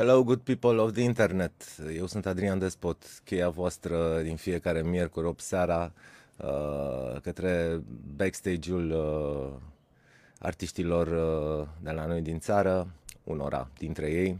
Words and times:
Hello, 0.00 0.24
good 0.24 0.40
people 0.40 0.80
of 0.80 0.92
the 0.92 1.02
internet. 1.02 1.52
Eu 1.96 2.06
sunt 2.06 2.26
Adrian 2.26 2.58
Despot, 2.58 3.20
cheia 3.24 3.48
voastră 3.48 4.20
din 4.20 4.36
fiecare 4.36 4.82
miercuri 4.82 5.26
8 5.26 5.40
seara 5.40 5.92
uh, 6.36 7.20
către 7.22 7.82
backstage-ul 8.16 8.90
uh, 8.90 9.60
artiștilor 10.38 11.06
uh, 11.06 11.68
de 11.82 11.90
la 11.90 12.06
noi 12.06 12.20
din 12.20 12.38
țară, 12.38 12.88
unora 13.24 13.68
dintre 13.78 14.10
ei, 14.10 14.38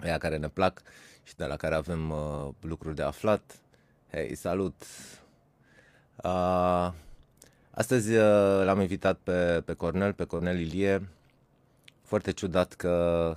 aia 0.00 0.18
care 0.18 0.36
ne 0.36 0.48
plac 0.48 0.82
și 1.22 1.36
de 1.36 1.44
la 1.44 1.56
care 1.56 1.74
avem 1.74 2.10
uh, 2.10 2.48
lucruri 2.60 2.94
de 2.94 3.02
aflat. 3.02 3.58
Hei, 4.10 4.34
salut! 4.34 4.82
Uh, 6.16 6.92
astăzi 7.70 8.14
uh, 8.14 8.64
l-am 8.64 8.80
invitat 8.80 9.18
pe, 9.22 9.62
pe 9.64 9.72
Cornel, 9.72 10.12
pe 10.12 10.24
Cornel 10.24 10.58
Ilie. 10.60 11.08
Foarte 12.02 12.32
ciudat 12.32 12.72
că 12.72 13.36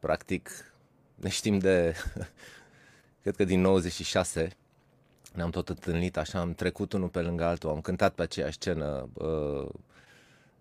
practic 0.00 0.50
ne 1.14 1.28
știm 1.28 1.58
de, 1.58 1.94
cred 3.22 3.36
că 3.36 3.44
din 3.44 3.60
96, 3.60 4.50
ne-am 5.34 5.50
tot 5.50 5.68
întâlnit 5.68 6.16
așa, 6.16 6.40
am 6.40 6.54
trecut 6.54 6.92
unul 6.92 7.08
pe 7.08 7.20
lângă 7.20 7.44
altul, 7.44 7.70
am 7.70 7.80
cântat 7.80 8.14
pe 8.14 8.22
aceeași 8.22 8.54
scenă, 8.54 9.08
uh, 9.12 9.68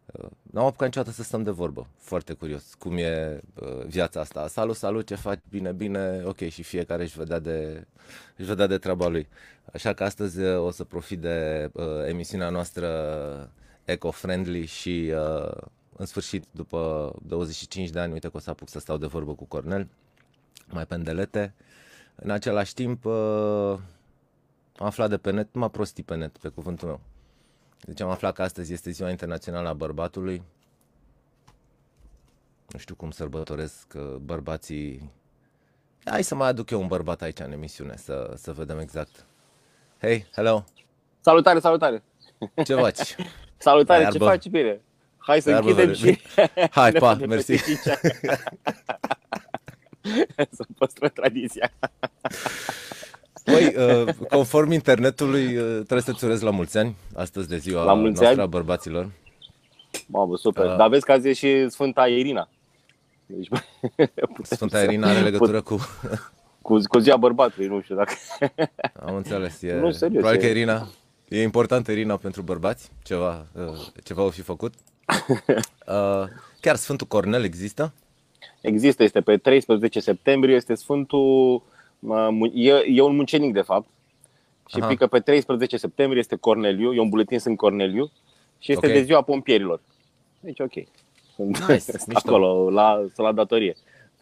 uh, 0.05 0.29
n-am 0.41 0.65
apucat 0.65 0.87
niciodată 0.87 1.13
să 1.13 1.23
stăm 1.23 1.43
de 1.43 1.51
vorbă, 1.51 1.87
foarte 1.97 2.33
curios, 2.33 2.73
cum 2.73 2.97
e 2.97 3.41
uh, 3.53 3.85
viața 3.85 4.19
asta. 4.19 4.47
Salut, 4.47 4.75
salut, 4.75 5.05
ce 5.05 5.15
faci? 5.15 5.39
Bine, 5.49 5.71
bine, 5.71 6.21
ok, 6.25 6.37
și 6.37 6.63
fiecare 6.63 7.03
își 7.03 7.17
vedea 7.17 7.39
de, 7.39 7.85
își 8.37 8.47
vedea 8.47 8.67
de 8.67 8.77
treaba 8.77 9.07
lui. 9.07 9.27
Așa 9.73 9.93
că 9.93 10.03
astăzi 10.03 10.41
uh, 10.41 10.65
o 10.65 10.71
să 10.71 10.83
profit 10.83 11.19
de 11.19 11.69
uh, 11.73 11.85
emisiunea 12.07 12.49
noastră 12.49 13.51
eco-friendly 13.85 14.65
și 14.65 15.13
uh, 15.13 15.61
în 15.99 16.05
sfârșit, 16.05 16.45
după 16.51 17.13
25 17.25 17.89
de 17.89 17.99
ani, 17.99 18.13
uite 18.13 18.29
că 18.29 18.37
o 18.37 18.39
să 18.39 18.49
apuc 18.49 18.69
să 18.69 18.79
stau 18.79 18.97
de 18.97 19.05
vorbă 19.05 19.33
cu 19.35 19.45
Cornel, 19.45 19.87
mai 20.67 20.85
pendelete. 20.85 21.53
În 22.15 22.29
același 22.29 22.73
timp, 22.73 23.05
uh, 23.05 23.77
am 24.75 24.85
aflat 24.85 25.09
de 25.09 25.17
pe 25.17 25.31
net, 25.31 25.53
m-a 25.53 25.67
prostit 25.67 26.05
pe 26.05 26.15
net, 26.15 26.37
pe 26.37 26.47
cuvântul 26.47 26.87
meu. 26.87 26.99
Deci 27.81 28.01
am 28.01 28.09
aflat 28.09 28.33
că 28.33 28.41
astăzi 28.41 28.73
este 28.73 28.91
Ziua 28.91 29.09
Internațională 29.09 29.67
a 29.67 29.73
Bărbatului. 29.73 30.43
Nu 32.67 32.79
știu 32.79 32.95
cum 32.95 33.11
sărbătoresc 33.11 33.93
uh, 33.95 34.15
bărbații. 34.15 35.11
Hai 36.03 36.23
să 36.23 36.35
mai 36.35 36.47
aduc 36.47 36.69
eu 36.69 36.81
un 36.81 36.87
bărbat 36.87 37.21
aici 37.21 37.39
în 37.39 37.51
emisiune, 37.51 37.95
să, 37.97 38.33
să 38.35 38.53
vedem 38.53 38.79
exact. 38.79 39.25
Hei, 40.01 40.25
hello! 40.31 40.63
Salutare, 41.19 41.59
salutare! 41.59 42.03
Ce 42.65 42.75
faci? 42.75 43.15
salutare, 43.57 44.07
ce 44.11 44.17
faci, 44.17 44.47
bine? 44.47 44.81
Hai 45.29 45.41
să 45.41 45.51
închidem 45.51 45.93
și... 45.93 46.19
Hai, 46.79 46.91
pa, 47.01 47.13
mersi. 47.27 47.55
să 50.57 50.65
păstră 50.77 51.09
tradiția. 51.09 51.71
Păi, 53.43 53.75
uh, 53.77 54.07
conform 54.29 54.71
internetului, 54.71 55.57
uh, 55.57 55.73
trebuie 55.73 56.01
să-ți 56.01 56.25
urez 56.25 56.41
la 56.41 56.49
mulți 56.49 56.77
ani, 56.77 56.95
astăzi 57.15 57.47
de 57.47 57.57
ziua 57.57 57.83
la 57.83 57.93
mulți 57.93 58.21
noastră 58.21 58.27
ani. 58.27 58.41
a 58.41 58.45
bărbaților. 58.45 59.11
Mamă, 60.07 60.37
super. 60.37 60.65
Uh, 60.65 60.75
Dar 60.75 60.89
vezi 60.89 61.05
că 61.05 61.11
azi 61.11 61.27
e 61.27 61.33
și 61.33 61.69
Sfânta 61.69 62.07
Irina. 62.07 62.49
Deci, 63.25 63.47
Sfânta 64.41 64.83
Irina 64.83 65.09
are 65.09 65.19
legătură 65.19 65.61
cu... 65.61 65.79
Cu, 66.61 66.79
cu 66.87 66.99
ziua 66.99 67.17
bărbatului, 67.17 67.67
nu 67.67 67.81
știu 67.81 67.95
dacă... 67.95 68.13
Am 69.05 69.15
înțeles. 69.15 69.61
E... 69.61 69.73
Nu, 69.73 69.91
serios. 69.91 70.19
Probabil 70.19 70.39
că 70.39 70.45
Irina... 70.45 70.87
E 71.27 71.41
importantă 71.41 71.91
Irina 71.91 72.17
pentru 72.17 72.41
bărbați? 72.41 72.91
Ceva, 73.03 73.45
uh, 73.53 73.87
ceva 74.03 74.23
o 74.23 74.29
fi 74.29 74.41
făcut? 74.41 74.73
Uh, 75.89 76.23
chiar 76.61 76.75
Sfântul 76.75 77.07
Cornel 77.07 77.43
există? 77.43 77.93
Există, 78.61 79.03
este 79.03 79.21
pe 79.21 79.37
13 79.37 79.99
septembrie, 79.99 80.55
este 80.55 80.75
Sfântul, 80.75 81.63
e, 82.53 82.71
e 82.87 83.01
un 83.01 83.15
muncenic 83.15 83.53
de 83.53 83.61
fapt 83.61 83.87
și 84.67 84.79
pică 84.79 85.07
pe 85.07 85.19
13 85.19 85.77
septembrie 85.77 86.19
este 86.19 86.35
Corneliu, 86.35 86.93
e 86.93 86.99
un 86.99 87.09
buletin 87.09 87.39
sunt 87.39 87.57
Corneliu 87.57 88.11
și 88.59 88.71
este 88.71 88.85
okay. 88.85 88.97
de 88.97 89.03
ziua 89.03 89.21
pompierilor. 89.21 89.81
Deci 90.39 90.59
ok. 90.59 90.73
Sunt 91.35 91.67
nice, 91.67 91.91
acolo, 92.13 92.69
la, 92.69 93.05
la 93.15 93.31
datorie. 93.31 93.75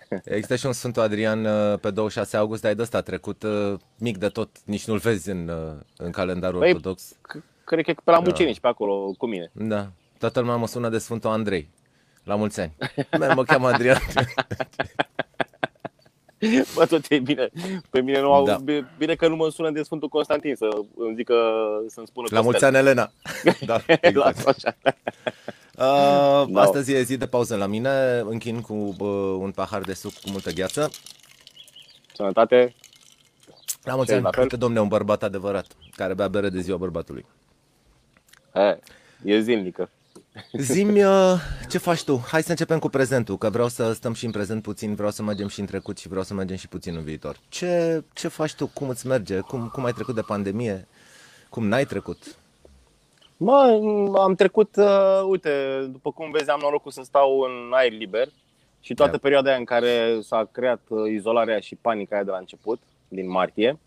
Există 0.24 0.56
și 0.56 0.66
un 0.66 0.74
Sfântul 0.74 1.02
Adrian 1.02 1.46
uh, 1.46 1.80
pe 1.80 1.92
26 1.92 2.38
august, 2.38 2.62
dar 2.62 2.70
ai 2.70 2.76
de 2.76 2.81
ăsta 2.81 3.02
trecut 3.02 3.44
uh, 3.44 3.74
mic 3.97 4.18
de 4.18 4.28
tot, 4.28 4.50
nici 4.66 4.88
nu-l 4.88 4.97
vezi 4.97 5.30
în, 5.30 5.52
în 5.97 6.12
calendarul 6.12 6.59
păi, 6.59 6.70
ortodox. 6.70 7.16
Cred 7.64 7.84
că 7.84 7.92
e 7.92 7.96
pe 8.03 8.12
la 8.12 8.20
mucenici, 8.20 8.59
da. 8.59 8.62
pe 8.62 8.68
acolo, 8.68 9.14
cu 9.18 9.26
mine. 9.26 9.52
Da. 9.53 9.92
Toată 10.19 10.39
lumea 10.39 10.55
mă 10.55 10.67
sună 10.67 10.89
de 10.89 10.97
Sfântul 10.97 11.29
Andrei. 11.29 11.69
La 12.23 12.35
mulți 12.35 12.59
ani. 12.59 12.75
Mă 13.35 13.44
cheamă 13.44 13.67
Adrian. 13.67 14.00
Bă, 16.75 16.85
tot 16.85 17.05
e 17.09 17.19
bine. 17.19 17.50
Pe 17.89 18.01
mine 18.01 18.19
nu 18.19 18.33
au... 18.33 18.45
Da. 18.45 18.57
Bine 18.97 19.16
că 19.16 19.28
nu 19.28 19.35
mă 19.35 19.50
sună 19.50 19.72
de 19.72 19.83
Sfântul 19.83 20.09
Constantin 20.09 20.55
să 20.55 20.67
îmi 20.97 21.16
zică, 21.16 21.35
să-mi 21.88 22.07
spună 22.07 22.28
La 22.31 22.41
mulți 22.41 22.66
ani, 22.66 22.78
Elena. 22.78 23.11
Da, 23.66 23.81
exact. 24.01 24.47
așa. 24.47 24.75
Uh, 25.78 26.47
da. 26.49 26.61
Astăzi 26.61 26.94
e 26.94 27.01
zi 27.01 27.17
de 27.17 27.28
pauză 27.28 27.55
la 27.55 27.66
mine. 27.66 28.19
Închin 28.19 28.61
cu 28.61 28.73
uh, 28.73 29.38
un 29.39 29.51
pahar 29.51 29.81
de 29.81 29.94
suc 29.94 30.13
cu 30.13 30.29
multă 30.29 30.51
gheață. 30.51 30.89
Sănătate. 32.13 32.75
La 33.84 33.95
mulți 33.95 34.13
ani. 34.13 34.29
Uite, 34.39 34.55
domne, 34.55 34.79
un 34.79 34.88
bărbat 34.88 35.23
adevărat 35.23 35.66
care 35.95 36.13
bea 36.13 36.28
bere 36.28 36.49
de 36.49 36.59
ziua 36.59 36.78
bărbatului. 36.78 37.25
He. 38.53 38.79
E 39.23 39.40
zilnică. 39.40 39.90
Zimi, 40.51 41.03
uh, 41.03 41.34
ce 41.69 41.78
faci 41.78 42.03
tu? 42.03 42.23
Hai 42.28 42.43
să 42.43 42.49
începem 42.49 42.79
cu 42.79 42.89
prezentul, 42.89 43.37
că 43.37 43.49
vreau 43.49 43.67
să 43.67 43.91
stăm 43.91 44.13
și 44.13 44.25
în 44.25 44.31
prezent 44.31 44.61
puțin, 44.61 44.95
vreau 44.95 45.11
să 45.11 45.23
mergem 45.23 45.47
și 45.47 45.59
în 45.59 45.66
trecut 45.66 45.97
și 45.97 46.07
vreau 46.07 46.23
să 46.23 46.34
mergem 46.34 46.55
și 46.55 46.67
puțin 46.67 46.95
în 46.95 47.03
viitor. 47.03 47.37
Ce, 47.49 48.03
ce 48.13 48.28
faci 48.28 48.53
tu? 48.53 48.67
Cum 48.67 48.89
îți 48.89 49.07
merge? 49.07 49.39
Cum, 49.39 49.69
cum 49.73 49.85
ai 49.85 49.91
trecut 49.91 50.16
de 50.16 50.22
pandemie? 50.22 50.87
Cum 51.49 51.67
n-ai 51.67 51.85
trecut? 51.85 52.17
Mă, 53.37 53.81
am 54.17 54.35
trecut, 54.35 54.75
uh, 54.75 55.22
uite, 55.28 55.51
după 55.91 56.11
cum 56.11 56.31
vezi, 56.31 56.49
am 56.49 56.59
norocul 56.61 56.91
să 56.91 57.01
stau 57.03 57.39
în 57.39 57.72
aer 57.73 57.91
liber 57.91 58.28
și 58.79 58.93
toată 58.93 59.11
yeah. 59.11 59.22
perioada 59.22 59.49
aia 59.49 59.57
în 59.57 59.66
care 59.66 60.19
s-a 60.22 60.49
creat 60.51 60.81
uh, 60.87 61.11
izolarea 61.11 61.59
și 61.59 61.75
panica 61.75 62.16
aia 62.16 62.23
de 62.23 62.31
la 62.31 62.37
început, 62.37 62.79
din 63.07 63.29
martie, 63.29 63.69
Uh, 63.69 63.86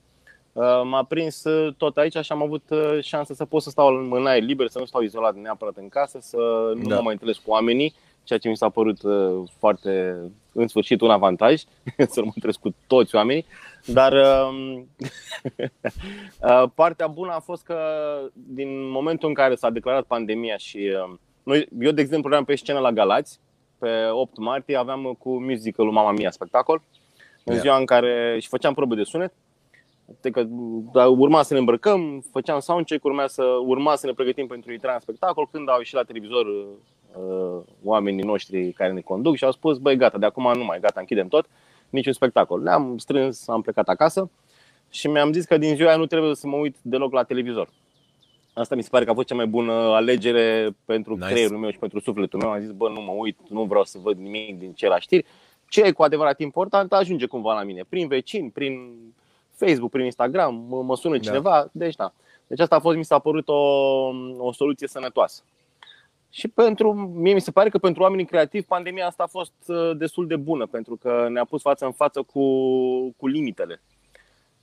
m-a 0.84 1.04
prins 1.08 1.44
uh, 1.44 1.74
tot 1.76 1.96
aici 1.96 2.16
și 2.16 2.32
am 2.32 2.42
avut 2.42 2.62
uh, 2.70 2.98
șansa 3.02 3.34
să 3.34 3.44
pot 3.44 3.62
să 3.62 3.70
stau 3.70 3.88
în 4.10 4.26
aer 4.26 4.42
liber, 4.42 4.68
să 4.68 4.78
nu 4.78 4.84
stau 4.84 5.02
izolat 5.02 5.34
neapărat 5.34 5.76
în 5.76 5.88
casă, 5.88 6.18
să 6.20 6.36
nu 6.74 6.88
da. 6.88 6.94
mă 6.94 7.02
mai 7.02 7.12
întâlnesc 7.12 7.42
cu 7.42 7.50
oamenii, 7.50 7.94
ceea 8.24 8.38
ce 8.38 8.48
mi 8.48 8.56
s-a 8.56 8.68
părut 8.68 8.98
foarte, 9.58 10.16
în 10.52 10.68
sfârșit, 10.68 11.00
un 11.00 11.10
avantaj, 11.10 11.62
să 12.12 12.20
nu 12.20 12.24
mă 12.24 12.32
întâlnesc 12.34 12.58
cu 12.58 12.74
toți 12.86 13.14
oamenii. 13.14 13.46
Dar 13.86 14.12
um, 14.48 14.88
partea 16.74 17.06
bună 17.06 17.32
a 17.32 17.40
fost 17.40 17.62
că 17.62 17.78
din 18.32 18.90
momentul 18.90 19.28
în 19.28 19.34
care 19.34 19.54
s-a 19.54 19.70
declarat 19.70 20.04
pandemia 20.04 20.56
și 20.56 20.90
noi, 21.42 21.68
eu, 21.80 21.90
de 21.90 22.00
exemplu, 22.00 22.30
eram 22.32 22.44
pe 22.44 22.54
scenă 22.54 22.78
la 22.78 22.92
Galați, 22.92 23.40
pe 23.78 24.08
8 24.12 24.38
martie 24.38 24.76
aveam 24.76 25.16
cu 25.18 25.42
musicalul 25.42 25.92
Mama 25.92 26.12
Mia 26.12 26.30
spectacol, 26.30 26.82
în 27.44 27.58
ziua 27.58 27.76
în 27.76 27.84
care 27.84 28.38
și 28.40 28.48
făceam 28.48 28.74
probe 28.74 28.94
de 28.94 29.02
sunet 29.02 29.32
că 30.32 30.46
da, 30.92 31.08
urma 31.08 31.42
să 31.42 31.52
ne 31.52 31.58
îmbrăcăm, 31.58 32.24
făceam 32.30 32.60
soundcheck, 32.60 33.04
urma 33.04 33.26
să, 33.26 33.44
urma 33.44 33.96
să 33.96 34.06
ne 34.06 34.12
pregătim 34.12 34.46
pentru 34.46 34.72
intrarea 34.72 34.94
în 34.94 35.00
spectacol, 35.00 35.48
când 35.52 35.68
au 35.68 35.78
ieșit 35.78 35.94
la 35.94 36.02
televizor 36.02 36.46
uh, 36.46 37.62
oamenii 37.84 38.24
noștri 38.24 38.72
care 38.72 38.92
ne 38.92 39.00
conduc 39.00 39.36
și 39.36 39.44
au 39.44 39.52
spus, 39.52 39.78
băi 39.78 39.96
gata, 39.96 40.18
de 40.18 40.26
acum 40.26 40.52
nu 40.56 40.64
mai, 40.64 40.80
gata, 40.80 41.00
închidem 41.00 41.28
tot, 41.28 41.46
niciun 41.90 42.12
spectacol. 42.12 42.62
Ne-am 42.62 42.98
strâns, 42.98 43.48
am 43.48 43.62
plecat 43.62 43.88
acasă 43.88 44.30
și 44.90 45.08
mi-am 45.08 45.32
zis 45.32 45.44
că 45.44 45.58
din 45.58 45.74
ziua 45.74 45.88
aia 45.88 45.98
nu 45.98 46.06
trebuie 46.06 46.34
să 46.34 46.46
mă 46.46 46.56
uit 46.56 46.76
deloc 46.82 47.12
la 47.12 47.22
televizor. 47.22 47.68
Asta 48.52 48.74
mi 48.74 48.82
se 48.82 48.88
pare 48.90 49.04
că 49.04 49.10
a 49.10 49.14
fost 49.14 49.26
cea 49.26 49.34
mai 49.34 49.46
bună 49.46 49.72
alegere 49.72 50.76
pentru 50.84 51.14
nice. 51.14 51.26
creierul 51.26 51.58
meu 51.58 51.70
și 51.70 51.78
pentru 51.78 52.00
sufletul 52.00 52.38
meu. 52.38 52.50
Am 52.50 52.60
zis, 52.60 52.70
bă, 52.70 52.88
nu 52.88 53.00
mă 53.00 53.12
uit, 53.12 53.38
nu 53.48 53.64
vreau 53.64 53.84
să 53.84 53.98
văd 54.02 54.18
nimic 54.18 54.58
din 54.58 54.72
ce 54.72 54.86
la 54.86 54.98
știri. 54.98 55.26
Ce 55.68 55.82
e 55.82 55.92
cu 55.92 56.02
adevărat 56.02 56.40
important 56.40 56.92
ajunge 56.92 57.26
cumva 57.26 57.54
la 57.54 57.62
mine, 57.62 57.84
prin 57.88 58.08
vecini, 58.08 58.50
prin 58.50 58.96
Facebook, 59.66 59.90
prin 59.90 60.04
Instagram, 60.04 60.66
mă, 60.68 60.82
mă 60.82 60.96
sună 60.96 61.16
da. 61.16 61.22
cineva, 61.22 61.50
da. 61.50 61.68
deci 61.72 61.96
da. 61.96 62.12
Deci 62.46 62.60
asta 62.60 62.76
a 62.76 62.80
fost, 62.80 62.96
mi 62.96 63.04
s-a 63.04 63.18
părut 63.18 63.48
o, 63.48 63.54
o 64.38 64.52
soluție 64.52 64.86
sănătoasă. 64.86 65.42
Și 66.30 66.48
pentru, 66.48 66.92
mie 66.92 67.34
mi 67.34 67.40
se 67.40 67.50
pare 67.50 67.68
că 67.68 67.78
pentru 67.78 68.02
oamenii 68.02 68.24
creativi 68.24 68.66
pandemia 68.66 69.06
asta 69.06 69.22
a 69.22 69.26
fost 69.26 69.52
uh, 69.66 69.96
destul 69.96 70.26
de 70.26 70.36
bună, 70.36 70.66
pentru 70.66 70.96
că 70.96 71.26
ne-a 71.30 71.44
pus 71.44 71.60
față 71.60 71.84
în 71.84 71.92
față 71.92 72.22
cu, 72.22 72.42
cu 73.16 73.26
limitele. 73.26 73.80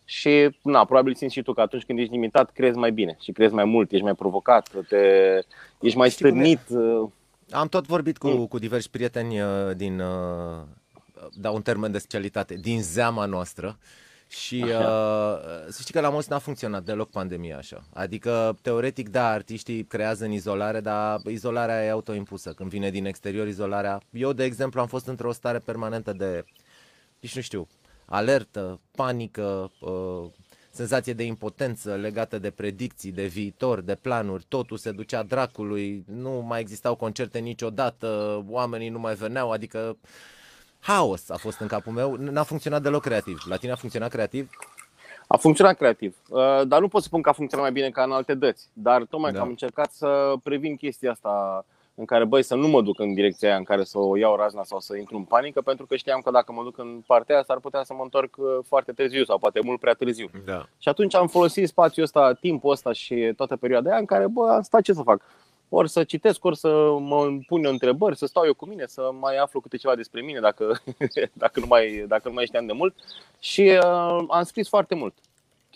Și, 0.06 0.50
na, 0.64 0.86
probabil 0.86 1.16
simți 1.16 1.34
și 1.34 1.42
tu 1.42 1.54
că 1.54 1.62
atunci 1.62 1.84
când 1.86 2.00
ești 2.00 2.12
limitat, 2.12 2.52
crezi 2.52 2.78
mai 2.78 2.92
bine 2.92 3.18
și 3.20 3.32
crezi 3.32 3.54
mai 3.54 3.66
mult, 3.66 3.92
ești 3.92 4.04
mai 4.04 4.16
provocat, 4.16 4.70
te, 4.88 4.98
ești 5.80 5.98
mai 5.98 6.12
stârnit. 6.12 6.62
Uh. 6.70 7.10
Am 7.50 7.68
tot 7.68 7.86
vorbit 7.86 8.18
cu, 8.18 8.28
mm. 8.28 8.48
cu 8.48 8.60
diversi 8.60 8.90
prieteni 8.90 9.42
uh, 9.42 9.76
din, 9.76 10.02
dau 11.34 11.56
un 11.56 11.62
termen 11.62 11.92
de 11.92 11.98
specialitate, 11.98 12.56
din 12.56 12.82
zeama 12.82 13.26
noastră 13.26 13.78
Și 14.28 14.64
uh, 14.66 14.72
să 15.70 15.78
știi 15.80 15.94
că 15.94 16.00
la 16.00 16.10
mulți 16.10 16.30
n-a 16.30 16.40
funcționat 16.40 16.84
deloc 16.84 17.10
pandemia 17.10 17.58
așa. 17.58 17.84
Adică, 17.94 18.58
teoretic, 18.62 19.10
da, 19.10 19.28
artiștii 19.28 19.84
creează 19.84 20.26
în 20.26 20.32
izolare, 20.32 20.80
dar 20.80 21.20
izolarea 21.26 21.86
e 21.86 21.90
autoimpusă. 21.90 22.52
Când 22.52 22.70
vine 22.70 22.90
din 22.90 23.06
exterior 23.06 23.48
izolarea... 23.48 24.02
Eu, 24.12 24.34
de 24.34 24.44
exemplu, 24.44 24.82
am 24.82 24.88
fost 24.88 25.08
într-o 25.08 25.32
stare 25.32 25.58
permanentă 25.58 26.14
de, 26.14 26.46
nici 27.20 27.36
nu 27.36 27.42
știu, 27.42 27.68
alertă, 28.06 28.80
panică, 28.92 29.72
uh, 29.80 30.30
senzație 30.72 31.14
de 31.14 31.24
impotență 31.24 31.96
legată 31.96 32.40
de 32.40 32.50
predicții, 32.50 33.12
de 33.12 33.26
viitor, 33.26 33.82
de 33.82 33.96
planuri, 33.96 34.46
totul 34.48 34.78
se 34.78 34.92
ducea 34.92 35.24
dracului, 35.24 36.04
nu 36.08 36.32
mai 36.48 36.60
existau 36.60 36.96
concerte 36.96 37.40
niciodată, 37.40 38.44
oamenii 38.50 38.90
nu 38.90 39.00
mai 39.00 39.16
veneau, 39.16 39.52
adică 39.52 39.98
haos 40.80 41.30
a 41.30 41.38
fost 41.38 41.60
în 41.60 41.68
capul 41.68 41.94
meu, 41.94 42.16
n-a 42.16 42.44
funcționat 42.44 42.82
deloc 42.82 43.02
creativ. 43.02 43.38
La 43.50 43.56
tine 43.56 43.72
a 43.72 43.76
funcționat 43.76 44.10
creativ? 44.10 44.50
A 45.28 45.38
funcționat 45.38 45.78
creativ, 45.78 46.16
uh, 46.30 46.62
dar 46.68 46.80
nu 46.80 46.88
pot 46.88 47.02
să 47.02 47.08
spun 47.08 47.22
că 47.22 47.30
a 47.30 47.34
funcționat 47.34 47.66
mai 47.66 47.74
bine 47.74 47.90
ca 47.90 48.04
în 48.04 48.12
alte 48.12 48.34
dăți, 48.34 48.70
dar 48.74 49.04
tocmai 49.04 49.32
da. 49.32 49.38
că 49.38 49.44
am 49.44 49.50
încercat 49.50 49.92
să 49.92 50.34
previn 50.44 50.76
chestia 50.76 51.12
asta 51.12 51.66
în 52.00 52.06
care, 52.06 52.26
băi, 52.26 52.44
să 52.44 52.56
nu 52.56 52.68
mă 52.68 52.82
duc 52.82 53.00
în 53.00 53.14
direcția 53.14 53.48
aia 53.48 53.58
în 53.58 53.64
care 53.64 53.84
să 53.84 53.98
o 53.98 54.18
iau 54.18 54.36
razna 54.36 54.64
sau 54.64 54.80
să 54.80 54.96
intru 54.98 55.18
în 55.18 55.24
panică, 55.24 55.62
pentru 55.62 55.86
că 55.86 55.96
știam 55.96 56.22
că 56.22 56.32
dacă 56.32 56.52
mă 56.52 56.64
duc 56.64 56.78
în 56.78 57.04
partea 57.06 57.36
aia, 57.36 57.44
s-ar 57.44 57.60
putea 57.60 57.84
să 57.84 57.94
mă 57.94 58.04
întorc 58.04 58.36
uh, 58.38 58.46
foarte 58.68 58.92
târziu 58.92 59.24
sau 59.24 59.38
poate 59.38 59.60
mult 59.64 59.80
prea 59.80 59.94
târziu. 59.94 60.30
Da. 60.46 60.66
Și 60.78 60.90
atunci 60.90 61.16
am 61.16 61.28
folosit 61.28 61.68
spațiul 61.68 62.06
ăsta, 62.06 62.34
timpul 62.34 62.72
ăsta 62.72 62.92
și 62.92 63.34
toată 63.36 63.56
perioada 63.56 63.90
aia 63.90 64.00
în 64.00 64.06
care, 64.06 64.28
bă, 64.28 64.50
am 64.50 64.62
stat 64.62 64.82
ce 64.82 64.94
să 64.94 65.02
fac. 65.02 65.22
Ori 65.70 65.90
să 65.90 66.04
citesc, 66.04 66.46
ori 66.46 66.58
să 66.58 66.96
mă 67.00 67.38
pun 67.48 67.64
eu 67.64 67.72
întrebări, 67.72 68.18
să 68.18 68.26
stau 68.26 68.46
eu 68.46 68.54
cu 68.54 68.66
mine, 68.66 68.86
să 68.88 69.10
mai 69.20 69.38
aflu 69.38 69.60
câte 69.60 69.78
ceva 69.78 69.96
despre 69.96 70.22
mine 70.22 70.40
dacă, 70.40 70.82
dacă, 71.34 71.60
nu, 71.60 71.66
mai, 71.70 72.06
dacă 72.08 72.28
nu 72.28 72.34
mai 72.34 72.46
știam 72.46 72.66
de 72.66 72.74
mult. 72.74 72.96
Și 73.40 73.62
uh, 73.62 74.26
am 74.30 74.44
scris 74.44 74.68
foarte 74.68 74.96
mult 74.96 75.14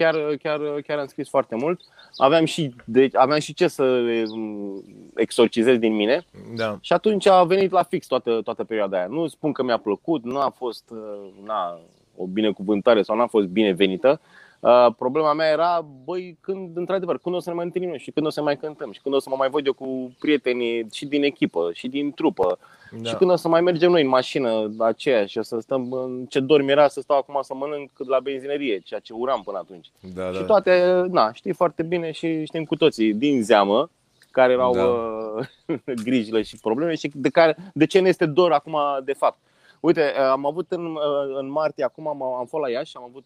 chiar, 0.02 0.36
chiar, 0.42 0.60
chiar 0.88 0.98
am 0.98 1.08
scris 1.08 1.30
foarte 1.30 1.56
mult. 1.56 1.82
Aveam 2.18 2.46
și, 2.46 2.74
de, 2.86 3.10
aveam 3.14 3.40
și 3.40 3.54
ce 3.54 3.68
să 3.68 3.84
mm, 4.30 4.84
exorcizez 5.16 5.78
din 5.78 5.96
mine. 5.96 6.26
Da. 6.56 6.78
Și 6.82 6.94
atunci 6.94 7.26
a 7.26 7.44
venit 7.44 7.72
la 7.72 7.84
fix 7.84 8.08
toată, 8.08 8.42
toată 8.44 8.64
perioada 8.64 8.98
aia. 8.98 9.08
Nu 9.08 9.28
spun 9.28 9.52
că 9.52 9.64
mi-a 9.64 9.78
plăcut, 9.78 10.24
nu 10.24 10.38
a 10.38 10.54
fost 10.58 10.84
uh, 10.90 11.46
na, 11.46 11.80
o 12.16 12.26
binecuvântare 12.26 13.02
sau 13.02 13.16
nu 13.16 13.22
a 13.22 13.28
fost 13.28 13.48
binevenită. 13.48 14.22
Uh, 14.62 14.88
problema 14.98 15.34
mea 15.34 15.50
era, 15.50 15.86
băi, 16.06 16.38
când, 16.42 16.78
într-adevăr, 16.78 17.18
când 17.18 17.36
o 17.36 17.40
să 17.40 17.50
ne 17.50 17.56
mai 17.56 17.66
întâlnim 17.66 17.98
și 17.98 18.12
când 18.12 18.26
o 18.26 18.30
să 18.30 18.42
mai 18.42 18.58
cântăm 18.58 18.92
și 18.92 19.02
când 19.02 19.16
o 19.16 19.20
să 19.20 19.30
mă 19.30 19.36
mai 19.38 19.50
văd 19.50 19.66
eu 19.66 19.74
cu 19.74 20.16
prietenii 20.20 20.88
și 20.92 21.06
din 21.06 21.24
echipă 21.24 21.70
și 21.74 21.88
din 21.88 22.12
trupă 22.12 22.60
da. 22.92 23.10
Și 23.10 23.16
când 23.16 23.32
o 23.32 23.36
să 23.36 23.48
mai 23.48 23.62
mergem 23.62 23.92
noi 23.92 24.02
în 24.02 24.08
mașină 24.08 24.72
aceea 24.78 25.26
și 25.26 25.38
o 25.38 25.42
să 25.42 25.60
stăm, 25.60 25.92
în 25.92 26.26
ce 26.30 26.40
dorm 26.40 26.68
era 26.68 26.88
să 26.88 27.02
stau 27.02 27.18
acum 27.18 27.40
să 27.42 27.54
mănânc 27.54 27.90
la 28.08 28.20
benzinărie, 28.20 28.80
ceea 28.80 29.00
ce 29.00 29.14
uram 29.14 29.42
până 29.42 29.58
atunci. 29.58 29.92
Da, 30.14 30.32
și 30.32 30.40
da. 30.40 30.46
toate, 30.46 31.06
na, 31.10 31.34
știi 31.34 31.54
foarte 31.54 31.84
bine 31.84 32.12
și 32.12 32.46
știm 32.46 32.64
cu 32.64 32.76
toții 32.76 33.14
din 33.14 33.44
zeamă 33.44 33.90
care 34.32 34.54
erau 34.54 34.74
da. 34.74 34.84
uh, 34.84 35.80
grijile 36.06 36.42
și 36.42 36.58
probleme 36.62 36.96
și 36.96 37.12
de, 37.14 37.30
care, 37.30 37.56
de 37.74 37.86
ce 37.86 38.00
ne 38.00 38.10
este 38.10 38.26
dor 38.26 38.52
acum 38.52 38.78
de 39.04 39.14
fapt. 39.14 39.38
Uite, 39.82 40.14
uh, 40.18 40.24
am 40.24 40.46
avut 40.46 40.72
în, 40.72 40.86
uh, 40.86 41.36
în 41.38 41.50
martie, 41.50 41.84
acum 41.84 42.08
am, 42.08 42.22
am 42.22 42.46
fost 42.46 42.64
la 42.64 42.70
Iași, 42.70 42.98
am 42.98 43.04
avut, 43.04 43.26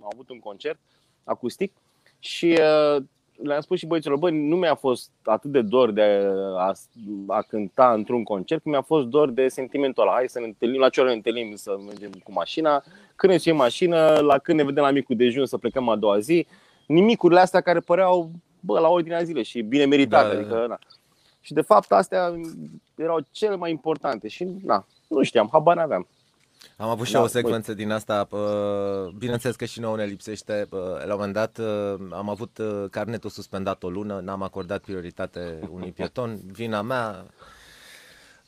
am 0.00 0.08
avut 0.12 0.30
un 0.30 0.38
concert 0.38 0.78
acustic 1.24 1.72
și 2.18 2.46
uh, 2.46 3.02
le-am 3.42 3.60
spus 3.60 3.78
și 3.78 3.86
băieților, 3.86 4.18
băi, 4.18 4.48
nu 4.48 4.56
mi-a 4.56 4.74
fost 4.74 5.10
atât 5.22 5.50
de 5.50 5.62
dor 5.62 5.90
de 5.90 6.02
a, 6.56 6.72
a 7.26 7.42
cânta 7.42 7.92
într-un 7.92 8.22
concert, 8.22 8.64
mi-a 8.64 8.82
fost 8.82 9.06
dor 9.06 9.30
de 9.30 9.48
sentimentul 9.48 10.02
ăla. 10.02 10.12
Hai 10.12 10.28
să 10.28 10.38
ne 10.38 10.46
întâlnim, 10.46 10.80
la 10.80 10.88
ce 10.88 11.00
oră 11.00 11.08
ne 11.08 11.14
întâlnim 11.14 11.54
să 11.54 11.76
mergem 11.86 12.10
cu 12.22 12.32
mașina, 12.32 12.82
când 13.16 13.32
ne 13.32 13.38
suim 13.38 13.56
mașină, 13.56 14.18
la 14.18 14.38
când 14.38 14.58
ne 14.58 14.64
vedem 14.64 14.82
la 14.82 14.90
micul 14.90 15.16
dejun 15.16 15.46
să 15.46 15.58
plecăm 15.58 15.88
a 15.88 15.96
doua 15.96 16.18
zi. 16.18 16.46
Nimicurile 16.86 17.40
astea 17.40 17.60
care 17.60 17.80
păreau, 17.80 18.30
bă, 18.60 18.80
la 18.80 18.88
ordinea 18.88 19.22
zile 19.22 19.42
și 19.42 19.60
bine 19.60 19.84
meritate. 19.84 20.34
Da, 20.34 20.40
adică, 20.40 20.66
na. 20.68 20.78
Și 21.44 21.52
de 21.52 21.60
fapt 21.60 21.92
astea 21.92 22.32
erau 22.94 23.26
cele 23.30 23.56
mai 23.56 23.70
importante 23.70 24.28
și 24.28 24.44
na, 24.62 24.86
nu 25.08 25.22
știam, 25.22 25.48
habar 25.52 25.76
n-aveam. 25.76 26.06
Am 26.76 26.88
avut 26.88 27.06
și 27.06 27.12
da, 27.12 27.22
o 27.22 27.26
secvență 27.26 27.74
din 27.74 27.90
asta, 27.90 28.28
bineînțeles 29.18 29.56
că 29.56 29.64
și 29.64 29.80
nouă 29.80 29.96
ne 29.96 30.04
lipsește. 30.04 30.66
La 30.70 31.02
un 31.02 31.10
moment 31.10 31.32
dat 31.32 31.58
am 32.10 32.28
avut 32.28 32.60
carnetul 32.90 33.30
suspendat 33.30 33.82
o 33.82 33.90
lună, 33.90 34.20
n-am 34.20 34.42
acordat 34.42 34.82
prioritate 34.82 35.68
unui 35.70 35.92
pieton, 35.92 36.40
vina 36.52 36.82
mea, 36.82 37.26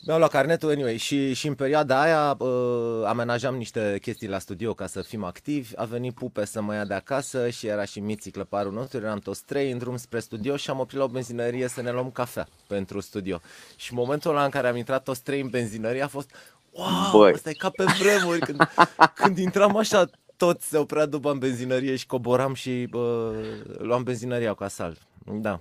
mi-au 0.06 0.18
luat 0.18 0.30
carnetul 0.30 0.70
anyway 0.70 0.96
și, 0.96 1.34
și 1.34 1.46
în 1.46 1.54
perioada 1.54 2.00
aia 2.00 2.36
uh, 2.38 3.04
amenajam 3.06 3.56
niște 3.56 3.98
chestii 4.00 4.28
la 4.28 4.38
studio 4.38 4.74
ca 4.74 4.86
să 4.86 5.02
fim 5.02 5.24
activi. 5.24 5.72
A 5.76 5.84
venit 5.84 6.14
Pupe 6.14 6.44
să 6.44 6.60
mă 6.60 6.74
ia 6.74 6.84
de 6.84 6.94
acasă 6.94 7.48
și 7.48 7.66
era 7.66 7.84
și 7.84 8.00
Miții, 8.00 8.30
clăparul 8.30 8.72
nostru, 8.72 8.98
eram 8.98 9.18
toți 9.18 9.44
trei 9.44 9.70
în 9.70 9.78
drum 9.78 9.96
spre 9.96 10.20
studio 10.20 10.56
și 10.56 10.70
am 10.70 10.80
oprit 10.80 10.98
la 10.98 11.04
o 11.04 11.08
benzinărie 11.08 11.68
să 11.68 11.82
ne 11.82 11.90
luăm 11.90 12.10
cafea 12.10 12.46
pentru 12.66 13.00
studio. 13.00 13.40
Și 13.76 13.92
în 13.92 13.98
momentul 13.98 14.30
ăla 14.30 14.44
în 14.44 14.50
care 14.50 14.68
am 14.68 14.76
intrat 14.76 15.02
toți 15.02 15.22
trei 15.22 15.40
în 15.40 15.48
benzinărie 15.48 16.02
a 16.02 16.08
fost 16.08 16.30
Wow, 16.76 17.20
Băi. 17.20 17.32
asta 17.32 17.50
e 17.50 17.52
ca 17.52 17.70
pe 17.70 17.84
vremuri 17.98 18.38
când, 18.38 18.68
când 19.20 19.38
intram 19.38 19.76
așa 19.76 20.10
toți 20.36 20.68
se 20.68 20.78
oprea 20.78 21.06
după 21.06 21.30
în 21.30 21.38
benzinărie 21.38 21.96
și 21.96 22.06
coboram 22.06 22.54
și 22.54 22.88
uh, 22.92 23.30
luam 23.78 24.02
benzinăria 24.02 24.52
cu 24.54 24.64
asalt. 24.64 24.98
Da. 25.24 25.60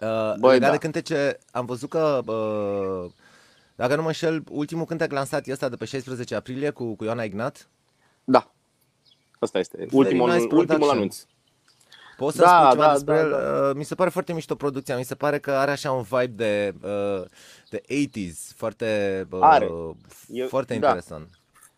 Uh, 0.00 0.34
Băi, 0.38 0.58
da. 0.58 0.70
de 0.70 0.76
cântece, 0.76 1.38
am 1.50 1.64
văzut 1.66 1.88
că, 1.88 2.20
uh, 2.26 3.10
dacă 3.80 3.96
nu 3.96 4.02
mă 4.02 4.06
înșel, 4.06 4.42
ultimul 4.50 4.84
cântec 4.84 5.12
lansat 5.12 5.46
este 5.46 5.68
de 5.68 5.76
pe 5.76 5.84
16 5.84 6.34
aprilie 6.34 6.70
cu, 6.70 6.94
cu 6.94 7.04
Ioana 7.04 7.22
Ignat. 7.22 7.68
Da, 8.24 8.50
asta 9.38 9.58
este. 9.58 9.86
Ultimul, 9.92 10.32
nice 10.32 10.54
ultimul 10.54 10.90
anunț. 10.90 11.24
Poți 12.16 12.36
să 12.36 12.42
da, 12.42 12.58
spui 12.58 12.70
ceva 12.70 12.86
da, 12.86 12.92
despre 12.92 13.14
da, 13.14 13.20
el? 13.20 13.30
Da. 13.30 13.68
Uh, 13.68 13.74
mi 13.74 13.84
se 13.84 13.94
pare 13.94 14.10
foarte 14.10 14.32
mișto 14.32 14.54
producția, 14.54 14.96
mi 14.96 15.04
se 15.04 15.14
pare 15.14 15.38
că 15.38 15.50
are 15.50 15.70
așa 15.70 15.92
un 15.92 16.02
vibe 16.02 16.26
de, 16.26 16.74
uh, 16.82 17.24
de 17.70 17.82
80s, 18.06 18.56
foarte, 18.56 19.26
uh, 19.30 19.38
are. 19.42 19.70
E, 20.28 20.44
foarte 20.44 20.78
da. 20.78 20.86
interesant. 20.86 21.28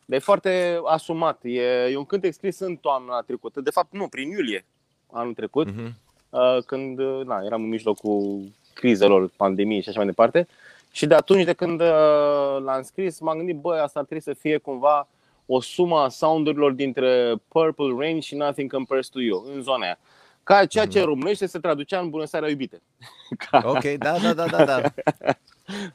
E 0.07 0.19
foarte 0.19 0.81
asumat. 0.85 1.39
E, 1.43 1.61
e 1.91 1.97
un 1.97 2.05
cântec 2.05 2.33
scris 2.33 2.59
în 2.59 2.77
toamna 2.77 3.21
trecută, 3.21 3.61
de 3.61 3.71
fapt 3.71 3.93
nu, 3.93 4.09
prin 4.09 4.31
iulie 4.31 4.65
anul 5.11 5.35
trecut, 5.35 5.71
uh-huh. 5.71 5.93
uh, 6.31 6.63
când 6.67 6.99
na, 7.25 7.43
eram 7.45 7.63
în 7.63 7.69
mijlocul 7.69 8.51
crizelor, 8.75 9.31
pandemiei 9.37 9.83
și 9.83 9.89
așa 9.89 9.99
mai 9.99 10.07
departe. 10.07 10.49
Și 10.95 11.07
de 11.07 11.15
atunci, 11.15 11.45
de 11.45 11.53
când 11.53 11.81
uh, 11.81 12.57
l-am 12.65 12.83
scris, 12.83 13.21
m-am 13.21 13.37
gândit, 13.37 13.57
băi, 13.57 13.79
asta 13.79 13.99
ar 13.99 14.05
trebui 14.05 14.23
să 14.23 14.33
fie 14.33 14.59
cumva 14.59 15.09
o 15.47 15.61
sumă 15.61 15.99
a 15.99 16.09
soundurilor 16.09 16.73
dintre 16.73 17.35
Purple 17.49 17.95
Rain 17.99 18.21
și 18.21 18.35
Nothing 18.35 18.73
Compares 18.73 19.09
to 19.09 19.21
You, 19.21 19.45
în 19.55 19.63
zona 19.63 19.85
aia. 19.85 19.99
Ca 20.43 20.67
ceea 20.67 20.87
ce 20.87 20.99
în 20.99 21.05
românește 21.05 21.47
se 21.47 21.59
traducea 21.59 21.99
în 22.01 22.11
Bună 22.11 22.25
seara 22.25 22.49
iubite. 22.49 22.83
Ca... 23.51 23.63
Ok, 23.65 23.83
da, 23.83 24.19
da, 24.19 24.33
da, 24.33 24.47
da. 24.47 24.65
da. 24.65 24.83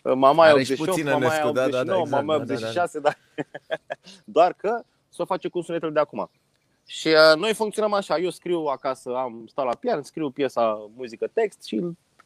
mama 0.15 0.47
e 0.47 0.51
88, 0.51 1.03
mama 1.03 1.35
e 1.35 1.43
89, 1.43 1.53
da, 1.53 1.67
da, 1.67 1.83
da, 1.83 1.99
exact, 1.99 2.09
mama 2.09 2.33
e 2.33 2.37
86, 2.37 2.99
da, 2.99 3.09
da, 3.09 3.43
da. 3.45 3.51
dar 3.67 3.79
doar 4.35 4.53
că 4.53 4.81
să 5.09 5.21
o 5.21 5.25
face 5.25 5.47
cu 5.47 5.61
sunetul 5.61 5.93
de 5.93 5.99
acum. 5.99 6.29
Și 6.85 7.07
uh, 7.07 7.39
noi 7.39 7.53
funcționăm 7.53 7.93
așa, 7.93 8.17
eu 8.17 8.29
scriu 8.29 8.59
acasă, 8.59 9.15
am 9.15 9.45
stau 9.47 9.65
la 9.65 9.75
pian, 9.75 10.03
scriu 10.03 10.29
piesa 10.29 10.89
muzică 10.95 11.29
text 11.33 11.63
și 11.63 11.81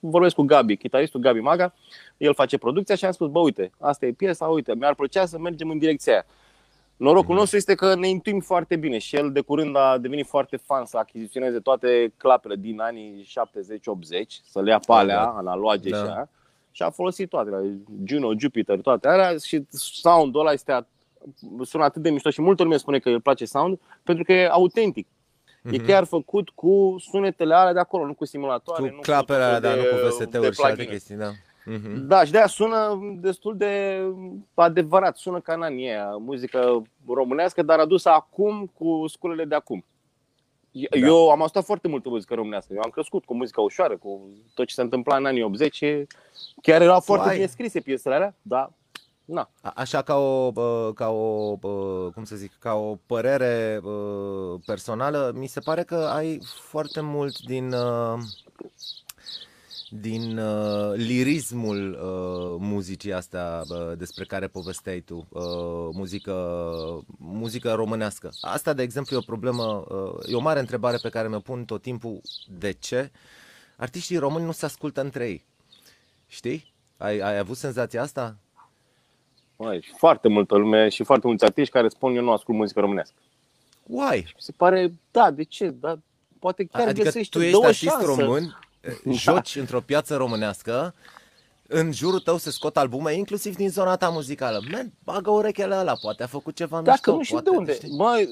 vorbesc 0.09 0.35
cu 0.35 0.41
Gabi, 0.41 0.77
chitaristul 0.77 1.19
Gabi 1.19 1.39
Maga, 1.39 1.73
el 2.17 2.33
face 2.33 2.57
producția 2.57 2.95
și 2.95 3.05
am 3.05 3.11
spus, 3.11 3.29
bă, 3.29 3.39
uite, 3.39 3.71
asta 3.79 4.05
e 4.05 4.11
piesa, 4.11 4.45
uite, 4.45 4.75
mi-ar 4.75 4.95
plăcea 4.95 5.25
să 5.25 5.39
mergem 5.39 5.69
în 5.69 5.77
direcția 5.77 6.13
aia. 6.13 6.25
Norocul 6.97 7.35
nostru 7.35 7.57
este 7.57 7.75
că 7.75 7.95
ne 7.95 8.07
intuim 8.07 8.39
foarte 8.39 8.75
bine 8.75 8.97
și 8.97 9.15
el 9.15 9.31
de 9.31 9.41
curând 9.41 9.75
a 9.75 9.97
devenit 9.97 10.27
foarte 10.27 10.57
fan 10.57 10.85
să 10.85 10.97
achiziționeze 10.97 11.59
toate 11.59 12.13
clapele 12.17 12.55
din 12.55 12.79
anii 12.79 13.27
70-80, 13.27 14.27
să 14.43 14.61
le 14.61 14.69
ia 14.69 14.79
pe 14.79 14.93
alea, 14.93 15.23
da. 15.23 15.29
analoage 15.29 15.89
da. 15.89 15.97
și 15.97 16.03
aia. 16.03 16.29
Și 16.71 16.83
a 16.83 16.89
folosit 16.89 17.29
toate, 17.29 17.49
Juno, 18.03 18.31
Jupiter, 18.37 18.81
toate 18.81 19.07
alea 19.07 19.35
și 19.43 19.65
sound-ul 19.69 20.39
ăla 20.39 20.51
este 20.51 20.87
sună 21.61 21.83
atât 21.83 22.01
de 22.01 22.09
mișto 22.09 22.29
și 22.29 22.41
multă 22.41 22.63
lume 22.63 22.77
spune 22.77 22.99
că 22.99 23.09
îl 23.09 23.21
place 23.21 23.45
sound 23.45 23.79
pentru 24.03 24.23
că 24.23 24.33
e 24.33 24.47
autentic. 24.47 25.07
Mm-hmm. 25.61 25.73
E 25.73 25.77
mhm. 25.77 25.85
chiar 25.85 26.03
făcut 26.03 26.49
cu 26.49 26.95
sunetele 26.99 27.53
alea 27.53 27.73
de 27.73 27.79
acolo, 27.79 28.05
nu 28.05 28.13
cu 28.13 28.25
simulatoare. 28.25 28.89
Cu 28.89 28.99
clapele 29.01 29.43
alea, 29.43 29.59
dar 29.59 29.77
nu 29.77 29.83
cu 29.83 30.07
VST-uri 30.07 30.55
și 30.55 30.61
alte 30.61 30.85
chestii, 30.87 31.15
da. 31.15 31.31
Uh-huh. 31.31 31.95
Da, 32.07 32.23
și 32.23 32.31
de 32.31 32.37
aia 32.37 32.47
sună 32.47 32.99
destul 33.15 33.57
de 33.57 34.03
adevărat, 34.53 35.17
sună 35.17 35.39
ca 35.39 35.53
în 35.53 35.61
anii 35.61 35.87
aia, 35.87 36.15
muzică 36.19 36.81
românească, 37.07 37.61
dar 37.61 37.79
adusă 37.79 38.09
acum 38.09 38.71
cu 38.73 39.07
sculele 39.07 39.45
de 39.45 39.55
acum. 39.55 39.85
Da. 40.71 40.97
Eu 40.97 41.29
am 41.29 41.41
ascultat 41.41 41.63
foarte 41.63 41.87
multă 41.87 42.09
muzică 42.09 42.33
românească. 42.33 42.73
Eu 42.73 42.81
am 42.83 42.89
crescut 42.89 43.25
cu 43.25 43.35
muzica 43.35 43.61
ușoară, 43.61 43.97
cu 43.97 44.29
tot 44.53 44.67
ce 44.67 44.73
se 44.73 44.81
întâmpla 44.81 45.15
în 45.15 45.25
anii 45.25 45.43
80. 45.43 45.83
Chiar 46.61 46.81
erau 46.81 46.99
foarte 46.99 47.33
bine 47.33 47.45
scrise 47.45 47.79
piesele 47.79 48.15
alea, 48.15 48.35
da. 48.41 48.71
Na. 49.31 49.49
Așa 49.61 50.01
ca 50.01 50.15
o, 50.15 50.51
ca 50.91 51.09
o, 51.09 51.55
cum 52.13 52.23
să 52.23 52.35
zic, 52.35 52.51
ca 52.59 52.73
o 52.73 52.97
părere 53.05 53.81
personală, 54.65 55.31
mi 55.35 55.47
se 55.47 55.59
pare 55.59 55.83
că 55.83 55.95
ai 55.95 56.41
foarte 56.43 57.01
mult 57.01 57.39
din 57.39 57.75
din 59.99 60.37
uh, 60.37 60.93
lirismul 60.95 61.91
uh, 61.91 62.67
muzicii 62.67 63.13
astea 63.13 63.63
uh, 63.69 63.97
despre 63.97 64.25
care 64.25 64.47
povesteai 64.47 64.99
tu, 64.99 65.27
uh, 65.29 65.43
muzică, 65.93 66.33
muzică 67.17 67.73
românească. 67.73 68.29
Asta, 68.41 68.73
de 68.73 68.81
exemplu, 68.81 69.15
e 69.15 69.19
o 69.19 69.21
problemă, 69.21 69.63
uh, 69.63 70.31
e 70.31 70.35
o 70.35 70.39
mare 70.39 70.59
întrebare 70.59 70.97
pe 71.01 71.09
care 71.09 71.27
mi-o 71.27 71.39
pun 71.39 71.65
tot 71.65 71.81
timpul. 71.81 72.21
De 72.59 72.71
ce 72.71 73.11
artiștii 73.77 74.17
români 74.17 74.45
nu 74.45 74.51
se 74.51 74.65
ascultă 74.65 75.01
între 75.01 75.27
ei? 75.27 75.45
Știi? 76.27 76.73
Ai, 76.97 77.19
ai 77.19 77.37
avut 77.37 77.57
senzația 77.57 78.01
asta? 78.01 78.37
Mai, 79.63 79.91
foarte 79.97 80.27
multă 80.27 80.55
lume 80.55 80.89
și 80.89 81.03
foarte 81.03 81.27
mulți 81.27 81.43
artiști 81.45 81.73
care 81.73 81.87
spun 81.89 82.15
eu 82.15 82.23
nu 82.23 82.31
ascult 82.31 82.57
muzică 82.57 82.79
românească. 82.79 83.15
Why? 83.83 84.15
Mi 84.15 84.33
se 84.37 84.51
pare, 84.57 84.93
da, 85.11 85.31
de 85.31 85.43
ce? 85.43 85.67
Da, 85.79 85.97
poate 86.39 86.65
chiar 86.65 86.87
adică 86.87 87.03
găsești 87.03 87.31
tu 87.31 87.39
ești 87.39 87.51
două 87.51 87.65
artist 87.65 87.83
șanse. 87.83 88.05
român, 88.05 88.59
joci 89.11 89.55
într-o 89.55 89.79
piață 89.79 90.15
românească, 90.15 90.93
în 91.67 91.91
jurul 91.91 92.19
tău 92.19 92.37
se 92.37 92.51
scot 92.51 92.77
albume, 92.77 93.13
inclusiv 93.13 93.55
din 93.55 93.69
zona 93.69 93.95
ta 93.95 94.09
muzicală. 94.09 94.59
Man, 94.71 94.91
bagă 95.03 95.29
urechele 95.31 95.75
ăla, 95.75 95.93
poate 96.01 96.23
a 96.23 96.27
făcut 96.27 96.55
ceva 96.55 96.81
Dacă 96.81 96.91
mișto. 96.91 97.15
nu 97.15 97.23
știu 97.23 97.35
poate, 97.35 97.49
de 97.49 97.57
unde. 97.57 97.73
știi? 97.73 97.95
Bă, 97.95 98.27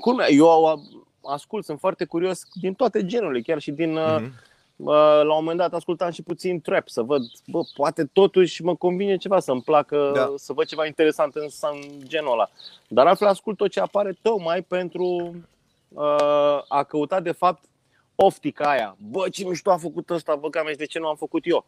cum, 0.00 0.20
eu 0.28 0.82
ascult, 1.22 1.64
sunt 1.64 1.78
foarte 1.78 2.04
curios 2.04 2.42
din 2.60 2.74
toate 2.74 3.06
genurile, 3.06 3.40
chiar 3.40 3.58
și 3.58 3.70
din... 3.70 3.92
Mhm. 3.92 4.24
Mm-hmm. 4.26 4.48
La 4.84 5.20
un 5.22 5.28
moment 5.44 5.58
dat 5.58 5.74
ascultam 5.74 6.10
și 6.10 6.22
puțin 6.22 6.60
trap, 6.60 6.88
să 6.88 7.02
văd, 7.02 7.22
bă, 7.46 7.60
poate 7.74 8.04
totuși 8.04 8.62
mă 8.64 8.74
convine 8.74 9.16
ceva, 9.16 9.40
să-mi 9.40 9.62
placă, 9.62 10.10
Da. 10.14 10.20
da. 10.20 10.32
să 10.36 10.52
văd 10.52 10.66
ceva 10.66 10.86
interesant 10.86 11.34
în, 11.34 11.46
în 11.72 11.80
genul 12.02 12.32
ăla. 12.32 12.50
Dar 12.88 13.06
altfel 13.06 13.28
ascult 13.28 13.56
tot 13.56 13.70
ce 13.70 13.80
apare 13.80 14.18
tocmai 14.22 14.62
pentru 14.62 15.34
uh, 15.88 16.58
a 16.68 16.82
căuta 16.88 17.20
de 17.20 17.32
fapt 17.32 17.64
oftica 18.14 18.70
aia. 18.70 18.96
Bă, 19.10 19.28
ce 19.28 19.44
mișto 19.44 19.70
a 19.70 19.76
făcut 19.76 20.10
ăsta, 20.10 20.34
bă, 20.36 20.48
cam 20.50 20.70
de 20.76 20.84
ce 20.84 20.98
nu 20.98 21.06
am 21.08 21.16
făcut 21.16 21.42
eu? 21.46 21.64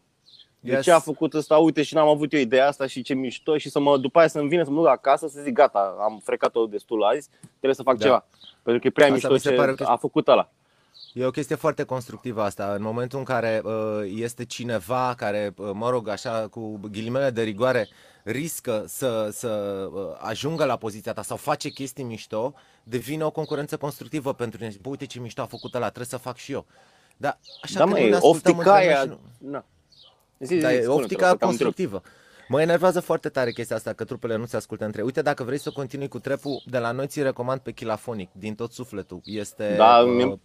De 0.59 0.71
Yes. 0.71 0.83
ce 0.83 0.91
a 0.91 0.99
făcut 0.99 1.33
ăsta? 1.33 1.57
Uite 1.57 1.83
și 1.83 1.93
n-am 1.93 2.07
avut 2.07 2.33
eu 2.33 2.39
ideea 2.39 2.67
asta 2.67 2.87
și 2.87 3.01
ce 3.01 3.13
mișto 3.13 3.57
și 3.57 3.69
să 3.69 3.79
mă, 3.79 3.97
după 3.97 4.19
aia 4.19 4.27
să-mi 4.27 4.47
vină 4.49 4.63
să 4.63 4.69
mă 4.69 4.77
duc 4.81 4.87
acasă 4.87 5.27
să 5.27 5.39
zic 5.41 5.53
gata, 5.53 5.95
am 5.99 6.21
frecat-o 6.23 6.65
destul 6.65 7.03
azi, 7.03 7.29
trebuie 7.49 7.73
să 7.73 7.83
fac 7.83 7.97
Da. 7.97 8.03
ceva. 8.03 8.25
Pentru 8.63 8.81
că 8.81 8.87
e 8.87 8.91
prea 8.91 9.05
Asta 9.05 9.15
mișto 9.15 9.33
mi 9.33 9.39
se 9.39 9.49
ce 9.49 9.55
pare 9.55 9.73
că- 9.75 9.83
a 9.87 9.95
făcut 9.95 10.27
ăla. 10.27 10.49
E 11.13 11.25
o 11.25 11.31
chestie 11.31 11.55
foarte 11.55 11.83
constructivă 11.83 12.41
asta. 12.43 12.73
În 12.73 12.81
momentul 12.81 13.19
în 13.19 13.25
care 13.25 13.61
uh, 13.63 13.73
este 14.15 14.45
cineva 14.45 15.13
care, 15.17 15.53
uh, 15.57 15.69
mă 15.73 15.89
rog, 15.89 16.07
așa, 16.07 16.47
cu 16.47 16.79
ghilimele 16.91 17.29
de 17.29 17.41
rigoare, 17.41 17.87
riscă 18.23 18.83
să, 18.87 19.29
să 19.31 19.47
uh, 19.93 20.01
ajungă 20.19 20.65
la 20.65 20.75
poziția 20.77 21.13
ta 21.13 21.21
sau 21.21 21.37
face 21.37 21.69
chestii 21.69 22.03
mișto, 22.03 22.53
devine 22.83 23.23
o 23.23 23.31
concurență 23.31 23.77
constructivă 23.77 24.33
pentru 24.33 24.57
tine. 24.57 24.73
Bă, 24.81 24.89
uite 24.89 25.05
ce 25.05 25.19
mișto 25.19 25.41
a 25.41 25.45
făcut 25.45 25.73
ăla, 25.73 25.85
trebuie 25.85 26.05
să 26.05 26.17
fac 26.17 26.35
și 26.37 26.51
eu. 26.51 26.65
Da, 27.17 27.37
așa 27.61 27.77
Da, 27.77 27.83
că 27.83 27.89
mă, 27.89 27.97
nu 27.97 28.03
ne 28.03 28.09
e 28.09 28.13
ascultăm 28.15 28.31
oftica 28.57 28.57
între 28.57 28.85
noi 28.85 28.93
aia... 28.93 29.01
și 29.01 29.07
nu- 29.07 29.49
Na. 29.51 29.65
Zi, 30.39 30.53
zi, 30.55 30.61
Da, 30.61 30.73
e 30.73 30.81
spune-te, 30.81 31.01
optica 31.01 31.27
rog, 31.29 31.37
că 31.37 31.43
am 31.43 31.49
constructivă. 31.49 32.01
Mă 32.47 32.61
enervează 32.61 32.99
foarte 32.99 33.29
tare 33.29 33.51
chestia 33.51 33.75
asta, 33.75 33.93
că 33.93 34.03
trupele 34.03 34.35
nu 34.35 34.45
se 34.45 34.55
ascultă 34.55 34.85
între 34.85 34.99
ei. 34.99 35.05
Uite, 35.05 35.21
dacă 35.21 35.43
vrei 35.43 35.57
să 35.59 35.69
continui 35.71 36.07
cu 36.07 36.19
trepul, 36.19 36.63
de 36.65 36.77
la 36.77 36.91
noi 36.91 37.07
ți 37.07 37.21
recomand 37.21 37.59
pe 37.59 37.71
Chilafonic, 37.71 38.29
din 38.31 38.55
tot 38.55 38.71
sufletul. 38.71 39.19
Este... 39.23 39.73
Da, 39.77 39.97
uh, 39.97 40.13
mie- 40.15 40.39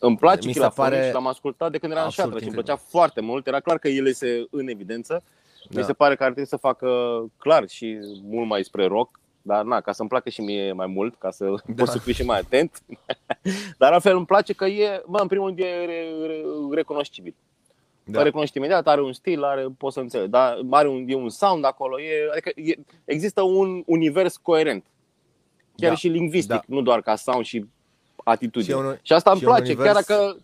Îmi 0.00 0.16
place 0.16 0.46
Mi 0.46 0.52
se 0.52 0.58
Chilafonic 0.58 0.92
pare 0.92 1.06
și 1.06 1.12
l-am 1.12 1.26
ascultat 1.26 1.70
de 1.70 1.78
când 1.78 1.92
eram 1.92 2.02
în 2.04 2.08
absolut 2.08 2.30
șatră 2.32 2.44
și 2.44 2.48
îmi 2.48 2.58
incredibil. 2.58 2.76
plăcea 2.90 2.98
foarte 3.00 3.20
mult. 3.20 3.46
Era 3.46 3.60
clar 3.60 3.78
că 3.78 3.88
el 3.88 4.06
este 4.06 4.46
în 4.50 4.68
evidență. 4.68 5.22
Da. 5.70 5.80
Mi 5.80 5.86
se 5.86 5.92
pare 5.92 6.16
că 6.16 6.22
ar 6.24 6.30
trebui 6.30 6.48
să 6.48 6.56
facă 6.56 6.88
clar 7.38 7.68
și 7.68 7.98
mult 8.22 8.48
mai 8.48 8.64
spre 8.64 8.86
rock. 8.86 9.20
Dar 9.42 9.64
na, 9.64 9.80
ca 9.80 9.92
să-mi 9.92 10.08
placă 10.08 10.28
și 10.28 10.40
mie 10.40 10.72
mai 10.72 10.86
mult, 10.86 11.14
ca 11.18 11.30
să 11.30 11.44
Da. 11.44 11.54
pot 11.76 11.88
să 11.88 11.98
fiu 11.98 12.12
și 12.12 12.22
mai 12.24 12.38
atent. 12.38 12.82
Dar 13.78 13.92
altfel 13.92 14.16
îmi 14.16 14.26
place 14.26 14.52
că 14.52 14.64
e, 14.66 15.02
bă, 15.06 15.18
în 15.18 15.26
primul 15.26 15.46
rând 15.46 15.58
e 15.58 15.64
re, 15.64 16.04
re, 16.26 16.40
recunoscibil. 16.70 17.34
Da. 18.04 18.18
da. 18.18 18.22
recunoști 18.22 18.56
imediat, 18.56 18.86
are 18.88 19.02
un 19.02 19.12
stil, 19.12 19.42
are, 19.44 19.66
poți 19.78 19.94
să 19.94 20.00
înțelegi, 20.00 20.30
dar 20.30 20.58
are 20.70 20.88
un, 20.88 21.04
e 21.08 21.14
un 21.14 21.28
sound 21.28 21.64
acolo, 21.64 22.00
e, 22.00 22.28
adică 22.30 22.50
e, 22.54 22.74
există 23.04 23.42
un 23.42 23.82
univers 23.86 24.36
coerent. 24.36 24.84
Chiar 25.76 25.90
Da. 25.90 25.96
și 25.96 26.08
lingvistic, 26.08 26.54
Da. 26.54 26.62
nu 26.66 26.80
doar 26.82 27.00
ca 27.02 27.16
sound 27.16 27.44
și 27.44 27.66
atitudine. 28.30 28.72
Și 28.72 28.80
e 28.80 28.84
un- 28.86 28.98
și 29.02 29.12
asta 29.12 29.30
îmi 29.30 29.38
și 29.38 29.44
e 29.44 29.48
un 29.48 29.54
place, 29.54 29.74
chiar 29.74 29.84
univers- 29.84 30.06
dacă 30.06 30.36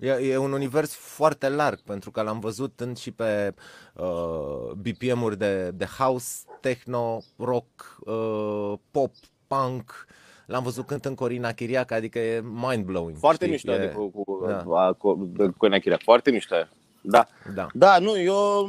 E, 0.00 0.08
e 0.08 0.36
un 0.36 0.52
univers 0.52 0.94
foarte 0.94 1.48
larg, 1.48 1.78
pentru 1.80 2.10
că 2.10 2.22
l-am 2.22 2.40
văzut 2.40 2.80
în 2.80 2.94
și 2.94 3.10
pe 3.10 3.54
uh, 3.94 4.70
BPM-uri 4.76 5.38
de, 5.38 5.70
de 5.70 5.84
house, 5.98 6.44
techno, 6.60 7.20
rock, 7.36 7.98
uh, 8.00 8.72
pop, 8.90 9.12
punk. 9.46 10.06
L-am 10.46 10.62
văzut 10.62 10.86
cântând 10.86 11.16
Corina 11.16 11.52
Chiriac, 11.52 11.90
adică 11.90 12.18
e 12.18 12.40
mind-blowing. 12.40 13.16
Foarte 13.18 13.44
știi? 13.44 13.50
mișto 13.50 13.70
e, 13.70 13.74
adică, 13.74 13.92
cu, 13.92 14.08
cu, 14.08 14.44
da. 14.46 14.52
da. 14.52 14.92
cu, 14.98 15.14
cu 15.36 15.54
Coina 15.56 15.78
Chiriac, 15.78 16.02
foarte 16.02 16.30
mișto. 16.30 16.54
e. 16.54 16.68
Da. 17.02 17.26
Da. 17.54 17.66
Da, 17.72 17.98
nu, 17.98 18.20
eu 18.20 18.68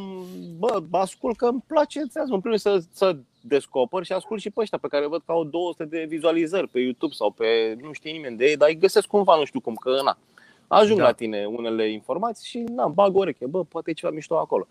bă, 0.58 0.84
ascult 0.92 1.38
că 1.38 1.46
îmi 1.46 1.64
place, 1.68 2.00
înțeles, 2.00 2.30
în 2.30 2.40
primul 2.42 2.60
rând 2.64 2.82
să, 2.82 2.88
să 2.94 3.18
descoper 3.42 4.04
și 4.04 4.14
ascult 4.14 4.42
și 4.42 4.50
pe 4.50 4.62
ăștia 4.62 4.78
pe 4.78 4.88
care 4.88 5.08
văd 5.08 5.22
că 5.26 5.32
au 5.32 5.44
200 5.44 5.86
de 5.86 6.06
vizualizări 6.08 6.68
pe 6.68 6.80
YouTube 6.80 7.14
sau 7.14 7.32
pe 7.32 7.78
nu 7.82 7.92
știe 7.92 8.12
nimeni 8.12 8.38
de 8.38 8.46
ei, 8.46 8.58
dar 8.58 8.70
îi 8.70 8.78
găsesc 8.78 9.08
cumva, 9.08 9.36
nu 9.36 9.46
știu 9.46 9.60
cum, 9.60 9.76
că 9.76 10.02
na. 10.04 10.18
Ajung 10.68 10.98
Da. 10.98 11.04
da. 11.04 11.10
la 11.10 11.16
tine 11.16 11.46
unele 11.46 11.90
informații 11.90 12.48
și 12.48 12.58
na, 12.58 12.88
bag 12.88 13.16
o 13.16 13.20
ureche, 13.20 13.46
bă, 13.46 13.64
poate 13.64 13.90
e 13.90 13.94
ceva 13.94 14.14
mișto 14.14 14.38
acolo. 14.38 14.68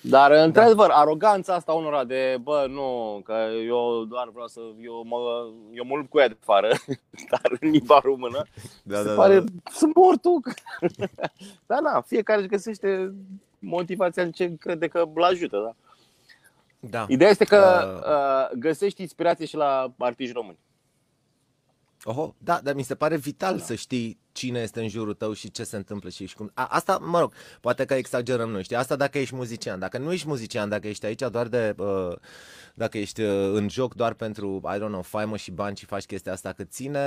Dar, 0.00 0.30
într-adevăr, 0.30 0.90
aroganța 0.92 1.54
asta 1.54 1.72
unora 1.72 2.04
de, 2.04 2.38
bă, 2.42 2.66
nu, 2.68 3.20
că 3.24 3.34
eu 3.66 4.04
doar 4.04 4.28
vreau 4.32 4.46
să, 4.46 4.60
eu 4.82 5.04
mă, 5.06 5.48
eu 5.72 5.84
mă 5.84 5.96
lupt 5.96 6.10
cu 6.10 6.18
ea 6.18 6.28
de 6.28 6.36
afară, 6.40 6.68
dar 7.30 7.58
în 7.60 7.70
limba 7.70 8.00
română, 8.02 8.42
Da, 8.82 8.96
se 8.96 9.04
da, 9.08 9.14
pare, 9.14 9.40
da, 9.40 9.70
sunt 9.72 9.94
mortul. 9.94 10.40
Dar 11.66 11.80
na, 11.80 12.00
fiecare 12.00 12.40
își 12.40 12.48
găsește 12.48 13.14
motivația 13.58 14.22
în 14.22 14.30
ce 14.30 14.56
crede 14.56 14.86
că 14.86 15.08
îl 15.14 15.22
ajută. 15.22 15.58
Da? 15.64 15.87
Da. 16.80 17.06
Ideea 17.08 17.30
este 17.30 17.44
că 17.44 17.84
Uh. 17.86 18.52
uh, 18.52 18.58
găsești 18.58 19.00
inspirație 19.00 19.46
și 19.46 19.56
la 19.56 19.94
artiști 19.98 20.32
români. 20.32 20.58
Oho, 22.04 22.34
da, 22.38 22.60
dar 22.62 22.74
mi 22.74 22.82
se 22.82 22.94
pare 22.94 23.16
vital 23.16 23.56
da. 23.56 23.62
să 23.62 23.74
știi 23.74 24.18
cine 24.38 24.60
este 24.60 24.80
în 24.80 24.88
jurul 24.88 25.14
tău 25.14 25.32
și 25.32 25.50
ce 25.50 25.64
se 25.64 25.76
întâmplă 25.76 26.08
și, 26.08 26.26
și 26.26 26.34
cum. 26.34 26.50
A, 26.54 26.64
asta, 26.64 26.98
mă 26.98 27.18
rog, 27.18 27.32
poate 27.60 27.84
că 27.84 27.94
exagerăm 27.94 28.50
noi, 28.50 28.62
știi? 28.62 28.76
Asta 28.76 28.96
dacă 28.96 29.18
ești 29.18 29.34
muzician. 29.34 29.78
Dacă 29.78 29.98
nu 29.98 30.12
ești 30.12 30.26
muzician, 30.26 30.68
dacă 30.68 30.88
ești 30.88 31.06
aici 31.06 31.22
doar 31.30 31.46
de. 31.46 31.74
Uh, 31.78 32.16
dacă 32.74 32.98
ești 32.98 33.20
uh, 33.20 33.50
în 33.52 33.68
joc 33.68 33.94
doar 33.94 34.14
pentru, 34.14 34.62
I 34.74 34.76
don't 34.76 34.86
know, 34.86 35.02
faimă 35.02 35.36
și 35.36 35.50
bani 35.50 35.76
și 35.76 35.84
faci 35.84 36.04
chestia 36.04 36.32
asta 36.32 36.52
cât 36.52 36.70
ține, 36.70 36.98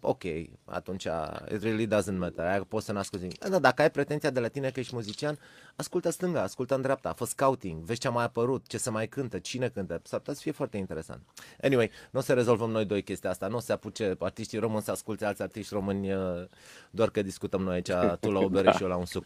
ok, 0.00 0.22
atunci 0.64 1.04
it 1.52 1.62
really 1.62 1.86
doesn't 1.86 2.18
matter. 2.18 2.44
Aia 2.44 2.64
poți 2.68 2.86
să 2.86 2.92
nu 2.92 2.98
asculti 2.98 3.24
nimic. 3.24 3.48
Dar 3.48 3.60
dacă 3.60 3.82
ai 3.82 3.90
pretenția 3.90 4.30
de 4.30 4.40
la 4.40 4.48
tine 4.48 4.70
că 4.70 4.80
ești 4.80 4.94
muzician, 4.94 5.38
ascultă 5.76 6.10
stânga, 6.10 6.42
ascultă 6.42 6.74
în 6.74 6.82
dreapta, 6.82 7.12
fă 7.12 7.24
scouting, 7.24 7.82
vezi 7.82 8.00
ce 8.00 8.08
a 8.08 8.10
mai 8.10 8.24
apărut, 8.24 8.66
ce 8.66 8.78
se 8.78 8.90
mai 8.90 9.08
cântă, 9.08 9.38
cine 9.38 9.68
cântă. 9.68 10.00
S-ar 10.04 10.18
putea 10.18 10.34
să 10.34 10.40
fie 10.40 10.52
foarte 10.52 10.76
interesant. 10.76 11.20
Anyway, 11.62 11.90
nu 12.10 12.18
o 12.18 12.22
să 12.22 12.32
rezolvăm 12.32 12.70
noi 12.70 12.84
doi 12.84 13.02
chestia 13.02 13.30
asta, 13.30 13.46
nu 13.46 13.56
o 13.56 13.58
să 13.58 13.66
se 13.66 13.72
apuce 13.72 14.16
artiștii 14.18 14.58
români 14.58 14.82
să 14.82 14.90
asculte 14.90 15.24
alți 15.24 15.42
artiști 15.42 15.74
români 15.74 16.12
uh, 16.12 16.44
doar 16.90 17.10
că 17.10 17.22
discutăm 17.22 17.62
noi 17.62 17.74
aici, 17.74 17.90
tu 18.20 18.30
la 18.30 18.38
o 18.38 18.48
bere 18.48 18.72
și 18.72 18.82
eu 18.82 18.88
la 18.88 18.96
un 18.96 19.04
suc. 19.04 19.24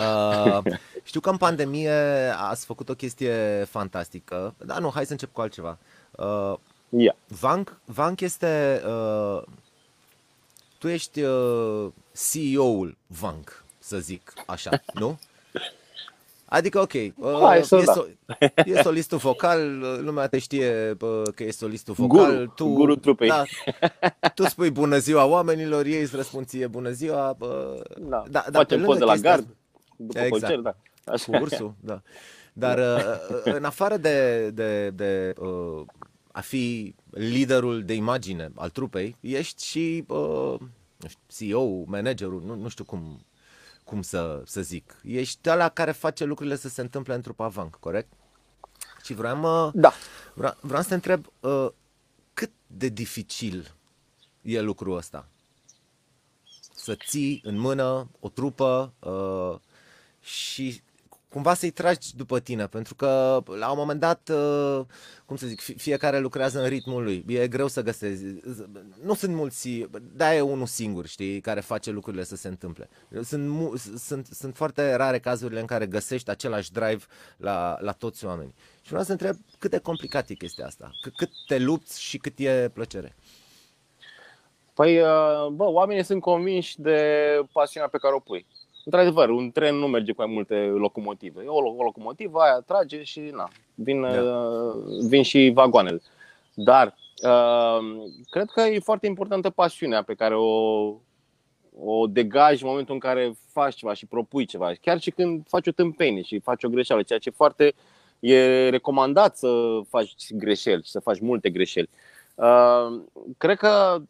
Uh, 0.00 0.72
știu 1.02 1.20
că 1.20 1.30
în 1.30 1.36
pandemie 1.36 1.90
ați 2.36 2.64
făcut 2.64 2.88
o 2.88 2.94
chestie 2.94 3.66
fantastică, 3.70 4.54
dar 4.64 4.80
nu, 4.80 4.90
hai 4.90 5.06
să 5.06 5.12
încep 5.12 5.32
cu 5.32 5.40
altceva. 5.40 5.78
Uh, 6.10 6.54
Ia. 6.88 7.16
Vank, 7.40 7.76
Vank 7.84 8.20
este. 8.20 8.82
Uh, 8.86 9.42
tu 10.78 10.88
ești 10.88 11.20
uh, 11.22 11.92
CEO-ul 12.30 12.96
Vank, 13.06 13.64
să 13.78 13.98
zic 13.98 14.32
așa, 14.46 14.82
nu? 14.94 15.18
Adică, 16.44 16.80
ok, 16.80 16.92
uh, 16.92 17.38
Hai 17.42 17.64
să 17.64 17.76
e, 17.76 17.82
da. 17.84 17.92
so, 17.92 18.04
e 18.64 18.82
solistul 18.82 19.18
vocal, 19.18 19.82
uh, 19.82 19.98
lumea 20.00 20.26
te 20.26 20.38
știe 20.38 20.96
uh, 21.00 21.22
că 21.34 21.42
e 21.44 21.50
solistul 21.50 21.94
vocal. 21.94 22.34
Guru, 22.34 22.52
tu, 22.54 22.72
guru 22.72 22.96
trupei. 22.96 23.28
Da, 23.28 23.42
tu 24.34 24.44
spui 24.44 24.70
bună 24.70 24.98
ziua 24.98 25.24
oamenilor, 25.24 25.84
ei 25.84 26.00
îți 26.00 26.16
răspund 26.16 26.46
ție 26.46 26.66
bună 26.66 26.90
ziua. 26.90 27.36
Uh, 27.40 27.48
Da. 27.98 28.22
da, 28.30 28.44
da, 28.50 28.50
pe 28.50 28.50
Facem 28.50 28.78
lângă 28.78 28.92
poze 28.92 29.04
la 29.04 29.12
chestia 29.12 29.30
gard, 29.30 29.46
după 29.96 30.18
Exact. 30.18 30.42
concert, 30.42 30.62
da. 30.62 30.76
Așa. 31.12 31.24
cu 31.38 31.42
ursul, 31.42 31.74
da. 31.80 32.02
Dar 32.52 32.78
uh, 32.78 33.52
în 33.54 33.64
afară 33.64 33.96
de, 33.96 34.50
de, 34.50 34.90
de 34.90 35.32
uh, 35.38 35.84
a 36.32 36.40
fi 36.40 36.94
liderul 37.10 37.82
de 37.84 37.94
imagine 37.94 38.50
al 38.54 38.70
trupei, 38.70 39.16
ești 39.20 39.64
și 39.64 40.04
uh, 40.08 40.56
nu 40.96 41.08
știu, 41.08 41.20
CEO, 41.26 41.84
managerul, 41.86 42.42
nu, 42.46 42.54
nu 42.54 42.68
știu 42.68 42.84
cum, 42.84 43.20
cum 43.84 44.02
să, 44.02 44.42
să 44.46 44.60
zic. 44.62 45.00
Ești 45.02 45.50
ăla 45.50 45.68
care 45.68 45.92
face 45.92 46.24
lucrurile 46.24 46.56
să 46.56 46.68
se 46.68 46.80
întâmple 46.80 47.14
în 47.14 47.20
trupa 47.20 47.48
Vanc, 47.48 47.74
corect? 47.74 48.12
Și 49.02 49.14
vreau, 49.14 49.66
uh, 49.66 49.72
Da. 49.74 49.92
vreau, 50.34 50.56
vreau 50.60 50.82
să 50.82 50.88
te 50.88 50.94
întreb 50.94 51.26
uh, 51.40 51.68
cât 52.34 52.50
de 52.66 52.88
dificil 52.88 53.74
e 54.42 54.60
lucrul 54.60 54.96
ăsta? 54.96 55.28
Să 56.74 56.94
ții 56.94 57.40
în 57.44 57.58
mână 57.58 58.10
o 58.20 58.28
trupă 58.28 58.92
uh, 58.98 59.58
și 60.20 60.82
cumva 61.34 61.54
să-i 61.54 61.70
tragi 61.70 62.16
după 62.16 62.40
tine, 62.40 62.66
pentru 62.66 62.94
că 62.94 63.42
la 63.58 63.70
un 63.70 63.76
moment 63.78 64.00
dat, 64.00 64.30
uh, 64.32 64.80
cum 65.24 65.36
să 65.36 65.46
zic, 65.46 65.60
fiecare 65.60 66.18
lucrează 66.18 66.62
în 66.62 66.68
ritmul 66.68 67.02
lui. 67.02 67.24
E 67.26 67.48
greu 67.48 67.68
să 67.68 67.82
găsezi. 67.82 68.24
Nu 69.02 69.14
sunt 69.14 69.34
mulți, 69.34 69.86
da, 70.00 70.34
e 70.34 70.40
unul 70.40 70.66
singur, 70.66 71.06
știi, 71.06 71.40
care 71.40 71.60
face 71.60 71.90
lucrurile 71.90 72.24
să 72.24 72.36
se 72.36 72.48
întâmple. 72.48 72.88
Sunt, 73.22 73.78
sunt, 73.96 74.26
sunt 74.26 74.56
foarte 74.56 74.94
rare 74.94 75.18
cazurile 75.18 75.60
în 75.60 75.66
care 75.66 75.86
găsești 75.86 76.30
același 76.30 76.72
drive 76.72 77.04
la, 77.36 77.76
la 77.80 77.92
toți 77.92 78.24
oamenii. 78.24 78.54
Și 78.82 78.88
vreau 78.88 79.04
să 79.04 79.12
întreb 79.12 79.36
cât 79.58 79.70
de 79.70 79.78
complicat 79.78 80.28
e 80.28 80.34
chestia 80.34 80.66
asta, 80.66 80.90
cât 81.16 81.30
te 81.46 81.58
lupți 81.58 82.02
și 82.02 82.18
cât 82.18 82.38
e 82.38 82.70
plăcere. 82.74 83.16
Păi, 84.74 85.00
uh, 85.00 85.46
bă, 85.52 85.64
oamenii 85.64 86.04
sunt 86.04 86.20
convinși 86.20 86.80
de 86.80 86.98
pasiunea 87.52 87.88
pe 87.88 87.98
care 87.98 88.14
o 88.14 88.18
pui. 88.18 88.46
Într-adevăr, 88.84 89.28
un 89.28 89.50
tren 89.50 89.74
nu 89.74 89.86
merge 89.86 90.12
cu 90.12 90.22
mai 90.22 90.32
multe 90.32 90.54
locomotive. 90.54 91.42
O, 91.46 91.56
o 91.56 91.82
locomotivă, 91.82 92.38
aia 92.38 92.62
trage 92.66 93.02
și 93.02 93.20
na, 93.20 93.48
vin, 93.74 94.00
da. 94.00 94.08
uh, 94.08 94.74
vin 95.08 95.22
și 95.22 95.50
vagoanele. 95.54 96.00
Dar 96.54 96.94
uh, 97.22 97.78
cred 98.30 98.50
că 98.50 98.60
e 98.60 98.78
foarte 98.78 99.06
importantă 99.06 99.50
pasiunea 99.50 100.02
pe 100.02 100.14
care 100.14 100.34
o, 100.36 100.84
o 101.78 102.06
degaji 102.08 102.62
în 102.62 102.68
momentul 102.68 102.94
în 102.94 103.00
care 103.00 103.34
faci 103.52 103.74
ceva 103.74 103.94
și 103.94 104.06
propui 104.06 104.44
ceva. 104.44 104.72
Chiar 104.80 105.00
și 105.00 105.10
când 105.10 105.46
faci 105.48 105.66
o 105.66 105.70
tâmpenie 105.70 106.22
și 106.22 106.38
faci 106.38 106.64
o 106.64 106.68
greșeală, 106.68 107.02
ceea 107.02 107.18
ce 107.18 107.30
foarte 107.30 107.74
e 108.20 108.68
recomandat 108.68 109.36
să 109.36 109.80
faci 109.88 110.14
greșeli 110.30 110.82
și 110.82 110.90
să 110.90 111.00
faci 111.00 111.20
multe 111.20 111.50
greșeli. 111.50 111.88
Uh, 112.34 113.00
cred 113.38 113.56
că 113.56 114.02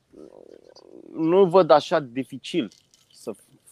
nu 1.13 1.45
văd 1.45 1.71
așa 1.71 2.01
dificil 2.01 2.69
să 2.71 2.83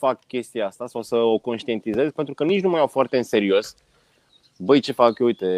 fac 0.07 0.27
chestia 0.27 0.67
asta 0.67 0.87
sau 0.87 1.03
să 1.03 1.17
o 1.17 1.39
conștientizez, 1.39 2.11
pentru 2.13 2.35
că 2.35 2.45
nici 2.45 2.63
nu 2.63 2.69
mai 2.69 2.79
iau 2.79 2.87
foarte 2.87 3.17
în 3.17 3.23
serios. 3.23 3.77
Băi, 4.59 4.81
ce 4.81 4.93
fac 4.93 5.19
eu? 5.19 5.27
Uite, 5.27 5.49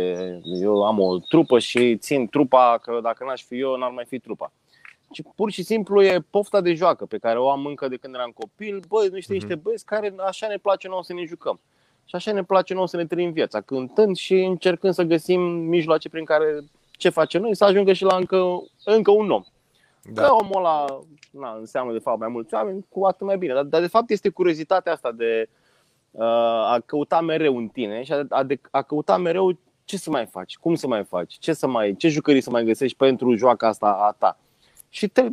eu 0.62 0.84
am 0.84 1.00
o 1.00 1.18
trupă 1.18 1.58
și 1.58 1.96
țin 1.96 2.28
trupa, 2.28 2.78
că 2.82 2.98
dacă 3.02 3.24
n-aș 3.24 3.42
fi 3.42 3.58
eu, 3.58 3.76
n-ar 3.76 3.90
mai 3.90 4.04
fi 4.04 4.18
trupa. 4.18 4.52
Și 5.12 5.22
pur 5.34 5.50
și 5.50 5.62
simplu 5.62 6.02
e 6.02 6.24
pofta 6.30 6.60
de 6.60 6.74
joacă 6.74 7.04
pe 7.06 7.18
care 7.18 7.38
o 7.38 7.50
am 7.50 7.66
încă 7.66 7.88
de 7.88 7.96
când 7.96 8.14
eram 8.14 8.30
copil. 8.30 8.82
Băi, 8.88 9.08
nu 9.12 9.20
știu, 9.20 9.34
niște 9.34 9.54
băieți 9.54 9.84
care 9.84 10.14
așa 10.26 10.46
ne 10.46 10.56
place 10.56 10.88
nouă 10.88 11.02
să 11.02 11.12
ne 11.12 11.24
jucăm. 11.24 11.60
Și 12.04 12.14
așa 12.14 12.32
ne 12.32 12.44
place 12.44 12.74
nouă 12.74 12.86
să 12.86 12.96
ne 12.96 13.06
trăim 13.06 13.32
viața, 13.32 13.60
cântând 13.60 14.16
și 14.16 14.34
încercând 14.34 14.94
să 14.94 15.02
găsim 15.02 15.40
mijloace 15.40 16.08
prin 16.08 16.24
care 16.24 16.60
ce 16.90 17.08
facem 17.08 17.42
noi, 17.42 17.56
să 17.56 17.64
ajungă 17.64 17.92
și 17.92 18.04
la 18.04 18.16
încă, 18.16 18.62
încă 18.84 19.10
un 19.10 19.30
om. 19.30 19.44
Da. 20.12 20.22
Că 20.22 20.32
omul 20.32 20.56
ăla 20.56 20.84
na, 21.30 21.56
înseamnă 21.58 21.92
de 21.92 21.98
fapt 21.98 22.18
mai 22.18 22.28
mulți 22.28 22.54
oameni, 22.54 22.86
cu 22.88 23.04
atât 23.04 23.26
mai 23.26 23.38
bine. 23.38 23.54
Dar, 23.54 23.64
dar 23.64 23.80
de 23.80 23.86
fapt 23.86 24.10
este 24.10 24.28
curiozitatea 24.28 24.92
asta 24.92 25.12
de 25.12 25.48
uh, 26.10 26.24
a 26.72 26.82
căuta 26.86 27.20
mereu 27.20 27.56
în 27.56 27.68
tine 27.68 28.02
și 28.02 28.12
a, 28.12 28.26
a, 28.28 28.42
de, 28.42 28.60
a 28.70 28.82
căuta 28.82 29.16
mereu 29.16 29.58
ce 29.84 29.96
să 29.96 30.10
mai 30.10 30.26
faci, 30.26 30.56
cum 30.56 30.74
să 30.74 30.86
mai 30.86 31.04
faci, 31.04 31.34
ce, 31.38 31.52
să 31.52 31.66
mai, 31.66 31.94
ce 31.96 32.08
jucării 32.08 32.40
să 32.40 32.50
mai 32.50 32.64
găsești 32.64 32.96
pentru 32.96 33.34
joaca 33.34 33.68
asta 33.68 33.86
a 33.86 34.12
ta. 34.18 34.38
Și 34.88 35.08
te, 35.08 35.28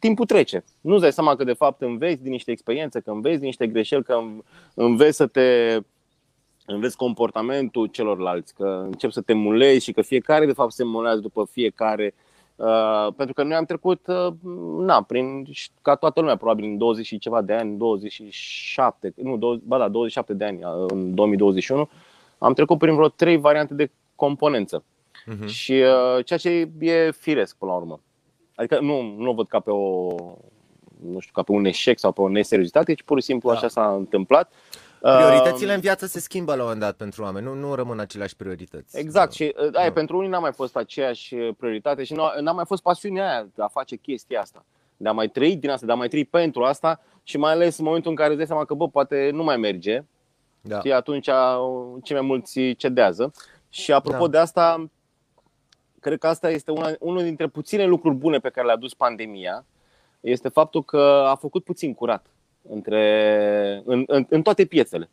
timpul 0.00 0.26
trece. 0.26 0.64
Nu-ți 0.80 1.00
dai 1.00 1.12
seama 1.12 1.36
că 1.36 1.44
de 1.44 1.52
fapt 1.52 1.82
înveți 1.82 2.22
din 2.22 2.30
niște 2.30 2.50
experiențe, 2.50 3.00
că 3.00 3.10
înveți 3.10 3.36
din 3.36 3.46
niște 3.46 3.66
greșeli, 3.66 4.02
că 4.02 4.20
înveți 4.74 5.16
să 5.16 5.26
te 5.26 5.78
înveți 6.66 6.96
comportamentul 6.96 7.86
celorlalți, 7.86 8.54
că 8.54 8.82
începi 8.84 9.12
să 9.12 9.20
te 9.20 9.32
mulezi 9.32 9.84
și 9.84 9.92
că 9.92 10.02
fiecare 10.02 10.46
de 10.46 10.52
fapt 10.52 10.72
se 10.72 10.84
mulează 10.84 11.20
după 11.20 11.48
fiecare 11.50 12.14
uh, 12.16 12.29
Uh, 12.60 13.12
pentru 13.16 13.34
că 13.34 13.42
noi 13.42 13.56
am 13.56 13.64
trecut, 13.64 14.06
uh, 14.06 14.32
na, 14.78 15.02
prin, 15.02 15.46
ca 15.82 15.94
toată 15.94 16.20
lumea, 16.20 16.36
probabil 16.36 16.64
în 16.64 16.78
20 16.78 17.06
și 17.06 17.18
ceva 17.18 17.42
de 17.42 17.52
ani, 17.52 17.76
27, 17.76 19.12
nu, 19.16 19.36
20, 19.36 19.62
ba 19.66 19.78
da, 19.78 19.88
27 19.88 20.34
de 20.34 20.44
ani, 20.44 20.64
uh, 20.64 20.84
în 20.88 21.14
2021, 21.14 21.88
am 22.38 22.52
trecut 22.52 22.78
prin 22.78 22.94
vreo 22.94 23.08
trei 23.08 23.36
variante 23.36 23.74
de 23.74 23.90
componență. 24.14 24.84
Uh-huh. 24.84 25.46
Și 25.46 25.72
uh, 25.72 26.24
ceea 26.24 26.38
ce 26.38 26.70
e 26.78 27.10
firesc 27.10 27.56
până 27.56 27.70
la 27.70 27.76
urmă. 27.76 28.00
Adică 28.54 28.80
nu, 28.80 29.14
nu 29.18 29.30
o 29.30 29.34
văd 29.34 29.46
ca 29.48 29.60
pe 29.60 29.70
o 29.70 30.14
nu 31.10 31.18
știu, 31.18 31.32
ca 31.34 31.42
pe 31.42 31.52
un 31.52 31.64
eșec 31.64 31.98
sau 31.98 32.12
pe 32.12 32.20
o 32.20 32.28
neseriozitate, 32.28 32.94
ci 32.94 33.02
pur 33.02 33.20
și 33.20 33.24
simplu 33.24 33.50
da. 33.50 33.56
așa 33.56 33.68
s-a 33.68 33.94
întâmpplat. 33.94 34.52
Prioritățile 35.00 35.74
în 35.74 35.80
viață 35.80 36.06
se 36.06 36.20
schimbă 36.20 36.50
la 36.50 36.56
un 36.56 36.62
moment 36.62 36.80
dat 36.80 36.96
pentru 36.96 37.22
oameni, 37.22 37.46
nu, 37.46 37.54
nu 37.54 37.74
rămân 37.74 37.98
aceleași 37.98 38.36
priorități. 38.36 38.98
Exact, 38.98 39.32
și 39.32 39.54
uh, 39.66 39.76
aia, 39.76 39.92
pentru 39.92 40.16
unii 40.16 40.28
n-a 40.28 40.38
mai 40.38 40.52
fost 40.52 40.76
aceeași 40.76 41.34
prioritate 41.36 42.04
și 42.04 42.14
n-a 42.40 42.52
mai 42.52 42.64
fost 42.64 42.82
pasiunea 42.82 43.30
aia 43.30 43.48
de 43.54 43.62
a 43.62 43.68
face 43.68 43.96
chestia 43.96 44.40
asta, 44.40 44.64
de 44.96 45.08
a 45.08 45.12
mai 45.12 45.28
trăi 45.28 45.56
din 45.56 45.70
asta, 45.70 45.86
de 45.86 45.92
a 45.92 45.94
mai 45.94 46.08
trăi 46.08 46.24
pentru 46.24 46.64
asta 46.64 47.00
și 47.22 47.36
mai 47.36 47.52
ales 47.52 47.78
în 47.78 47.84
momentul 47.84 48.10
în 48.10 48.16
care 48.16 48.28
îți 48.28 48.38
dai 48.38 48.46
seama 48.46 48.64
că, 48.64 48.74
bă, 48.74 48.88
poate 48.88 49.30
nu 49.32 49.42
mai 49.42 49.56
merge, 49.56 50.04
da. 50.60 50.80
și 50.80 50.92
atunci 50.92 51.26
uh, 51.26 52.02
cei 52.02 52.16
mai 52.16 52.26
mulți 52.26 52.72
cedează. 52.72 53.32
Și 53.68 53.92
apropo 53.92 54.24
da. 54.24 54.30
de 54.30 54.38
asta, 54.38 54.90
cred 56.00 56.18
că 56.18 56.26
asta 56.26 56.50
este 56.50 56.70
una, 56.70 56.90
unul 56.98 57.22
dintre 57.22 57.46
puține 57.46 57.84
lucruri 57.84 58.14
bune 58.14 58.38
pe 58.38 58.50
care 58.50 58.66
le-a 58.66 58.76
dus 58.76 58.94
pandemia, 58.94 59.64
este 60.20 60.48
faptul 60.48 60.84
că 60.84 61.24
a 61.26 61.34
făcut 61.34 61.64
puțin 61.64 61.94
curat 61.94 62.26
între, 62.68 63.82
în, 63.84 64.04
în, 64.06 64.26
în 64.28 64.42
toate 64.42 64.64
piețele. 64.64 65.10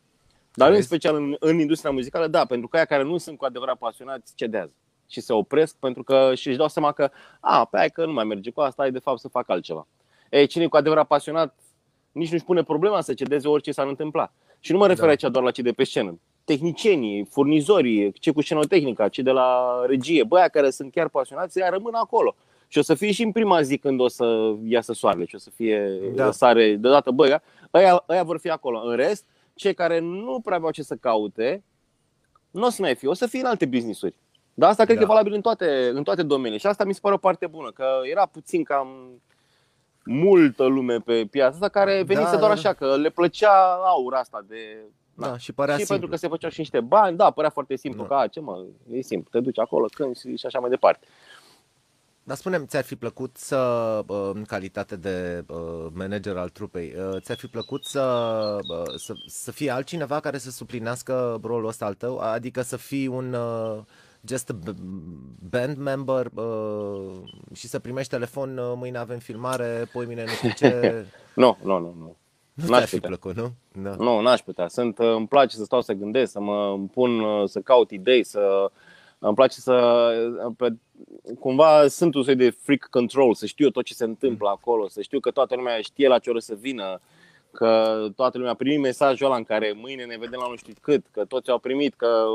Dar 0.54 0.72
în 0.72 0.82
special 0.82 1.14
în, 1.14 1.36
în 1.38 1.58
industria 1.58 1.90
muzicală, 1.90 2.26
da, 2.26 2.44
pentru 2.44 2.68
că 2.68 2.76
aia 2.76 2.84
care 2.84 3.02
nu 3.02 3.16
sunt 3.16 3.38
cu 3.38 3.44
adevărat 3.44 3.76
pasionați 3.78 4.32
cedează 4.34 4.72
și 5.06 5.20
se 5.20 5.32
opresc 5.32 5.76
pentru 5.76 6.02
că 6.02 6.32
și 6.34 6.48
își 6.48 6.56
dau 6.56 6.68
seama 6.68 6.92
că, 6.92 7.10
a, 7.40 7.64
pe 7.64 7.78
aia 7.78 7.88
că 7.88 8.06
nu 8.06 8.12
mai 8.12 8.24
merge 8.24 8.50
cu 8.50 8.60
asta, 8.60 8.82
ai 8.82 8.90
de 8.90 8.98
fapt 8.98 9.18
să 9.18 9.28
fac 9.28 9.48
altceva. 9.48 9.86
Ei, 10.30 10.46
cine 10.46 10.64
e 10.64 10.68
cu 10.68 10.76
adevărat 10.76 11.06
pasionat 11.06 11.54
nici 12.12 12.30
nu-și 12.30 12.44
pune 12.44 12.62
problema 12.62 13.00
să 13.00 13.14
cedeze 13.14 13.48
orice 13.48 13.72
s-ar 13.72 13.86
întâmpla. 13.86 14.32
Și 14.60 14.72
nu 14.72 14.78
mă 14.78 14.86
refer 14.86 15.04
da. 15.04 15.10
aici 15.10 15.20
doar 15.20 15.44
la 15.44 15.50
cei 15.50 15.64
de 15.64 15.72
pe 15.72 15.84
scenă. 15.84 16.18
Tehnicienii, 16.44 17.24
furnizorii, 17.24 18.12
cei 18.12 18.32
cu 18.32 18.42
scenotehnica, 18.42 19.08
cei 19.08 19.24
de 19.24 19.30
la 19.30 19.80
regie, 19.86 20.24
băia 20.24 20.48
care 20.48 20.70
sunt 20.70 20.92
chiar 20.92 21.08
pasionați, 21.08 21.58
ea 21.58 21.68
rămân 21.68 21.94
acolo. 21.94 22.36
Și 22.68 22.78
o 22.78 22.82
să 22.82 22.94
fie 22.94 23.12
și 23.12 23.22
în 23.22 23.32
prima 23.32 23.62
zi 23.62 23.78
când 23.78 24.00
o 24.00 24.08
să 24.08 24.54
iasă 24.64 24.92
soarele 24.92 25.24
și 25.24 25.34
o 25.34 25.38
să 25.38 25.50
fie 25.50 26.00
da. 26.14 26.30
sare 26.30 26.76
deodată 26.76 27.10
băia, 27.10 27.42
ăia, 27.74 28.04
ăia 28.08 28.22
vor 28.22 28.38
fi 28.38 28.50
acolo. 28.50 28.80
În 28.84 28.96
rest, 28.96 29.24
cei 29.54 29.74
care 29.74 29.98
nu 29.98 30.40
prea 30.44 30.56
aveau 30.56 30.72
ce 30.72 30.82
să 30.82 30.94
caute, 30.94 31.62
nu 32.50 32.66
o 32.66 32.70
să 32.70 32.82
mai 32.82 32.94
fie, 32.94 33.08
o 33.08 33.14
să 33.14 33.26
fie 33.26 33.40
în 33.40 33.46
alte 33.46 33.66
business-uri. 33.66 34.14
Dar 34.54 34.70
asta 34.70 34.84
cred 34.84 34.96
da. 34.96 35.02
că 35.02 35.10
e 35.10 35.14
valabil 35.14 35.32
în 35.32 35.40
toate, 35.40 35.90
în 35.94 36.02
toate 36.02 36.22
domeniile. 36.22 36.58
Și 36.58 36.66
asta 36.66 36.84
mi 36.84 36.94
se 36.94 37.00
pare 37.02 37.14
o 37.14 37.18
parte 37.18 37.46
bună, 37.46 37.70
că 37.70 37.86
era 38.10 38.26
puțin 38.26 38.62
cam 38.62 38.88
multă 40.04 40.64
lume 40.64 40.98
pe 41.00 41.26
piața 41.30 41.54
asta 41.54 41.68
care 41.68 42.02
venise 42.02 42.30
da, 42.30 42.36
doar 42.36 42.50
așa, 42.50 42.72
că 42.72 42.96
le 42.96 43.10
plăcea 43.10 43.78
aura 43.84 44.18
asta 44.18 44.44
de... 44.48 44.78
Da, 45.14 45.28
da 45.28 45.36
și 45.36 45.52
părea 45.52 45.76
și 45.76 45.84
simplu. 45.84 45.94
pentru 45.94 46.10
că 46.10 46.16
se 46.16 46.28
făceau 46.28 46.50
și 46.50 46.58
niște 46.58 46.80
bani, 46.80 47.16
da, 47.16 47.30
părea 47.30 47.50
foarte 47.50 47.76
simplu, 47.76 48.02
da. 48.02 48.08
că 48.08 48.14
a, 48.14 48.26
ce 48.26 48.40
mă, 48.40 48.64
e 48.92 49.00
simplu, 49.00 49.28
te 49.30 49.40
duci 49.40 49.58
acolo, 49.58 49.86
când 49.92 50.16
și 50.16 50.46
așa 50.46 50.58
mai 50.58 50.70
departe. 50.70 51.06
Dar 52.28 52.36
spunem, 52.36 52.64
ți-ar 52.66 52.84
fi 52.84 52.96
plăcut 52.96 53.36
să, 53.36 53.56
în 54.34 54.44
calitate 54.44 54.96
de 54.96 55.44
manager 55.92 56.36
al 56.36 56.48
trupei, 56.48 56.94
ți-ar 57.18 57.38
fi 57.38 57.46
plăcut 57.46 57.84
să, 57.84 58.02
să, 58.96 59.12
să 59.26 59.52
fie 59.52 59.70
altcineva 59.70 60.20
care 60.20 60.38
să 60.38 60.50
suplinească 60.50 61.40
rolul 61.42 61.66
ăsta 61.66 61.84
al 61.84 61.94
tău? 61.94 62.18
Adică 62.18 62.62
să 62.62 62.76
fii 62.76 63.06
un 63.06 63.36
just 64.26 64.50
a 64.50 64.54
band 65.50 65.76
member 65.76 66.30
și 67.54 67.68
să 67.68 67.78
primești 67.78 68.12
telefon, 68.12 68.54
mâine 68.54 68.98
avem 68.98 69.18
filmare, 69.18 69.88
poi 69.92 70.06
mine 70.06 70.24
nu 70.24 70.30
știu 70.30 70.50
ce... 70.56 71.04
nu, 71.34 71.56
nu, 71.62 71.78
nu, 71.78 71.94
nu. 71.98 72.16
Nu 72.52 72.66
n-aș 72.68 72.84
fi 72.84 72.94
putea. 72.94 73.08
plăcut, 73.08 73.36
nu? 73.36 73.52
Da. 73.82 73.94
Nu, 73.98 74.20
n-aș 74.20 74.40
putea. 74.40 74.68
Sunt, 74.68 74.98
îmi 74.98 75.28
place 75.28 75.56
să 75.56 75.64
stau 75.64 75.80
să 75.82 75.92
gândesc, 75.92 76.32
să 76.32 76.40
mă 76.40 76.78
pun, 76.92 77.22
să 77.46 77.60
caut 77.60 77.90
idei, 77.90 78.24
să 78.24 78.70
îmi 79.18 79.34
place 79.34 79.60
să, 79.60 80.12
pe, 80.56 80.68
cumva 81.38 81.88
sunt 81.88 82.14
un 82.14 82.22
soi 82.22 82.36
de 82.36 82.50
freak 82.50 82.86
control, 82.90 83.34
să 83.34 83.46
știu 83.46 83.70
tot 83.70 83.84
ce 83.84 83.94
se 83.94 84.04
întâmplă 84.04 84.48
acolo, 84.48 84.88
să 84.88 85.02
știu 85.02 85.20
că 85.20 85.30
toată 85.30 85.54
lumea 85.54 85.80
știe 85.80 86.08
la 86.08 86.18
ce 86.18 86.30
oră 86.30 86.38
să 86.38 86.54
vină, 86.54 87.00
că 87.52 87.98
toată 88.16 88.38
lumea 88.38 88.52
a 88.52 88.56
primit 88.56 88.80
mesajul 88.80 89.26
ăla 89.26 89.36
în 89.36 89.44
care 89.44 89.72
mâine 89.76 90.04
ne 90.04 90.16
vedem 90.18 90.40
la 90.42 90.48
nu 90.48 90.56
știu 90.56 90.72
cât, 90.80 91.06
că 91.10 91.24
toți 91.24 91.50
au 91.50 91.58
primit, 91.58 91.94
că 91.94 92.26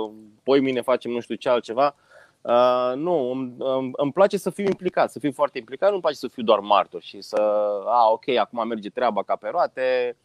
poi 0.44 0.60
mine 0.60 0.82
facem 0.82 1.12
nu 1.12 1.20
știu 1.20 1.36
ce 1.36 1.50
altceva. 1.50 1.96
Uh, 2.42 2.92
nu, 2.96 3.32
îmi, 3.32 3.54
îmi 3.96 4.12
place 4.14 4.38
să 4.38 4.50
fiu 4.50 4.66
implicat, 4.66 5.12
să 5.12 5.20
fiu 5.20 5.32
foarte 5.32 5.58
implicat, 5.58 5.90
nu-mi 5.90 6.02
place 6.02 6.18
să 6.18 6.28
fiu 6.28 6.44
doar 6.44 6.60
martor 6.60 7.02
și 7.02 7.22
să, 7.22 7.36
a, 7.86 8.10
ok, 8.12 8.28
acum 8.30 8.68
merge 8.68 8.90
treaba 8.90 9.24
ca 9.24 9.36
pe 9.36 9.48
roate, 9.50 10.18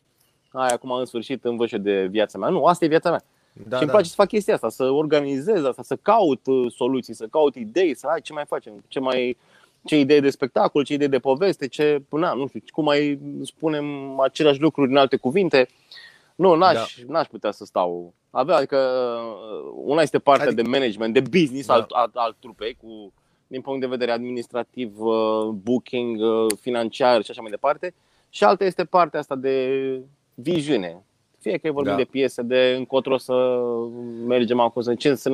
hai, 0.52 0.68
acum 0.68 0.90
în 0.90 1.04
sfârșit 1.04 1.44
învăț 1.44 1.70
eu 1.70 1.78
de 1.78 2.06
viața 2.06 2.38
mea. 2.38 2.48
Nu, 2.48 2.64
asta 2.64 2.84
e 2.84 2.88
viața 2.88 3.10
mea. 3.10 3.22
Da, 3.66 3.76
și 3.76 3.82
îmi 3.82 3.90
da. 3.90 3.92
place 3.92 4.08
să 4.08 4.14
fac 4.14 4.28
chestia 4.28 4.54
asta, 4.54 4.68
să 4.68 4.84
organizez 4.84 5.64
asta, 5.64 5.82
să 5.82 5.96
caut 5.96 6.46
uh, 6.46 6.72
soluții, 6.72 7.14
să 7.14 7.26
caut 7.26 7.54
idei, 7.54 7.94
să 7.94 8.06
hai 8.10 8.20
ce 8.20 8.32
mai 8.32 8.44
facem, 8.46 8.84
ce 8.88 9.00
mai 9.00 9.36
ce 9.84 9.98
idei 9.98 10.20
de 10.20 10.30
spectacol, 10.30 10.84
ce 10.84 10.94
idei 10.94 11.08
de 11.08 11.18
poveste, 11.18 11.66
ce, 11.66 12.02
na, 12.10 12.32
nu 12.32 12.46
știu, 12.46 12.60
cum 12.72 12.84
mai 12.84 13.18
spunem 13.42 14.18
aceleași 14.20 14.60
lucruri 14.60 14.90
în 14.90 14.96
alte 14.96 15.16
cuvinte. 15.16 15.68
Nu, 16.34 16.54
n-aș, 16.54 16.74
da. 16.74 17.12
n-aș 17.12 17.26
putea 17.26 17.50
să 17.50 17.64
stau. 17.64 18.14
Avea, 18.30 18.56
adică 18.56 18.76
uh, 18.76 19.72
una 19.84 20.02
este 20.02 20.18
partea 20.18 20.46
adică, 20.46 20.62
de 20.62 20.68
management, 20.68 21.14
de 21.14 21.20
business 21.20 21.66
da. 21.66 21.74
al, 21.74 21.86
al, 21.88 22.10
al 22.14 22.36
trupei, 22.40 22.76
cu, 22.82 23.12
din 23.46 23.60
punct 23.60 23.80
de 23.80 23.86
vedere 23.86 24.10
administrativ, 24.10 25.00
uh, 25.00 25.46
booking, 25.46 26.20
financiar 26.60 27.22
și 27.22 27.30
așa 27.30 27.40
mai 27.40 27.50
departe. 27.50 27.94
Și 28.30 28.44
alta 28.44 28.64
este 28.64 28.84
partea 28.84 29.20
asta 29.20 29.34
de 29.34 30.00
viziune, 30.34 31.02
Fie 31.48 31.58
că 31.58 31.66
e 31.66 31.70
vorbim 31.70 31.92
da. 31.92 31.98
de 31.98 32.04
piese, 32.04 32.42
de 32.42 32.74
încotro 32.76 33.16
să 33.16 33.32
mergem 34.26 34.60
acum, 34.60 34.82
să, 34.82 34.94
ce, 34.94 35.14
să, 35.14 35.28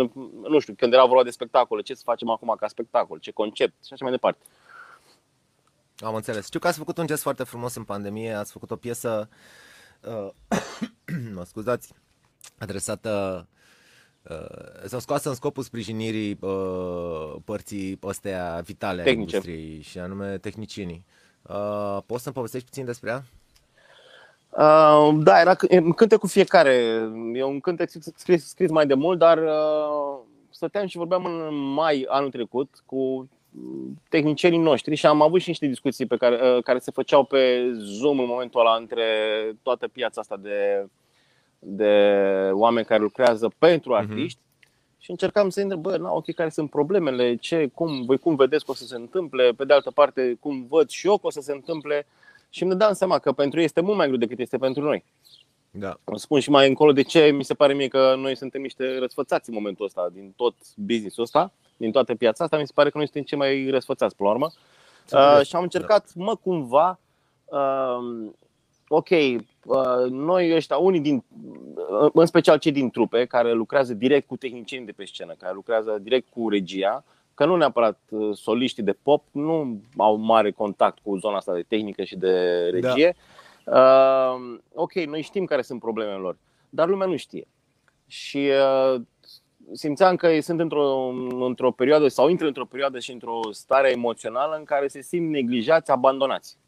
nu 0.49 0.59
știu, 0.59 0.75
când 0.77 0.93
era 0.93 1.05
vorba 1.05 1.23
de 1.23 1.31
spectacole, 1.31 1.83
ce 1.83 1.95
să 1.95 2.03
facem 2.05 2.31
acum 2.31 2.55
ca 2.59 2.69
spectacol, 2.69 3.19
ce 3.19 3.31
concept 3.31 3.85
și 3.85 3.93
așa 3.93 4.05
mai 4.05 4.13
departe. 4.13 4.39
Am 5.99 6.15
înțeles. 6.15 6.47
Știu 6.47 6.59
că 6.59 6.67
ați 6.67 6.79
făcut 6.79 6.99
un 6.99 7.07
gest 7.07 7.23
foarte 7.23 7.45
frumos 7.45 7.75
în 7.75 7.85
pandemie, 7.85 8.33
ați 8.33 8.53
făcut 8.53 8.71
o 8.71 8.77
piesă, 8.77 9.29
uh, 10.01 10.29
mă 11.35 11.45
scuzați, 11.45 11.93
adresată 12.59 13.47
uh, 14.23 14.85
sau 14.85 14.99
scoasă 14.99 15.29
în 15.29 15.35
scopul 15.35 15.63
sprijinirii 15.63 16.39
uh, 16.41 17.35
părții 17.45 17.99
astea 18.01 18.61
vitale 18.65 19.03
a 19.03 19.11
industriei 19.11 19.81
și 19.81 19.99
anume 19.99 20.39
tehnicienii. 20.39 21.05
Uh, 21.43 21.99
poți 22.07 22.23
să-mi 22.23 22.35
povestești 22.35 22.67
puțin 22.67 22.85
despre 22.85 23.11
ea? 23.11 23.25
Uh, 24.59 25.17
da, 25.23 25.41
era 25.41 25.57
un 25.71 25.93
cântec 25.93 26.19
cu 26.19 26.27
fiecare. 26.27 26.73
E 27.33 27.45
un 27.45 27.61
cântec 27.61 27.91
scris, 28.17 28.49
scris 28.49 28.71
mai 28.71 28.87
de 28.87 28.95
mult, 28.95 29.19
dar 29.19 29.39
uh, 29.39 30.19
stăteam 30.51 30.87
și 30.87 30.97
vorbeam 30.97 31.25
în 31.25 31.55
mai 31.55 32.07
anul 32.09 32.31
trecut 32.31 32.69
cu 32.87 33.29
tehnicienii 34.09 34.59
noștri 34.59 34.95
și 34.95 35.07
am 35.07 35.23
avut 35.23 35.41
și 35.41 35.49
niște 35.49 35.67
discuții 35.67 36.07
pe 36.07 36.17
care, 36.17 36.57
uh, 36.57 36.63
care 36.63 36.79
se 36.79 36.91
făceau 36.91 37.25
pe 37.25 37.73
Zoom 37.79 38.19
în 38.19 38.27
momentul 38.27 38.61
ăla 38.61 38.77
între 38.77 39.05
toată 39.63 39.89
piața 39.89 40.21
asta 40.21 40.37
de, 40.37 40.87
de 41.59 41.93
oameni 42.53 42.87
care 42.87 43.03
lucrează 43.03 43.53
pentru 43.59 43.93
mhm. 43.93 44.01
artiști 44.01 44.39
uh-huh. 44.39 44.99
și 44.99 45.11
încercam 45.11 45.49
să 45.49 45.61
întreb, 45.61 45.81
bă, 45.81 45.97
na, 45.97 46.13
ok, 46.13 46.35
care 46.35 46.49
sunt 46.49 46.71
problemele, 46.71 47.37
ce, 47.37 47.71
cum, 47.75 48.05
voi 48.05 48.19
cum 48.19 48.37
vedeți 48.37 48.65
că 48.65 48.71
o 48.71 48.75
să 48.75 48.85
se 48.85 48.97
întâmple, 48.97 49.53
pe 49.57 49.65
de 49.65 49.73
altă 49.73 49.91
parte, 49.91 50.37
cum 50.41 50.67
văd 50.69 50.89
și 50.89 51.07
eu 51.07 51.19
că 51.19 51.27
o 51.27 51.31
să 51.31 51.41
se 51.41 51.53
întâmple 51.53 52.07
și 52.55 52.63
îmi 52.63 52.71
dădeam 52.71 52.93
seama 52.93 53.19
că 53.19 53.33
pentru 53.33 53.59
ei 53.59 53.65
este 53.65 53.81
mult 53.81 53.97
mai 53.97 54.07
greu 54.07 54.19
decât 54.19 54.39
este 54.39 54.59
pentru 54.59 54.83
noi. 54.83 55.05
Da. 55.71 55.97
O 56.05 56.17
spun 56.17 56.41
și 56.41 56.51
mai 56.51 56.69
încolo 56.69 56.93
de 56.93 57.03
ce 57.03 57.31
mi 57.31 57.45
se 57.45 57.55
pare 57.55 57.75
mie 57.75 57.89
că 57.89 58.15
noi 58.17 58.37
suntem 58.37 58.61
niște 58.61 58.99
răsfățați 58.99 59.49
în 59.49 59.55
momentul 59.55 59.85
ăsta 59.85 60.09
din 60.13 60.33
tot 60.37 60.55
business-ul 60.77 61.23
ăsta 61.23 61.53
din 61.77 61.93
toată 61.93 62.15
piața 62.15 62.45
asta, 62.45 62.59
mi 62.59 62.67
se 62.67 62.73
pare 62.75 62.91
că 62.91 62.97
noi 62.97 63.07
suntem 63.07 63.23
cei 63.23 63.39
mai 63.39 63.71
răsfățați 63.71 64.17
până 64.17 64.29
la 64.29 64.35
urmă. 64.35 64.53
Uh, 65.13 65.47
și 65.47 65.57
am 65.57 65.63
încercat, 65.63 66.13
da. 66.15 66.25
mă, 66.25 66.37
cumva, 66.37 67.01
uh, 67.45 68.31
ok, 68.89 69.09
uh, 69.11 70.11
noi 70.11 70.55
ăștia, 70.55 70.77
unii 70.77 71.01
din, 71.01 71.25
uh, 71.75 72.11
în 72.13 72.27
special 72.27 72.59
cei 72.59 72.73
din 72.73 72.91
trupe, 72.91 73.25
care 73.25 73.53
lucrează 73.53 73.95
direct 73.95 74.27
cu 74.27 74.37
tehnicieni 74.37 74.87
de 74.87 74.93
pe 74.93 75.05
scenă, 75.05 75.35
care 75.39 75.55
lucrează 75.55 75.99
direct 76.03 76.29
cu 76.31 76.49
regia, 76.49 77.05
că 77.35 77.45
nu 77.45 77.57
neapărat 77.57 78.01
uh, 78.09 78.37
soliștii 78.37 78.83
de 78.83 78.97
pop 79.03 79.25
nu 79.31 79.81
au 79.97 80.17
mare 80.17 80.51
contact 80.51 80.99
cu 81.03 81.17
zona 81.17 81.37
asta 81.37 81.55
de 81.55 81.65
tehnică 81.69 82.05
și 82.05 82.17
de 82.17 82.69
regie. 82.69 83.17
Da. 83.65 84.35
Uh, 84.35 84.59
ok, 84.75 84.93
noi 84.93 85.23
știm 85.23 85.45
care 85.45 85.63
sunt 85.63 85.81
problemele 85.81 86.17
lor, 86.17 86.37
dar 86.71 86.89
lumea 86.89 87.07
nu 87.07 87.17
știe. 87.17 87.47
Și 88.07 88.51
uh, 88.95 89.01
simțeam 89.73 90.17
că 90.17 90.41
sunt 90.41 90.61
într-o, 90.61 91.13
într-o 91.47 91.71
perioadă 91.71 92.09
sau 92.09 92.29
intră 92.29 92.47
într-o 92.47 92.65
perioadă 92.65 92.99
și 92.99 93.13
într-o 93.13 93.41
stare 93.51 93.91
emoțională 93.91 94.57
în 94.57 94.65
care 94.65 94.89
se 94.89 95.03
simt 95.03 95.31
neglijați, 95.31 95.91
abandonați. 95.91 96.59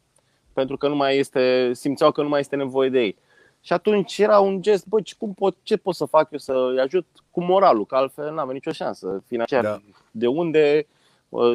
Pentru 0.53 0.77
că 0.77 0.87
nu 0.87 0.95
mai 0.95 1.17
este, 1.17 1.73
simțeau 1.73 2.11
că 2.11 2.21
nu 2.21 2.29
mai 2.29 2.39
este 2.39 2.55
nevoie 2.55 2.89
de 2.89 2.99
ei. 2.99 3.17
Și 3.61 3.73
atunci 3.73 4.17
era 4.17 4.39
un 4.39 4.61
gest, 4.61 4.87
bă, 4.87 5.01
cum 5.17 5.33
pot, 5.33 5.55
ce 5.63 5.77
pot 5.77 5.95
să 5.95 6.05
fac 6.05 6.31
eu 6.31 6.37
să-i 6.37 6.79
ajut 6.79 7.05
cu 7.31 7.43
moralul, 7.43 7.85
că 7.85 7.95
altfel 7.95 8.33
n-am 8.33 8.49
nicio 8.49 8.71
șansă 8.71 9.23
financiar. 9.27 9.63
Da. 9.63 9.81
De 10.11 10.27
unde 10.27 10.87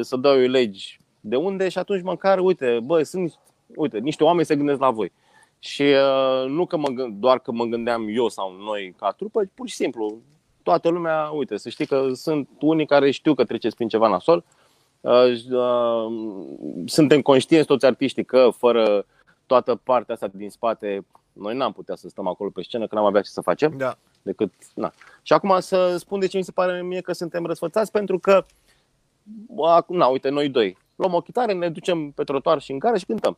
să 0.01 0.15
dau 0.15 0.41
eu 0.41 0.47
legi? 0.47 0.99
De 1.19 1.35
unde? 1.35 1.69
Și 1.69 1.77
atunci 1.77 2.03
măcar, 2.03 2.39
uite, 2.39 2.79
bă, 2.83 3.03
sunt 3.03 3.39
uite, 3.75 3.99
niște 3.99 4.23
oameni 4.23 4.45
se 4.45 4.55
gândesc 4.55 4.79
la 4.79 4.91
voi. 4.91 5.11
Și 5.59 5.81
uh, 5.81 6.49
nu 6.49 6.65
că 6.65 6.77
mă, 6.77 6.87
doar 7.11 7.39
că 7.39 7.51
mă 7.51 7.65
gândeam 7.65 8.07
eu 8.09 8.29
sau 8.29 8.51
noi 8.51 8.95
ca 8.97 9.11
trupă, 9.11 9.41
pur 9.53 9.67
și 9.67 9.75
simplu 9.75 10.21
toată 10.63 10.89
lumea, 10.89 11.29
uite, 11.29 11.57
să 11.57 11.69
știi 11.69 11.85
că 11.85 12.09
sunt 12.13 12.49
unii 12.59 12.85
care 12.85 13.11
știu 13.11 13.33
că 13.33 13.43
treceți 13.43 13.75
prin 13.75 13.87
ceva 13.87 14.07
nasol. 14.07 14.43
Uh, 15.01 15.51
uh, 15.51 16.13
suntem 16.85 17.21
conștienți 17.21 17.67
toți 17.67 17.85
artiștii 17.85 18.25
că 18.25 18.49
fără 18.57 19.05
toată 19.45 19.75
partea 19.75 20.13
asta 20.13 20.27
din 20.33 20.49
spate, 20.49 21.05
noi 21.33 21.55
n-am 21.55 21.71
putea 21.71 21.95
să 21.95 22.09
stăm 22.09 22.27
acolo 22.27 22.49
pe 22.49 22.61
scenă, 22.61 22.87
că 22.87 22.95
n-am 22.95 23.05
avea 23.05 23.21
ce 23.21 23.29
să 23.29 23.41
facem. 23.41 23.77
Da. 23.77 23.97
Decât, 24.21 24.53
na. 24.75 24.93
Și 25.21 25.33
acum 25.33 25.59
să 25.59 25.97
spun 25.97 26.19
de 26.19 26.27
ce 26.27 26.37
mi 26.37 26.43
se 26.43 26.51
pare 26.51 26.81
mie 26.81 27.01
că 27.01 27.13
suntem 27.13 27.45
răsfățați, 27.45 27.91
pentru 27.91 28.19
că, 28.19 28.45
na, 29.87 30.07
uite, 30.07 30.29
noi 30.29 30.49
doi, 30.49 30.77
luăm 30.95 31.13
o 31.13 31.21
chitară, 31.21 31.53
ne 31.53 31.69
ducem 31.69 32.11
pe 32.11 32.23
trotuar 32.23 32.61
și 32.61 32.71
în 32.71 32.79
care 32.79 32.97
și 32.97 33.05
cântăm. 33.05 33.37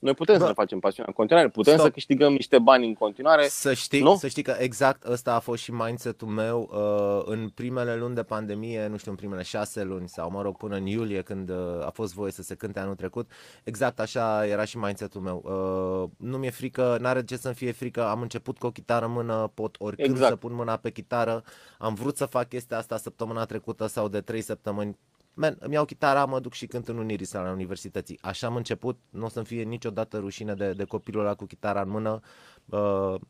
Noi 0.00 0.14
putem 0.14 0.34
da. 0.34 0.40
să 0.40 0.46
ne 0.46 0.52
facem 0.52 0.78
pasiunea 0.78 1.08
în 1.08 1.16
continuare, 1.16 1.48
putem 1.48 1.72
Stop. 1.72 1.86
să 1.86 1.92
câștigăm 1.92 2.32
niște 2.32 2.58
bani 2.58 2.86
în 2.86 2.94
continuare. 2.94 3.48
Să 3.48 3.74
știi, 3.74 4.00
nu? 4.00 4.16
să 4.16 4.28
știi 4.28 4.42
că 4.42 4.56
exact 4.58 5.04
ăsta 5.04 5.34
a 5.34 5.38
fost 5.38 5.62
și 5.62 5.72
mindset-ul 5.72 6.28
meu 6.28 6.70
uh, 6.72 7.32
în 7.32 7.48
primele 7.48 7.96
luni 7.96 8.14
de 8.14 8.22
pandemie, 8.22 8.86
nu 8.86 8.96
știu, 8.96 9.10
în 9.10 9.16
primele 9.16 9.42
șase 9.42 9.82
luni 9.82 10.08
sau, 10.08 10.30
mă 10.30 10.42
rog, 10.42 10.56
până 10.56 10.76
în 10.76 10.86
iulie 10.86 11.22
când 11.22 11.50
uh, 11.50 11.56
a 11.86 11.90
fost 11.90 12.14
voie 12.14 12.32
să 12.32 12.42
se 12.42 12.54
cânte 12.54 12.78
anul 12.78 12.94
trecut. 12.94 13.30
Exact 13.64 14.00
așa 14.00 14.46
era 14.46 14.64
și 14.64 14.78
mindset-ul 14.78 15.20
meu. 15.20 15.42
Uh, 15.44 16.28
nu 16.28 16.38
mi-e 16.38 16.50
frică, 16.50 16.98
n-are 17.00 17.24
ce 17.24 17.36
să-mi 17.36 17.54
fie 17.54 17.72
frică, 17.72 18.06
am 18.06 18.20
început 18.20 18.58
cu 18.58 18.66
o 18.66 18.70
chitară 18.70 19.04
în 19.04 19.12
mână, 19.12 19.50
pot 19.54 19.76
oricând 19.78 20.10
exact. 20.10 20.30
să 20.30 20.36
pun 20.36 20.54
mâna 20.54 20.76
pe 20.76 20.90
chitară. 20.90 21.44
Am 21.78 21.94
vrut 21.94 22.16
să 22.16 22.24
fac 22.24 22.48
chestia 22.48 22.76
asta 22.76 22.96
săptămâna 22.96 23.44
trecută 23.44 23.86
sau 23.86 24.08
de 24.08 24.20
trei 24.20 24.40
săptămâni 24.40 24.98
man, 25.40 25.56
îmi 25.58 25.74
iau 25.74 25.84
chitara, 25.84 26.24
mă 26.24 26.40
duc 26.40 26.52
și 26.52 26.66
cânt 26.66 26.88
în 26.88 26.98
Uniris 26.98 27.32
la 27.32 27.50
universității. 27.50 28.18
Așa 28.22 28.46
am 28.46 28.56
început, 28.56 28.98
nu 29.10 29.24
o 29.24 29.28
să-mi 29.28 29.46
fie 29.46 29.62
niciodată 29.62 30.18
rușine 30.18 30.54
de, 30.54 30.72
de 30.72 30.84
copilul 30.84 31.24
ăla 31.24 31.34
cu 31.34 31.44
chitara 31.44 31.80
în 31.80 31.88
mână, 31.88 32.20
uh, 32.64 33.20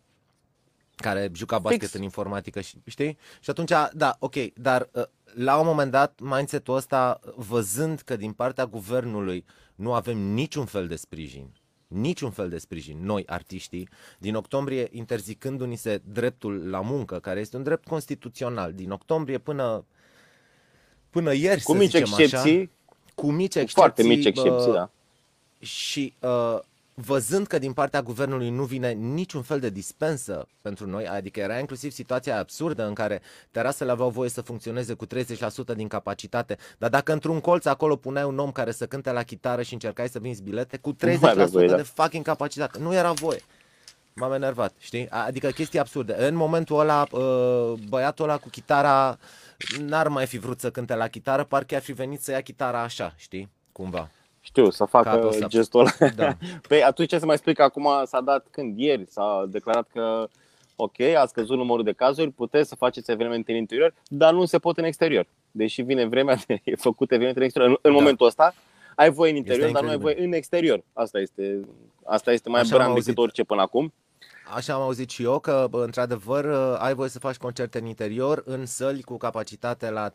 care 0.96 1.30
juca 1.34 1.58
basket 1.58 1.80
Fix. 1.80 1.92
în 1.92 2.02
informatică, 2.02 2.60
și, 2.60 2.76
știi? 2.86 3.18
Și 3.40 3.50
atunci, 3.50 3.72
da, 3.92 4.16
ok, 4.18 4.34
dar 4.54 4.88
uh, 4.92 5.04
la 5.34 5.58
un 5.58 5.66
moment 5.66 5.90
dat, 5.90 6.20
mindset-ul 6.20 6.76
ăsta, 6.76 7.20
văzând 7.36 8.00
că 8.00 8.16
din 8.16 8.32
partea 8.32 8.66
guvernului 8.66 9.44
nu 9.74 9.92
avem 9.92 10.18
niciun 10.18 10.64
fel 10.64 10.86
de 10.86 10.96
sprijin, 10.96 11.52
niciun 11.86 12.30
fel 12.30 12.48
de 12.48 12.58
sprijin, 12.58 13.04
noi, 13.04 13.22
artiștii, 13.26 13.88
din 14.18 14.34
octombrie 14.34 14.88
interzicându-ni 14.90 15.76
se 15.76 16.02
dreptul 16.04 16.68
la 16.68 16.80
muncă, 16.80 17.18
care 17.18 17.40
este 17.40 17.56
un 17.56 17.62
drept 17.62 17.86
constituțional, 17.86 18.72
din 18.72 18.90
octombrie 18.90 19.38
până 19.38 19.84
până 21.10 21.32
ieri, 21.34 21.62
cu 21.62 21.72
mici 21.72 21.94
excepții, 21.94 22.36
așa, 22.36 22.70
cu 23.14 23.30
mici 23.30 23.54
excepții, 23.54 23.74
foarte 23.74 24.02
mici 24.02 24.24
excepții, 24.24 24.72
da. 24.72 24.90
Și 25.60 26.14
uh, 26.20 26.58
văzând 26.94 27.46
că 27.46 27.58
din 27.58 27.72
partea 27.72 28.02
guvernului 28.02 28.50
nu 28.50 28.64
vine 28.64 28.92
niciun 28.92 29.42
fel 29.42 29.60
de 29.60 29.70
dispensă 29.70 30.48
pentru 30.60 30.86
noi, 30.86 31.06
adică 31.06 31.40
era 31.40 31.58
inclusiv 31.58 31.92
situația 31.92 32.38
absurdă 32.38 32.86
în 32.86 32.94
care 32.94 33.20
terasele 33.50 33.90
aveau 33.90 34.10
voie 34.10 34.28
să 34.28 34.40
funcționeze 34.40 34.94
cu 34.94 35.06
30% 35.06 35.10
din 35.76 35.88
capacitate, 35.88 36.56
dar 36.78 36.90
dacă 36.90 37.12
într-un 37.12 37.40
colț 37.40 37.64
acolo 37.64 37.96
puneai 37.96 38.24
un 38.24 38.38
om 38.38 38.52
care 38.52 38.72
să 38.72 38.86
cânte 38.86 39.10
la 39.10 39.22
chitară 39.22 39.62
și 39.62 39.72
încercai 39.72 40.08
să 40.08 40.18
vinzi 40.18 40.42
bilete 40.42 40.76
cu 40.76 40.94
30% 40.94 40.96
voie, 41.50 41.66
da. 41.66 41.76
de 41.76 41.82
fucking 41.82 42.24
capacitate, 42.24 42.78
nu 42.78 42.94
era 42.94 43.12
voie. 43.12 43.40
M-am 44.14 44.32
enervat, 44.32 44.72
știi? 44.78 45.08
Adică 45.08 45.48
chestii 45.48 45.78
absurde. 45.78 46.14
În 46.18 46.34
momentul 46.34 46.78
ăla, 46.78 47.06
uh, 47.10 47.72
băiatul 47.88 48.24
ăla 48.24 48.36
cu 48.36 48.48
chitara 48.48 49.18
n-ar 49.78 50.08
mai 50.08 50.26
fi 50.26 50.38
vrut 50.38 50.60
să 50.60 50.70
cânte 50.70 50.94
la 50.94 51.08
chitară, 51.08 51.44
parcă 51.44 51.74
ar 51.74 51.82
fi 51.82 51.92
venit 51.92 52.20
să 52.20 52.30
ia 52.30 52.40
chitara 52.40 52.82
așa, 52.82 53.14
știi? 53.16 53.48
Cumva. 53.72 54.10
Știu, 54.40 54.70
să 54.70 54.84
facă 54.84 55.28
să... 55.32 55.46
gestul 55.48 55.80
ăla. 55.80 56.10
Da. 56.16 56.36
Păi 56.68 56.82
atunci 56.82 57.08
ce 57.08 57.18
să 57.18 57.26
mai 57.26 57.38
spui 57.38 57.54
că 57.54 57.62
acum 57.62 57.88
s-a 58.04 58.20
dat 58.20 58.46
când 58.50 58.78
ieri 58.78 59.06
s-a 59.08 59.44
declarat 59.48 59.88
că 59.92 60.28
ok, 60.76 61.00
a 61.00 61.26
scăzut 61.26 61.56
numărul 61.56 61.84
de 61.84 61.92
cazuri, 61.92 62.30
puteți 62.30 62.68
să 62.68 62.74
faceți 62.74 63.10
evenimente 63.10 63.52
în 63.52 63.58
interior, 63.58 63.94
dar 64.08 64.32
nu 64.32 64.44
se 64.44 64.58
pot 64.58 64.78
în 64.78 64.84
exterior. 64.84 65.26
Deși 65.50 65.82
vine 65.82 66.06
vremea 66.06 66.38
de 66.46 66.60
făcut 66.86 67.10
evenimente 67.10 67.38
în 67.38 67.44
exterior. 67.44 67.70
În, 67.70 67.78
în 67.82 67.92
da. 67.92 67.98
momentul 67.98 68.26
ăsta 68.26 68.54
ai 68.94 69.10
voie 69.10 69.30
în 69.30 69.36
interior, 69.36 69.70
dar 69.70 69.82
nu 69.82 69.88
ai 69.88 69.98
voie 69.98 70.22
în 70.22 70.32
exterior. 70.32 70.84
Asta 70.92 71.18
este, 71.18 71.60
asta 72.04 72.32
este 72.32 72.48
mai 72.48 72.62
brand 72.68 72.94
decât 72.94 73.18
orice 73.18 73.44
până 73.44 73.60
acum. 73.60 73.92
Așa 74.54 74.74
am 74.74 74.80
auzit 74.80 75.10
și 75.10 75.22
eu 75.22 75.38
că, 75.38 75.68
într-adevăr, 75.70 76.46
ai 76.78 76.94
voie 76.94 77.08
să 77.08 77.18
faci 77.18 77.36
concerte 77.36 77.78
în 77.78 77.86
interior, 77.86 78.42
în 78.44 78.66
săli 78.66 79.02
cu 79.02 79.16
capacitate 79.16 79.90
la 79.90 80.10
30%, 80.10 80.12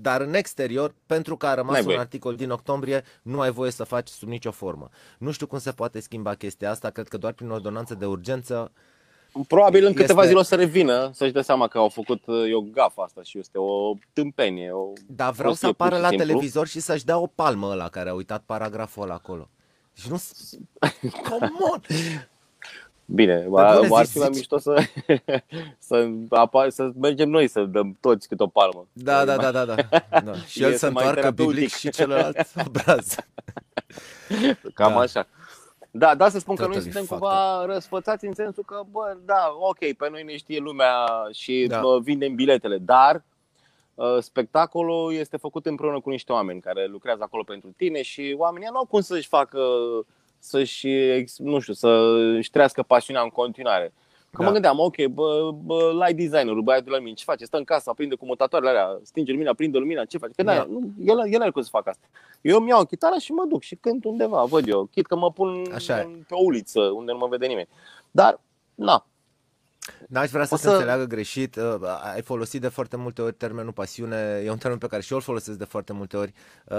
dar 0.00 0.20
în 0.20 0.34
exterior, 0.34 0.94
pentru 1.06 1.36
că 1.36 1.46
a 1.46 1.54
rămas 1.54 1.84
un 1.84 1.98
articol 1.98 2.34
din 2.34 2.50
octombrie, 2.50 3.02
nu 3.22 3.40
ai 3.40 3.50
voie 3.50 3.70
să 3.70 3.84
faci 3.84 4.08
sub 4.08 4.28
nicio 4.28 4.50
formă. 4.50 4.88
Nu 5.18 5.30
știu 5.30 5.46
cum 5.46 5.58
se 5.58 5.70
poate 5.70 6.00
schimba 6.00 6.34
chestia 6.34 6.70
asta, 6.70 6.90
cred 6.90 7.08
că 7.08 7.16
doar 7.16 7.32
prin 7.32 7.50
ordonanță 7.50 7.94
de 7.94 8.06
urgență. 8.06 8.72
Probabil 9.48 9.84
în 9.84 9.92
câteva 9.92 10.20
este... 10.20 10.26
zile 10.26 10.38
o 10.38 10.42
să 10.42 10.54
revină, 10.54 11.10
să-și 11.12 11.32
dea 11.32 11.42
seama 11.42 11.68
că 11.68 11.78
au 11.78 11.88
făcut 11.88 12.22
e 12.26 12.54
o 12.54 12.60
gafă 12.60 13.00
asta 13.00 13.22
și 13.22 13.38
este 13.38 13.58
o 13.58 13.94
tâmpenie. 14.12 14.70
O 14.72 14.92
da, 15.06 15.30
vreau 15.30 15.52
să 15.52 15.66
apară 15.66 15.98
la 15.98 16.08
simplu. 16.08 16.26
televizor 16.26 16.66
și 16.66 16.80
să-și 16.80 17.04
dea 17.04 17.18
o 17.18 17.26
palmă 17.26 17.66
ăla 17.66 17.88
care 17.88 18.08
a 18.08 18.14
uitat 18.14 18.42
paragraful 18.46 19.02
ăla 19.02 19.14
acolo. 19.14 19.48
Și 19.92 20.08
nu... 20.10 20.22
Come 21.28 21.50
on! 21.72 21.80
Bine, 23.04 23.46
ar, 23.54 23.64
ar 23.90 24.06
fi 24.06 24.18
mai 24.18 24.28
mișto 24.32 24.58
să, 24.58 24.82
să, 25.88 26.08
apar, 26.28 26.70
să 26.70 26.90
mergem 27.00 27.28
noi 27.28 27.48
să 27.48 27.64
dăm 27.64 27.96
toți 28.00 28.28
câte 28.28 28.42
o 28.42 28.46
palmă. 28.46 28.86
Da, 28.92 29.24
da, 29.24 29.36
da, 29.36 29.50
da, 29.50 29.64
da. 29.64 29.74
da. 30.24 30.34
Și 30.46 30.62
el 30.62 30.74
să 30.74 30.86
întoarcă 30.86 31.30
biblic 31.30 31.74
și 31.74 31.90
celălalt 31.90 32.48
obraz. 32.66 33.14
Cam 34.74 34.92
da. 34.92 34.98
așa. 34.98 35.26
Da, 35.94 36.14
da, 36.14 36.28
să 36.28 36.38
spun 36.38 36.54
că 36.56 36.62
Totally 36.62 36.82
noi 36.84 36.92
suntem 36.92 37.16
fucked 37.16 37.28
cumva 37.28 37.64
răsfățați 37.64 38.26
în 38.26 38.34
sensul 38.34 38.62
că, 38.66 38.82
bă, 38.90 39.16
da, 39.24 39.56
ok, 39.58 39.78
pe 39.78 40.08
noi 40.10 40.22
ne 40.22 40.36
știe 40.36 40.58
lumea 40.58 41.06
și 41.32 41.66
Da. 41.68 41.80
da. 41.80 41.98
vindem 42.02 42.34
biletele, 42.34 42.78
dar 42.78 43.22
uh, 43.94 44.16
spectacolul 44.20 45.14
este 45.14 45.36
făcut 45.36 45.66
împreună 45.66 46.00
cu 46.00 46.10
niște 46.10 46.32
oameni 46.32 46.60
care 46.60 46.86
lucrează 46.86 47.22
acolo 47.22 47.42
pentru 47.42 47.74
tine 47.76 48.02
și 48.02 48.34
oamenii 48.38 48.68
nu 48.70 48.76
au 48.78 48.84
cum 48.84 49.00
să-și 49.00 49.28
facă, 49.28 49.60
să-și, 50.38 50.88
ex- 50.88 51.38
nu 51.38 51.58
știu, 51.58 51.72
să-și 51.72 52.50
trăiască 52.50 52.82
pasiunea 52.82 53.22
în 53.22 53.28
continuare. 53.28 53.92
Că 54.36 54.38
Da. 54.42 54.44
mă 54.46 54.52
gândeam, 54.52 54.78
ok, 54.78 55.04
bă, 55.06 55.50
bă 55.64 55.90
light 56.04 56.16
designerul, 56.16 56.62
băiatul 56.62 56.86
de 56.86 56.90
la 56.96 56.98
mine, 57.02 57.14
ce 57.14 57.24
face? 57.24 57.44
Stă 57.44 57.56
în 57.56 57.64
casă, 57.64 57.90
aprinde 57.90 58.14
cu 58.14 58.24
mutatoarele 58.26 58.70
alea, 58.70 58.98
stinge 59.02 59.32
lumina, 59.32 59.50
aprinde 59.50 59.78
lumina, 59.78 60.04
ce 60.04 60.18
face? 60.18 60.32
Că 60.36 60.42
Da. 60.42 60.54
da. 60.54 60.66
nu, 60.70 60.80
el, 61.04 61.32
el 61.32 61.40
are 61.40 61.50
cum 61.50 61.62
să 61.62 61.68
facă 61.72 61.88
asta. 61.88 62.06
Eu 62.40 62.58
îmi 62.58 62.68
iau 62.68 62.80
o 62.80 62.84
chitară 62.84 63.14
și 63.18 63.32
mă 63.32 63.44
duc 63.48 63.62
și 63.62 63.74
cânt 63.76 64.04
undeva, 64.04 64.44
văd 64.44 64.68
eu. 64.68 64.84
Chit 64.84 65.06
că 65.06 65.16
mă 65.16 65.30
pun 65.32 65.62
Așa 65.74 65.98
e. 65.98 66.02
în, 66.02 66.10
pe 66.28 66.34
o 66.34 66.42
uliță 66.44 66.80
unde 66.80 67.12
nu 67.12 67.18
mă 67.18 67.26
vede 67.30 67.46
nimeni. 67.46 67.68
Dar, 68.10 68.40
na, 68.74 69.06
N-aș 70.08 70.30
vrea 70.30 70.44
să 70.44 70.54
O 70.54 70.56
se 70.56 70.62
să- 70.62 70.70
înțeleagă 70.70 71.04
greșit. 71.04 71.56
uh, 71.56 71.74
Ai 72.14 72.22
folosit 72.22 72.60
de 72.60 72.68
foarte 72.68 72.96
multe 72.96 73.22
ori 73.22 73.34
termenul 73.34 73.72
pasiune. 73.72 74.42
E 74.44 74.50
un 74.50 74.58
termen 74.58 74.78
pe 74.78 74.86
care 74.86 75.02
și 75.02 75.10
eu 75.12 75.16
îl 75.18 75.22
folosesc 75.24 75.58
de 75.58 75.64
foarte 75.64 75.92
multe 75.92 76.16
ori. 76.16 76.32
Uh, 76.64 76.76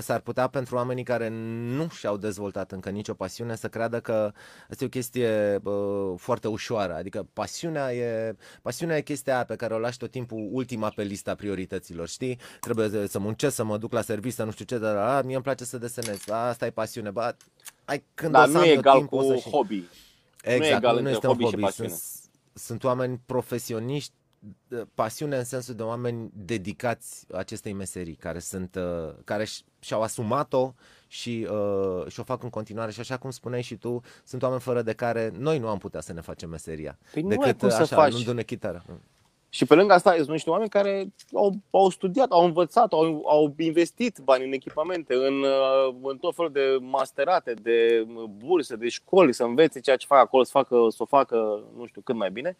S-ar 0.00 0.20
putea 0.20 0.46
pentru 0.46 0.76
oamenii 0.76 1.04
care 1.04 1.28
nu 1.76 1.88
și-au 1.88 2.16
dezvoltat 2.16 2.72
încă 2.72 2.90
nicio 2.90 3.14
pasiune 3.14 3.56
să 3.56 3.68
creadă 3.68 4.00
că 4.00 4.32
asta 4.70 4.84
e 4.84 4.86
o 4.86 4.88
chestie 4.88 5.60
uh, 5.64 6.12
foarte 6.16 6.48
ușoară. 6.48 6.94
Adică 6.94 7.26
pasiunea 7.32 7.94
e, 7.94 8.36
pasiunea 8.62 8.96
e 8.96 9.00
chestia 9.00 9.34
aia 9.34 9.44
pe 9.44 9.56
care 9.56 9.74
o 9.74 9.78
lași 9.78 9.98
tot 9.98 10.10
timpul 10.10 10.48
ultima 10.52 10.88
pe 10.88 11.02
lista 11.02 11.34
priorităților. 11.34 12.08
Știi? 12.08 12.38
Trebuie 12.60 12.88
să- 12.88 13.06
să 13.06 13.18
muncesc, 13.18 13.54
să 13.54 13.64
mă 13.64 13.76
duc 13.78 13.92
la 13.92 14.00
serviciu, 14.02 14.34
să 14.34 14.44
nu 14.44 14.50
știu 14.50 14.64
ce, 14.64 14.78
dar 14.78 14.96
a, 14.96 15.22
mie 15.22 15.34
îmi 15.34 15.44
place 15.44 15.64
să 15.64 15.78
desenez. 15.78 16.28
Asta 16.28 16.66
e 16.66 16.70
pasiune. 16.70 17.10
Ba, 17.10 17.36
ai, 17.84 18.04
când 18.14 18.32
dar 18.32 18.42
o 18.42 18.46
să 18.46 18.52
nu 18.52 18.58
am 18.58 18.64
e 18.64 18.68
eu 18.68 18.78
egal 18.78 18.96
timp, 18.96 19.12
o 19.12 19.16
cu 19.16 19.22
să 19.22 19.34
și... 19.36 19.50
hobby. 19.50 19.82
Exact, 20.42 20.76
egal 20.76 20.92
nu, 20.92 20.96
între 20.98 21.12
este 21.12 21.26
un 21.26 21.32
hobby 21.32 21.44
și 21.44 21.50
hobby. 21.50 21.64
pasiune. 21.64 21.88
Sunt, 21.88 22.02
sunt 22.54 22.84
oameni 22.84 23.20
profesioniști, 23.26 24.12
uh, 24.68 24.82
pasiune 24.94 25.36
în 25.36 25.44
sensul 25.44 25.74
de 25.74 25.82
oameni 25.82 26.30
dedicați 26.34 27.26
acestei 27.32 27.72
meserii, 27.72 28.14
care 28.14 28.38
sunt, 28.38 28.74
uh, 28.74 29.14
care 29.24 29.44
și- 29.44 29.62
și-au 29.80 30.02
asumat-o 30.02 30.74
și, 31.06 31.48
uh, 31.50 32.06
și 32.08 32.20
o 32.20 32.22
fac 32.22 32.42
în 32.42 32.50
continuare. 32.50 32.90
Și 32.90 33.00
așa 33.00 33.16
cum 33.16 33.30
spuneai 33.30 33.62
și 33.62 33.76
tu, 33.76 34.00
sunt 34.24 34.42
oameni 34.42 34.60
fără 34.60 34.82
de 34.82 34.92
care 34.92 35.32
noi 35.38 35.58
nu 35.58 35.68
am 35.68 35.78
putea 35.78 36.00
să 36.00 36.12
ne 36.12 36.20
facem 36.20 36.50
meseria. 36.50 36.98
Păi 37.12 37.22
nu 37.22 37.28
ai 37.28 37.36
decât 37.36 37.58
cum 37.58 37.68
uh, 37.68 37.74
să 37.74 37.82
așa, 37.82 37.96
faci. 37.96 38.12
luându-ne 38.12 38.42
chitară. 38.42 38.84
Și 39.54 39.64
pe 39.64 39.74
lângă 39.74 39.92
asta 39.92 40.14
sunt 40.14 40.28
niște 40.28 40.50
oameni 40.50 40.68
care 40.70 41.12
au, 41.34 41.54
au 41.70 41.88
studiat, 41.88 42.30
au 42.30 42.44
învățat, 42.44 42.92
au, 42.92 43.22
au 43.26 43.54
investit 43.58 44.18
bani 44.24 44.44
în 44.44 44.52
echipamente, 44.52 45.14
în, 45.14 45.42
uh, 45.42 45.94
în 46.02 46.18
tot 46.18 46.34
felul 46.34 46.52
de 46.52 46.78
masterate, 46.80 47.54
de 47.62 48.06
burse, 48.36 48.76
de 48.76 48.88
școli, 48.88 49.32
să 49.32 49.44
învețe 49.44 49.80
ceea 49.80 49.96
ce 49.96 50.06
fac 50.06 50.18
acolo, 50.18 50.42
să, 50.42 50.50
facă, 50.50 50.86
să 50.88 50.96
o 50.98 51.04
facă, 51.04 51.62
nu 51.76 51.86
știu, 51.86 52.00
cât 52.00 52.14
mai 52.14 52.30
bine. 52.30 52.56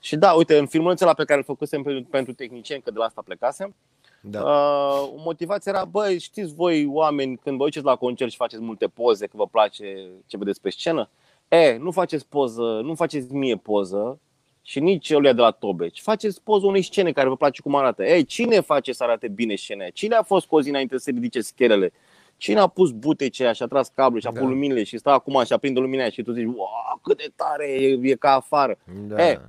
Și 0.00 0.16
da, 0.16 0.32
uite, 0.32 0.58
în 0.58 0.66
filmulețul 0.66 1.06
ăla 1.06 1.14
pe 1.14 1.24
care 1.24 1.38
îl 1.38 1.44
făcusem 1.44 1.82
pentru, 1.82 2.10
pentru 2.10 2.32
tehnicieni, 2.32 2.82
că 2.82 2.90
de 2.90 2.98
la 2.98 3.04
asta 3.04 3.22
plecasem, 3.24 3.74
Da. 4.20 4.40
Uh, 4.40 5.12
motivația 5.16 5.72
era, 5.72 5.84
băi, 5.84 6.18
știți 6.18 6.54
voi 6.54 6.86
oameni, 6.86 7.36
când 7.36 7.56
vă 7.56 7.64
duceți 7.64 7.84
la 7.84 7.96
concert 7.96 8.30
și 8.30 8.36
faceți 8.36 8.62
multe 8.62 8.86
poze, 8.86 9.26
că 9.26 9.36
vă 9.36 9.46
place 9.46 10.10
ce 10.26 10.36
vedeți 10.36 10.60
pe 10.60 10.70
scenă, 10.70 11.08
e, 11.48 11.76
nu 11.76 11.90
faceți 11.90 12.26
poză, 12.26 12.80
nu 12.84 12.94
faceți 12.94 13.32
mie 13.32 13.56
poză 13.56 14.18
și 14.66 14.80
nici 14.80 15.10
ăluia 15.10 15.32
de 15.32 15.40
la 15.40 15.50
Tobeci. 15.50 16.00
Faceți 16.00 16.42
poză 16.42 16.66
unei 16.66 16.82
scene 16.82 17.12
care 17.12 17.28
vă 17.28 17.36
place 17.36 17.60
cum 17.62 17.74
arată. 17.74 18.04
Ei, 18.04 18.24
cine 18.24 18.60
face 18.60 18.92
să 18.92 19.04
arate 19.04 19.28
bine 19.28 19.54
scena 19.54 19.80
aia? 19.80 19.90
Cine 19.90 20.14
a 20.14 20.22
fost 20.22 20.46
cu 20.46 20.54
o 20.56 20.60
zi 20.62 20.68
înainte 20.68 20.98
să 20.98 21.10
ridice 21.10 21.40
scherele? 21.40 21.92
Cine 22.36 22.60
a 22.60 22.66
pus 22.66 22.90
butece 22.90 23.42
aia 23.42 23.52
și 23.52 23.62
a 23.62 23.66
tras 23.66 23.88
cablu 23.88 24.18
și 24.18 24.26
a 24.26 24.30
pus 24.30 24.40
Da. 24.40 24.46
luminile 24.46 24.82
și 24.82 24.98
stă 24.98 25.10
acum 25.10 25.44
și 25.44 25.52
aprinde 25.52 25.80
lumina 25.80 26.00
aia 26.02 26.10
și 26.10 26.22
tu 26.22 26.32
zici, 26.32 26.44
wow, 26.44 27.00
cât 27.02 27.16
de 27.16 27.32
tare 27.36 27.70
e, 27.70 27.98
e 28.02 28.14
ca 28.14 28.30
afară. 28.34 28.78
Da. 29.06 29.28
E, 29.28 29.40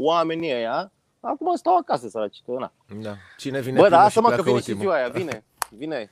Oamenii 0.00 0.52
ăia, 0.54 0.92
acum 1.20 1.54
stau 1.56 1.76
acasă 1.76 2.08
săraci, 2.08 2.42
că 2.46 2.52
na. 2.58 2.72
da. 3.02 3.14
Cine 3.38 3.60
vine 3.60 3.78
Bă, 3.78 3.82
primul 3.82 3.88
dar 3.88 4.00
și 4.00 4.06
asta 4.06 4.20
mă 4.20 4.28
că 4.28 4.32
pleacă 4.34 4.50
vine 4.50 4.62
și 4.62 4.70
ultimul. 4.70 4.80
ziua 4.92 4.94
aia, 4.94 5.08
vine, 5.08 5.44
vine. 5.70 6.10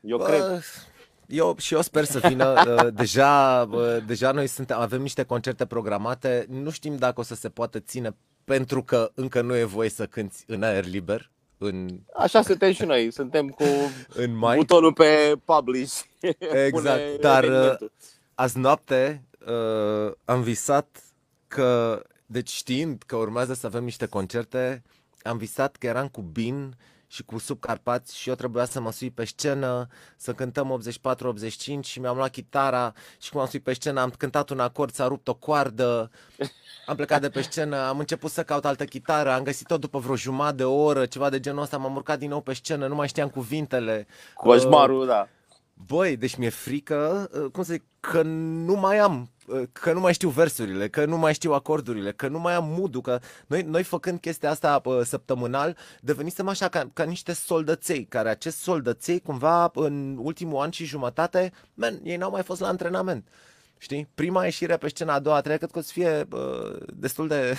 Eu 0.00 0.16
Bă, 0.16 0.24
cred. 0.24 0.62
Eu 1.30 1.56
și 1.58 1.74
eu 1.74 1.82
sper 1.82 2.04
să 2.04 2.18
vină. 2.28 2.62
uh, 2.84 2.94
Deja, 2.94 3.68
uh, 3.72 3.96
deja 4.06 4.32
noi 4.32 4.46
suntem, 4.46 4.78
avem 4.78 5.02
niște 5.02 5.22
concerte 5.22 5.66
programate. 5.66 6.46
Nu 6.48 6.70
știm 6.70 6.96
dacă 6.96 7.20
o 7.20 7.22
să 7.22 7.34
se 7.34 7.48
poată 7.48 7.78
ține 7.78 8.16
pentru 8.44 8.82
că 8.82 9.10
încă 9.14 9.40
nu 9.40 9.56
e 9.56 9.64
voie 9.64 9.88
să 9.88 10.06
cânti 10.06 10.44
în 10.46 10.62
aer 10.62 10.84
liber 10.84 11.30
în, 11.62 12.00
Așa 12.16 12.42
suntem 12.42 12.72
și 12.72 12.84
noi, 12.84 13.12
suntem 13.12 13.48
cu 13.48 13.64
în 14.22 14.36
mai. 14.36 14.56
butonul 14.56 14.92
pe 14.92 15.36
publish. 15.44 16.00
Exact, 16.66 16.70
Pune 16.70 17.16
dar, 17.20 17.44
evenimentul. 17.44 17.92
Azi 18.34 18.58
noapte 18.58 19.24
uh, 19.46 20.12
am 20.24 20.42
visat 20.42 21.02
că, 21.48 22.02
deci 22.26 22.50
știind 22.50 23.02
că 23.06 23.16
urmează 23.16 23.54
să 23.54 23.66
avem 23.66 23.84
niște 23.84 24.06
concerte, 24.06 24.82
am 25.22 25.36
visat 25.36 25.76
că 25.76 25.86
eram 25.86 26.08
cu 26.08 26.20
Bin 26.20 26.76
și 27.12 27.22
cu 27.22 27.38
Subcarpați 27.38 28.18
și 28.18 28.28
eu 28.28 28.34
trebuia 28.34 28.64
să 28.64 28.80
mă 28.80 28.92
sui 28.92 29.10
pe 29.10 29.24
scenă, 29.24 29.86
să 30.16 30.32
cântăm 30.32 30.80
84-85 31.78 31.80
și 31.80 32.00
mi-am 32.00 32.16
luat 32.16 32.30
chitara 32.30 32.92
și 33.18 33.30
cum 33.30 33.40
am 33.40 33.46
suit 33.46 33.62
pe 33.62 33.72
scenă 33.72 34.00
am 34.00 34.10
cântat 34.10 34.50
un 34.50 34.60
acord, 34.60 34.92
s-a 34.92 35.06
rupt 35.06 35.28
o 35.28 35.34
coardă, 35.34 36.10
am 36.86 36.96
plecat 36.96 37.20
de 37.20 37.28
pe 37.28 37.40
scenă, 37.40 37.76
am 37.76 37.98
început 37.98 38.30
să 38.30 38.42
caut 38.42 38.64
altă 38.64 38.84
chitară, 38.84 39.30
am 39.30 39.42
găsit-o 39.42 39.78
după 39.78 39.98
vreo 39.98 40.16
jumătate 40.16 40.56
de 40.56 40.64
oră, 40.64 41.06
ceva 41.06 41.30
de 41.30 41.40
genul 41.40 41.62
ăsta, 41.62 41.76
m-am 41.76 41.94
urcat 41.94 42.18
din 42.18 42.28
nou 42.28 42.40
pe 42.40 42.52
scenă, 42.52 42.86
nu 42.86 42.94
mai 42.94 43.08
știam 43.08 43.28
cuvintele. 43.28 44.06
Coșmarul, 44.34 45.06
da. 45.06 45.28
Băi, 45.86 46.16
deci 46.16 46.36
mi-e 46.36 46.48
frică, 46.48 47.30
uh, 47.32 47.50
cum 47.52 47.62
să 47.62 47.72
zic, 47.72 47.82
că 48.00 48.22
nu 48.22 48.74
mai 48.74 48.98
am, 48.98 49.30
uh, 49.46 49.62
că 49.72 49.92
nu 49.92 50.00
mai 50.00 50.12
știu 50.12 50.28
versurile, 50.28 50.88
că 50.88 51.04
nu 51.04 51.18
mai 51.18 51.34
știu 51.34 51.52
acordurile, 51.52 52.12
că 52.12 52.28
nu 52.28 52.38
mai 52.38 52.54
am 52.54 52.64
mood 52.78 53.02
că 53.02 53.20
noi, 53.46 53.62
noi 53.62 53.82
făcând 53.82 54.20
chestia 54.20 54.50
asta 54.50 54.80
uh, 54.84 55.00
săptămânal, 55.04 55.76
devenisem 56.00 56.48
așa 56.48 56.68
ca, 56.68 56.90
ca 56.92 57.04
niște 57.04 57.32
soldăței, 57.32 58.04
care 58.04 58.28
acest 58.28 58.58
soldăței 58.58 59.20
cumva 59.20 59.70
în 59.74 60.16
ultimul 60.20 60.60
an 60.60 60.70
și 60.70 60.84
jumătate, 60.84 61.52
man, 61.74 62.00
ei 62.02 62.16
n-au 62.16 62.30
mai 62.30 62.42
fost 62.42 62.60
la 62.60 62.68
antrenament. 62.68 63.28
Știi? 63.78 64.08
Prima 64.14 64.44
ieșire 64.44 64.76
pe 64.76 64.88
scena 64.88 65.14
a 65.14 65.18
doua, 65.18 65.36
a 65.36 65.40
treia, 65.40 65.56
cred 65.56 65.70
că 65.70 65.78
o 65.78 65.82
să 65.82 65.92
fie 65.92 66.26
uh, 66.32 66.76
destul 66.94 67.28
de, 67.28 67.58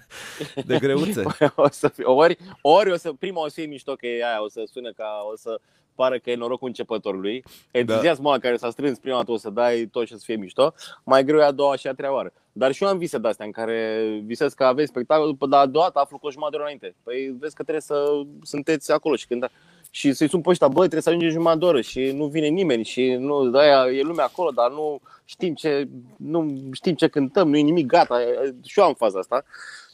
de 0.66 0.78
greuțe. 0.78 1.22
o 1.56 1.68
să 1.70 1.88
fie, 1.88 2.04
ori, 2.04 2.38
ori 2.60 2.90
o 2.90 2.96
să, 2.96 3.12
prima 3.12 3.40
o 3.40 3.48
să 3.48 3.54
fie 3.54 3.66
mișto 3.66 3.94
că 3.94 4.06
e 4.06 4.24
aia, 4.24 4.42
o 4.42 4.48
să 4.48 4.62
sună 4.72 4.92
ca, 4.92 5.26
o 5.32 5.36
să 5.36 5.60
pară 6.00 6.18
că 6.18 6.30
e 6.30 6.36
norocul 6.36 6.68
începătorului. 6.68 7.44
Entuziasmul 7.70 8.30
ăla 8.30 8.38
care 8.38 8.56
s-a 8.56 8.70
strâns 8.70 8.98
prima 8.98 9.16
dată 9.16 9.30
o 9.30 9.36
să 9.36 9.50
dai 9.50 9.88
tot 9.92 10.06
și 10.06 10.12
o 10.12 10.16
să 10.16 10.22
fie 10.24 10.36
mișto. 10.36 10.74
Mai 11.04 11.24
greu 11.24 11.38
e 11.38 11.44
a 11.44 11.50
doua 11.50 11.76
și 11.76 11.86
a 11.86 11.94
treia 11.94 12.12
oară. 12.12 12.32
Dar 12.52 12.72
și 12.72 12.82
eu 12.82 12.88
am 12.88 12.98
vise 12.98 13.18
de-astea 13.18 13.46
în 13.46 13.52
care 13.52 13.78
visez 14.24 14.52
că 14.52 14.64
aveți 14.64 14.88
spectacol, 14.88 15.26
după 15.26 15.46
dar 15.46 15.60
a 15.60 15.66
doua 15.66 15.84
dată 15.84 15.98
aflu 15.98 16.18
cu 16.18 16.26
o 16.26 16.30
jumătate 16.30 16.56
de 16.56 16.62
oră 16.62 16.70
înainte. 16.70 16.94
Păi 17.02 17.36
vezi 17.40 17.54
că 17.54 17.62
trebuie 17.62 17.82
să 17.82 18.22
sunteți 18.42 18.92
acolo 18.92 19.16
și 19.16 19.26
când 19.26 19.50
și 19.90 20.12
să-i 20.12 20.28
sun 20.28 20.40
pe 20.40 20.48
ăștia, 20.48 20.68
băi, 20.68 20.78
trebuie 20.78 21.02
să 21.02 21.08
ajungem 21.08 21.30
jumătate 21.30 21.58
de 21.58 21.64
oră 21.64 21.80
și 21.80 22.10
nu 22.14 22.26
vine 22.26 22.46
nimeni 22.46 22.84
și 22.84 23.14
nu, 23.14 23.48
de-aia 23.50 23.90
e 23.92 24.02
lumea 24.02 24.24
acolo, 24.24 24.50
dar 24.50 24.70
nu 24.70 25.00
știm 25.24 25.54
ce, 25.54 25.88
nu 26.16 26.56
știm 26.72 26.94
ce 26.94 27.08
cântăm, 27.08 27.48
nu 27.48 27.56
e 27.56 27.60
nimic 27.60 27.86
gata. 27.86 28.20
Și 28.64 28.78
eu 28.78 28.84
am 28.84 28.94
faza 28.94 29.18
asta. 29.18 29.44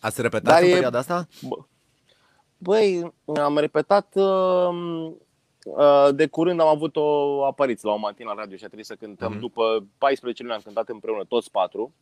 Ați 0.01 0.23
repetat 0.23 0.53
Dar 0.53 0.63
în 0.63 0.69
e- 0.69 0.73
perioada 0.73 0.99
asta? 0.99 1.29
Băi, 2.59 3.13
am 3.41 3.59
repetat 3.59 4.13
uh, 4.15 4.25
uh, 4.69 5.13
de 6.11 6.27
curând 6.27 6.61
am 6.61 6.67
avut 6.67 6.97
o 6.97 7.45
apariție 7.45 7.89
la 7.89 7.95
o 7.95 7.99
matin 7.99 8.27
la 8.27 8.35
radio 8.35 8.57
și 8.57 8.63
a 8.65 8.67
trebuit 8.67 8.87
să 8.87 8.95
cântăm. 8.95 9.31
Mhm. 9.31 9.41
După 9.41 9.85
14 9.99 10.43
luni 10.43 10.55
am 10.55 10.61
cântat 10.65 10.89
împreună, 10.89 11.25
toți 11.29 11.51
patru. 11.51 11.93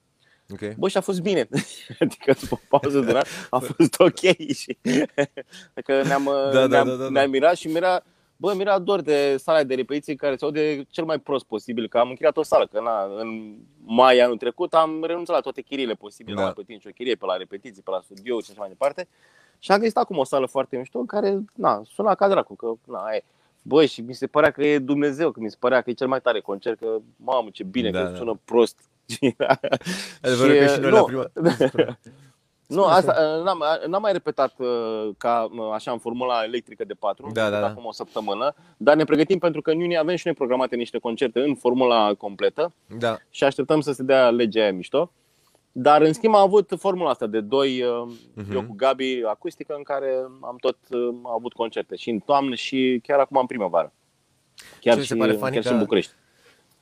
Ok. 0.53 0.75
Bă, 0.75 0.89
și 0.89 0.97
a 0.97 1.01
fost 1.01 1.23
bine. 1.23 1.49
adică 2.01 2.35
după 2.41 2.61
o 2.71 2.79
pauză 2.79 3.01
de 3.01 3.11
un 3.11 3.17
an 3.17 3.23
a 3.51 3.59
fost 3.77 3.99
ok. 4.01 4.19
și 4.55 4.79
adică 5.75 6.03
ne-am, 6.03 6.25
Da, 6.25 6.51
da, 6.51 6.67
ne-am, 6.67 6.87
da, 6.87 6.95
da, 6.95 7.03
da. 7.03 7.09
ne-am 7.09 7.31
mirat 7.31 7.57
și 7.57 7.69
mira, 7.69 8.03
bă, 8.37 8.53
mira 8.57 8.79
dor 8.79 9.01
de 9.01 9.37
sala 9.37 9.63
de 9.63 9.75
repetiții 9.75 10.17
care 10.17 10.37
se 10.37 10.45
aude 10.45 10.83
cel 10.91 11.05
mai 11.05 11.19
prost 11.19 11.45
posibil, 11.45 11.89
că 11.89 11.99
am 11.99 12.09
închiriat 12.09 12.37
o 12.37 12.43
sală, 12.43 12.67
că 12.67 12.81
na, 12.81 13.03
în 13.21 13.55
mai 13.85 14.19
anul 14.19 14.37
trecut 14.37 14.75
am 14.75 15.05
renunțat 15.05 15.35
la 15.37 15.41
toate 15.43 15.61
chiriile 15.61 15.95
posibile, 15.95 16.35
Da. 16.37 16.41
da. 16.41 16.47
am 16.49 16.55
mai 16.57 16.65
plătit 16.65 16.85
nicio 16.85 16.95
chirie 16.97 17.15
pe 17.15 17.27
la 17.27 17.37
repetiții, 17.37 17.83
pe 17.83 17.91
la 17.91 18.01
studio 18.05 18.41
și 18.41 18.47
așa 18.51 18.61
mai 18.61 18.69
departe. 18.69 19.09
Și 19.59 19.73
am 19.73 19.81
găsit 19.81 19.97
acum 19.97 20.17
o 20.19 20.25
sală 20.25 20.47
foarte 20.47 20.77
mișto 20.77 20.99
în 20.99 21.07
care, 21.07 21.39
na, 21.55 21.83
suna 21.95 22.15
ca 22.15 22.29
dracu, 22.29 22.55
că, 22.55 22.73
na, 22.87 23.05
e. 23.13 23.25
Bă, 23.63 23.85
și 23.85 24.01
mi 24.01 24.15
se 24.15 24.27
părea 24.27 24.51
că 24.51 24.65
e 24.65 24.79
Dumnezeu, 24.79 25.31
că 25.31 25.41
mi 25.41 25.51
se 25.51 25.57
părea 25.59 25.81
că 25.81 25.91
e 25.91 25.93
cel 25.93 26.07
mai 26.09 26.21
tare 26.21 26.41
concert, 26.41 26.79
că, 26.79 26.97
mamă, 27.17 27.49
ce 27.53 27.65
bine, 27.65 27.91
Da, 27.91 28.03
că 28.05 28.11
da. 28.11 28.17
sună 28.17 28.41
prost. 28.45 28.79
Adevărul 30.23 30.55
că 30.57 30.67
și 30.67 30.81
noi 30.81 30.91
nu, 30.91 30.97
la 30.97 31.03
prima... 31.73 31.99
nu, 32.67 32.85
asta, 32.85 33.37
uh, 33.39 33.45
n-am, 33.45 33.65
n-am 33.87 34.01
mai 34.03 34.13
repetat 34.13 34.55
uh, 34.59 35.09
ca 35.19 35.49
uh, 35.53 35.71
așa 35.73 35.91
în 35.91 35.99
formula 35.99 36.45
electrică 36.45 36.85
de 36.85 36.95
4, 36.95 37.31
Da, 37.33 37.51
da, 37.51 37.61
da. 37.61 37.67
acum 37.67 37.85
o 37.85 37.93
săptămână, 37.93 38.55
dar 38.77 38.97
ne 38.97 39.05
pregătim 39.05 39.39
pentru 39.39 39.61
că 39.63 39.71
în 39.71 39.79
iunie 39.79 39.97
avem 39.99 40.17
și 40.17 40.27
noi 40.27 40.35
programate 40.35 40.77
niște 40.77 40.99
concerte 40.99 41.41
în 41.41 41.55
formula 41.55 42.15
completă 42.15 42.73
Da. 42.99 43.17
și 43.31 43.45
așteptăm 43.45 43.81
să 43.81 43.93
se 43.93 44.03
dea 44.03 44.31
legea 44.31 44.61
aia 44.63 44.73
mișto. 44.73 45.13
Dar 45.73 46.03
în 46.03 46.13
schimb 46.13 46.35
am 46.35 46.41
avut 46.41 46.73
formula 46.79 47.11
asta 47.11 47.27
de 47.27 47.41
doi, 47.41 47.83
uh, 47.83 48.13
Mhm. 48.35 48.53
eu 48.53 48.63
cu 48.65 48.73
Gabi 48.77 49.23
acustică, 49.27 49.75
în 49.77 49.83
care 49.83 50.09
am 50.41 50.57
tot 50.61 50.79
uh, 50.91 51.15
avut 51.37 51.53
concerte 51.53 51.97
și 51.97 52.11
în 52.11 52.19
toamnă 52.19 52.55
și 52.55 53.01
chiar 53.03 53.19
acum 53.19 53.37
în 53.37 53.47
primăvară. 53.47 53.93
Chiar 54.81 54.93
Ce 54.95 54.99
mi 55.01 55.07
și, 55.07 55.13
se 55.13 55.17
pare 55.17 55.33
funny 55.33 55.53
chiar 55.53 55.63
și 55.63 55.69
că- 55.69 55.75
în 55.75 55.81
București. 55.81 56.13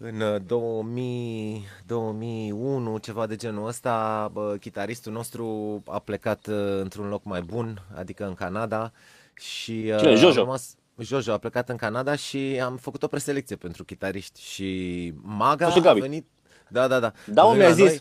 În 0.02 0.42
2000, 0.46 1.64
2001, 1.86 2.98
ceva 2.98 3.26
de 3.26 3.36
genul 3.36 3.66
ăsta, 3.66 4.28
bă, 4.32 4.56
chitaristul 4.60 5.12
nostru 5.12 5.46
a 5.86 5.98
plecat 5.98 6.46
uh, 6.46 6.56
într-un 6.80 7.08
loc 7.08 7.24
mai 7.24 7.40
bun, 7.40 7.82
adică 7.96 8.26
în 8.26 8.34
Canada. 8.34 8.92
Și, 9.34 9.72
Cine? 9.82 10.10
uh, 10.10 10.16
Jojo? 10.16 10.26
am 10.28 10.34
rămas- 10.34 10.74
Jojo 10.98 11.32
a 11.32 11.38
plecat 11.38 11.68
în 11.68 11.76
Canada 11.76 12.14
și 12.14 12.60
am 12.64 12.76
făcut 12.76 13.02
o 13.02 13.06
preselecție 13.06 13.56
pentru 13.56 13.84
chitariști 13.84 14.40
și 14.42 15.12
Maga 15.22 15.64
Ca 15.64 15.70
și 15.70 15.78
a 15.78 15.80
Gabi. 15.80 16.00
venit. 16.00 16.26
Da, 16.68 16.88
da, 16.88 16.98
da. 17.00 17.12
Da, 17.26 17.42
A 17.42 17.44
mă, 17.44 17.50
venit 17.52 17.66
mi-a 17.66 17.68
la 17.68 17.74
zis. 17.90 18.00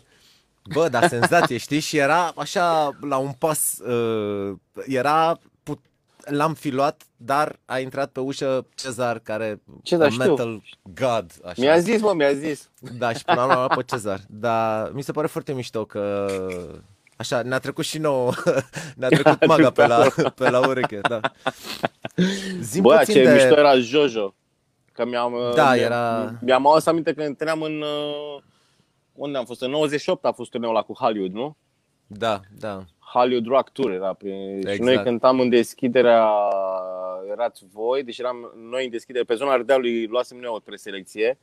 Bă, 0.72 0.88
da, 0.88 1.08
senzație, 1.08 1.56
știi? 1.66 1.80
Și 1.80 1.96
era 1.96 2.32
așa 2.36 2.96
la 3.00 3.16
un 3.16 3.32
pas, 3.38 3.78
uh, 3.78 4.56
era, 4.86 5.38
put, 5.62 5.78
l-am 6.24 6.54
fi 6.54 6.70
luat, 6.70 7.02
dar 7.16 7.58
a 7.64 7.78
intrat 7.78 8.10
pe 8.10 8.20
ușă 8.20 8.66
Cezar, 8.74 9.18
care 9.18 9.60
Cezar, 9.82 10.06
a 10.06 10.10
știu. 10.10 10.24
metal 10.30 10.62
god, 10.82 11.32
așa. 11.44 11.54
Mi-a 11.56 11.78
zis, 11.78 12.00
mă, 12.00 12.12
mi-a 12.16 12.32
zis. 12.32 12.70
Da, 12.98 13.12
și 13.12 13.24
până 13.24 13.36
la 13.36 13.42
urmă 13.44 13.54
am 13.54 13.64
luat 13.66 13.76
pe 13.78 13.82
Cezar. 13.94 14.20
Dar 14.28 14.90
mi 14.92 15.02
se 15.02 15.12
pare 15.12 15.26
foarte 15.26 15.52
mișto 15.52 15.84
că 15.84 16.26
Așa, 17.16 17.42
ne-a 17.42 17.58
trecut 17.58 17.84
și 17.84 17.98
nouă, 17.98 18.32
ne-a 18.96 19.08
trecut 19.08 19.46
maga 19.46 19.70
pe 19.70 19.86
la, 19.86 20.06
pe 20.34 20.50
la 20.50 20.66
ureche, 20.66 21.00
da. 21.08 21.20
Zim 22.60 22.82
Bă, 22.82 22.96
puțin 22.98 23.14
ce 23.14 23.24
de... 23.24 23.32
mișto 23.32 23.54
era 23.58 23.76
Jojo. 23.78 24.34
Că 24.92 25.04
mi-am, 25.06 25.34
Da, 25.54 25.62
mi-am, 25.62 25.78
era- 25.84 26.34
Mi-am 26.40 26.66
adus 26.66 26.86
aminte 26.86 27.12
că 27.12 27.22
întâlneam 27.22 27.62
în... 27.62 27.82
uh, 29.20 29.26
Unde 29.26 29.38
am 29.38 29.44
fost? 29.44 29.62
În 29.62 29.70
98 29.70 30.24
a 30.24 30.32
fost 30.32 30.50
turneul 30.50 30.74
ăla 30.74 30.82
cu 30.82 30.92
Hollywood, 30.92 31.32
nu? 31.32 31.56
Da, 32.06 32.40
da. 32.58 32.84
Hollywood 32.98 33.46
Rock 33.46 33.70
Tour 33.70 33.90
era 33.90 34.12
prin... 34.12 34.56
Exact. 34.56 34.74
Și 34.74 34.82
noi 34.82 35.02
cântam 35.02 35.40
în 35.40 35.48
deschiderea 35.48 36.28
erați 37.30 37.64
voi, 37.72 38.02
deci 38.02 38.18
eram 38.18 38.52
noi 38.70 38.84
în 38.84 38.90
deschidere. 38.90 39.24
Pe 39.24 39.34
zona 39.34 39.52
Ardealului 39.52 40.06
luasem 40.06 40.38
noi 40.38 40.50
o 40.54 40.58
preselecție. 40.58 41.38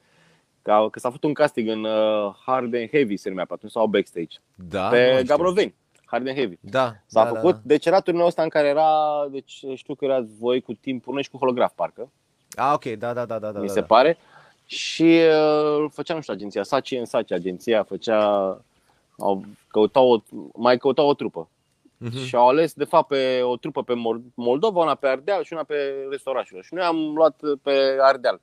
Că, 0.61 0.87
că 0.91 0.99
s-a 0.99 1.07
făcut 1.07 1.23
un 1.23 1.33
casting 1.33 1.69
în 1.69 1.83
uh, 1.83 2.35
Hard 2.45 2.75
and 2.75 2.89
Heavy, 2.89 3.17
se 3.17 3.29
numea 3.29 3.45
pe 3.45 3.53
atunci, 3.53 3.71
sau 3.71 3.87
Backstage. 3.87 4.37
Da, 4.55 4.83
nu 4.83 4.89
pe 4.89 5.11
știu. 5.13 5.25
Gabroveni. 5.25 5.75
Hard 6.05 6.27
and 6.27 6.37
Heavy. 6.37 6.57
Da, 6.59 6.93
S-a 7.05 7.23
da, 7.23 7.29
făcut, 7.29 7.53
Da, 7.53 7.61
deci 7.63 7.85
era 7.85 7.99
turneul 7.99 8.27
ăsta 8.27 8.43
în 8.43 8.49
care 8.49 8.67
era, 8.67 8.89
deci 9.31 9.63
știu 9.75 9.95
că 9.95 10.05
erați 10.05 10.37
voi 10.39 10.61
cu 10.61 10.73
timpul, 10.73 11.13
noi 11.13 11.23
și 11.23 11.29
cu 11.29 11.37
holograf 11.37 11.71
parcă, 11.75 12.11
da. 12.57 12.69
Ah, 12.69 12.73
ok, 12.73 12.85
da, 12.85 13.13
da, 13.13 13.25
da, 13.25 13.39
da, 13.39 13.51
da. 13.51 13.59
mi 13.59 13.67
da, 13.67 13.73
se 13.73 13.79
da. 13.79 13.85
pare. 13.85 14.17
Și 14.69 15.03
uh, 15.03 15.85
făcea, 15.91 16.13
nu 16.13 16.21
știu, 16.21 16.33
agenția, 16.33 16.63
Saci 16.63 16.91
în 16.91 17.05
Saci, 17.05 17.31
agenția 17.31 17.83
făcea, 17.83 18.21
au, 19.17 19.43
căutau 19.67 20.09
o, 20.11 20.19
mai 20.55 20.77
căutau 20.77 21.07
o 21.07 21.13
trupă. 21.13 21.49
Mhm. 21.97 22.17
Și 22.17 22.35
au 22.35 22.47
ales, 22.47 22.73
de 22.73 22.83
fapt, 22.83 23.07
pe 23.07 23.41
o 23.43 23.55
trupă 23.57 23.83
pe 23.83 23.93
Mor- 23.93 24.21
Moldova, 24.33 24.81
una 24.81 24.95
pe 24.95 25.07
Ardeal 25.07 25.43
și 25.43 25.53
una 25.53 25.63
pe 25.63 25.75
Restorașul. 26.09 26.61
Și 26.61 26.73
noi 26.73 26.83
am 26.83 27.13
luat 27.15 27.41
pe 27.61 27.97
Ardeal. 28.01 28.39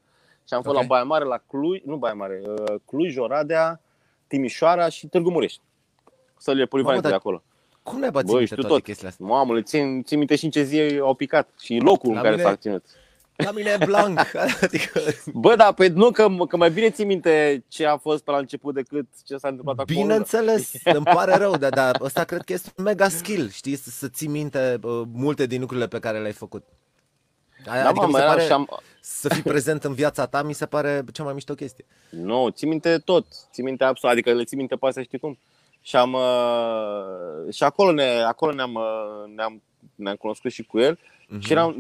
Și 0.48 0.54
am 0.54 0.62
fost 0.62 0.74
Ok. 0.74 0.80
la 0.80 0.86
Baia 0.86 1.04
Mare, 1.04 1.24
la 1.24 1.40
Cluj, 1.48 1.80
nu 1.84 1.96
Baia 1.96 2.14
Mare, 2.14 2.42
uh, 2.46 2.74
Cluj, 2.86 3.16
Oradea, 3.16 3.80
Timișoara 4.26 4.88
și 4.88 5.06
Târgu 5.06 5.30
Mureș. 5.30 5.54
Sălile 6.38 6.64
polivalente 6.66 7.02
dar- 7.08 7.10
de 7.12 7.16
acolo. 7.16 7.42
Cum 7.82 7.98
ne 7.98 8.10
bați 8.10 8.24
Băi, 8.26 8.34
minte 8.34 8.44
știu 8.46 8.56
toate 8.56 8.74
tot. 8.74 8.84
chestiile 8.84 9.08
astea? 9.10 9.26
Mamă, 9.26 9.54
le 9.54 9.62
țin, 9.62 10.02
țin 10.02 10.18
minte 10.18 10.36
și 10.36 10.44
în 10.44 10.50
ce 10.50 10.62
zi 10.62 10.98
au 11.00 11.14
picat 11.14 11.48
și 11.60 11.76
locul 11.78 12.10
La 12.12 12.16
în 12.16 12.22
care 12.22 12.34
mine- 12.34 12.48
s-a 12.48 12.56
ținut. 12.56 12.84
La 13.36 13.50
mine 13.50 13.76
e 13.80 13.84
blank, 13.84 14.20
adică... 14.62 15.00
Bă, 15.32 15.54
da, 15.56 15.72
pe 15.72 15.88
nu, 15.88 16.10
că, 16.10 16.28
că 16.48 16.56
mai 16.56 16.70
bine 16.70 16.90
ții 16.90 17.04
minte 17.04 17.64
ce 17.68 17.86
a 17.86 17.96
fost 17.96 18.24
pe 18.24 18.30
la 18.30 18.36
început 18.36 18.74
decât 18.74 19.06
ce 19.24 19.36
s-a 19.36 19.48
întâmplat 19.48 19.78
acolo. 19.78 20.00
Bineînțeles, 20.00 20.72
îmi 20.84 21.04
pare 21.04 21.34
rău, 21.34 21.56
dar, 21.56 21.70
dar 21.70 21.96
ăsta 22.00 22.24
cred 22.24 22.42
că 22.42 22.52
este 22.52 22.72
un 22.76 22.84
mega 22.84 23.08
skill, 23.08 23.50
știi, 23.50 23.76
să, 23.76 23.90
să 23.90 24.08
ții 24.08 24.28
minte 24.28 24.78
uh, 24.82 25.02
multe 25.12 25.46
din 25.46 25.60
lucrurile 25.60 25.88
pe 25.88 25.98
care 25.98 26.18
le-ai 26.18 26.32
făcut. 26.32 26.64
Da, 27.64 27.72
Adică 27.72 28.00
mă, 28.00 28.06
mi 28.06 28.12
se 28.12 28.18
era 28.18 28.28
pare 28.28 28.44
și 28.44 28.52
am... 28.52 28.80
să 29.00 29.28
fii 29.28 29.42
prezent 29.42 29.84
în 29.84 29.94
viața 29.94 30.26
ta, 30.26 30.42
mi 30.42 30.52
se 30.52 30.66
pare 30.66 31.04
cea 31.12 31.22
mai 31.22 31.32
mișto 31.32 31.54
chestie. 31.54 31.84
Nu, 32.10 32.48
ții 32.48 32.68
minte 32.68 32.98
tot. 32.98 33.26
Ții 33.52 33.62
minte 33.62 33.84
absolut, 33.84 34.14
adică 34.14 34.32
le 34.32 34.44
ții 34.44 34.56
minte 34.56 34.76
pe 34.76 34.86
astea, 34.86 35.02
știi 35.02 35.18
cum. 35.18 35.38
Și 35.80 35.96
am 35.96 36.12
uh, 36.12 37.52
și 37.52 37.62
acolo 37.62 37.92
ne 37.92 38.22
acolo 38.26 38.52
ne-am 38.52 38.74
uh, 38.74 39.34
ne-am 39.34 39.62
ne-am 39.94 40.16
cunoscut 40.16 40.50
și 40.50 40.62
cu 40.62 40.78
el 40.78 40.98
Mhm. 41.28 41.40
și 41.40 41.52
eram 41.52 41.74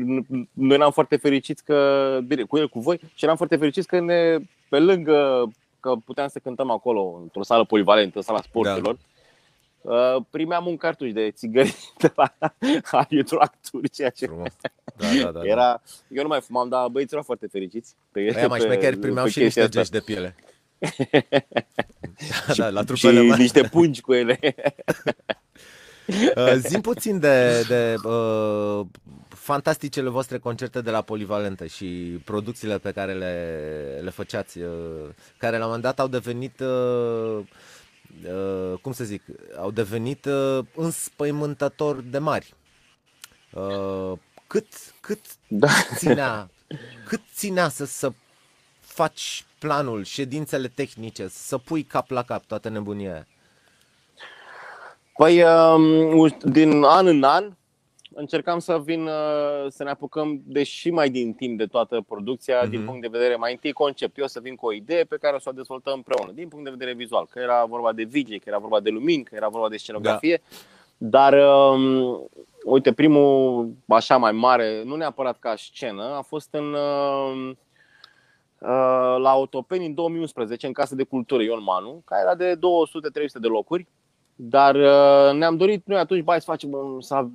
noi 0.52 0.74
eram 0.76 0.90
foarte 0.90 1.16
fericiți 1.16 1.64
că 1.64 2.18
bine, 2.26 2.42
cu 2.42 2.56
el 2.56 2.68
cu 2.68 2.80
voi 2.80 3.00
și 3.14 3.24
eram 3.24 3.36
foarte 3.36 3.56
fericiți 3.56 3.86
că 3.86 4.00
ne 4.00 4.36
pe 4.68 4.78
lângă 4.78 5.48
că 5.80 5.94
puteam 6.04 6.28
să 6.28 6.38
cântăm 6.38 6.70
acolo 6.70 7.18
într-o 7.22 7.42
sală 7.42 7.64
polivalentă, 7.64 8.20
sala 8.20 8.40
sporturilor. 8.42 8.98
Uh, 9.80 10.16
primeam 10.30 10.66
un 10.66 10.76
cartuș 10.76 11.12
de 11.12 11.30
țigări 11.30 11.74
de 11.98 12.12
la 12.16 12.34
Hollywood 12.90 13.30
Rock 13.30 13.52
Tour, 13.70 13.88
ceea 13.88 14.10
ce 14.10 14.26
Frumos. 14.26 14.56
Da, 14.96 15.06
da, 15.22 15.30
da. 15.30 15.30
da. 15.30 15.44
era, 15.44 15.82
eu 16.08 16.22
nu 16.22 16.28
mai 16.28 16.40
fumam, 16.40 16.68
dar 16.68 16.88
băieții 16.88 17.12
erau 17.12 17.24
foarte 17.24 17.46
fericiți. 17.46 17.94
Pe, 18.12 18.32
Aia 18.36 18.46
mai 18.46 18.60
șmecheri 18.60 18.96
primeau 18.96 19.24
pe 19.24 19.30
și 19.30 19.38
chestia 19.40 19.62
niște 19.62 19.78
asta. 19.78 19.96
gești 19.96 20.06
de 20.06 20.12
piele. 20.12 20.36
da, 22.46 22.54
da, 22.56 22.68
la 22.68 22.80
și 22.80 22.86
trupele 22.86 23.20
mari. 23.20 23.40
niște 23.40 23.62
pungi 23.62 24.00
cu 24.00 24.12
ele. 24.12 24.38
Uh, 26.36 26.52
Zim 26.56 26.80
puțin 26.80 27.18
de, 27.18 27.64
de 27.68 27.94
uh, 28.04 28.86
fantasticele 29.44 30.08
voastre 30.08 30.38
concerte 30.38 30.80
de 30.80 30.90
la 30.90 31.02
Polivalentă 31.02 31.66
și 31.66 32.20
producțiile 32.24 32.78
pe 32.78 32.92
care 32.92 33.12
le, 33.12 34.00
le 34.02 34.10
făceați, 34.10 34.58
uh, 34.58 35.08
care 35.36 35.56
la 35.56 35.64
un 35.64 35.70
moment 35.70 35.82
dat 35.82 36.00
au 36.00 36.08
devenit, 36.08 36.60
uh, 36.60 37.38
uh, 38.24 38.78
cum 38.80 38.92
să 38.92 39.04
zic, 39.04 39.22
au 39.56 39.70
devenit 39.70 40.24
uh, 40.24 40.58
înspăimântător 40.74 42.00
de 42.00 42.18
mari. 42.18 42.54
Uh, 43.50 44.12
cât, 44.46 44.66
cât 45.00 45.20
Da. 45.48 45.68
ținea, 45.96 46.50
cât 47.08 47.20
ținea 47.34 47.68
să, 47.68 47.84
să 47.84 48.12
faci 48.80 49.44
planul, 49.58 50.04
ședințele 50.04 50.68
tehnice, 50.68 51.28
să 51.28 51.58
pui 51.58 51.82
cap 51.82 52.10
la 52.10 52.22
cap 52.22 52.44
toată 52.44 52.68
nebunia 52.68 53.12
aia? 53.12 53.26
Păi, 55.16 55.42
um, 55.42 56.36
din 56.42 56.82
an 56.82 57.06
în 57.06 57.22
an, 57.22 57.52
încercam 58.14 58.58
să 58.58 58.78
vin, 58.84 59.02
uh, 59.06 59.66
să 59.68 59.82
ne 59.84 59.90
apucăm 59.90 60.40
de 60.44 60.62
și 60.62 60.90
mai 60.90 61.10
din 61.10 61.32
timp 61.34 61.58
de 61.58 61.66
toată 61.66 62.04
producția, 62.08 62.60
Mhm. 62.62 62.70
din 62.70 62.84
punct 62.84 63.00
de 63.00 63.08
vedere 63.08 63.36
mai 63.36 63.52
întâi 63.52 63.72
concept. 63.72 64.18
Eu 64.18 64.26
să 64.26 64.40
vin 64.40 64.54
cu 64.54 64.66
o 64.66 64.72
idee 64.72 65.04
pe 65.04 65.16
care 65.16 65.36
o 65.36 65.38
să 65.38 65.48
o 65.48 65.52
dezvoltăm 65.52 65.92
împreună, 65.96 66.32
din 66.32 66.48
punct 66.48 66.64
de 66.64 66.70
vedere 66.70 66.92
vizual. 66.92 67.26
Că 67.30 67.38
era 67.38 67.64
vorba 67.64 67.92
de 67.92 68.04
VJ, 68.04 68.28
că 68.28 68.44
era 68.44 68.58
vorba 68.58 68.80
de 68.80 68.90
lumini, 68.90 69.22
că 69.24 69.34
era 69.34 69.48
vorba 69.48 69.68
de 69.68 69.76
scenografie. 69.76 70.42
Dar, 70.96 71.32
um, 71.72 72.28
uite, 72.64 72.92
primul 72.92 73.70
așa 73.88 74.16
mai 74.16 74.32
mare, 74.32 74.82
nu 74.84 74.96
neapărat 74.96 75.38
ca 75.38 75.54
scenă, 75.56 76.02
a 76.02 76.20
fost 76.22 76.48
în, 76.54 76.72
uh, 76.72 77.50
uh, 78.58 79.16
la 79.18 79.30
Autopeni 79.30 79.86
în 79.86 79.94
2011, 79.94 80.66
în 80.66 80.72
Casa 80.72 80.94
de 80.94 81.02
Cultură 81.02 81.42
Ion 81.42 81.62
Manu, 81.62 82.02
care 82.04 82.22
era 82.22 82.34
de 82.34 82.54
200-300 82.54 83.38
de 83.40 83.46
locuri. 83.46 83.86
Dar 84.36 84.74
uh, 84.74 85.38
ne-am 85.38 85.56
dorit 85.56 85.86
noi 85.86 85.98
atunci, 85.98 86.22
bai, 86.22 86.38
să 86.40 86.44
facem, 86.50 86.72
uh, 86.72 86.96
să, 86.98 87.26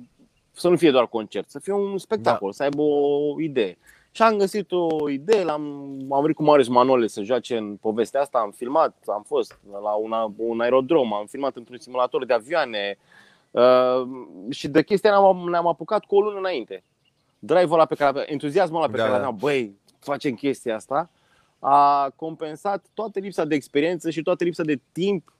să 0.60 0.68
nu 0.68 0.76
fie 0.76 0.90
doar 0.90 1.06
concert, 1.06 1.50
să 1.50 1.58
fie 1.58 1.72
un 1.72 1.98
spectacol, 1.98 2.48
da. 2.50 2.54
să 2.56 2.62
aibă 2.62 2.82
o 2.82 3.40
idee. 3.40 3.78
Și 4.10 4.22
am 4.22 4.36
găsit 4.36 4.72
o 4.72 5.10
idee, 5.10 5.44
l-am, 5.44 5.62
am 6.10 6.20
venit 6.20 6.36
cu 6.36 6.42
Marius 6.42 6.68
Manole 6.68 7.06
să 7.06 7.22
joace 7.22 7.56
în 7.56 7.76
povestea 7.76 8.20
asta, 8.20 8.38
am 8.38 8.50
filmat, 8.50 8.96
am 9.06 9.22
fost 9.26 9.58
la 9.82 9.90
una, 9.92 10.32
un 10.36 10.60
aerodrom, 10.60 11.14
am 11.14 11.26
filmat 11.26 11.56
într-un 11.56 11.78
simulator 11.78 12.24
de 12.24 12.32
avioane 12.32 12.98
uh, 13.50 14.02
și 14.50 14.68
de 14.68 14.82
chestia 14.82 15.10
ne-am, 15.10 15.48
ne-am 15.50 15.66
apucat 15.66 16.04
cu 16.04 16.16
o 16.16 16.20
lună 16.20 16.38
înainte. 16.38 16.82
Drive-ul 17.38 17.72
ăla 17.72 17.84
pe 17.84 17.94
care, 17.94 18.24
entuziasmul 18.32 18.82
ăla 18.82 18.90
pe 18.90 18.96
Da, 18.96 19.02
care 19.02 19.12
da. 19.12 19.18
aveam, 19.18 19.36
băi, 19.40 19.74
facem 19.98 20.34
chestia 20.34 20.74
asta, 20.74 21.10
a 21.58 22.10
compensat 22.16 22.84
toată 22.94 23.18
lipsa 23.18 23.44
de 23.44 23.54
experiență 23.54 24.10
și 24.10 24.22
toată 24.22 24.44
lipsa 24.44 24.62
de 24.62 24.80
timp 24.92 25.32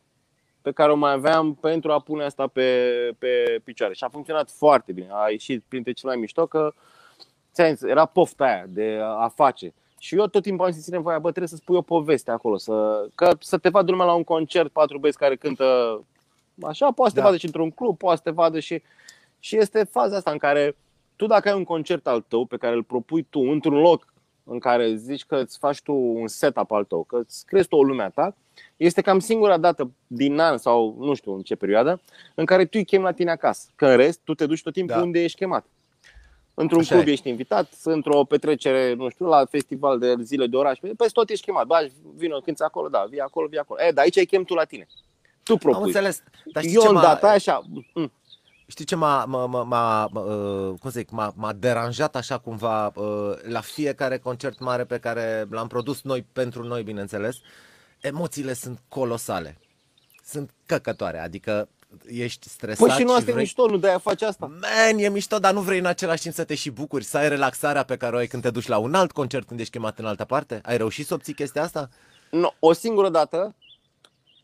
pe 0.63 0.73
care 0.73 0.93
o 0.93 0.97
mai 0.97 1.13
aveam 1.13 1.55
pentru 1.55 1.93
a 1.93 2.01
pune 2.01 2.25
asta 2.25 2.47
pe, 2.47 2.91
pe 3.19 3.61
picioare. 3.65 3.95
Și 3.95 4.05
a 4.05 4.09
funcționat 4.09 4.51
foarte 4.51 4.93
bine. 4.93 5.09
A 5.11 5.31
ieșit 5.31 5.65
printre 5.69 5.93
cele 5.93 6.13
mai 6.13 6.21
mișto 6.21 6.47
că 6.47 6.73
ți-am 7.53 7.75
zis, 7.75 7.83
era 7.83 8.05
pofta 8.05 8.45
aia 8.45 8.65
de 8.69 9.01
a 9.03 9.29
face. 9.29 9.75
Și 9.99 10.17
eu 10.17 10.27
tot 10.27 10.43
timpul 10.43 10.67
am 10.67 10.73
zis 10.73 10.87
în 10.87 11.03
voia, 11.03 11.19
bă, 11.19 11.29
trebuie 11.29 11.49
să 11.49 11.57
spui 11.57 11.77
o 11.77 11.83
poveste 11.83 12.31
acolo, 12.31 12.57
să, 12.57 13.07
că, 13.15 13.37
să 13.41 13.59
te 13.59 13.69
vadă 13.69 13.91
lumea 13.91 14.07
la 14.07 14.15
un 14.15 14.25
concert, 14.25 14.69
patru 14.71 14.99
băieți 14.99 15.19
care 15.19 15.37
cântă 15.37 16.01
așa, 16.63 16.91
poate 16.93 17.11
să 17.11 17.17
te 17.17 17.21
Da. 17.21 17.27
vadă 17.27 17.37
și 17.37 17.45
într-un 17.47 17.71
club, 17.71 17.99
poate 17.99 18.17
să 18.17 18.23
te 18.23 18.31
vadă 18.31 18.61
și... 18.61 18.83
Și 19.43 19.57
este 19.57 19.85
faza 19.85 20.17
asta 20.17 20.31
în 20.31 20.39
care 20.39 20.77
tu 21.17 21.27
dacă 21.27 21.49
ai 21.49 21.55
un 21.55 21.65
concert 21.65 22.07
al 22.07 22.25
tău 22.29 22.45
pe 22.45 22.57
care 22.57 22.75
îl 22.75 22.83
propui 22.83 23.23
tu 23.23 23.41
într-un 23.41 23.79
loc 23.81 24.13
în 24.45 24.59
care 24.59 24.95
zici 24.95 25.25
că 25.25 25.37
îți 25.37 25.59
faci 25.59 25.81
tu 25.83 25.93
un 25.93 26.29
setup 26.29 26.71
al 26.71 26.85
tău, 26.85 27.03
că 27.03 27.17
îți 27.17 27.47
crezi 27.47 27.69
tu 27.69 27.77
o 27.77 27.83
lume 27.83 28.03
a 28.03 28.09
ta, 28.09 28.35
este 28.77 29.01
cam 29.01 29.19
singura 29.19 29.57
dată 29.59 29.91
din 30.07 30.39
an 30.39 30.59
sau 30.59 30.97
nu 30.99 31.15
știu 31.15 31.35
în 31.35 31.43
ce 31.43 31.55
perioadă 31.55 32.01
în 32.35 32.45
care 32.45 32.63
tu 32.65 32.71
îi 32.73 32.85
chemi 32.85 33.03
la 33.05 33.13
tine 33.13 33.31
acasă. 33.31 33.69
Că 33.77 33.87
în 33.87 33.97
rest, 33.97 34.21
tu 34.25 34.35
te 34.35 34.47
duci 34.47 34.63
tot 34.63 34.73
timpul 34.73 34.95
Da. 34.97 35.03
unde 35.03 35.23
ești 35.23 35.39
chemat. 35.39 35.67
Într-un 36.55 36.81
Așa 36.81 36.95
club 36.95 37.07
e. 37.07 37.11
ești 37.11 37.29
invitat, 37.29 37.73
într-o 37.85 38.25
petrecere, 38.25 38.95
nu 38.95 39.09
știu, 39.09 39.27
la 39.27 39.45
festival 39.45 39.99
de 39.99 40.15
zile 40.23 40.47
de 40.47 40.57
oraș, 40.57 40.79
peste 40.79 41.13
tot 41.13 41.29
ești 41.31 41.45
chemat. 41.45 41.67
Ba, 41.67 41.79
vină, 42.17 42.41
cânti 42.41 42.63
acolo, 42.63 42.89
da, 42.89 43.07
vii 43.11 43.21
acolo, 43.21 43.47
vii 43.47 43.59
acolo. 43.59 43.81
E, 43.83 43.91
dar 43.91 44.05
aici 44.05 44.19
ai 44.19 44.25
chem 44.25 44.43
tu 44.45 44.55
la 44.55 44.65
tine. 44.65 44.87
Tu 45.43 45.53
Am 45.53 45.59
propui. 45.59 45.83
înțeles. 45.85 46.23
Dar 46.53 46.63
știi 46.63 46.75
Eu 46.75 46.81
ceva? 46.83 46.95
în 46.95 47.01
data 47.01 47.27
aia 47.27 47.35
așa, 47.35 47.63
mm, 47.95 48.13
Știi 48.67 48.85
ce 48.85 48.95
m-a, 48.95 49.25
m-a, 49.25 49.47
m-a, 49.47 49.63
m-a, 49.63 50.05
uh, 50.21 50.79
cum 50.81 50.91
să 50.91 50.99
zic, 50.99 51.11
m-a, 51.11 51.33
m-a 51.37 51.53
deranjat 51.53 52.17
așa 52.17 52.39
cumva 52.39 52.87
uh, 52.95 53.33
la 53.43 53.61
fiecare 53.61 54.19
concert 54.19 54.59
mare 54.61 54.85
pe 54.85 54.99
care 54.99 55.47
l-am 55.51 55.67
produs 55.67 56.03
noi 56.03 56.27
pentru 56.33 56.63
noi, 56.65 56.83
bineînțeles, 56.83 57.37
emoțiile 58.01 58.53
sunt 58.53 58.81
colosale. 58.89 59.59
Sunt 60.25 60.51
căcătoare, 60.67 61.19
adică 61.19 61.69
ești 62.07 62.49
stresat 62.49 62.87
Păi 62.87 62.97
și 62.97 63.03
nu 63.03 63.11
asta 63.11 63.23
vrei... 63.23 63.35
e 63.35 63.39
mișto, 63.39 63.67
nu 63.67 63.77
de-aia 63.77 63.99
faci 63.99 64.23
asta. 64.23 64.47
Man, 64.47 64.99
e 64.99 65.09
mișto, 65.09 65.39
dar 65.39 65.53
nu 65.53 65.61
vrei 65.61 65.79
în 65.79 65.87
același 65.87 66.23
timp 66.23 66.35
să 66.35 66.45
te 66.45 66.55
și 66.55 66.71
bucuri, 66.71 67.05
să 67.05 67.17
ai 67.17 67.29
relaxarea 67.29 67.83
pe 67.83 67.97
care 67.97 68.15
o 68.15 68.19
ai 68.19 68.27
când 68.27 68.43
te 68.43 68.51
duci 68.51 68.67
la 68.67 68.79
un 68.79 68.95
alt 68.95 69.13
concert 69.13 69.47
când 69.47 69.61
ești 69.61 69.73
chemat 69.73 69.99
în 69.99 70.07
altă 70.07 70.25
parte? 70.25 70.61
Ai 70.65 70.77
reușit 70.77 71.07
să 71.07 71.15
obții 71.15 71.35
chestia 71.35 71.63
asta? 71.63 71.89
No, 72.31 72.53
o 72.59 72.73
singură 72.73 73.09
dată, 73.09 73.55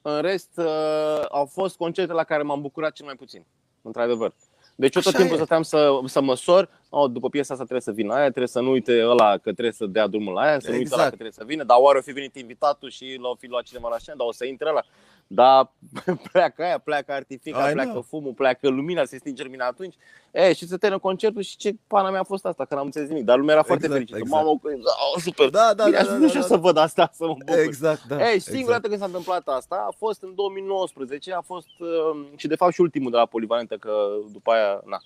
în 0.03 0.21
rest, 0.21 0.51
uh, 0.57 1.25
au 1.31 1.47
fost 1.47 1.77
concerte 1.77 2.13
la 2.13 2.25
care 2.25 2.43
m-am 2.43 2.61
bucurat 2.61 2.93
cel 2.93 3.07
mai 3.07 3.15
puțin, 3.15 3.45
într-adevăr. 3.83 4.35
Deci 4.79 4.95
eu 4.95 5.03
tot 5.03 5.15
Așa 5.15 5.19
timpul 5.19 5.37
e. 5.37 5.41
stăteam 5.41 5.63
să, 5.63 6.01
să 6.05 6.21
măsor, 6.21 6.69
oh, 6.89 7.11
după 7.11 7.29
piesa 7.29 7.53
asta 7.53 7.65
trebuie 7.65 7.81
să 7.81 7.93
vină 7.93 8.15
aia, 8.15 8.23
trebuie 8.25 8.47
să 8.47 8.61
nu 8.61 8.71
uite 8.71 9.05
ăla 9.05 9.33
că 9.33 9.53
trebuie 9.53 9.73
să 9.73 9.87
dea 9.87 10.07
drumul 10.07 10.33
la 10.35 10.41
aia, 10.41 10.59
să 10.61 10.71
nu 10.71 10.77
uite 10.77 10.89
ăla 10.93 11.03
Exact. 11.03 11.09
că 11.09 11.15
trebuie 11.17 11.33
să 11.33 11.45
vină, 11.47 11.65
dar 11.65 11.77
oare 11.81 11.99
o 11.99 12.01
fi 12.01 12.13
venit 12.13 12.37
invitatul 12.37 12.91
și 12.91 13.17
l-o 13.21 13.35
fi 13.35 13.47
luat 13.47 13.63
cineva 13.63 13.89
la 13.89 13.99
scenă, 13.99 14.17
dar 14.17 14.27
o 14.27 14.33
să 14.33 14.45
intre 14.45 14.69
ăla. 14.69 14.83
Dar 15.27 15.73
pleacă 16.33 16.63
aia, 16.63 16.79
pleacă 16.79 17.13
artifica, 17.13 17.69
I 17.69 17.73
pleacă 17.73 17.89
know. 17.91 18.03
fumul, 18.03 18.33
pleacă 18.33 18.69
lumina, 18.69 19.05
se 19.05 19.19
stinge 19.19 19.43
lumina 19.43 19.67
atunci. 19.67 19.95
E, 20.31 20.53
și 20.53 20.67
se 20.67 20.77
termină 20.77 21.01
concertul 21.01 21.43
și 21.43 21.57
ce 21.57 21.75
pana 21.87 22.11
mea 22.11 22.21
a 22.21 22.25
fost 22.25 22.47
asta, 22.47 22.65
că 22.65 22.75
n-am 22.75 22.85
înțeles 22.85 23.09
nimic. 23.09 23.25
Dar 23.25 23.39
lumea 23.39 23.55
era 23.55 23.63
foarte 23.63 23.85
Exact, 23.85 24.01
fericită. 24.09 24.19
exact. 24.29 24.45
Mamă, 24.45 24.59
că- 24.63 24.69
oh, 25.15 25.23
super. 25.23 25.49
Da, 25.49 25.73
da, 25.77 25.85
Bine, 25.85 25.97
da, 25.97 26.03
aș 26.03 26.07
da, 26.09 26.15
vrea 26.15 26.27
da, 26.27 26.29
și 26.29 26.35
eu 26.37 26.41
da. 26.43 26.47
să 26.47 26.57
văd 26.57 26.77
asta, 26.77 27.11
să 27.13 27.27
mă 27.27 27.35
bucur. 27.39 27.59
Exact, 27.59 28.05
da. 28.05 28.31
Ei, 28.31 28.39
singura 28.39 28.73
dată 28.73 28.89
când 28.89 29.01
s-a 29.01 29.07
întâmplat 29.07 29.49
asta 29.49 29.85
a 29.89 29.95
fost 29.99 30.23
în 30.23 30.35
2019, 30.35 31.33
a 31.33 31.41
fost 31.41 31.69
uh, 31.79 32.27
și 32.37 32.47
de 32.47 32.55
fapt 32.57 32.73
și 32.73 32.81
ultimul 32.81 33.11
de 33.11 33.17
la 33.17 33.27
Polivalentă, 33.27 33.77
că 33.77 33.93
după 34.33 34.51
aia, 34.53 34.83
na. 34.85 34.99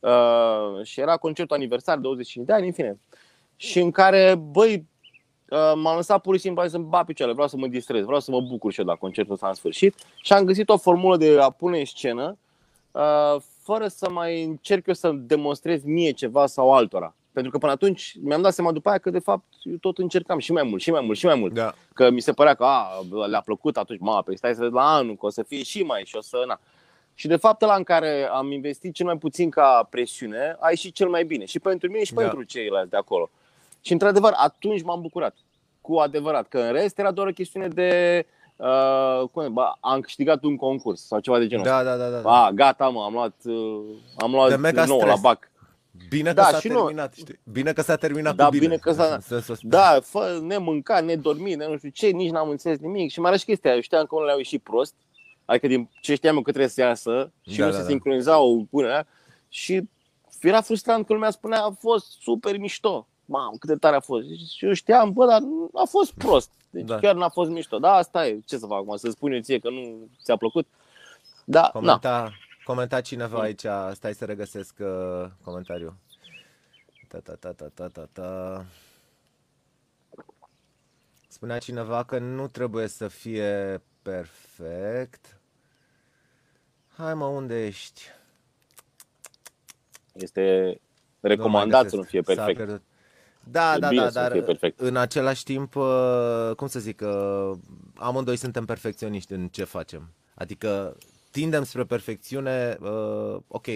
Uh, 0.00 0.84
și 0.84 1.00
era 1.00 1.16
concertul 1.16 1.56
aniversar, 1.56 1.98
25 1.98 2.46
de 2.46 2.52
ani, 2.52 2.66
în 2.66 2.72
fine. 2.72 2.98
Și 3.56 3.80
în 3.80 3.90
care, 3.90 4.34
băi, 4.34 4.74
uh, 4.74 4.82
m-am 5.50 5.96
lăsat 5.96 6.20
pur 6.20 6.34
și 6.34 6.40
simplu 6.40 6.66
să-mi 6.68 6.84
bat 6.84 7.04
picioarele, 7.04 7.34
vreau 7.36 7.48
să 7.48 7.56
mă 7.56 7.66
distrez, 7.66 8.04
vreau 8.04 8.20
să 8.20 8.30
mă 8.30 8.40
bucur 8.40 8.72
și 8.72 8.80
eu 8.80 8.86
la 8.86 8.94
concertul 8.94 9.32
ăsta 9.34 9.48
în 9.48 9.54
sfârșit. 9.54 9.94
Și 10.22 10.32
am 10.32 10.44
găsit 10.44 10.68
o 10.68 10.76
formulă 10.76 11.16
de 11.16 11.38
a 11.40 11.50
pune 11.50 11.78
în 11.78 11.84
scenă, 11.84 12.38
uh, 12.90 13.36
fără 13.62 13.88
să 13.88 14.10
mai 14.10 14.42
încerc 14.44 14.86
eu 14.86 14.94
să 14.94 15.10
demonstrez 15.14 15.82
mie 15.84 16.10
ceva 16.10 16.46
sau 16.46 16.72
altora. 16.74 17.14
Pentru 17.32 17.50
că 17.52 17.58
până 17.58 17.72
atunci 17.72 18.16
mi-am 18.22 18.42
dat 18.42 18.52
seama 18.52 18.72
după 18.72 18.88
aia 18.88 18.98
că 18.98 19.10
de 19.10 19.18
fapt 19.18 19.44
eu 19.62 19.76
tot 19.80 19.98
încercam 19.98 20.38
și 20.38 20.52
mai 20.52 20.62
mult, 20.62 20.82
și 20.82 20.90
mai 20.90 21.00
mult, 21.04 21.18
și 21.18 21.26
mai 21.26 21.34
mult 21.34 21.52
Da. 21.54 21.74
că 21.94 22.10
mi 22.10 22.20
se 22.20 22.32
părea 22.32 22.54
că 22.54 22.64
a, 22.64 22.88
le-a 23.28 23.40
plăcut 23.40 23.76
atunci, 23.76 24.00
mă, 24.00 24.22
pe 24.24 24.34
stai 24.36 24.54
să 24.54 24.60
vezi 24.60 24.72
la 24.72 24.94
anul, 24.94 25.16
că 25.16 25.26
o 25.26 25.30
să 25.30 25.42
fie 25.42 25.62
și 25.62 25.82
mai 25.82 26.02
și 26.04 26.16
o 26.16 26.20
să, 26.20 26.44
na. 26.46 26.60
Și 27.14 27.26
de 27.26 27.36
fapt 27.36 27.60
la 27.60 27.74
în 27.74 27.82
care 27.82 28.28
am 28.32 28.52
investit 28.52 28.94
cel 28.94 29.06
mai 29.06 29.18
puțin 29.18 29.50
ca 29.50 29.86
presiune, 29.90 30.56
a 30.60 30.68
ieșit 30.68 30.94
cel 30.94 31.08
mai 31.08 31.24
bine 31.24 31.44
și 31.44 31.58
pentru 31.60 31.90
mine 31.90 32.04
și 32.04 32.14
Da. 32.14 32.20
pentru 32.20 32.42
ceilalți 32.42 32.90
de 32.90 32.96
acolo. 32.96 33.30
Și 33.88 33.94
într-adevăr, 33.94 34.32
atunci 34.36 34.82
m-am 34.82 35.00
bucurat. 35.00 35.36
Cu 35.80 35.94
adevărat. 35.96 36.48
Că 36.48 36.58
în 36.58 36.72
rest 36.72 36.98
era 36.98 37.10
doar 37.10 37.26
o 37.26 37.30
chestiune 37.32 37.68
de 37.68 38.26
uh, 38.56 39.28
cum, 39.32 39.52
bă, 39.52 39.72
am 39.80 40.00
câștigat 40.00 40.42
un 40.42 40.56
concurs 40.56 41.06
sau 41.06 41.20
ceva 41.20 41.38
de 41.38 41.46
genul 41.46 41.64
ăsta. 41.64 41.82
Da, 41.84 41.96
da, 41.96 42.08
da, 42.10 42.18
da. 42.20 42.44
A, 42.44 42.50
gata, 42.50 42.88
mă, 42.88 43.02
am 43.02 43.12
luat, 43.12 43.34
uh, 43.44 43.54
am 44.16 44.30
De 44.30 44.36
luat 44.36 44.58
mega 44.58 44.84
nou 44.84 44.98
stres. 44.98 45.12
la 45.14 45.18
bac. 45.20 45.50
Bine 46.08 46.28
că 46.28 46.34
Da, 46.34 46.42
s-a 46.42 46.58
și 46.58 46.68
nu- 46.68 46.74
terminat, 46.78 47.14
știi? 47.14 47.38
Bine 47.52 47.72
că 47.72 47.82
s-a 47.82 47.96
terminat 47.96 48.34
Da, 48.34 48.44
cu 48.44 48.50
bine. 48.50 48.64
bine 48.66 48.76
că 48.76 48.92
s-a- 48.92 49.14
În 49.14 49.20
sensul 49.20 49.54
ăsta. 49.54 49.66
Da, 49.68 49.98
fă, 50.02 50.38
nemâncat, 50.42 51.04
nedormit, 51.04 51.56
ne 51.56 51.66
nu 51.68 51.76
știu 51.76 51.88
ce, 51.88 52.06
nici 52.06 52.30
n-am 52.30 52.48
înțeles 52.48 52.78
nimic. 52.78 53.10
Și 53.10 53.20
mai 53.20 53.30
era 53.30 53.38
și 53.38 53.44
chestia, 53.44 53.74
eu 53.74 53.80
știam 53.80 54.04
că 54.04 54.14
unele 54.14 54.30
au 54.30 54.36
ieșit 54.38 54.62
prost, 54.62 54.94
adică 55.44 55.66
din 55.66 55.90
ce 56.00 56.14
știam 56.14 56.34
eu 56.36 56.42
că 56.42 56.50
trebuie 56.50 56.70
să 56.72 56.80
iasă 56.80 57.32
și 57.50 57.58
Da, 57.58 57.64
nu 57.64 57.70
da, 57.70 57.76
se 57.76 57.82
da. 57.82 57.88
sincronizau 57.88 58.66
punerea 58.70 59.06
și 59.48 59.82
era 60.40 60.60
frustrant 60.60 61.06
că 61.06 61.12
lumea 61.12 61.30
spunea 61.30 61.62
a 61.62 61.70
fost 61.70 62.06
super 62.20 62.58
mișto. 62.58 63.06
Mamă, 63.30 63.56
cât 63.58 63.68
de 63.68 63.76
tare 63.76 63.96
a 63.96 64.00
fost. 64.00 64.26
Și 64.56 64.64
eu 64.66 64.72
știam, 64.72 65.12
bă, 65.12 65.26
dar 65.26 65.40
nu- 65.40 65.70
a 65.74 65.84
fost 65.88 66.12
prost. 66.12 66.50
Deci 66.70 66.84
Da. 66.84 66.98
chiar 66.98 67.14
n-a 67.14 67.28
fost 67.28 67.50
mișto. 67.50 67.78
Da, 67.78 67.92
asta 67.92 68.26
e. 68.26 68.40
Ce 68.46 68.58
să 68.58 68.66
fac 68.66 68.78
acum? 68.78 68.96
Să 68.96 69.10
spun 69.10 69.32
eu 69.32 69.40
ție 69.40 69.58
că 69.58 69.70
nu 69.70 70.08
ți-a 70.22 70.36
plăcut? 70.36 70.66
Da, 71.44 71.60
na. 71.60 71.70
Comenta, 71.70 72.32
comenta 72.64 73.00
cineva 73.00 73.40
aici, 73.40 73.64
stai 73.92 74.14
să 74.14 74.24
regăsesc 74.24 74.74
uh, 74.80 75.26
comentariul. 75.44 75.94
Ta, 77.08 77.18
ta, 77.18 77.34
ta, 77.34 77.52
ta, 77.52 77.70
ta, 77.74 77.88
ta, 77.88 78.08
ta. 78.12 78.64
Spunea 81.28 81.58
cineva 81.58 82.04
că 82.04 82.18
nu 82.18 82.48
trebuie 82.48 82.86
să 82.86 83.08
fie 83.08 83.82
perfect. 84.02 85.40
Hai 86.96 87.14
mă, 87.14 87.26
unde 87.26 87.66
ești? 87.66 88.02
Este 90.12 90.76
Nu 91.20 91.28
recomandat 91.28 91.80
mai 91.80 91.90
să 91.90 91.96
nu 91.96 92.02
găsesc. 92.02 92.08
fie 92.24 92.34
S-a 92.34 92.42
perfect. 92.44 92.56
pierdut. 92.56 92.82
Da, 93.50 93.74
E 93.74 93.78
da, 93.78 93.88
bine 93.88 94.02
da, 94.02 94.10
să 94.10 94.18
nu 94.18 94.22
dar 94.24 94.32
fie 94.32 94.42
perfect. 94.42 94.80
în 94.80 94.96
același 94.96 95.42
timp, 95.42 95.74
uh, 95.74 96.50
cum 96.56 96.66
să 96.66 96.78
zic, 96.78 97.02
uh, 97.04 97.52
amândoi 97.96 98.36
suntem 98.36 98.64
perfecționiști 98.64 99.32
în 99.32 99.48
ce 99.48 99.64
facem. 99.64 100.10
Adică 100.34 100.96
tindem 101.30 101.64
spre 101.64 101.84
perfecțiune, 101.84 102.76
uh, 102.80 103.36
ok, 103.48 103.66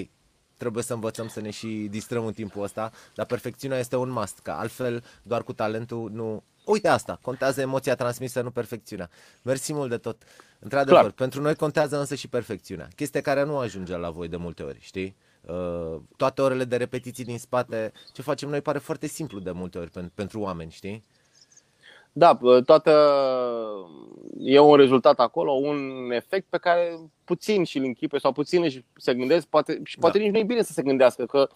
trebuie 0.57 0.83
să 0.83 0.95
învățăm 0.95 1.29
să 1.29 1.41
ne 1.41 1.51
și 1.51 1.89
distrăm 1.91 2.27
în 2.27 2.33
timpul 2.33 2.62
ăsta, 2.62 2.91
dar 3.14 3.27
perfecțiunea 3.27 3.79
este 3.79 3.97
un 3.97 4.11
must, 4.11 4.39
că 4.43 4.51
altfel 4.51 5.05
doar 5.23 5.43
cu 5.43 5.53
talentul 5.53 6.11
nu... 6.12 6.43
Uite 6.64 6.89
asta, 6.89 7.18
contează 7.23 7.61
emoția 7.61 7.95
transmisă, 7.95 8.41
nu 8.41 8.51
perfecțiunea. 8.51 9.11
Mersi 9.43 9.73
mult 9.73 9.91
de 9.91 9.97
tot. 9.97 10.23
Într-adevăr, 10.59 11.01
Clar. 11.01 11.11
pentru 11.12 11.41
noi 11.41 11.55
contează 11.55 11.99
însă 11.99 12.14
și 12.14 12.29
perfecțiunea. 12.29 12.89
Chestia 12.97 13.20
care 13.20 13.45
nu 13.45 13.59
ajunge 13.59 13.97
la 13.97 14.11
voi 14.11 14.29
de 14.29 14.37
multe 14.37 14.62
ori, 14.62 14.79
știi? 14.81 15.16
Uh, 15.49 15.97
toate 16.16 16.43
orele 16.43 16.64
de 16.64 16.76
repetiții 16.76 17.24
din 17.24 17.38
spate, 17.38 17.93
ce 18.12 18.22
facem 18.22 18.49
noi 18.49 18.61
pare 18.61 18.78
foarte 18.78 19.07
simplu 19.07 19.38
de 19.38 19.51
multe 19.51 19.78
ori 19.78 19.90
pen- 19.90 20.14
pentru 20.14 20.40
oameni, 20.40 20.70
știi? 20.70 21.05
Da, 22.12 22.38
toată 22.66 22.90
e 24.38 24.59
un 24.59 24.76
rezultat 24.76 25.18
acolo, 25.20 25.53
un 25.53 26.11
efect 26.11 26.47
pe 26.51 26.59
care 26.59 26.99
puțin 27.24 27.64
și 27.64 27.78
îl 27.78 27.84
închipe 27.84 28.18
sau 28.18 28.32
puțin 28.32 28.62
își 28.62 28.84
se 28.97 29.14
gândesc, 29.14 29.47
poate, 29.47 29.80
și 29.84 29.99
poate 29.99 30.18
Da. 30.18 30.24
nici 30.24 30.32
nu 30.32 30.38
e 30.38 30.43
bine 30.45 30.62
să 30.62 30.72
se 30.72 30.82
gândească, 30.82 31.26
că 31.26 31.49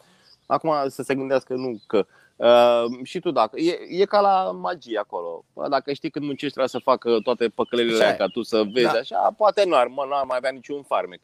acum 0.46 0.72
să 0.88 1.02
se 1.02 1.14
gândească 1.14 1.54
nu 1.54 1.80
că. 1.86 2.06
Uh, 2.36 2.84
și 3.04 3.20
tu 3.20 3.30
dacă, 3.30 3.60
e, 3.60 3.78
e 4.00 4.04
ca 4.04 4.20
la 4.20 4.50
magie 4.50 4.98
acolo. 4.98 5.44
Bă, 5.52 5.68
Dacă 5.68 5.92
știi 5.92 6.10
când 6.10 6.24
muncești 6.24 6.54
trebuie 6.54 6.68
să 6.68 6.78
facă 6.78 7.18
toate 7.22 7.48
păcălelile 7.48 7.94
Așa 7.94 8.02
alea 8.04 8.14
e. 8.14 8.18
ca 8.18 8.26
tu 8.26 8.42
să 8.42 8.62
vezi 8.72 8.92
Da. 8.92 8.98
așa, 8.98 9.34
poate 9.36 9.64
nu 9.64 9.74
ar, 9.76 9.86
mă, 9.86 10.04
nu 10.08 10.14
ar 10.16 10.24
mai 10.24 10.36
avea 10.36 10.50
niciun 10.50 10.82
farmec. 10.82 11.20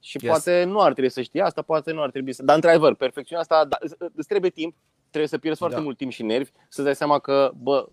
Și 0.00 0.18
Yes. 0.20 0.30
poate 0.30 0.64
nu 0.64 0.80
ar 0.80 0.92
trebui 0.92 1.10
să 1.10 1.22
știi 1.22 1.40
asta, 1.40 1.62
poate 1.62 1.92
nu 1.92 2.02
ar 2.02 2.10
trebui 2.10 2.32
să... 2.32 2.42
Dar 2.42 2.54
într-adevăr, 2.54 2.94
perfecțiunea 2.94 3.42
asta, 3.42 3.64
da, 3.64 3.76
îți- 3.80 3.94
îți 4.14 4.28
trebuie 4.28 4.50
timp, 4.50 4.74
trebuie 5.08 5.28
să 5.28 5.38
pierzi 5.38 5.58
foarte 5.58 5.76
Da. 5.76 5.82
mult 5.82 5.96
timp 5.96 6.10
și 6.12 6.22
nervi, 6.22 6.50
să-ți 6.68 6.84
dai 6.84 6.96
seama 6.96 7.18
că, 7.18 7.50
bă, 7.56 7.86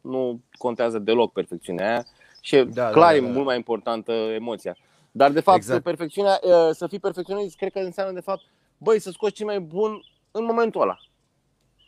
nu 0.00 0.40
contează 0.58 0.98
deloc 0.98 1.32
perfecțiunea 1.32 1.88
aia 1.90 2.04
și 2.40 2.56
Da, 2.56 2.62
da, 2.64 2.70
da, 2.84 2.90
clar 2.90 3.10
da, 3.10 3.16
e 3.16 3.20
da. 3.20 3.26
mult 3.26 3.44
mai 3.44 3.56
importantă 3.56 4.12
emoția. 4.12 4.76
Dar 5.10 5.30
de 5.30 5.40
fapt, 5.40 5.56
Exact. 5.56 5.78
exact. 5.78 5.96
perfecțiunea, 5.96 6.40
uh, 6.42 6.74
să 6.74 6.86
fii 6.86 6.98
perfecționist, 6.98 7.56
cred 7.56 7.72
că 7.72 7.78
înseamnă 7.78 8.12
de 8.12 8.20
fapt, 8.20 8.42
băi, 8.78 8.98
să 9.00 9.10
scoți 9.10 9.32
cel 9.34 9.46
mai 9.46 9.60
bun 9.60 10.02
în 10.30 10.44
momentul 10.44 10.80
ăla. 10.80 10.96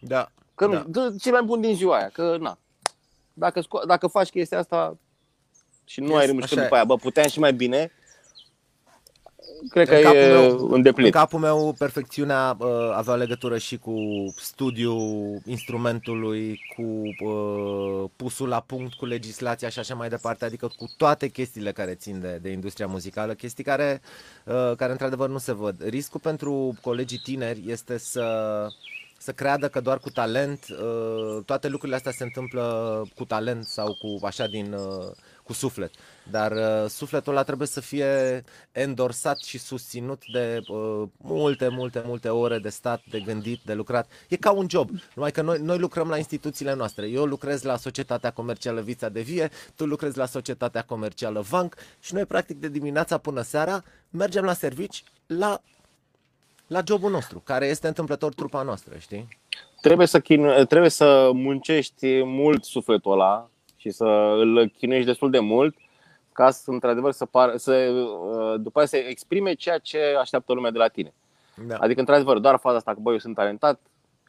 Da. 0.01 0.31
Că 0.55 0.67
Da. 0.67 0.73
nu, 0.79 0.85
dă 0.89 1.15
cel 1.21 1.33
mai 1.33 1.43
bun 1.43 1.61
din 1.61 1.75
ziua 1.75 1.97
aia, 1.97 2.09
că 2.13 2.37
na. 2.41 2.59
Dacă, 3.33 3.61
sco- 3.61 3.87
dacă 3.87 4.07
faci 4.07 4.29
chestia 4.31 4.59
asta 4.59 4.97
și 5.85 6.01
nu 6.01 6.07
Yes, 6.11 6.17
ai 6.19 6.27
remușcat 6.27 6.51
așa 6.53 6.61
e. 6.61 6.63
după 6.63 6.75
aia, 6.75 6.85
bă, 6.85 6.97
puteam 6.97 7.29
și 7.29 7.39
mai 7.39 7.53
bine, 7.53 7.91
cred 9.71 9.89
că 9.89 9.95
În 9.95 10.03
capul 10.03 10.19
e 10.19 10.27
meu- 10.33 10.59
În 10.67 10.73
îndeplinit. 10.73 11.13
capul 11.13 11.39
meu, 11.39 11.75
perfecțiunea 11.79 12.57
uh, 12.59 12.69
avea 12.95 13.15
legătură 13.15 13.59
și 13.59 13.77
cu 13.79 13.95
studiul 14.37 15.39
instrumentului, 15.47 16.61
cu 16.77 17.03
uh, 17.29 18.11
pusul 18.17 18.49
la 18.49 18.61
punct 18.61 18.93
cu 18.95 19.07
legislația 19.07 19.69
și 19.69 19.79
așa 19.79 19.95
mai 19.95 20.09
departe, 20.09 20.45
adică 20.45 20.67
cu 20.77 20.85
toate 20.97 21.29
chestiile 21.29 21.73
care 21.73 21.95
țin 21.95 22.21
de, 22.21 22.39
de 22.43 22.51
industria 22.51 22.87
muzicală, 22.87 23.33
chestii 23.35 23.65
care, 23.65 24.01
uh, 24.45 24.73
care 24.77 24.91
într-adevăr 24.93 25.29
nu 25.29 25.39
se 25.39 25.53
văd. 25.53 25.89
Riscul 25.89 26.21
pentru 26.21 26.75
colegii 26.83 27.19
tineri 27.19 27.63
este 27.67 27.99
să 27.99 28.67
să 29.23 29.33
creadă 29.33 29.69
că 29.69 29.81
doar 29.81 29.99
cu 29.99 30.11
talent, 30.11 30.65
uh, 30.71 31.43
toate 31.45 31.69
lucrurile 31.69 31.97
astea 31.97 32.13
se 32.13 32.23
întâmplă 32.25 32.63
cu 33.17 33.25
talent 33.25 33.65
sau 33.65 33.87
cu 33.95 34.27
așa 34.27 34.47
din 34.47 34.73
uh, 34.73 35.07
cu 35.51 35.57
suflet. 35.57 35.91
Dar 36.31 36.53
uh, 36.53 36.89
sufletul 36.89 37.33
ăla 37.33 37.43
trebuie 37.43 37.67
să 37.67 37.81
fie 37.81 38.45
endorsat 38.73 39.39
și 39.39 39.59
susținut 39.59 40.23
de 40.33 40.61
uh, 40.69 41.09
multe, 41.17 41.69
multe, 41.69 42.03
multe 42.07 42.29
ore 42.29 42.59
de 42.59 42.69
stat, 42.69 43.03
de 43.11 43.21
gândit, 43.21 43.61
de 43.65 43.75
lucrat. 43.75 44.11
E 44.29 44.37
ca 44.37 44.51
un 44.51 44.67
job. 44.69 44.91
Numai 45.15 45.31
că 45.31 45.43
noi, 45.43 45.59
noi 45.59 45.79
lucrăm 45.79 46.09
la 46.09 46.17
instituțiile 46.17 46.75
noastre. 46.75 47.09
Eu 47.09 47.25
lucrez 47.25 47.63
la 47.63 47.77
Societatea 47.77 48.31
Comercială 48.31 48.81
Vița 48.81 49.09
de 49.09 49.21
Vie, 49.21 49.51
tu 49.75 49.87
lucrezi 49.87 50.19
la 50.19 50.27
Societatea 50.27 50.83
Comercială 50.83 51.41
Vanc 51.41 51.75
și 52.01 52.15
noi 52.15 52.25
practic 52.25 52.57
de 52.57 52.69
dimineața 52.69 53.19
până 53.19 53.43
seara 53.43 53.83
mergem 54.11 54.45
la 54.45 54.53
servici 54.53 55.05
la 55.27 55.61
la 56.67 56.83
jobul 56.87 57.11
nostru, 57.11 57.41
care 57.45 57.67
este 57.67 57.87
întâmplător 57.87 58.35
trupa 58.35 58.63
noastră, 58.63 58.97
știi? 58.99 59.29
Trebuie 59.81 60.07
să, 60.07 60.21
chinu- 60.21 60.65
trebuie 60.65 60.91
să 60.91 61.31
muncești 61.33 62.23
mult 62.25 62.65
sufletul 62.65 63.13
ăla 63.13 63.51
și 63.81 63.91
să 63.91 64.05
îl 64.37 64.69
chinuiești 64.77 65.07
destul 65.07 65.31
de 65.31 65.39
mult 65.39 65.77
ca 66.33 66.51
să, 66.51 66.71
într-adevăr, 66.71 67.13
să, 67.13 67.27
par, 67.27 67.57
să 67.57 67.73
uh, 67.73 68.61
după 68.61 68.81
aceea 68.81 69.03
să 69.03 69.09
exprime 69.09 69.55
ceea 69.55 69.79
ce 69.79 69.99
așteaptă 70.19 70.53
lumea 70.53 70.71
de 70.71 70.79
la 70.79 70.89
tine. 70.89 71.13
Da. 71.67 71.77
Adică, 71.77 72.01
într-adevăr, 72.01 72.39
doar 72.39 72.57
faza 72.57 72.77
asta 72.77 72.93
că, 72.93 72.99
băi, 73.01 73.13
eu 73.13 73.19
sunt 73.19 73.35
talentat, 73.35 73.81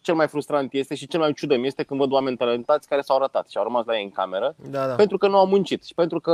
cel 0.02 0.16
mai 0.16 0.28
frustrant 0.28 0.74
este 0.74 0.96
și 0.96 1.08
cel 1.08 1.20
mai 1.20 1.34
ciudăm 1.34 1.64
este 1.64 1.84
când 1.84 2.00
văd 2.00 2.12
oameni 2.12 2.38
talentați 2.38 2.88
care 2.88 3.02
s-au 3.02 3.20
ratat 3.20 3.50
și 3.50 3.58
au 3.58 3.64
rămas 3.64 3.86
la 3.86 3.98
ei 3.98 4.04
în 4.04 4.12
cameră 4.12 4.56
da, 4.70 4.88
da. 4.88 4.96
pentru 4.96 5.18
că 5.18 5.28
nu 5.28 5.38
au 5.38 5.46
muncit 5.46 5.84
și 5.84 5.94
pentru 5.94 6.20
că 6.20 6.32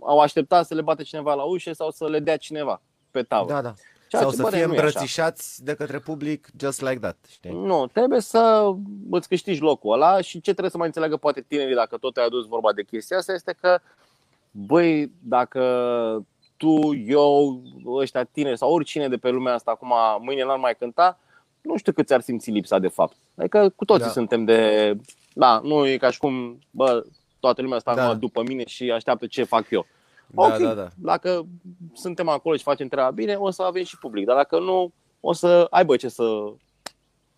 au 0.00 0.18
așteptat 0.18 0.66
să 0.66 0.74
le 0.74 0.80
bată 0.80 1.02
cineva 1.02 1.34
la 1.34 1.42
ușă 1.42 1.72
sau 1.72 1.90
să 1.90 2.08
le 2.08 2.20
dea 2.20 2.36
cineva 2.36 2.80
pe 3.10 3.22
tavă. 3.22 3.48
Da, 3.48 3.62
da. 3.62 3.74
Ceea 4.08 4.22
sau 4.22 4.30
să 4.30 4.46
fie 4.50 4.62
îmbrățișați 4.62 5.64
de 5.64 5.74
către 5.74 5.98
public 5.98 6.48
just 6.58 6.80
like 6.80 6.98
that. 6.98 7.16
Știi? 7.28 7.50
Nu, 7.50 7.86
trebuie 7.92 8.20
să 8.20 8.72
îți 9.10 9.28
câștigi 9.28 9.60
locul 9.60 9.92
ăla 9.92 10.20
și 10.20 10.40
ce 10.40 10.50
trebuie 10.50 10.70
să 10.70 10.76
mai 10.76 10.86
înțeleagă 10.86 11.16
poate 11.16 11.44
tinerii 11.48 11.74
dacă 11.74 11.96
tot 11.96 12.16
ai 12.16 12.24
adus 12.24 12.46
vorba 12.46 12.72
de 12.72 12.82
chestia 12.82 13.16
asta 13.16 13.32
este 13.32 13.56
că 13.60 13.78
băi, 14.50 15.10
dacă 15.22 15.62
tu, 16.56 16.94
eu, 16.94 17.62
ăștia 17.86 18.24
tineri 18.24 18.58
sau 18.58 18.72
oricine 18.72 19.08
de 19.08 19.16
pe 19.16 19.30
lumea 19.30 19.54
asta 19.54 19.70
acum 19.70 19.92
mâine 20.24 20.44
n-ar 20.44 20.58
mai 20.58 20.76
cânta, 20.78 21.18
nu 21.60 21.76
știu 21.76 21.92
cât 21.92 22.06
ți-ar 22.06 22.20
simți 22.20 22.50
lipsa 22.50 22.78
de 22.78 22.88
fapt. 22.88 23.16
Adică 23.36 23.72
cu 23.76 23.84
toții 23.84 24.06
da. 24.06 24.10
suntem 24.10 24.44
de... 24.44 24.92
Da, 25.32 25.60
nu 25.64 25.86
e 25.86 25.96
ca 25.96 26.10
și 26.10 26.18
cum, 26.18 26.58
bă, 26.70 27.04
toată 27.40 27.62
lumea 27.62 27.76
asta 27.76 27.94
da. 27.94 28.14
după 28.14 28.42
mine 28.42 28.66
și 28.66 28.90
așteaptă 28.90 29.26
ce 29.26 29.44
fac 29.44 29.70
eu. 29.70 29.86
Da, 30.30 30.42
ok, 30.42 30.58
da, 30.58 30.74
da. 30.74 30.88
dacă 30.96 31.46
suntem 31.92 32.28
acolo 32.28 32.56
și 32.56 32.62
facem 32.62 32.88
treaba 32.88 33.10
bine, 33.10 33.34
o 33.34 33.50
să 33.50 33.62
avem 33.62 33.84
și 33.84 33.98
public. 33.98 34.26
Dar 34.26 34.36
dacă 34.36 34.58
nu, 34.58 34.92
o 35.20 35.32
să 35.32 35.66
aibă 35.70 35.96
ce 35.96 36.08
să 36.08 36.52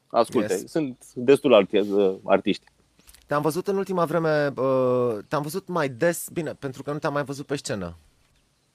asculte. 0.07 0.53
Yes. 0.53 0.71
Sunt 0.71 1.05
destul 1.15 1.67
arti- 1.67 2.21
artiști. 2.25 2.65
Te-am 3.27 3.43
văzut 3.43 3.69
în 3.69 3.77
ultima 3.77 4.05
vreme, 4.05 4.53
uh, 4.57 5.19
te-am 5.29 5.43
văzut 5.43 5.69
mai 5.69 5.89
des, 5.89 6.29
bine, 6.33 6.55
pentru 6.55 6.83
că 6.83 6.93
nu 6.93 6.99
te-am 6.99 7.13
mai 7.13 7.25
văzut 7.25 7.47
pe 7.47 7.57
scenă. 7.57 7.97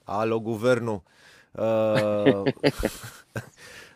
Alo, 0.03 0.39
guvernul. 0.39 1.01
Uh, 1.51 2.41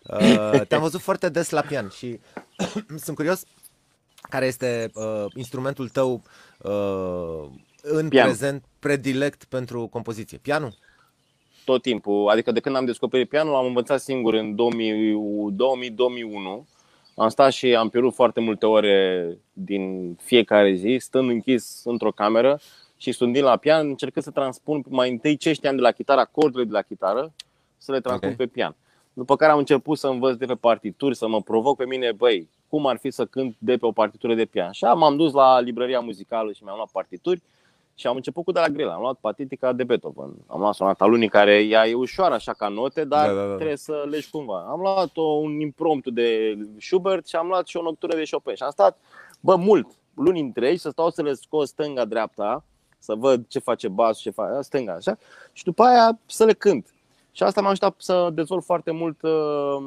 uh, 0.03 0.61
te-am 0.67 0.81
văzut 0.81 1.01
foarte 1.01 1.29
des 1.29 1.49
la 1.49 1.61
pian 1.61 1.89
și 1.89 2.19
sunt 3.03 3.15
curios 3.15 3.43
care 4.29 4.45
este 4.45 4.91
uh, 4.93 5.25
instrumentul 5.35 5.89
tău 5.89 6.21
uh, 6.57 7.49
în 7.81 8.09
Pian. 8.09 8.25
prezent 8.25 8.63
predilect 8.79 9.43
pentru 9.43 9.87
compoziție. 9.87 10.37
Pianul? 10.37 10.73
Tot 11.65 11.81
timpul. 11.81 12.29
Adică 12.29 12.51
de 12.51 12.59
când 12.59 12.75
am 12.75 12.85
descoperit 12.85 13.29
pianul, 13.29 13.55
am 13.55 13.65
învățat 13.65 14.01
singur 14.01 14.33
în 14.33 14.55
2000-2001 14.55 14.57
am 17.19 17.29
stat 17.29 17.51
și 17.51 17.75
am 17.75 17.89
pierdut 17.89 18.13
foarte 18.13 18.39
multe 18.39 18.65
ore 18.65 19.37
din 19.53 20.15
fiecare 20.21 20.73
zi, 20.73 20.97
stând 20.99 21.29
închis 21.29 21.81
într-o 21.83 22.11
cameră 22.11 22.59
și 22.97 23.11
studiind 23.11 23.47
la 23.47 23.57
pian, 23.57 23.87
încercând 23.87 24.25
să 24.25 24.31
transpun 24.31 24.83
mai 24.89 25.09
întâi 25.09 25.37
ce 25.37 25.53
știam 25.53 25.75
de 25.75 25.81
la 25.81 25.91
chitară, 25.91 26.19
acordurile 26.19 26.69
de 26.69 26.75
la 26.75 26.81
chitară, 26.81 27.33
să 27.77 27.91
le 27.91 27.99
transpun 27.99 28.31
okay. 28.31 28.45
pe 28.45 28.51
pian. 28.51 28.75
După 29.13 29.35
care 29.35 29.51
am 29.51 29.57
început 29.57 29.97
să 29.97 30.07
învăț 30.07 30.35
de 30.35 30.45
pe 30.45 30.55
partituri, 30.55 31.15
să 31.15 31.27
mă 31.27 31.41
provoc 31.41 31.77
pe 31.77 31.85
mine, 31.85 32.11
băi, 32.11 32.49
cum 32.67 32.85
ar 32.85 32.97
fi 32.97 33.11
să 33.11 33.25
cânt 33.25 33.55
de 33.57 33.77
pe 33.77 33.85
o 33.85 33.91
partitură 33.91 34.35
de 34.35 34.45
pian. 34.45 34.71
Și 34.71 34.83
m-am 34.83 35.15
dus 35.15 35.33
la 35.33 35.59
librăria 35.59 35.99
muzicală 35.99 36.51
și 36.51 36.63
mi-am 36.63 36.75
luat 36.75 36.89
partituri 36.91 37.41
și 37.99 38.07
am 38.07 38.15
început 38.15 38.43
cu 38.43 38.51
de 38.51 38.59
la 38.59 38.67
grele. 38.67 38.91
Am 38.91 39.01
luat 39.01 39.17
Patitica 39.19 39.73
de 39.73 39.83
Beethoven. 39.83 40.33
Am 40.47 40.59
luat 40.59 40.73
sonata 40.73 41.05
lunii 41.05 41.29
care 41.29 41.63
ea 41.63 41.87
e 41.87 41.93
ușoară 41.93 42.33
așa 42.33 42.53
ca 42.53 42.67
note, 42.67 43.03
dar 43.03 43.27
da, 43.27 43.33
da, 43.33 43.47
da. 43.47 43.55
trebuie 43.55 43.77
să 43.77 44.05
legi 44.09 44.29
cumva. 44.29 44.65
Am 44.69 44.79
luat 44.79 45.17
o, 45.17 45.21
un 45.21 45.59
impromptu 45.59 46.11
de 46.11 46.57
Schubert 46.77 47.27
și 47.27 47.35
am 47.35 47.47
luat 47.47 47.67
și 47.67 47.77
o 47.77 47.81
noctură 47.81 48.15
de 48.15 48.23
Chopin. 48.31 48.55
Și 48.55 48.63
am 48.63 48.71
stat, 48.71 48.97
bă, 49.39 49.55
mult, 49.55 49.87
luni 50.13 50.39
întregi, 50.39 50.79
să 50.79 50.89
stau 50.89 51.09
să 51.09 51.21
le 51.21 51.33
scot 51.33 51.67
stânga-dreapta, 51.67 52.63
să 52.99 53.15
văd 53.15 53.47
ce 53.47 53.59
face 53.59 53.87
bas, 53.87 54.19
ce 54.19 54.29
face 54.29 54.61
stânga, 54.61 54.93
așa, 54.93 55.17
și 55.53 55.63
după 55.63 55.83
aia 55.83 56.19
să 56.25 56.45
le 56.45 56.53
cânt. 56.53 56.93
Și 57.31 57.43
asta 57.43 57.61
m-a 57.61 57.69
ajutat 57.69 57.95
să 57.97 58.29
dezvolt 58.33 58.63
foarte 58.63 58.91
mult, 58.91 59.21
uh, 59.21 59.77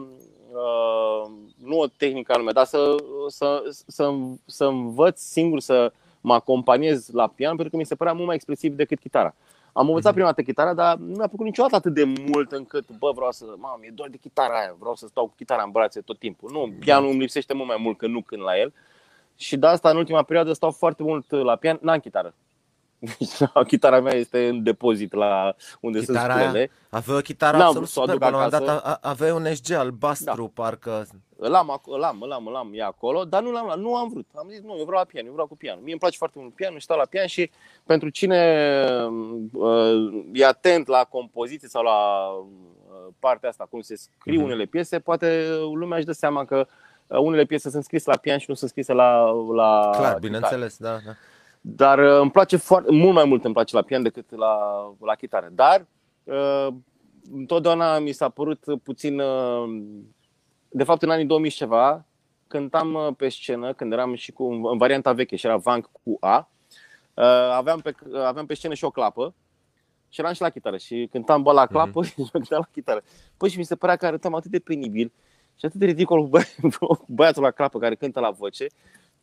uh, 0.52 1.30
nu 1.64 1.78
o 1.78 1.86
tehnică 1.86 2.32
anume, 2.32 2.52
dar 2.52 2.64
să, 2.64 2.94
să, 3.28 3.62
să, 3.86 4.12
să 4.46 4.64
învăț 4.64 5.20
singur 5.20 5.60
să 5.60 5.92
mă 6.22 6.34
acompaniez 6.34 7.08
la 7.08 7.28
pian 7.28 7.54
pentru 7.54 7.70
că 7.70 7.76
mi 7.76 7.86
se 7.86 7.94
părea 7.94 8.12
mult 8.12 8.26
mai 8.26 8.34
expresiv 8.34 8.74
decât 8.74 8.98
chitara. 8.98 9.34
Am 9.72 9.86
învățat 9.86 10.04
mhm. 10.04 10.14
prima 10.14 10.28
dată 10.28 10.42
chitara, 10.42 10.74
dar 10.74 10.96
nu 10.96 11.14
mi-a 11.16 11.28
făcut 11.28 11.44
niciodată 11.44 11.76
atât 11.76 11.94
de 11.94 12.04
mult 12.04 12.52
încât, 12.52 12.90
bă, 12.98 13.12
vreau 13.14 13.32
să, 13.32 13.44
mamă, 13.56 13.78
e 13.80 13.90
doar 13.90 14.08
de 14.08 14.16
chitara 14.16 14.58
aia, 14.58 14.76
vreau 14.78 14.94
să 14.94 15.06
stau 15.06 15.26
cu 15.26 15.32
chitara 15.36 15.62
în 15.62 15.70
brațe 15.70 16.00
tot 16.00 16.18
timpul. 16.18 16.50
Nu, 16.52 16.72
pianul 16.78 17.10
îmi 17.10 17.20
lipsește 17.20 17.54
mult 17.54 17.68
mai 17.68 17.76
mult 17.80 17.98
că 17.98 18.06
nu 18.06 18.22
când 18.22 18.42
la 18.42 18.58
el. 18.58 18.72
Și 19.36 19.56
de 19.56 19.66
asta, 19.66 19.90
în 19.90 19.96
ultima 19.96 20.22
perioadă, 20.22 20.52
stau 20.52 20.70
foarte 20.70 21.02
mult 21.02 21.30
la 21.30 21.56
pian, 21.56 21.78
n-am 21.80 21.98
chitară. 21.98 22.34
Deci, 23.18 23.50
chitara 23.66 24.00
mea 24.00 24.14
este 24.14 24.48
în 24.48 24.62
depozit 24.62 25.12
la 25.12 25.55
unde 25.80 25.98
chitara 25.98 26.34
sunt 26.34 26.44
scule. 26.44 26.70
Avea 26.88 27.16
o 27.16 27.20
chitară 27.20 27.57
N-am 27.57 27.66
absolut 27.66 27.88
superbă. 27.88 28.28
La 28.28 28.42
un 28.42 28.48
dat 28.48 28.98
avea 29.00 29.34
un 29.34 29.55
SG 29.55 29.72
albastru, 29.72 30.42
da. 30.55 30.62
parcă. 30.62 31.07
Îl 31.36 31.55
am, 31.55 31.80
îl 31.86 32.03
am, 32.03 32.22
îl 32.22 32.32
am, 32.32 32.46
îl 32.46 32.57
am, 32.57 32.70
e 32.74 32.82
acolo, 32.82 33.24
dar 33.24 33.42
nu 33.42 33.50
l-am 33.50 33.64
luat, 33.64 33.78
nu 33.78 33.96
am 33.96 34.09
vrut. 34.09 34.26
Am 34.34 34.46
zis, 34.50 34.61
nu, 34.61 34.76
eu 34.78 34.84
vreau 34.84 34.98
la 34.98 35.05
pian, 35.05 35.26
eu 35.26 35.32
vreau 35.32 35.46
cu 35.46 35.57
pian. 35.57 35.78
Mie 35.82 35.90
îmi 35.90 36.00
place 36.00 36.16
foarte 36.16 36.38
mult 36.40 36.55
pian, 36.55 36.74
stau 36.78 36.96
la 36.96 37.05
pian 37.05 37.26
și 37.26 37.50
pentru 37.84 38.09
cine 38.09 38.38
uh, 39.53 40.24
e 40.32 40.46
atent 40.46 40.86
la 40.86 41.05
compoziție 41.05 41.68
sau 41.68 41.82
la 41.82 42.28
uh, 42.28 43.12
partea 43.18 43.48
asta, 43.48 43.66
cum 43.70 43.80
se 43.80 43.96
scriu 43.96 44.40
uh-huh. 44.40 44.44
unele 44.44 44.64
piese, 44.64 44.98
poate 44.98 45.46
lumea 45.74 45.96
își 45.96 46.07
dă 46.07 46.12
seama 46.12 46.44
că 46.44 46.66
uh, 47.07 47.18
unele 47.18 47.44
piese 47.44 47.70
sunt 47.70 47.84
scrise 47.84 48.11
la 48.11 48.16
pian 48.16 48.38
și 48.38 48.46
nu 48.48 48.55
sunt 48.55 48.70
scrise 48.70 48.92
la, 48.92 49.30
la 49.55 49.90
Clar, 49.92 50.18
bineînțeles, 50.18 50.76
da, 50.76 50.98
da. 51.07 51.12
Dar 51.64 51.98
uh, 51.98 52.20
îmi 52.20 52.30
place 52.30 52.56
foarte, 52.56 52.92
mult 52.92 53.14
mai 53.14 53.24
mult 53.24 53.44
îmi 53.44 53.54
place 53.54 53.76
la 53.76 53.82
pian 53.82 54.02
decât 54.02 54.36
la, 54.36 54.56
la 55.00 55.14
chitară. 55.14 55.48
Dar 55.52 55.86
uh, 56.24 56.68
întotdeauna 57.32 57.98
mi 57.98 58.12
s-a 58.12 58.28
părut 58.28 58.64
puțin, 58.82 59.20
uh, 59.20 59.82
de 60.68 60.84
fapt 60.84 61.02
în 61.02 61.10
anii 61.10 61.24
2000 61.24 61.50
ceva, 61.50 62.04
cântam 62.46 63.14
pe 63.16 63.28
scenă, 63.28 63.72
când 63.72 63.92
eram 63.92 64.14
și 64.14 64.32
cu, 64.32 64.44
în 64.44 64.78
varianta 64.78 65.12
veche 65.12 65.36
și 65.36 65.46
era 65.46 65.56
Vanc 65.56 65.90
cu 66.04 66.16
A, 66.20 66.48
aveam 67.56 67.80
pe, 67.80 67.94
aveam 68.24 68.46
pe 68.46 68.54
scenă 68.54 68.74
și 68.74 68.84
o 68.84 68.90
clapă 68.90 69.34
și 70.08 70.20
eram 70.20 70.32
și 70.32 70.40
la 70.40 70.50
chitară 70.50 70.76
și 70.76 71.08
cântam 71.10 71.42
bă 71.42 71.52
la 71.52 71.66
clapă 71.66 72.04
mm-hmm. 72.04 72.08
și 72.24 72.30
cântam 72.32 72.58
la 72.58 72.68
chitară. 72.72 73.02
Păi 73.36 73.48
și 73.48 73.58
mi 73.58 73.64
se 73.64 73.76
părea 73.76 73.96
că 73.96 74.06
arătam 74.06 74.34
atât 74.34 74.50
de 74.50 74.58
penibil 74.58 75.12
și 75.58 75.64
atât 75.64 75.78
de 75.80 75.86
ridicol 75.86 76.28
cu 76.28 76.40
băiatul 77.16 77.42
la 77.42 77.50
clapă 77.50 77.78
care 77.78 77.94
cântă 77.94 78.20
la 78.20 78.30
voce 78.30 78.66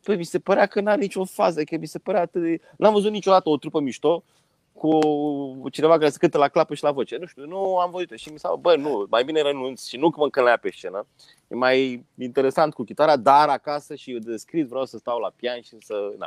Păi 0.02 0.16
mi 0.16 0.24
se 0.24 0.38
părea 0.38 0.66
că 0.66 0.80
n-are 0.80 1.00
nicio 1.00 1.24
fază, 1.24 1.62
că 1.62 1.76
mi 1.76 1.86
se 1.86 1.98
părea 1.98 2.20
atât 2.20 2.42
de... 2.42 2.60
N-am 2.76 2.92
văzut 2.92 3.10
niciodată 3.10 3.48
o 3.48 3.56
trupă 3.56 3.80
mișto 3.80 4.24
cu 4.72 5.68
cineva 5.70 5.98
care 5.98 6.10
se 6.10 6.18
cântă 6.18 6.38
la 6.38 6.48
clapă 6.48 6.74
și 6.74 6.82
la 6.82 6.90
voce. 6.90 7.16
Nu 7.16 7.26
știu, 7.26 7.46
nu 7.46 7.78
am 7.78 7.90
văzut 7.90 8.12
și 8.14 8.28
mi 8.28 8.38
s-a 8.38 8.54
bă, 8.60 8.76
nu, 8.76 9.06
mai 9.10 9.24
bine 9.24 9.42
renunț 9.42 9.86
și 9.86 9.96
nu 9.96 10.10
că 10.10 10.18
mă 10.18 10.24
încălnea 10.24 10.56
pe 10.56 10.70
scenă. 10.70 11.06
E 11.48 11.54
mai 11.54 12.04
interesant 12.18 12.74
cu 12.74 12.84
chitara, 12.84 13.16
dar 13.16 13.48
acasă 13.48 13.94
și 13.94 14.12
de 14.12 14.36
scris 14.36 14.68
vreau 14.68 14.84
să 14.84 14.98
stau 14.98 15.18
la 15.18 15.32
pian 15.36 15.60
și 15.60 15.76
să... 15.80 15.94
Na. 16.18 16.26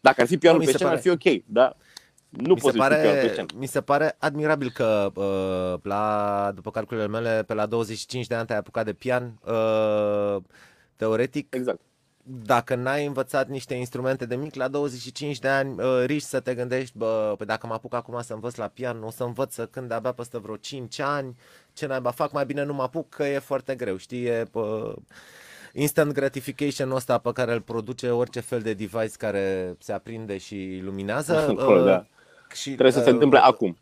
Dacă 0.00 0.20
ar 0.20 0.26
fi 0.26 0.38
pianul 0.38 0.60
pe 0.60 0.66
scenă, 0.66 0.90
pare... 0.90 0.94
ar 0.94 1.02
fi 1.02 1.08
ok, 1.08 1.42
da? 1.46 1.76
Nu 2.28 2.54
mi 2.54 2.60
pot 2.60 2.72
se 2.72 2.78
pare, 2.78 2.96
pe 3.22 3.28
scenă. 3.32 3.46
Mi 3.54 3.66
se 3.66 3.80
pare 3.80 4.16
admirabil 4.18 4.70
că 4.70 5.10
uh, 5.14 5.80
la, 5.82 6.52
după 6.54 6.70
calculele 6.70 7.06
mele, 7.06 7.44
pe 7.46 7.54
la 7.54 7.66
25 7.66 8.26
de 8.26 8.34
ani 8.34 8.46
te-ai 8.46 8.58
apucat 8.58 8.84
de 8.84 8.92
pian. 8.92 9.40
Uh, 9.46 10.36
teoretic, 10.96 11.54
exact 11.54 11.80
dacă 12.28 12.74
n-ai 12.74 13.06
învățat 13.06 13.48
niște 13.48 13.74
instrumente 13.74 14.26
de 14.26 14.36
mic, 14.36 14.54
la 14.54 14.68
25 14.68 15.38
de 15.38 15.48
ani 15.48 15.82
uh, 15.82 16.02
riști 16.04 16.28
să 16.28 16.40
te 16.40 16.54
gândești, 16.54 16.98
bă, 16.98 17.34
păi 17.36 17.46
dacă 17.46 17.66
mă 17.66 17.72
apuc 17.72 17.94
acum 17.94 18.20
să 18.22 18.32
învăț 18.32 18.54
la 18.54 18.66
pian, 18.66 19.02
o 19.02 19.10
să 19.10 19.22
învăț 19.22 19.54
să 19.54 19.66
când 19.66 19.90
abia 19.90 20.12
peste 20.12 20.38
vreo 20.38 20.56
5 20.56 20.98
ani, 20.98 21.36
ce 21.72 21.86
naiba 21.86 22.10
fac, 22.10 22.32
mai 22.32 22.46
bine 22.46 22.62
nu 22.62 22.74
mă 22.74 22.82
apuc, 22.82 23.08
că 23.08 23.24
e 23.24 23.38
foarte 23.38 23.74
greu, 23.74 23.96
știi, 23.96 24.24
e, 24.24 24.46
bă, 24.50 24.94
instant 25.72 26.12
gratification 26.12 26.90
ăsta 26.90 27.18
pe 27.18 27.32
care 27.32 27.52
îl 27.52 27.60
produce 27.60 28.10
orice 28.10 28.40
fel 28.40 28.60
de 28.60 28.74
device 28.74 29.16
care 29.18 29.76
se 29.78 29.92
aprinde 29.92 30.38
și 30.38 30.80
luminează. 30.84 31.54
uh, 31.68 31.84
da. 31.84 32.06
și, 32.54 32.70
Trebuie 32.70 32.92
să 32.92 32.98
uh, 32.98 33.04
se 33.04 33.10
întâmple 33.10 33.38
acum. 33.38 33.76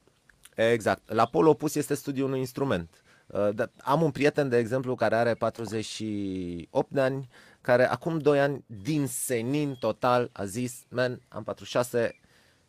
Exact. 0.54 1.12
La 1.12 1.26
pol 1.26 1.46
opus 1.46 1.74
este 1.74 1.94
studiul 1.94 2.26
unui 2.26 2.38
instrument. 2.38 3.02
Uh, 3.26 3.48
am 3.82 4.02
un 4.02 4.10
prieten, 4.10 4.48
de 4.48 4.58
exemplu, 4.58 4.94
care 4.94 5.14
are 5.14 5.34
48 5.34 6.90
de 6.90 7.00
ani, 7.00 7.28
care 7.64 7.90
acum 7.90 8.18
2 8.18 8.40
ani, 8.40 8.64
din 8.66 9.06
senin 9.06 9.76
total, 9.80 10.30
a 10.32 10.44
zis, 10.44 10.84
man, 10.88 11.20
am 11.28 11.42
46, 11.42 12.20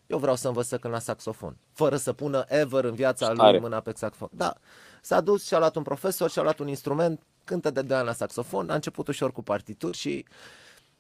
eu 0.08 0.18
vreau 0.18 0.36
să 0.36 0.48
învăț 0.48 0.68
să 0.68 0.78
cânt 0.78 0.93
la 0.93 1.00
saxofon, 1.00 1.58
fără 1.74 1.96
să 1.96 2.14
pună 2.14 2.46
ever 2.48 2.84
în 2.84 2.93
viața 2.93 3.26
Stare. 3.34 3.52
lui 3.52 3.60
mâna 3.60 3.80
pe 3.80 3.91
saxofon. 3.96 4.30
Da, 4.32 4.54
s-a 5.02 5.22
dus 5.22 5.46
și 5.46 5.54
a 5.54 5.58
luat 5.58 5.76
un 5.76 5.84
profesor 5.84 6.30
și 6.30 6.39
a 6.39 6.41
luat 6.41 6.60
un 6.60 6.68
instrument, 6.68 7.22
cântă 7.43 7.70
de 7.72 7.82
2 7.82 7.98
ani 7.98 8.06
la 8.06 8.14
saxofon, 8.14 8.70
a 8.70 8.74
început 8.74 9.08
ușor 9.08 9.32
cu 9.32 9.43
partituri 9.43 9.98
și 9.98 10.26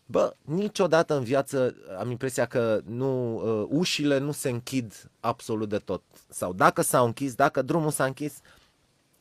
Bă, 0.07 0.35
niciodată 0.41 1.15
în 1.15 1.23
viață 1.23 1.75
am 1.99 2.09
impresia 2.09 2.45
că 2.45 2.81
nu, 2.85 3.35
uh, 3.35 3.67
ușile 3.69 4.17
nu 4.17 4.31
se 4.31 4.49
închid 4.49 5.11
absolut 5.19 5.69
de 5.69 5.77
tot. 5.77 6.03
Sau 6.29 6.53
dacă 6.53 6.81
s-au 6.81 7.05
închis, 7.05 7.35
dacă 7.35 7.61
drumul 7.61 7.91
s-a 7.91 8.05
închis, 8.05 8.39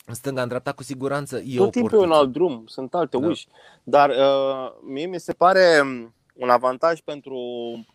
în 0.04 0.14
stânga, 0.14 0.42
în 0.42 0.48
dreapta, 0.48 0.72
cu 0.72 0.82
siguranță 0.82 1.42
e 1.46 1.56
Tot 1.56 1.70
timpul 1.70 1.98
e 1.98 2.02
un 2.02 2.12
alt 2.12 2.32
drum, 2.32 2.64
sunt 2.66 2.94
alte 2.94 3.18
da. 3.18 3.26
uși. 3.26 3.46
Dar 3.82 4.10
uh, 4.10 4.72
mie 4.86 5.06
mi 5.06 5.20
se 5.20 5.32
pare 5.32 5.80
um, 5.82 6.14
un 6.34 6.48
avantaj 6.48 7.00
pentru 7.00 7.38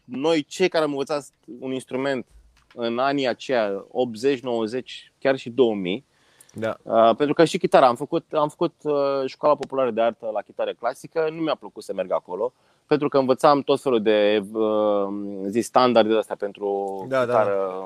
noi 0.04 0.44
cei 0.44 0.70
care 0.70 0.84
am 0.84 0.92
învățat 0.92 1.26
un 1.60 1.72
instrument 1.72 2.26
în 2.74 3.00
anii 3.00 3.28
aceia, 3.28 3.86
80, 3.92 4.40
90, 4.40 5.14
chiar 5.20 5.38
și 5.38 5.50
2000. 5.50 6.06
Da. 6.54 6.78
Uh, 6.84 7.16
pentru 7.16 7.34
că 7.34 7.46
și 7.46 7.58
chitara, 7.58 7.88
am 7.88 7.96
făcut, 7.96 8.34
am 8.34 8.50
făcut 8.50 8.74
uh, 8.84 9.26
școala 9.26 9.56
populară 9.56 9.92
de 9.92 10.02
artă 10.02 10.30
la 10.34 10.42
chitară 10.42 10.74
clasică, 10.74 11.30
nu 11.32 11.42
mi-a 11.42 11.56
plăcut 11.56 11.84
să 11.84 11.94
merg 11.94 12.12
acolo, 12.12 12.54
pentru 12.90 13.08
că 13.10 13.18
învățam 13.18 13.62
tot 13.62 13.82
felul 13.82 14.02
de 14.02 14.44
uh, 14.52 15.08
zi 15.48 15.60
standarde 15.60 16.10
de 16.12 16.18
astea 16.18 16.36
pentru 16.36 17.06
Da, 17.10 17.26
da, 17.26 17.26
chitară, 17.26 17.86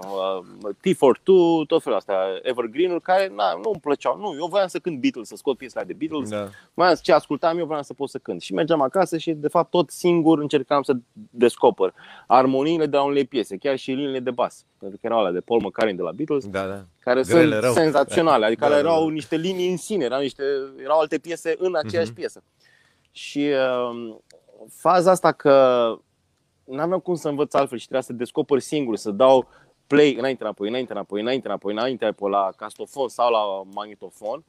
uh, 0.63 0.73
T42, 0.77 1.67
tot 1.67 1.83
felul 1.83 1.97
astea, 1.97 2.17
evergreen-uri, 2.41 3.01
care 3.01 3.31
na, 3.35 3.53
nu 3.53 3.69
îmi 3.71 3.79
plăceau. 3.81 4.17
Nu, 4.19 4.35
eu 4.39 4.45
voiam 4.47 4.67
să 4.67 4.79
cânt 4.79 4.99
Beatles, 4.99 5.27
să 5.27 5.35
scot 5.35 5.57
piesele 5.57 5.83
de 5.83 5.93
Beatles, 5.93 6.29
Da. 6.29 6.47
mai 6.73 6.87
ales 6.87 7.01
ce 7.01 7.13
ascultam 7.13 7.57
eu, 7.57 7.65
vreau 7.65 7.81
să 7.83 7.93
pot 7.93 8.09
să 8.09 8.17
cânt. 8.17 8.41
Și 8.41 8.53
mergeam 8.53 8.81
acasă 8.81 9.17
și, 9.17 9.31
de 9.31 9.47
fapt, 9.47 9.69
tot 9.69 9.89
singur 9.89 10.39
încercam 10.39 10.81
să 10.81 10.93
descoper 11.29 11.93
armoniile 12.27 12.85
de 12.85 12.97
la 12.97 13.03
unele 13.03 13.23
piese, 13.23 13.57
chiar 13.57 13.77
și 13.77 13.91
liniile 13.91 14.19
de 14.19 14.31
bas, 14.31 14.65
pentru 14.79 14.97
că 15.01 15.05
erau 15.07 15.19
alea 15.19 15.31
de 15.31 15.39
Paul 15.39 15.61
McCartney 15.61 15.95
de 15.97 16.01
la 16.03 16.11
Beatles, 16.11 16.47
Da, 16.47 16.65
da. 16.65 16.83
care 16.99 17.21
Grele 17.21 17.49
sunt 17.51 17.63
rău. 17.63 17.73
senzaționale, 17.73 18.45
adică 18.45 18.61
Da, 18.67 18.69
da, 18.69 18.73
da, 18.73 18.79
erau 18.79 19.05
da. 19.07 19.11
niște 19.11 19.35
linii 19.35 19.69
în 19.71 19.77
sine, 19.77 20.03
erau, 20.03 20.19
niște, 20.21 20.43
erau 20.83 20.99
alte 20.99 21.17
piese 21.17 21.55
în 21.57 21.75
aceeași 21.75 22.09
Mhm. 22.09 22.19
piesă. 22.19 22.43
Și 23.15 23.39
uh, 23.89 24.15
faza 24.69 25.11
asta 25.11 25.31
că 25.31 25.95
nu 26.63 26.81
aveam 26.81 26.99
cum 26.99 27.15
să 27.15 27.29
învăț 27.29 27.53
altfel 27.53 27.77
și 27.77 27.87
trebuia 27.87 28.07
să 28.07 28.13
descoper 28.13 28.59
singur, 28.59 28.95
să 28.95 29.11
dau 29.11 29.47
play 29.87 30.15
înainte 30.15 30.43
înapoi, 30.43 30.67
înainte 30.67 30.91
înapoi, 30.91 31.21
înainte 31.21 31.47
înapoi, 31.47 31.73
înainte 31.73 32.03
înapoi 32.03 32.29
la 32.31 32.49
castofon 32.55 33.07
sau 33.07 33.31
la 33.31 33.71
magnetofon 33.73 34.43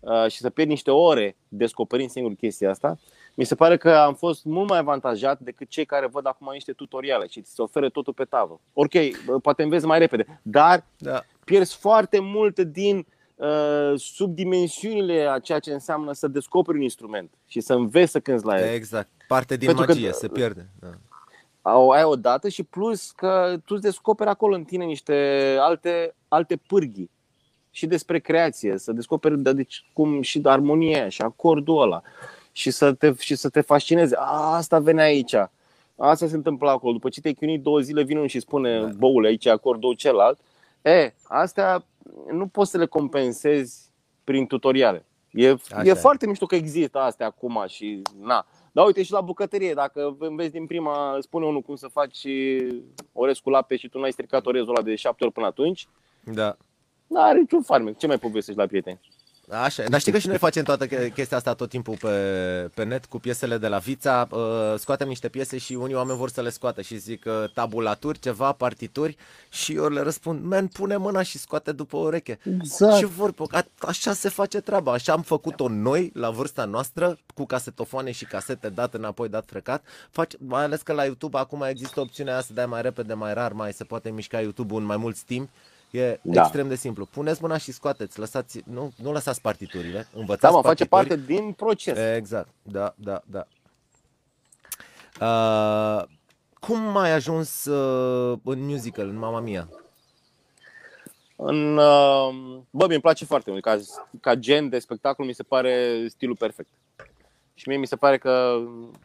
uh, 0.00 0.30
și 0.30 0.38
să 0.38 0.50
pierd 0.50 0.68
niște 0.70 0.90
ore 0.90 1.36
descoperind 1.48 2.10
singur 2.10 2.32
chestia 2.34 2.70
asta, 2.70 2.98
mi 3.34 3.44
se 3.44 3.54
pare 3.54 3.76
că 3.76 3.90
am 3.90 4.14
fost 4.14 4.44
mult 4.44 4.68
mai 4.68 4.78
avantajat 4.78 5.40
decât 5.40 5.68
cei 5.68 5.84
care 5.84 6.06
văd 6.06 6.26
acum 6.26 6.48
niște 6.52 6.72
tutoriale 6.72 7.26
și 7.26 7.40
ți 7.42 7.54
se 7.54 7.62
oferă 7.62 7.88
totul 7.88 8.12
pe 8.12 8.24
tavă. 8.24 8.60
Ok, 8.72 8.92
bă, 9.26 9.38
poate 9.38 9.62
înveți 9.62 9.86
mai 9.86 9.98
repede, 9.98 10.40
dar 10.42 10.84
Da. 10.98 11.22
pierzi 11.44 11.76
foarte 11.76 12.18
mult 12.18 12.58
din 12.58 12.96
uh, 12.96 13.04
subdimensiunile 13.96 15.26
a 15.30 15.38
ceea 15.38 15.58
ce 15.58 15.72
înseamnă 15.72 16.12
să 16.12 16.28
descoperi 16.28 16.76
un 16.76 16.82
instrument 16.82 17.30
și 17.46 17.60
să 17.60 17.74
înveți 17.74 18.10
să 18.12 18.20
cânți 18.20 18.44
la 18.44 18.60
el. 18.60 18.74
Exact. 18.74 19.08
Parte 19.28 19.56
din 19.56 19.66
Pentru 19.66 19.84
că- 19.84 19.92
magie 19.92 20.12
se 20.12 20.28
pierde. 20.28 20.68
Da. 20.80 20.88
Au, 21.70 21.88
ai 21.90 22.04
o 22.04 22.16
dată 22.16 22.48
și 22.48 22.62
plus 22.62 23.10
că 23.10 23.56
tu 23.64 23.74
îți 23.74 23.82
descoperi 23.82 24.30
acolo 24.30 24.54
în 24.54 24.64
tine 24.64 24.84
niște 24.84 25.56
alte, 25.60 26.14
alte 26.28 26.56
pârghii 26.66 27.10
și 27.70 27.86
despre 27.86 28.18
creație, 28.18 28.78
să 28.78 28.92
descoperi 28.92 29.38
de, 29.38 29.52
deci, 29.52 29.84
cum 29.92 30.20
și 30.22 30.38
de 30.38 30.48
armonia 30.48 30.98
aia 30.98 31.08
și 31.08 31.22
acordul 31.22 31.80
ăla 31.82 32.02
și 32.52 32.70
să 32.70 32.92
te, 32.92 33.12
și 33.18 33.34
să 33.34 33.48
te 33.48 33.60
fascineze. 33.60 34.16
A, 34.18 34.54
asta 34.54 34.78
vine 34.78 35.02
aici. 35.02 35.34
Asta 35.96 36.26
se 36.26 36.34
întâmplă 36.34 36.70
acolo. 36.70 36.92
După 36.92 37.08
ce 37.08 37.20
te-ai 37.20 37.34
chinuit 37.34 37.62
două 37.62 37.78
zile, 37.80 38.02
vine 38.02 38.16
unul 38.18 38.28
și 38.28 38.40
spune, 38.40 38.80
Da. 38.80 38.88
băule, 38.96 39.28
aici 39.28 39.44
e 39.44 39.50
acordul 39.50 39.94
celălalt. 39.94 40.38
E, 40.82 41.14
astea 41.28 41.84
nu 42.32 42.46
poți 42.46 42.70
să 42.70 42.78
le 42.78 42.86
compensezi 42.86 43.90
prin 44.24 44.46
tutoriale. 44.46 45.06
E, 45.30 45.48
Așa 45.50 45.82
e 45.84 45.88
e. 45.88 45.92
foarte 45.94 46.26
mișto 46.26 46.46
că 46.46 46.54
există 46.54 46.98
astea 46.98 47.26
acum 47.26 47.64
și 47.66 48.02
na. 48.20 48.46
Dar 48.72 48.86
uite 48.86 49.02
și 49.02 49.12
la 49.12 49.20
bucătărie, 49.20 49.74
dacă 49.74 50.16
înveți 50.18 50.52
din 50.52 50.66
prima, 50.66 51.16
spune 51.20 51.46
unul 51.46 51.60
cum 51.60 51.74
să 51.76 51.88
faci 51.88 52.26
orez 53.12 53.38
cu 53.38 53.50
lapte 53.50 53.76
și 53.76 53.88
tu 53.88 53.98
n-ai 53.98 54.12
stricat 54.12 54.46
orezul 54.46 54.68
ăla 54.68 54.82
de 54.82 54.94
șapte 54.94 55.24
ori 55.24 55.32
până 55.32 55.46
atunci, 55.46 55.88
Da. 56.24 56.56
n-are 57.06 57.38
niciun 57.38 57.62
farmec. 57.62 57.96
Ce 57.98 58.06
mai 58.06 58.18
povestești 58.18 58.60
la 58.60 58.66
prieteni? 58.66 59.00
Așa, 59.50 59.82
e. 59.82 59.86
dar 59.86 60.00
știi 60.00 60.12
că 60.12 60.18
și 60.18 60.26
noi 60.26 60.38
facem 60.38 60.64
toată 60.64 60.86
che- 60.86 61.10
chestia 61.14 61.36
asta 61.36 61.54
tot 61.54 61.68
timpul 61.68 61.96
pe, 62.00 62.08
pe 62.74 62.84
net 62.84 63.04
cu 63.04 63.18
piesele 63.18 63.58
de 63.58 63.68
la 63.68 63.78
Vița, 63.78 64.28
uh, 64.30 64.74
scoatem 64.78 65.08
niște 65.08 65.28
piese 65.28 65.58
și 65.58 65.74
unii 65.74 65.94
oameni 65.94 66.18
vor 66.18 66.30
să 66.30 66.40
le 66.42 66.50
scoată 66.50 66.80
și 66.80 66.96
zic 66.96 67.24
uh, 67.26 67.52
tabulaturi, 67.54 68.18
ceva, 68.18 68.52
partituri 68.52 69.16
și 69.48 69.74
eu 69.74 69.88
le 69.88 70.00
răspund, 70.00 70.44
men, 70.44 70.66
pune 70.66 70.96
mâna 70.96 71.22
și 71.22 71.38
scoate 71.38 71.72
după 71.72 71.96
ureche. 71.96 72.38
Exact. 72.60 72.98
Ce 72.98 73.06
vorba, 73.06 73.44
a, 73.50 73.64
așa 73.80 74.12
se 74.12 74.28
face 74.28 74.60
treaba, 74.60 74.92
așa 74.92 75.12
am 75.12 75.22
făcut-o 75.22 75.68
noi 75.68 76.10
la 76.14 76.30
vârsta 76.30 76.64
noastră 76.64 77.18
cu 77.34 77.46
casetofoane 77.46 78.10
și 78.10 78.24
casete 78.24 78.68
dat 78.68 78.94
înapoi, 78.94 79.28
dat 79.28 79.44
frecat, 79.46 79.84
Face, 80.10 80.36
mai 80.40 80.62
ales 80.62 80.82
că 80.82 80.92
la 80.92 81.04
YouTube 81.04 81.38
acum 81.38 81.62
există 81.62 82.00
opțiunea 82.00 82.32
asta 82.36 82.46
să 82.46 82.52
dai 82.52 82.66
mai 82.66 82.82
repede, 82.82 83.14
mai 83.14 83.34
rar, 83.34 83.52
mai 83.52 83.72
se 83.72 83.84
poate 83.84 84.10
mișca 84.10 84.40
YouTube 84.40 84.74
în 84.74 84.84
mai 84.84 84.96
mulți 84.96 85.24
timp. 85.24 85.48
E 85.92 86.18
Da. 86.22 86.40
extrem 86.42 86.68
de 86.68 86.74
simplu. 86.74 87.04
Puneți 87.04 87.42
mâna 87.42 87.56
și 87.56 87.72
scoateți, 87.72 88.18
lăsați, 88.18 88.62
nu, 88.66 88.92
nu 88.96 89.12
lăsați 89.12 89.40
partiturile, 89.40 90.06
învățați 90.14 90.52
Da, 90.52 90.58
mă, 90.60 90.62
face 90.62 90.84
partituri. 90.84 91.20
parte 91.26 91.42
din 91.42 91.52
proces. 91.52 91.98
Exact, 92.16 92.48
da, 92.62 92.94
da, 92.96 93.22
da. 93.26 93.46
Uh, 95.20 96.04
cum 96.60 96.96
ai 96.96 97.10
ajuns 97.12 97.64
uh, 97.64 98.38
în 98.44 98.60
musical, 98.66 99.08
în 99.08 99.16
Mama 99.18 99.40
Mia? 99.40 99.68
În, 101.36 101.76
uh, 101.76 102.60
bă, 102.70 102.86
mi-mi 102.88 103.00
place 103.00 103.24
foarte 103.24 103.50
mult. 103.50 103.62
Ca, 103.62 103.78
ca 104.20 104.34
gen 104.34 104.68
de 104.68 104.78
spectacol 104.78 105.26
mi 105.26 105.32
se 105.32 105.42
pare 105.42 106.04
stilul 106.08 106.36
perfect. 106.36 106.68
Și 107.54 107.68
mie 107.68 107.76
mi 107.76 107.86
se 107.86 107.96
pare 107.96 108.18
că 108.18 108.58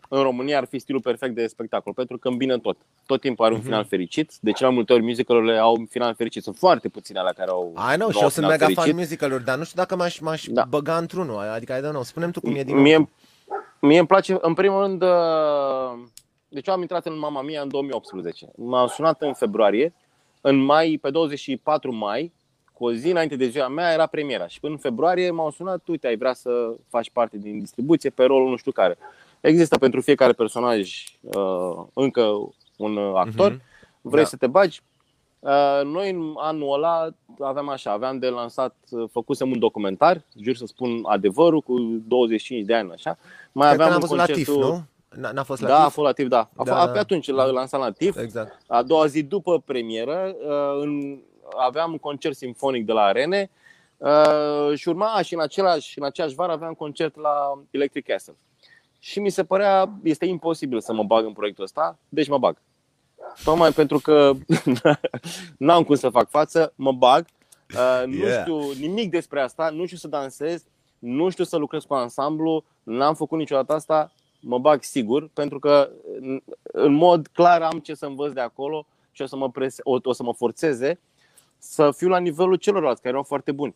în 0.09 0.21
România 0.21 0.57
ar 0.57 0.65
fi 0.65 0.79
stilul 0.79 1.01
perfect 1.01 1.35
de 1.35 1.47
spectacol, 1.47 1.93
pentru 1.93 2.17
că 2.17 2.27
îmbină 2.27 2.57
tot. 2.57 2.77
Tot 3.05 3.21
timpul 3.21 3.45
are 3.45 3.53
un 3.53 3.59
Mhm. 3.59 3.69
final 3.69 3.85
fericit. 3.85 4.31
De 4.41 4.51
cele 4.51 4.67
mai 4.67 4.75
multe 4.75 4.93
ori 4.93 5.01
musicalurile 5.03 5.57
au 5.57 5.75
un 5.77 5.85
final 5.85 6.13
fericit. 6.15 6.43
Sunt 6.43 6.55
foarte 6.57 6.89
puține 6.89 7.19
alea 7.19 7.31
care 7.33 7.49
au 7.49 7.73
I 7.93 7.93
know, 7.93 7.93
și 7.93 7.97
nu 7.97 8.03
au 8.03 8.09
eu 8.23 8.29
sunt 8.29 8.31
final 8.31 8.49
mega 8.49 8.65
fan 8.65 8.73
fericit. 8.73 8.95
musicaluri, 8.95 9.43
dar 9.43 9.57
nu 9.57 9.63
știu 9.63 9.81
dacă 9.81 9.95
m-aș, 9.95 10.19
m-aș 10.19 10.45
Da. 10.47 10.63
băga 10.69 10.97
într-unul. 10.97 11.37
Adică, 11.37 11.73
I 11.73 11.77
don't 11.79 11.89
know. 11.89 12.03
Spune-mi 12.03 12.31
tu 12.31 12.41
cum 12.41 12.55
e 12.55 12.63
din 12.63 12.73
nou. 12.73 12.83
Mie, 12.83 13.09
mie 13.81 13.97
îmi 13.97 14.07
place, 14.07 14.37
în 14.41 14.53
primul 14.53 14.81
rând, 14.81 15.01
uh, 15.01 16.03
deci 16.49 16.67
eu 16.67 16.73
am 16.73 16.81
intrat 16.81 17.05
în 17.05 17.17
Mama 17.19 17.41
Mia 17.41 17.61
în 17.61 17.69
2018. 17.69 18.51
M-a 18.55 18.87
sunat 18.87 19.21
în 19.21 19.33
februarie, 19.33 19.93
în 20.41 20.55
mai, 20.57 20.99
pe 21.01 21.09
24 21.09 21.93
mai, 21.93 22.31
cu 22.78 22.86
o 22.86 22.93
zi 22.93 23.09
înainte 23.09 23.36
de 23.36 23.47
ziua 23.47 23.67
mea, 23.67 23.93
era 23.93 24.05
premiera. 24.05 24.47
Și 24.47 24.59
până 24.59 24.71
în 24.73 24.80
februarie 24.80 25.32
m-au 25.32 25.51
sunat, 25.51 25.88
uite, 25.88 26.07
ai 26.07 26.17
vrea 26.17 26.34
să 26.34 26.75
faci 26.89 27.09
parte 27.09 27.38
din 27.38 27.59
distribuție 27.59 28.09
pe 28.09 28.23
rolul 28.23 28.49
nu 28.49 28.55
știu 28.55 28.71
care. 28.71 28.97
Există 29.41 29.78
pentru 29.78 30.01
fiecare 30.01 30.34
personaj 30.34 31.03
uh, 31.21 31.84
încă 31.93 32.23
un 32.78 32.97
uh, 32.97 33.11
actor. 33.15 33.51
Mhm. 33.51 33.61
Vrei 34.01 34.23
Da. 34.23 34.30
să 34.30 34.36
te 34.36 34.47
bagi? 34.47 34.82
Uh, 35.39 35.82
Noi 35.84 36.09
în 36.11 36.34
anul 36.38 36.73
ăla 36.73 37.09
aveam 37.39 37.69
așa, 37.69 37.91
aveam 37.91 38.19
de 38.19 38.30
lansat, 38.30 38.75
uh, 38.89 39.09
făcusem 39.11 39.51
un 39.51 39.59
documentar, 39.59 40.21
jur 40.36 40.55
să 40.55 40.65
spun 40.65 40.99
adevărul, 41.05 41.61
cu 41.61 41.75
25 42.07 42.65
de 42.65 42.73
ani, 42.73 42.91
așa. 42.91 43.17
Mai 43.51 43.67
Cred 43.67 43.80
că 43.80 43.84
aveam 43.84 43.99
n-am 43.99 44.09
un 44.11 44.17
văzut 44.17 44.17
la 44.17 44.25
TIF, 44.34 44.47
concertul... 44.47 44.71
nu? 44.71 44.84
N- 45.30 45.34
N-a 45.34 45.43
fost 45.43 45.61
la 45.61 45.67
Da, 45.67 45.80
a 45.80 45.84
TIF? 45.84 45.93
fost 45.93 46.05
la 46.07 46.13
TIF, 46.13 46.28
da. 46.28 46.49
A 46.55 46.63
Da, 46.63 46.73
da, 46.73 46.86
da. 46.86 46.91
Pe 46.91 46.97
atunci 46.99 47.28
l-a 47.30 47.45
lansat 47.45 47.80
la 47.80 47.91
TIF. 47.91 48.17
Exact. 48.17 48.59
A 48.67 48.84
doua 48.84 49.05
zi 49.05 49.23
după 49.23 49.59
premieră, 49.65 50.36
uh, 50.47 50.82
în, 50.82 51.19
aveam 51.57 51.91
un 51.91 51.97
concert 51.97 52.35
simfonic 52.35 52.85
de 52.85 52.91
la 52.91 53.01
Arene 53.01 53.49
uh, 53.97 54.71
și 54.77 54.87
urma 54.89 55.21
și 55.21 55.33
în, 55.33 55.39
același, 55.39 55.99
în 55.99 56.05
aceeași 56.05 56.35
vară 56.35 56.51
aveam 56.51 56.73
concert 56.73 57.15
la 57.15 57.61
Electric 57.71 58.05
Castle. 58.05 58.35
Și 58.99 59.19
mi 59.19 59.29
se 59.29 59.43
părea, 59.43 59.89
este 60.03 60.25
imposibil 60.25 60.81
să 60.81 60.93
mă 60.93 61.03
bag 61.03 61.25
în 61.25 61.33
proiectul 61.33 61.63
ăsta, 61.63 61.97
deci 62.09 62.27
mă 62.27 62.37
bag. 62.37 62.57
Tocmai 63.43 63.71
pentru 63.71 63.99
că 63.99 64.31
n-am 65.57 65.83
cum 65.83 65.95
să 65.95 66.09
fac 66.09 66.29
față, 66.29 66.73
mă 66.75 66.91
bag. 66.91 67.25
Uh, 67.75 68.03
nu 68.05 68.13
Yeah. 68.15 68.41
știu 68.41 68.71
nimic 68.87 69.09
despre 69.09 69.41
asta, 69.41 69.69
nu 69.69 69.85
știu 69.85 69.97
să 69.97 70.07
dansez, 70.07 70.63
nu 70.99 71.29
știu 71.29 71.43
să 71.43 71.57
lucrez 71.57 71.83
cu 71.83 71.93
ansamblu, 71.93 72.63
n-am 72.83 73.13
făcut 73.15 73.37
niciodată 73.37 73.73
asta, 73.73 74.11
mă 74.39 74.59
bag 74.59 74.83
sigur, 74.83 75.29
pentru 75.33 75.59
că 75.59 75.89
în- 76.19 76.43
în 76.63 76.93
mod 76.93 77.27
clar 77.27 77.61
am 77.61 77.79
ce 77.79 77.93
să 77.93 78.05
învăț 78.05 78.31
de 78.31 78.39
acolo 78.39 78.85
și 79.11 79.21
o 79.21 79.25
să 79.25 79.35
mă, 79.35 79.49
prese, 79.49 79.81
o, 79.83 79.97
o 80.03 80.11
să 80.13 80.23
mă 80.23 80.33
forțeze 80.33 80.99
să 81.57 81.91
fiu 81.91 82.07
la 82.07 82.17
nivelul 82.17 82.55
celorlalți 82.55 83.01
care 83.01 83.13
erau 83.13 83.23
foarte 83.23 83.51
buni. 83.51 83.75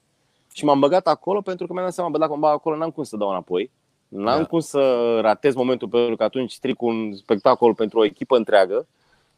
Și 0.54 0.66
m-am 0.66 0.80
băgat 0.80 1.08
acolo 1.08 1.42
pentru 1.42 1.68
că 1.68 1.74
mi-am 1.74 1.86
dat 1.86 1.94
seama, 1.94 2.10
bă, 2.10 2.18
dacă 2.18 2.32
mă 2.34 2.40
bag 2.40 2.54
acolo, 2.54 2.76
n-am 2.76 2.92
cum 2.92 3.04
să 3.04 3.18
dau 3.18 3.30
înapoi. 3.30 3.72
N-am 4.08 4.38
Da. 4.38 4.46
cum 4.46 4.60
să 4.60 5.20
ratez 5.22 5.56
momentul 5.56 5.88
pentru 5.88 6.16
că 6.16 6.24
atunci 6.24 6.52
stric 6.52 6.82
un 6.82 7.16
spectacol 7.16 7.74
pentru 7.76 8.00
o 8.00 8.06
echipă 8.06 8.36
întreagă. 8.38 8.88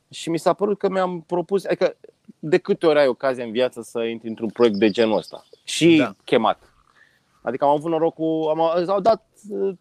Și 0.09 0.29
mi 0.29 0.39
s-a 0.39 0.53
părut 0.53 0.77
că 0.77 0.89
mi-am 0.89 1.21
propus, 1.21 1.65
adică 1.65 1.95
de 2.39 2.57
câte 2.57 2.85
ori 2.85 2.99
ai 2.99 3.07
ocazia 3.07 3.43
în 3.43 3.51
viață 3.51 3.81
să 3.81 4.03
intri 4.03 4.27
într-un 4.29 4.49
proiect 4.49 4.77
de 4.77 4.89
genul 4.89 5.17
ăsta 5.17 5.43
și 5.63 5.97
Da. 5.97 6.03
da. 6.03 6.15
chemat. 6.23 6.73
Adică 7.41 7.65
am 7.65 7.69
avut 7.71 7.91
norocul, 7.91 8.49
am, 8.49 8.59
au 8.89 8.99
dat 8.99 9.25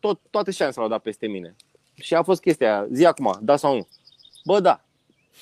tot, 0.00 0.20
toate 0.30 0.50
șansele 0.50 0.84
au 0.84 0.90
dat 0.90 1.02
peste 1.02 1.26
mine. 1.26 1.56
Și 1.94 2.14
a 2.14 2.22
fost 2.22 2.40
chestia 2.40 2.74
aia, 2.74 2.86
zi 2.90 3.06
acum, 3.06 3.38
da 3.40 3.56
sau 3.56 3.74
nu? 3.74 3.86
Bă, 4.44 4.60
da. 4.60 4.80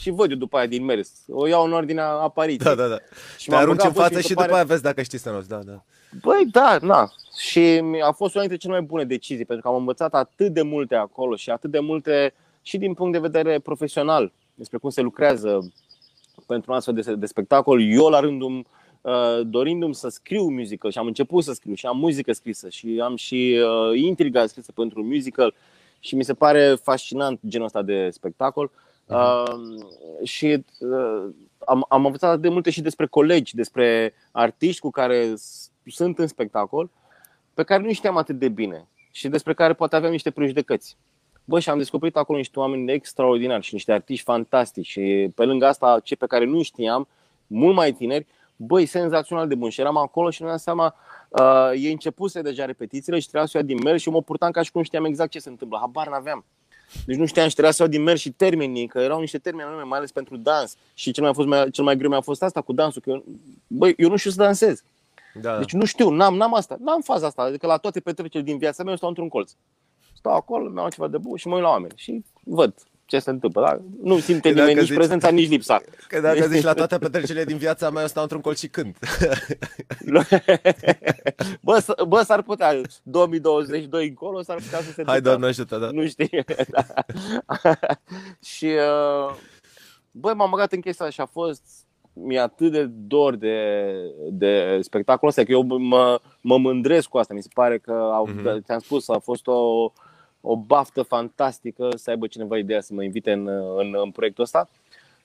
Și 0.01 0.11
văd 0.11 0.31
eu 0.31 0.37
după 0.37 0.57
aia 0.57 0.67
din 0.67 0.85
mers. 0.85 1.11
O 1.29 1.47
iau 1.47 1.65
în 1.65 1.73
ordinea 1.73 2.09
apariției. 2.09 2.75
Da, 2.75 2.83
da, 2.83 2.89
da. 2.89 2.99
Și 3.39 3.45
Te 3.49 3.51
m-am 3.51 3.61
arunci 3.61 3.77
băgat, 3.77 3.91
în 3.91 3.97
bă, 3.97 4.01
față 4.01 4.15
mi 4.15 4.21
și 4.21 4.27
se 4.27 4.33
după 4.35 4.45
pare- 4.45 4.55
aia 4.57 4.65
vezi 4.65 4.83
dacă 4.83 5.03
știi 5.03 5.19
să 5.19 5.31
noți. 5.31 5.49
Da, 5.49 5.57
da. 5.57 5.83
Băi, 6.23 6.47
da, 6.51 6.79
na. 6.83 7.11
Și 7.39 7.81
mi- 7.81 8.03
a 8.03 8.13
fost 8.13 8.35
una 8.35 8.41
dintre 8.47 8.57
cele 8.61 8.73
mai 8.73 8.83
bune 8.83 9.05
decizii, 9.05 9.45
pentru 9.45 9.67
că 9.67 9.73
am 9.73 9.79
învățat 9.81 10.15
atât 10.15 10.53
de 10.53 10.63
multe 10.63 10.95
acolo 10.95 11.37
și 11.37 11.51
atât 11.51 11.71
de 11.71 11.79
multe 11.79 12.35
și 12.63 12.79
din 12.79 12.95
punct 12.95 13.13
de 13.13 13.19
vedere 13.19 13.59
profesional 13.59 14.33
despre 14.55 14.79
cum 14.79 14.91
se 14.91 15.01
lucrează 15.01 15.73
pentru 16.47 16.71
un 16.71 16.77
astfel 16.77 16.95
de, 16.95 17.15
de 17.15 17.27
spectacol. 17.27 17.83
Eu, 17.93 18.07
la 18.09 18.21
rândul 18.21 18.65
uh, 19.01 19.13
dorindu-mi 19.47 19.95
să 19.95 20.09
scriu 20.09 20.43
musical 20.49 20.91
și 20.91 20.99
am 20.99 21.07
început 21.07 21.45
să 21.45 21.53
scriu 21.53 21.75
și 21.75 21.87
am 21.87 21.99
muzică 21.99 22.33
scrisă 22.33 22.69
și 22.69 23.01
am 23.05 23.17
și 23.17 23.61
uh, 23.91 23.99
intriga 24.01 24.47
scrisă 24.47 24.73
pentru 24.73 25.01
un 25.01 25.07
musical 25.07 25.55
și 26.01 26.15
mi 26.15 26.25
se 26.25 26.35
pare 26.35 26.75
fascinant 26.83 27.41
genul 27.49 27.67
ăsta 27.67 27.83
de 27.83 28.09
spectacol. 28.13 28.71
Uh, 28.75 28.89
și 30.23 30.65
uh, 30.79 31.29
am, 31.59 31.87
am 31.89 32.05
învățat 32.05 32.41
de 32.41 32.49
multe 32.49 32.71
și 32.71 32.81
despre 32.81 33.07
colegi, 33.07 33.55
despre 33.55 34.15
artiști 34.33 34.81
cu 34.81 34.91
care 34.91 35.35
sunt 35.87 36.19
în 36.19 36.27
spectacol, 36.27 36.91
pe 37.55 37.63
care 37.63 37.83
nu 37.83 37.93
știam 37.93 38.17
atât 38.17 38.39
de 38.39 38.49
bine 38.49 38.87
și 39.11 39.29
despre 39.29 39.55
care 39.55 39.73
poate 39.73 39.97
aveam 39.97 40.13
niște 40.13 40.31
prejudecăți. 40.31 40.97
Bă, 41.45 41.61
și 41.61 41.71
am 41.71 41.79
descoperit 41.79 42.17
acolo 42.17 42.39
niște 42.39 42.59
oameni 42.59 42.93
extraordinari 42.93 43.65
și 43.65 43.75
niște 43.75 43.93
artiști 43.93 44.25
fantastici 44.25 44.87
și 44.87 45.31
pe 45.35 45.45
lângă 45.45 45.67
asta, 45.67 46.01
ce 46.05 46.17
pe 46.17 46.27
care 46.27 46.45
nu 46.45 46.63
știam, 46.63 47.09
mult 47.47 47.75
mai 47.75 47.93
tineri, 47.93 48.27
băi, 48.57 48.87
senzațional 48.87 49.49
de 49.49 49.55
bun. 49.55 49.71
Și 49.71 49.81
eram 49.81 49.97
acolo 49.97 50.31
și 50.31 50.43
nu 50.43 50.49
am 50.49 50.57
seama, 50.57 50.95
uh, 51.29 51.71
ei 51.75 51.91
începuse 51.91 52.43
deja 52.43 52.65
repetițiile 52.65 53.19
și 53.19 53.29
trebuia 53.29 53.49
să 53.49 53.57
ia 53.57 53.63
din 53.63 53.79
mers 53.83 54.01
și 54.01 54.09
eu 54.09 54.15
mă 54.15 54.23
purtam 54.23 54.51
ca 54.51 54.63
și 54.63 54.73
cum 54.73 54.83
știam 54.83 55.05
exact 55.05 55.31
ce 55.31 55.39
se 55.39 55.49
întâmplă. 55.49 55.79
Habar 55.81 56.09
n-aveam. 56.09 56.45
Deci 57.07 57.17
nu 57.17 57.27
știam 57.27 57.47
și 57.47 57.53
trebuia 57.53 57.73
să 57.73 57.83
iau 57.83 57.91
din 57.91 58.03
mers 58.03 58.21
și 58.21 58.31
termenii, 58.31 58.87
că 58.87 58.99
erau 58.99 59.21
niște 59.21 59.39
termeni 59.39 59.69
anume, 59.69 59.83
mai 59.83 59.99
ales 59.99 60.13
pentru 60.13 60.37
dans. 60.37 60.77
Și 60.95 61.11
cel 61.11 61.25
mai, 61.25 61.35
fost, 61.35 61.49
mai, 61.49 61.71
cel 61.71 61.85
mai 61.85 61.97
greu 61.97 62.11
mi-a 62.11 62.21
fost 62.21 62.43
asta 62.43 62.61
cu 62.61 62.73
dansul, 62.73 63.03
că 63.03 63.11
eu, 63.11 63.25
băi, 63.67 63.95
eu 63.97 64.09
nu 64.09 64.17
știu 64.17 64.31
să 64.31 64.37
dansez. 64.37 64.83
Da. 65.35 65.59
Deci 65.59 65.73
nu 65.73 65.85
știu, 65.85 66.11
n-am, 66.11 66.37
n-am 66.37 66.55
asta, 66.55 66.77
n-am 66.81 67.01
faza 67.01 67.27
asta. 67.27 67.43
Adică 67.43 67.67
la 67.67 67.77
toate 67.77 68.01
petrecerile 68.01 68.51
din 68.51 68.59
viața 68.59 68.83
mea 68.83 68.91
eu 68.91 68.97
stau 68.97 69.09
într-un 69.09 69.29
colț. 69.29 69.53
Stau 70.17 70.35
acolo, 70.35 70.69
mi-au 70.69 70.89
ceva 70.89 71.09
de 71.09 71.19
bun 71.19 71.37
și 71.37 71.49
mă 71.49 71.55
uit 71.55 71.63
la 71.63 71.69
oameni 71.69 71.93
și 71.97 72.25
văd 72.45 72.75
ce 73.11 73.19
se 73.19 73.31
întâmplă. 73.31 73.61
Da? 73.61 73.81
Nu 74.03 74.19
simte 74.19 74.53
că 74.53 74.59
nimeni 74.59 74.79
nici 74.79 74.87
zici, 74.87 74.95
prezența, 74.95 75.29
nici 75.31 75.49
lipsa. 75.49 75.81
Că 76.09 76.21
dacă 76.21 76.47
zici 76.47 76.63
la 76.63 76.73
toate 76.73 76.99
petrecerile 77.09 77.45
din 77.45 77.57
viața 77.57 77.91
mea, 77.91 78.03
eu 78.03 78.09
stau 78.09 78.23
într-un 78.23 78.41
colț 78.41 78.59
și 78.59 78.69
cânt. 78.69 78.99
bă, 81.61 81.85
bă, 82.09 82.23
s-ar 82.23 82.43
putea, 82.43 82.81
2022 83.03 84.09
încolo, 84.09 84.43
s-ar 84.43 84.57
putea 84.57 84.79
să 84.79 84.93
se 84.93 85.03
Hai, 85.07 85.21
doamne 85.21 85.47
ajută, 85.47 85.79
da. 85.79 85.91
Nu 85.91 86.07
știi. 86.07 86.45
da. 86.75 86.85
și, 88.43 88.65
uh, 88.65 89.35
băi, 90.11 90.35
m-am 90.35 90.51
băgat 90.51 90.73
în 90.73 90.81
chestia 90.81 91.11
și 91.11 91.21
a 91.21 91.27
fost 91.27 91.63
mi-e 92.13 92.41
atât 92.41 92.73
de 92.73 92.85
dor 92.85 93.37
de, 93.37 93.93
de 94.31 94.79
spectacolul 94.81 95.29
ăsta, 95.29 95.43
că 95.43 95.53
eu 95.53 95.63
mă, 95.63 96.21
mă 96.41 96.59
mândresc 96.59 97.09
cu 97.09 97.19
asta. 97.19 97.35
Mi 97.35 97.43
se 97.43 97.49
pare 97.55 97.79
că, 97.79 97.93
au, 97.93 98.29
mm-hmm. 98.29 98.65
ți-am 98.65 98.79
spus, 98.79 99.09
a 99.09 99.19
fost 99.19 99.47
o, 99.47 99.93
o 100.41 100.57
baftă 100.57 101.03
fantastică 101.03 101.89
să 101.97 102.11
aibă 102.11 102.27
cineva 102.27 102.59
ideea 102.59 102.81
să 102.81 102.95
mă 102.95 103.03
invite 103.03 103.33
în, 103.33 103.47
în, 103.77 103.95
în 104.03 104.11
proiectul 104.11 104.45
ăsta. 104.45 104.69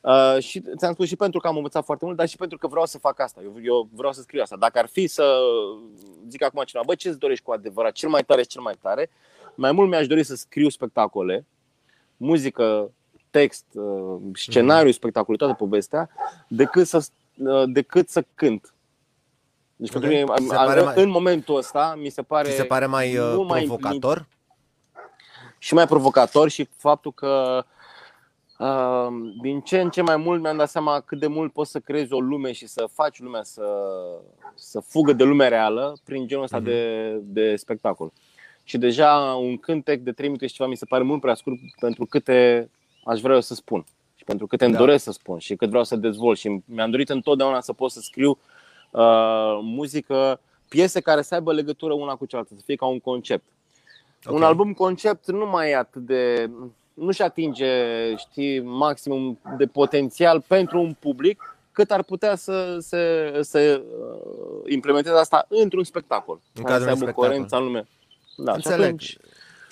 Uh, 0.01 0.37
și 0.39 0.63
ți-am 0.77 0.93
spus 0.93 1.07
și 1.07 1.15
pentru 1.15 1.39
că 1.39 1.47
am 1.47 1.55
învățat 1.55 1.85
foarte 1.85 2.05
mult, 2.05 2.17
dar 2.17 2.27
și 2.27 2.37
pentru 2.37 2.57
că 2.57 2.67
vreau 2.67 2.85
să 2.85 2.97
fac 2.97 3.19
asta. 3.19 3.41
Eu, 3.43 3.53
eu 3.63 3.89
vreau 3.93 4.13
să 4.13 4.21
scriu 4.21 4.41
asta. 4.41 4.55
Dacă 4.55 4.79
ar 4.79 4.87
fi 4.87 5.07
să 5.07 5.39
zic 6.27 6.43
acum 6.43 6.63
cineva, 6.63 6.85
bă, 6.87 6.95
ce 6.95 7.09
îți 7.09 7.19
dorești 7.19 7.43
cu 7.43 7.51
adevărat, 7.51 7.91
cel 7.91 8.09
mai 8.09 8.23
tare 8.23 8.41
și 8.41 8.47
cel 8.47 8.61
mai 8.61 8.77
tare, 8.81 9.09
mai 9.55 9.71
mult 9.71 9.89
mi-aș 9.89 10.07
dori 10.07 10.23
să 10.23 10.35
scriu 10.35 10.69
spectacole, 10.69 11.45
muzică, 12.17 12.91
text, 13.29 13.65
uh, 13.73 14.17
scenariu, 14.33 14.87
mhm. 14.87 14.97
spectacol, 14.97 15.35
toată 15.35 15.53
povestea, 15.53 16.09
decât 16.47 16.87
să, 16.87 17.05
uh, 17.37 17.63
decât 17.65 18.09
să 18.09 18.23
cânt. 18.35 18.73
Deci 19.75 19.89
okay. 19.89 20.01
pentru 20.01 20.09
mine, 20.09 20.51
în 20.95 21.03
mai... 21.03 21.05
momentul 21.05 21.55
ăsta, 21.55 21.95
mi 22.01 22.09
se 22.09 22.21
pare, 22.21 22.49
se 22.49 22.63
pare 22.63 22.85
mai 22.85 23.17
uh, 23.17 23.45
provocator? 23.47 24.17
Mai 24.17 24.34
și 25.65 25.73
mai 25.73 25.87
provocator 25.87 26.49
și 26.49 26.67
faptul 26.77 27.13
că 27.13 27.63
uh, 28.59 29.07
din 29.41 29.59
ce 29.61 29.79
în 29.81 29.89
ce 29.89 30.01
mai 30.01 30.17
mult 30.17 30.41
mi-am 30.41 30.57
dat 30.57 30.69
seama 30.69 30.99
cât 30.99 31.19
de 31.19 31.27
mult 31.27 31.53
poți 31.53 31.71
să 31.71 31.79
creezi 31.79 32.13
o 32.13 32.19
lume 32.19 32.51
și 32.51 32.67
să 32.67 32.89
faci 32.93 33.19
lumea 33.19 33.43
să, 33.43 33.65
să 34.55 34.79
fugă 34.79 35.13
de 35.13 35.23
lumea 35.23 35.47
reală 35.47 35.97
prin 36.03 36.27
genul 36.27 36.43
ăsta 36.43 36.59
mm-hmm. 36.59 36.63
de, 36.63 37.11
de 37.23 37.55
spectacol. 37.55 38.11
Și 38.63 38.77
deja 38.77 39.37
un 39.39 39.57
cântec 39.57 40.01
de 40.01 40.11
3 40.11 40.27
minute 40.27 40.47
și 40.47 40.53
ceva 40.53 40.69
mi 40.69 40.77
se 40.77 40.85
pare 40.85 41.03
mult 41.03 41.21
prea 41.21 41.33
scurt 41.33 41.55
pentru 41.79 42.05
câte 42.05 42.69
aș 43.03 43.19
vrea 43.21 43.35
eu 43.35 43.41
să 43.41 43.53
spun 43.53 43.85
și 44.15 44.23
pentru 44.23 44.47
câte 44.47 44.65
îmi 44.65 44.73
da. 44.73 44.79
doresc 44.79 45.03
să 45.03 45.11
spun 45.11 45.39
și 45.39 45.55
cât 45.55 45.69
vreau 45.69 45.83
să 45.83 45.95
dezvolt. 45.95 46.37
Și 46.37 46.61
mi-am 46.65 46.91
dorit 46.91 47.09
întotdeauna 47.09 47.61
să 47.61 47.73
pot 47.73 47.91
să 47.91 47.99
scriu 47.99 48.39
uh, 48.91 49.59
muzică, 49.61 50.39
piese 50.69 51.01
care 51.01 51.21
să 51.21 51.33
aibă 51.33 51.53
legătură 51.53 51.93
una 51.93 52.15
cu 52.15 52.25
cealaltă, 52.25 52.53
să 52.55 52.61
fie 52.65 52.75
ca 52.75 52.85
un 52.85 52.99
concept. 52.99 53.43
Okay. 54.25 54.37
Un 54.37 54.43
album 54.43 54.73
concept 54.73 55.31
nu 55.31 55.45
mai 55.45 55.69
e 55.69 55.75
atât 55.75 56.05
de. 56.05 56.49
nu-și 56.93 57.21
atinge, 57.21 57.65
știi, 58.15 58.61
maximum 58.61 59.39
de 59.57 59.65
potențial 59.65 60.43
pentru 60.47 60.79
un 60.79 60.95
public 60.99 61.55
cât 61.71 61.91
ar 61.91 62.03
putea 62.03 62.35
să, 62.35 62.77
să, 62.79 63.31
să 63.41 63.81
uh, 63.83 64.71
implementeze 64.71 65.15
asta 65.15 65.45
într-un 65.49 65.83
spectacol. 65.83 66.39
În 66.53 66.63
cadrul 66.63 66.87
unui 66.87 66.97
spectacol. 66.97 67.45
în 67.49 67.63
lume. 67.63 67.87
Da, 68.37 68.53
Înțeleg. 68.53 68.83
atunci, 68.85 69.17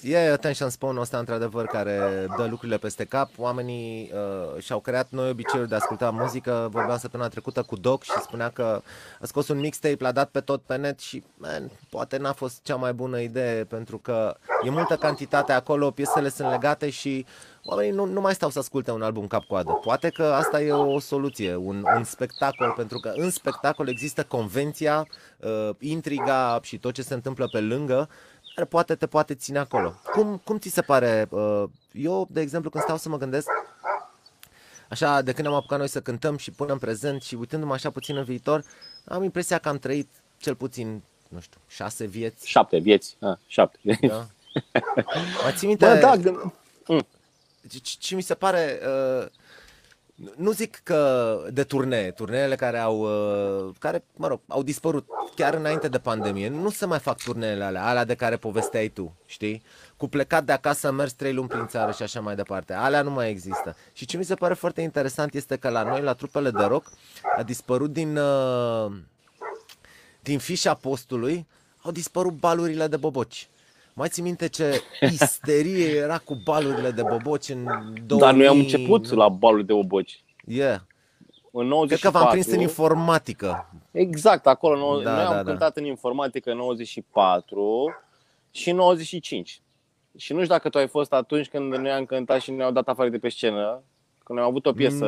E 0.03 0.31
attention 0.31 0.69
spawn 0.69 0.97
ăsta 0.97 1.17
într-adevăr 1.17 1.65
care 1.65 2.27
dă 2.37 2.47
lucrurile 2.49 2.77
peste 2.77 3.03
cap. 3.03 3.29
Oamenii 3.37 4.11
uh, 4.13 4.61
și-au 4.61 4.79
creat 4.79 5.07
noi 5.09 5.29
obiceiuri 5.29 5.69
de 5.69 5.75
a 5.75 5.77
asculta 5.77 6.09
muzică. 6.09 6.67
Vorbeam 6.71 6.97
săptămâna 6.97 7.29
trecută 7.29 7.61
cu 7.61 7.75
Doc 7.75 8.03
și 8.03 8.11
spunea 8.21 8.49
că 8.49 8.81
a 9.21 9.25
scos 9.25 9.47
un 9.47 9.59
mixtape, 9.59 9.97
l-a 9.99 10.11
dat 10.11 10.29
pe 10.29 10.39
tot 10.39 10.61
pe 10.61 10.75
net 10.75 10.99
și 10.99 11.23
man, 11.37 11.71
poate 11.89 12.17
n-a 12.17 12.33
fost 12.33 12.63
cea 12.63 12.75
mai 12.75 12.93
bună 12.93 13.19
idee 13.19 13.63
pentru 13.63 13.97
că 13.97 14.35
e 14.65 14.69
multă 14.69 14.95
cantitate 14.95 15.51
acolo, 15.51 15.91
piesele 15.91 16.29
sunt 16.29 16.49
legate 16.49 16.89
și 16.89 17.25
oamenii 17.65 17.91
nu, 17.91 18.05
nu 18.05 18.21
mai 18.21 18.33
stau 18.33 18.49
să 18.49 18.59
asculte 18.59 18.91
un 18.91 19.01
album 19.01 19.27
cap-coadă. 19.27 19.71
Poate 19.71 20.09
că 20.09 20.23
asta 20.23 20.61
e 20.61 20.71
o 20.71 20.99
soluție, 20.99 21.55
un, 21.55 21.83
un 21.95 22.03
spectacol, 22.03 22.73
pentru 22.75 22.99
că 22.99 23.11
în 23.15 23.29
spectacol 23.29 23.87
există 23.87 24.23
convenția, 24.23 25.07
uh, 25.37 25.69
intriga 25.79 26.59
și 26.61 26.77
tot 26.77 26.93
ce 26.93 27.01
se 27.01 27.13
întâmplă 27.13 27.47
pe 27.51 27.59
lângă 27.59 28.09
care 28.53 28.67
poate 28.67 28.95
te 28.95 29.07
poate 29.07 29.35
ține 29.35 29.59
acolo. 29.59 29.93
Cum, 30.11 30.41
cum 30.43 30.57
ți 30.57 30.69
se 30.69 30.81
pare? 30.81 31.27
Uh, 31.29 31.63
eu, 31.91 32.27
de 32.31 32.41
exemplu, 32.41 32.69
când 32.69 32.83
stau 32.83 32.97
să 32.97 33.09
mă 33.09 33.17
gândesc, 33.17 33.47
așa, 34.89 35.21
de 35.21 35.31
când 35.31 35.47
am 35.47 35.53
apucat 35.53 35.77
noi 35.77 35.87
să 35.87 36.01
cântăm 36.01 36.37
și 36.37 36.51
punem 36.51 36.77
prezent 36.77 37.21
și 37.21 37.35
uitându-mă 37.35 37.73
așa 37.73 37.89
puțin 37.89 38.17
în 38.17 38.23
viitor, 38.23 38.63
am 39.05 39.23
impresia 39.23 39.57
că 39.57 39.69
am 39.69 39.77
trăit 39.77 40.07
cel 40.37 40.55
puțin, 40.55 41.01
nu 41.27 41.39
știu, 41.39 41.59
șase 41.67 42.05
vieți. 42.05 42.47
Șapte 42.47 42.77
vieți, 42.77 43.15
a, 43.19 43.39
șapte. 43.47 43.99
Da. 44.01 44.15
Mai 45.43 45.53
ții 45.55 45.67
minte? 45.67 45.85
Bă, 45.85 45.95
da, 45.99 46.13
mm. 46.85 47.05
ce, 47.69 47.95
ce 47.99 48.15
mi 48.15 48.21
se 48.21 48.33
pare... 48.33 48.79
Uh, 49.19 49.27
nu 50.35 50.51
zic 50.51 50.81
că 50.83 51.39
de 51.51 51.63
turnee, 51.63 52.11
turneele 52.11 52.55
care 52.55 52.77
au, 52.77 52.99
uh, 52.99 53.73
care, 53.79 54.03
mă 54.15 54.27
rog, 54.27 54.39
au 54.47 54.63
dispărut 54.63 55.07
chiar 55.35 55.53
înainte 55.53 55.87
de 55.87 55.99
pandemie. 55.99 56.49
Nu 56.49 56.69
se 56.69 56.85
mai 56.85 56.99
fac 56.99 57.23
turneele 57.23 57.63
alea, 57.63 57.85
alea 57.85 58.05
de 58.05 58.15
care 58.15 58.37
povesteai 58.37 58.87
tu, 58.87 59.15
știi? 59.25 59.63
Cu 59.97 60.07
plecat 60.07 60.43
de 60.43 60.51
acasă, 60.51 60.91
mers 60.91 61.13
trei 61.13 61.33
luni 61.33 61.47
prin 61.47 61.67
țară 61.67 61.91
și 61.91 62.03
așa 62.03 62.19
mai 62.19 62.35
departe. 62.35 62.73
Alea 62.73 63.01
nu 63.01 63.11
mai 63.11 63.29
există. 63.29 63.75
Și 63.93 64.05
ce 64.05 64.17
mi 64.17 64.25
se 64.25 64.35
pare 64.35 64.53
foarte 64.53 64.81
interesant 64.81 65.33
este 65.33 65.55
că 65.55 65.69
la 65.69 65.83
noi, 65.83 66.01
la 66.01 66.13
trupele 66.13 66.51
de 66.51 66.63
rock, 66.63 66.91
a 67.37 67.43
dispărut 67.43 67.93
din, 67.93 68.17
uh, 68.17 68.91
din 70.19 70.39
fișa 70.39 70.73
postului, 70.73 71.47
au 71.81 71.91
dispărut 71.91 72.33
balurile 72.33 72.87
de 72.87 72.97
boboci. 72.97 73.47
Mai 73.93 74.09
ții 74.09 74.23
minte 74.23 74.47
ce 74.47 74.81
isterie 75.01 75.95
era 75.95 76.17
cu 76.17 76.35
balurile 76.43 76.91
de 76.91 77.01
boboci 77.01 77.49
în 77.49 77.63
2000... 78.05 78.17
Dar 78.17 78.33
noi 78.33 78.47
am 78.47 78.57
început 78.57 79.11
la 79.11 79.29
baluri 79.29 79.65
de 79.65 79.73
boboci. 79.73 80.23
Yeah. 80.45 80.79
În 81.51 81.67
94, 81.67 81.87
Cred 81.87 81.99
că 81.99 82.17
v-am 82.17 82.31
prins 82.31 82.47
în 82.47 82.59
informatică. 82.59 83.69
Exact, 83.91 84.47
acolo. 84.47 85.01
Da, 85.01 85.15
noi 85.15 85.23
da, 85.23 85.27
am 85.27 85.35
da. 85.35 85.43
cântat 85.43 85.77
în 85.77 85.85
informatică 85.85 86.51
în 86.51 86.57
94 86.57 87.95
și 88.51 88.69
în 88.69 88.75
95. 88.75 89.61
Și 90.17 90.33
nu 90.33 90.39
știu 90.39 90.53
dacă 90.53 90.69
tu 90.69 90.77
ai 90.77 90.87
fost 90.87 91.13
atunci 91.13 91.47
când 91.47 91.75
noi 91.75 91.91
am 91.91 92.05
cântat 92.05 92.41
și 92.41 92.51
ne-au 92.51 92.71
dat 92.71 92.87
afară 92.87 93.09
de 93.09 93.17
pe 93.17 93.29
scenă, 93.29 93.83
când 94.23 94.39
am 94.39 94.45
avut 94.45 94.65
o 94.65 94.73
piesă. 94.73 95.05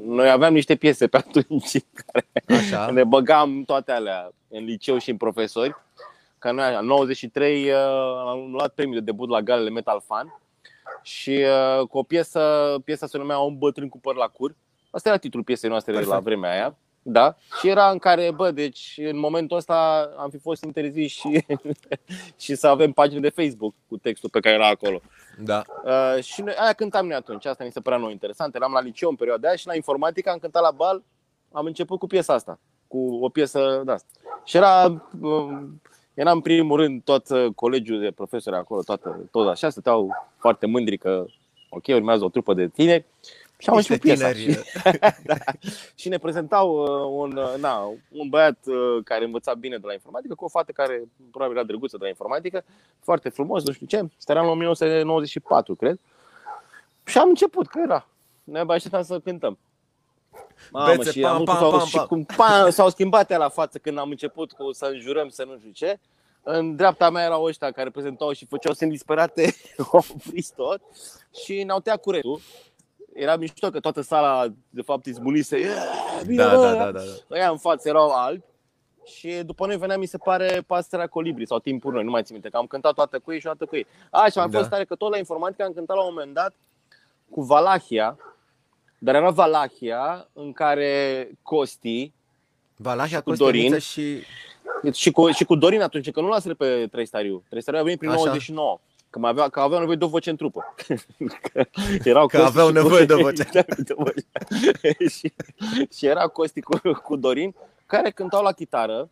Mm. 0.00 0.14
Noi 0.14 0.30
aveam 0.30 0.52
niște 0.52 0.74
piese 0.74 1.06
pe 1.06 1.16
atunci 1.16 1.70
care 2.06 2.26
Așa. 2.46 2.90
ne 2.90 3.04
băgam 3.04 3.62
toate 3.62 3.92
alea 3.92 4.32
în 4.48 4.64
liceu 4.64 4.98
și 4.98 5.10
în 5.10 5.16
profesori 5.16 5.76
că 6.46 6.52
noi, 6.52 6.76
în 6.80 6.86
93 6.86 7.70
uh, 7.70 7.76
am 8.26 8.50
luat 8.50 8.72
premiul 8.74 8.98
de 8.98 9.04
debut 9.04 9.28
la 9.28 9.42
galele 9.42 9.70
Metal 9.70 10.02
Fan 10.06 10.40
și 11.02 11.44
uh, 11.80 11.86
cu 11.86 11.98
o 11.98 12.02
piesă, 12.02 12.74
piesa 12.84 13.06
se 13.06 13.18
numea 13.18 13.38
Un 13.38 13.58
bătrân 13.58 13.88
cu 13.88 14.00
păr 14.00 14.14
la 14.14 14.26
cur. 14.26 14.56
Asta 14.90 15.08
era 15.08 15.18
titlul 15.18 15.42
piesei 15.42 15.68
noastre 15.68 15.92
Perfect. 15.92 16.14
la 16.14 16.20
vremea 16.20 16.50
aia. 16.50 16.76
Da, 17.02 17.36
și 17.60 17.68
era 17.68 17.90
în 17.90 17.98
care, 17.98 18.30
bă, 18.30 18.50
deci 18.50 19.00
în 19.02 19.18
momentul 19.18 19.56
ăsta 19.56 20.10
am 20.16 20.30
fi 20.30 20.38
fost 20.38 20.64
interziși 20.64 21.18
și, 21.18 21.44
și 22.44 22.54
să 22.54 22.66
avem 22.66 22.92
pagini 22.92 23.20
de 23.20 23.28
Facebook 23.28 23.74
cu 23.88 23.96
textul 23.96 24.28
pe 24.28 24.40
care 24.40 24.54
era 24.54 24.68
acolo. 24.68 25.00
Da. 25.38 25.62
Uh, 25.84 26.22
și 26.22 26.42
noi, 26.42 26.54
aia 26.56 26.72
cântam 26.72 27.06
noi 27.06 27.16
atunci, 27.16 27.44
asta 27.44 27.64
mi 27.64 27.72
se 27.72 27.80
părea 27.80 27.98
nou 27.98 28.10
interesant. 28.10 28.54
Eram 28.54 28.72
la 28.72 28.80
liceu 28.80 29.08
în 29.08 29.16
perioada 29.16 29.48
aia 29.48 29.56
și 29.56 29.66
la 29.66 29.74
informatică 29.74 30.30
am 30.30 30.38
cântat 30.38 30.62
la 30.62 30.70
bal, 30.70 31.02
am 31.52 31.66
început 31.66 31.98
cu 31.98 32.06
piesa 32.06 32.32
asta, 32.32 32.58
cu 32.86 33.18
o 33.20 33.28
piesă 33.28 33.82
de 33.84 33.92
asta. 33.92 34.08
Și 34.44 34.56
era 34.56 35.04
uh, 35.20 35.48
era 36.16 36.30
în 36.30 36.40
primul 36.40 36.76
rând 36.76 37.02
tot 37.02 37.28
uh, 37.28 37.46
colegiul 37.54 38.00
de 38.00 38.10
profesori 38.10 38.56
acolo, 38.56 38.82
toată, 38.82 39.28
tot 39.30 39.48
așa, 39.48 39.70
stăteau 39.70 40.10
foarte 40.38 40.66
mândri 40.66 40.98
că 40.98 41.26
ok, 41.68 41.86
urmează 41.86 42.24
o 42.24 42.28
trupă 42.28 42.54
de 42.54 42.68
tineri. 42.68 43.04
Și 43.58 43.68
am 43.68 43.76
început 43.76 44.00
piesa. 44.00 44.32
Și, 44.32 44.58
da, 45.24 45.34
și 45.94 46.08
ne 46.08 46.18
prezentau 46.18 46.82
uh, 46.82 47.22
un, 47.22 47.36
uh, 47.36 47.54
na, 47.60 47.92
un 48.12 48.28
băiat 48.28 48.58
care 49.04 49.24
învăța 49.24 49.54
bine 49.54 49.76
de 49.76 49.86
la 49.86 49.92
informatică 49.92 50.34
cu 50.34 50.44
o 50.44 50.48
fată 50.48 50.72
care 50.72 51.02
probabil 51.30 51.56
era 51.56 51.66
drăguță 51.66 51.96
de 51.96 52.02
la 52.02 52.08
informatică, 52.08 52.64
foarte 53.00 53.28
frumos, 53.28 53.64
nu 53.64 53.72
știu 53.72 53.86
ce. 53.86 54.08
Stăteam 54.16 54.44
în 54.44 54.50
1994, 54.50 55.74
cred. 55.74 55.98
Și 57.04 57.18
am 57.18 57.28
început, 57.28 57.66
că 57.66 57.80
era. 57.84 58.08
Ne 58.44 58.58
așteptam 58.58 59.02
să 59.02 59.20
cântăm. 59.20 59.58
Mamă, 60.70 60.94
Bețe, 60.94 61.10
și, 61.10 61.20
pam, 61.20 61.34
am 61.34 61.44
pam, 61.44 61.56
s-au, 61.58 61.70
pam, 61.70 61.86
și 61.86 61.96
pam. 61.96 62.06
cum 62.06 62.24
pam, 62.24 62.70
s-au 62.70 62.88
schimbat 62.88 63.30
ea 63.30 63.38
la 63.38 63.48
față 63.48 63.78
când 63.78 63.98
am 63.98 64.10
început 64.10 64.52
cu 64.52 64.72
să 64.72 64.84
înjurăm 64.92 65.28
să 65.28 65.44
nu 65.44 65.56
știu 65.58 65.70
ce. 65.70 65.98
În 66.42 66.76
dreapta 66.76 67.10
mea 67.10 67.24
erau 67.24 67.42
ăștia 67.44 67.70
care 67.70 67.90
prezentau 67.90 68.32
și 68.32 68.46
făceau 68.46 68.72
semn 68.72 68.90
disperate, 68.90 69.54
au 69.92 70.04
oprit 70.14 70.50
tot 70.50 70.80
și 71.44 71.62
ne-au 71.62 71.80
tăiat 71.80 72.00
curentul. 72.00 72.40
Era 73.14 73.36
mișto 73.36 73.70
că 73.70 73.80
toată 73.80 74.00
sala, 74.00 74.46
de 74.70 74.82
fapt, 74.82 75.06
izbunise. 75.06 75.58
Yeah, 75.58 76.20
bine, 76.26 76.42
Da, 76.42 76.54
bă! 76.54 76.60
da, 76.62 76.72
da, 76.74 76.84
da. 76.84 76.90
da. 76.90 77.00
Ăia 77.30 77.50
în 77.50 77.58
față 77.58 77.88
erau 77.88 78.10
albi 78.10 78.42
și 79.04 79.28
după 79.44 79.66
noi 79.66 79.76
venea, 79.76 79.98
mi 79.98 80.06
se 80.06 80.18
pare, 80.18 80.64
pastărea 80.66 81.06
colibri 81.06 81.46
sau 81.46 81.58
timpul 81.58 81.92
noi, 81.92 82.04
nu 82.04 82.10
mai 82.10 82.22
țin 82.22 82.32
minte, 82.34 82.48
că 82.48 82.56
am 82.56 82.66
cântat 82.66 82.92
toată 82.94 83.18
cu 83.18 83.32
ei 83.32 83.40
și 83.40 83.46
o 83.46 83.50
dată 83.50 83.64
cu 83.64 83.76
ei. 83.76 83.86
A, 84.10 84.26
și 84.30 84.38
am 84.38 84.50
Da. 84.50 84.58
fost 84.58 84.70
tare 84.70 84.84
că 84.84 84.94
tot 84.94 85.10
la 85.10 85.18
informatică 85.18 85.64
am 85.64 85.72
cântat 85.72 85.96
la 85.96 86.02
un 86.02 86.08
moment 86.14 86.34
dat 86.34 86.54
cu 87.30 87.42
Valahia, 87.42 88.16
dar 88.98 89.14
era 89.14 89.30
Valahia 89.30 90.28
în 90.32 90.52
care 90.52 91.30
Costi 91.42 92.12
Valahia, 92.76 93.20
cu 93.20 93.28
Costeniță 93.28 93.68
Dorin. 93.68 93.78
și... 93.78 94.22
și 94.92 95.10
cu, 95.10 95.30
și 95.30 95.44
cu 95.44 95.54
Dorin 95.54 95.80
atunci, 95.82 96.10
că 96.10 96.20
nu 96.20 96.28
l-a 96.28 96.40
pe 96.56 96.86
Trei 96.90 97.06
Stariu. 97.06 97.42
Trei 97.48 97.62
Stariu 97.62 97.80
a 97.80 97.84
venit 97.84 97.98
prin 97.98 98.10
Așa. 98.10 98.24
99. 98.24 98.80
Că, 99.10 99.18
mai 99.18 99.30
avea, 99.30 99.48
că 99.48 99.60
aveau 99.60 99.78
nevoie 99.78 99.96
de 99.96 100.04
o 100.04 100.08
voce 100.08 100.30
în 100.30 100.36
trupă. 100.36 100.74
că 101.52 101.64
erau 102.04 102.26
Că 102.26 102.36
Costi 102.36 102.50
aveau 102.58 102.66
și 102.66 102.72
cu- 102.74 102.78
nevoie 102.82 103.04
de 103.04 103.12
o 103.12 103.18
voce. 103.18 103.42
de 103.88 103.94
voce. 103.96 104.26
și, 105.18 105.32
și 105.96 106.06
era 106.06 106.26
Costi 106.26 106.60
cu, 106.60 106.78
cu 107.02 107.16
Dorin, 107.16 107.54
care 107.86 108.10
cântau 108.10 108.42
la 108.42 108.52
chitară 108.52 109.08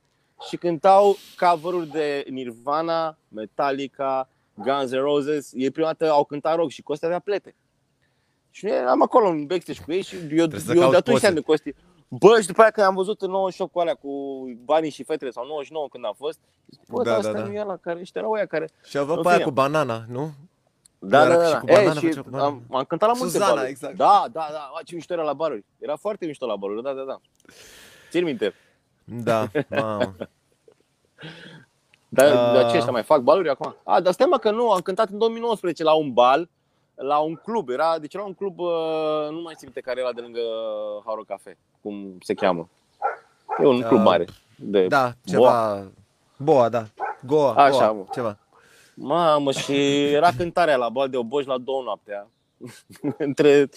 și 0.49 0.57
cântau 0.57 1.17
cover 1.39 1.83
de 1.83 2.25
Nirvana, 2.31 3.17
Metallica, 3.29 4.29
Guns 4.55 4.91
N' 4.91 4.99
Roses. 4.99 5.51
Ei 5.55 5.71
prima 5.71 5.87
dată 5.87 6.13
au 6.13 6.25
cântat 6.25 6.57
rock 6.57 6.71
și 6.71 6.83
Costi 6.83 7.05
avea 7.05 7.19
plete. 7.19 7.55
Și 8.57 8.65
noi 8.65 8.77
eram 8.77 9.03
acolo 9.03 9.29
în 9.29 9.47
backstage 9.47 9.83
cu 9.83 9.93
ei 9.93 10.03
și 10.03 10.15
eu, 10.15 10.27
Trebuie 10.27 10.61
să 10.61 10.73
eu 10.75 10.81
caut 10.81 10.91
de 10.91 10.97
atunci 10.97 11.15
poze. 11.21 11.27
știam 11.27 11.35
de 11.35 11.41
Costi. 11.41 11.75
Bă, 12.09 12.41
și 12.41 12.47
după 12.47 12.61
aia 12.61 12.71
când 12.71 12.87
am 12.87 12.95
văzut 12.95 13.23
în 13.23 13.31
98 13.31 13.73
cu 13.73 13.79
alea 13.81 13.95
cu 13.95 14.11
banii 14.65 14.91
și 14.91 15.03
fetele 15.05 15.31
sau 15.31 15.47
99 15.47 15.89
când 15.89 16.05
a 16.05 16.13
fost, 16.17 16.39
zic, 16.67 16.81
bă, 16.89 17.03
Da, 17.03 17.11
dar 17.11 17.21
da, 17.21 17.29
asta 17.29 17.41
da. 17.41 17.47
nu 17.47 17.53
e 17.55 17.61
ăla 17.61 17.77
care, 17.77 18.01
ăștia 18.01 18.21
erau 18.21 18.33
ăia 18.33 18.47
care... 18.47 18.69
Și 18.85 18.99
avea 18.99 19.15
În 19.15 19.23
pe 19.23 19.29
aia 19.29 19.37
fine. 19.37 19.49
cu 19.49 19.55
banana, 19.55 20.05
nu? 20.09 20.31
Da, 20.99 21.25
Era 21.25 21.37
da, 21.37 21.45
și 21.45 21.53
da. 21.53 21.59
cu 21.61 21.67
da. 21.67 21.73
banana, 21.73 21.91
E, 21.91 21.99
și 21.99 22.07
făcea 22.07 22.23
cu 22.23 22.31
banana. 22.31 22.49
am, 22.49 22.63
am 22.71 22.85
cântat 22.85 23.09
la 23.09 23.15
multe 23.15 23.33
Suzana, 23.33 23.53
baluri. 23.53 23.71
exact. 23.71 23.97
Da, 23.97 24.25
da, 24.33 24.49
da, 24.53 24.71
a, 24.75 24.81
ce 24.85 24.95
mișto 24.95 25.13
era 25.13 25.23
la 25.23 25.33
baruri. 25.33 25.65
Era 25.79 25.97
foarte 25.97 26.27
mișto 26.27 26.47
la 26.47 26.57
baruri, 26.57 26.83
da, 26.83 26.93
da, 26.93 27.03
da. 27.03 27.21
Țin 28.11 28.25
minte. 28.25 28.55
Da, 29.05 29.47
mamă. 29.71 30.15
Dar 32.09 32.27
Ah. 32.57 32.65
uh... 32.65 32.71
ce 32.71 32.77
ăștia 32.77 32.93
mai 32.93 33.03
fac 33.03 33.21
baluri 33.21 33.49
acum? 33.49 33.77
A, 33.85 34.01
dar 34.01 34.13
stai 34.13 34.27
mă 34.31 34.39
că 34.39 34.51
nu, 34.51 34.71
am 34.71 34.81
cântat 34.81 35.09
în 35.11 35.19
2019 35.19 35.83
la 35.83 35.93
un 35.95 36.13
bal, 36.13 36.49
la 36.95 37.19
un 37.19 37.35
club. 37.35 37.69
Era, 37.69 37.99
deci 37.99 38.15
era 38.15 38.23
un 38.25 38.35
club, 38.35 38.59
uh, 38.59 39.29
nu 39.31 39.41
mai 39.41 39.55
țin 39.55 39.61
minte 39.63 39.81
care 39.81 40.01
era 40.01 40.13
de 40.13 40.21
lângă 40.21 40.41
Haro 41.07 41.23
Cafe, 41.27 41.59
cum 41.83 42.17
se 42.21 42.35
cheamă. 42.35 42.69
E 43.63 43.67
un 43.67 43.83
Ah, 43.83 43.89
club 43.89 44.01
mare. 44.01 44.27
De 44.57 44.87
Da, 44.87 45.13
ceva... 45.25 45.83
Boa, 46.37 46.69
da. 46.69 46.85
Goa, 47.27 47.53
Așa, 47.55 47.71
Goa, 47.79 47.93
mă. 47.93 48.05
ceva. 48.13 48.39
Mamă, 48.95 49.53
și 49.53 50.05
era 50.13 50.31
cântarea 50.37 50.77
la 50.77 50.89
bal 50.89 51.09
de 51.09 51.17
oboși 51.17 51.47
la 51.47 51.59
două 51.59 51.83
noaptea. 51.83 52.27
Între 53.19 53.69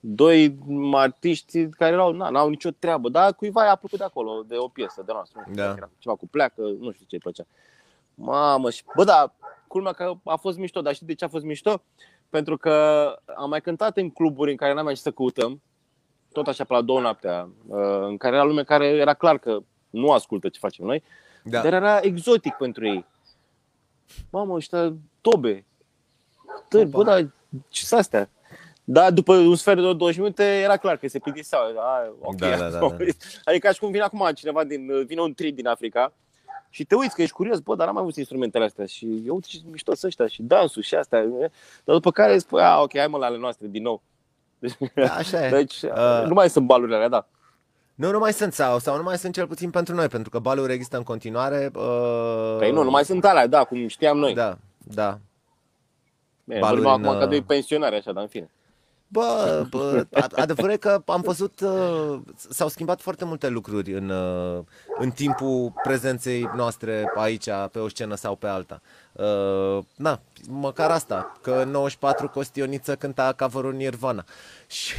doi 0.00 0.58
artiști 0.92 1.68
care 1.68 1.92
erau, 1.92 2.12
na, 2.12 2.28
n-au 2.28 2.48
nicio 2.48 2.70
treabă, 2.78 3.08
dar 3.08 3.34
cuiva 3.34 3.64
i-a 3.64 3.74
plăcut 3.76 3.98
de 3.98 4.04
acolo, 4.04 4.42
de 4.46 4.56
o 4.56 4.68
piesă 4.68 5.02
de 5.06 5.12
noastră. 5.12 5.42
Nu 5.46 5.52
știu 5.52 5.62
Da. 5.62 5.68
dacă 5.68 5.76
era 5.78 5.90
ceva 5.98 6.14
cu 6.14 6.26
pleacă, 6.26 6.60
nu 6.62 6.92
știu 6.92 7.06
ce 7.08 7.14
îi 7.14 7.20
plăcea. 7.20 7.44
Mamă, 8.14 8.70
și 8.70 8.82
bă, 8.96 9.04
da, 9.04 9.32
culmea 9.68 9.92
că 9.92 10.12
a 10.24 10.36
fost 10.36 10.58
mișto, 10.58 10.80
dar 10.80 10.94
știi 10.94 11.06
de 11.06 11.14
ce 11.14 11.24
a 11.24 11.28
fost 11.28 11.44
mișto? 11.44 11.82
Pentru 12.30 12.56
că 12.56 12.72
am 13.36 13.48
mai 13.48 13.60
cântat 13.60 13.96
în 13.96 14.10
cluburi 14.10 14.50
în 14.50 14.56
care 14.56 14.72
n-am 14.72 14.84
mai 14.84 14.94
ce 14.94 15.00
să 15.00 15.10
căutăm, 15.10 15.62
tot 16.32 16.46
așa 16.46 16.64
pe 16.64 16.72
la 16.74 16.80
două 16.82 17.00
noaptea, 17.00 17.48
uh, 17.66 17.78
în 18.00 18.16
care 18.16 18.34
era 18.34 18.44
lume 18.44 18.62
care 18.64 18.86
era 18.86 19.14
clar 19.14 19.38
că 19.38 19.58
nu 19.90 20.10
ascultă 20.10 20.48
ce 20.48 20.58
facem 20.58 20.84
noi, 20.86 21.02
Da. 21.44 21.62
dar 21.62 21.72
era 21.72 21.98
exotic 22.00 22.54
pentru 22.54 22.86
ei. 22.86 23.04
Mamă, 24.30 24.54
ăștia 24.54 24.94
tobe. 25.20 25.64
Tări, 26.68 26.88
bă, 26.88 26.98
Opa. 27.00 27.10
dar 27.10 27.30
ce 27.68 27.84
sunt 27.84 28.00
astea? 28.00 28.30
Dar 28.84 29.12
după 29.12 29.34
un 29.36 29.56
sfert 29.56 29.76
de 29.80 29.92
20 29.92 30.16
minute 30.16 30.44
era 30.44 30.76
clar 30.76 30.96
că 30.96 31.08
se 31.08 31.18
plictiseau. 31.18 31.62
A, 31.78 32.12
ok. 32.20 32.34
Da, 32.36 32.56
da, 32.56 32.68
da, 32.70 32.78
da. 32.78 32.86
Adică 33.44 33.66
ca 33.66 33.72
și 33.72 33.78
cum 33.78 33.90
vine 33.90 34.02
acum 34.02 34.30
cineva 34.34 34.64
din, 34.64 35.04
vine 35.06 35.20
un 35.20 35.34
trip 35.34 35.56
din 35.56 35.66
Africa 35.66 36.12
și 36.70 36.84
te 36.84 36.94
uiți 36.94 37.14
că 37.14 37.22
ești 37.22 37.34
curios, 37.34 37.58
bă, 37.58 37.74
dar 37.74 37.88
am 37.88 37.94
mai 37.94 38.02
văzut 38.02 38.18
instrumentele 38.18 38.64
astea 38.64 38.86
și 38.86 39.22
eu 39.26 39.34
uite 39.34 39.46
ce 39.50 39.58
mișto 39.70 39.94
sunt 39.94 40.04
ăștia 40.04 40.26
și 40.26 40.42
dansul 40.42 40.82
și 40.82 40.94
astea. 40.94 41.24
Dar 41.84 41.94
după 41.94 42.10
care 42.10 42.38
spui, 42.38 42.62
a, 42.62 42.80
ok, 42.80 42.96
hai 42.96 43.06
mă 43.06 43.18
la 43.18 43.26
ale 43.26 43.38
noastre 43.38 43.66
din 43.66 43.82
nou. 43.82 44.02
Da, 44.94 45.14
așa 45.14 45.46
e. 45.46 45.50
Deci 45.50 45.82
Uh, 45.82 46.24
nu 46.26 46.34
mai 46.34 46.50
sunt 46.50 46.66
balurile 46.66 46.96
alea, 46.96 47.08
da. 47.08 47.26
Nu, 47.94 48.10
nu 48.10 48.18
mai 48.18 48.32
sunt 48.32 48.52
sau, 48.52 48.78
sau 48.78 48.96
nu 48.96 49.02
mai 49.02 49.18
sunt 49.18 49.34
cel 49.34 49.46
puțin 49.46 49.70
pentru 49.70 49.94
noi, 49.94 50.08
pentru 50.08 50.30
că 50.30 50.38
baluri 50.38 50.72
există 50.72 50.96
în 50.96 51.02
continuare. 51.02 51.70
Uh... 51.74 52.56
Păi 52.58 52.70
nu, 52.70 52.82
nu 52.82 52.90
mai 52.90 53.04
sunt 53.04 53.24
alea, 53.24 53.46
da, 53.46 53.64
cum 53.64 53.86
știam 53.86 54.18
noi. 54.18 54.34
Da, 54.34 54.58
da. 54.78 55.18
Bine, 56.44 56.60
baluri 56.60 56.82
vorbim 56.82 57.06
acum 57.06 57.14
în, 57.14 57.18
ca 57.18 57.26
de 57.26 57.36
uh, 57.36 57.42
pensionare, 57.46 57.96
așa, 57.96 58.12
dar 58.12 58.22
în 58.22 58.28
fine. 58.28 58.50
Bă, 59.10 59.64
bă 59.70 60.06
a- 60.12 60.26
adevărul 60.34 60.70
e 60.70 60.76
că 60.76 61.02
am 61.06 61.20
văzut, 61.20 61.60
uh, 61.60 62.18
s-au 62.36 62.68
schimbat 62.68 63.00
foarte 63.00 63.24
multe 63.24 63.48
lucruri 63.48 63.92
în, 63.92 64.08
uh, 64.10 64.64
în 64.98 65.10
timpul 65.10 65.72
prezenței 65.82 66.50
noastre 66.56 67.12
aici, 67.14 67.48
pe 67.72 67.78
o 67.78 67.88
scenă 67.88 68.14
sau 68.14 68.36
pe 68.36 68.46
alta. 68.46 68.80
Uh, 69.12 69.78
na, 69.96 70.20
măcar 70.48 70.90
asta, 70.90 71.32
că 71.40 71.50
în 71.52 71.70
94 71.70 72.28
Costioniță 72.28 72.96
cânta 72.96 73.32
cover 73.38 73.64
Nirvana. 73.72 74.24
Și, 74.66 74.94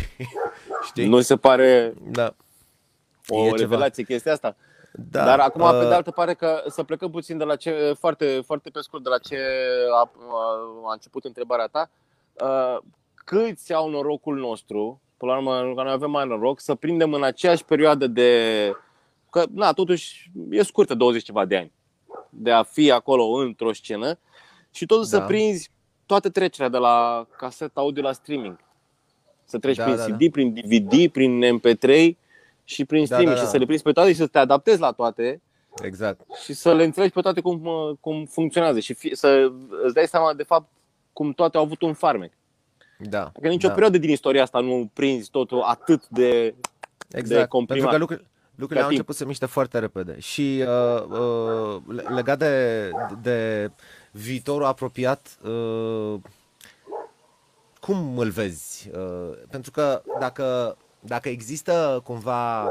știi? 0.86 1.08
Nu 1.08 1.22
se 1.22 1.36
pare 1.38 1.94
Da. 2.12 2.34
o 3.28 3.38
E 3.38 3.44
ceva. 3.46 3.56
revelație 3.56 4.04
chestia 4.04 4.32
asta. 4.32 4.56
Da, 4.94 5.26
Dar 5.26 5.40
acum, 5.40 5.62
uh, 5.62 5.78
pe 5.82 5.88
de 5.88 5.94
altă 5.94 6.12
parte, 6.12 6.34
că 6.34 6.64
să 6.68 6.84
plecăm 6.84 7.12
puțin 7.12 7.38
de 7.38 7.44
la 7.44 7.56
ce, 7.56 7.96
foarte, 8.00 8.42
foarte 8.46 8.70
pe 8.70 8.80
scurt, 8.82 9.04
de 9.04 9.10
la 9.10 9.18
ce 9.18 9.38
a, 9.94 9.98
a, 9.98 10.10
a 10.90 10.92
început 10.94 11.24
întrebarea 11.26 11.68
ta. 11.68 11.90
Uh, 12.34 12.78
câți 13.30 13.74
au 13.74 13.90
norocul 13.90 14.38
nostru, 14.38 15.02
până 15.18 15.32
la 15.32 15.38
urmă, 15.38 15.74
că 15.76 15.84
noi 15.84 15.92
avem 15.92 16.12
mai 16.12 16.28
noroc, 16.28 16.60
să 16.60 16.76
prindem 16.76 17.14
în 17.14 17.24
aceeași 17.24 17.66
perioadă 17.66 18.08
de... 18.08 18.72
Că, 19.30 19.44
na, 19.54 19.72
totuși, 19.72 20.32
e 20.50 20.64
scurtă 20.64 20.96
20 20.96 21.24
ceva 21.24 21.46
de 21.46 21.58
ani 21.58 21.72
de 22.30 22.52
a 22.52 22.64
fi 22.64 22.92
acolo 22.92 23.24
într-o 23.26 23.74
scenă 23.74 24.20
și 24.72 24.86
totuși 24.86 25.10
Da. 25.10 25.18
să 25.18 25.26
prinzi 25.26 25.72
toată 26.06 26.30
trecerea 26.30 26.70
de 26.70 26.78
la 26.78 27.28
casetă 27.38 27.80
audio 27.80 28.04
la 28.04 28.12
streaming. 28.12 28.60
Să 29.46 29.58
treci 29.58 29.76
Da, 29.76 29.84
prin 29.84 29.96
da, 29.96 30.04
CD, 30.04 30.32
prin 30.32 30.54
DVD, 30.54 31.08
prin 31.12 31.60
MP3 31.60 32.12
și 32.64 32.86
prin 32.86 33.00
Da, 33.00 33.06
streaming 33.06 33.30
da, 33.30 33.36
și 33.36 33.44
da. 33.44 33.50
să 33.50 33.58
le 33.58 33.66
prinzi 33.66 33.84
pe 33.84 33.92
toate 33.92 34.10
și 34.10 34.18
să 34.18 34.28
te 34.28 34.38
adaptezi 34.38 34.80
la 34.80 34.92
toate 34.92 35.42
Exact. 35.84 36.22
și 36.44 36.54
să 36.54 36.74
le 36.74 36.84
înțelegi 36.84 37.14
pe 37.14 37.22
toate 37.22 37.42
cum, 37.42 37.66
uh, 37.66 37.92
cum 38.00 38.26
funcționează 38.26 38.80
și 38.80 38.94
fi, 38.94 39.16
să 39.16 39.52
îți 39.84 39.94
dai 39.94 40.08
seama 40.08 40.34
de 40.34 40.44
fapt 40.44 40.70
cum 41.14 41.32
toate 41.34 41.58
au 41.58 41.64
avut 41.64 41.82
un 41.82 41.94
farmec. 41.94 42.32
Da. 43.00 43.32
Că 43.42 43.48
nicio 43.48 43.68
da. 43.68 43.74
perioadă 43.74 43.98
din 43.98 44.10
istoria 44.10 44.42
asta 44.42 44.60
nu 44.60 44.90
prinzi 44.94 45.30
totul 45.30 45.62
atât 45.62 46.08
de... 46.08 46.56
Exact, 47.12 47.50
comprimat. 47.50 47.90
pentru 47.90 47.90
că 47.90 47.98
lucrurile, 47.98 48.28
lucrurile 48.56 48.80
Ca 48.80 48.86
au 48.86 48.90
timp. 48.90 49.00
început 49.00 49.16
să 49.16 49.26
miște 49.26 49.46
foarte 49.46 49.80
repede. 49.80 50.20
Și 50.20 50.64
uh, 50.68 51.04
uh, 51.04 51.82
le- 51.88 52.06
legat 52.16 52.38
de, 52.38 52.90
de 53.22 53.72
viitorul 54.12 54.66
apropiat, 54.66 55.38
uh, 55.44 56.16
cum 57.80 58.18
îl 58.18 58.30
vezi? 58.30 58.90
Uh, 58.94 59.38
pentru 59.50 59.72
că 59.72 60.02
dacă, 60.20 60.78
dacă 61.00 61.30
există 61.30 62.02
cumva, 62.04 62.70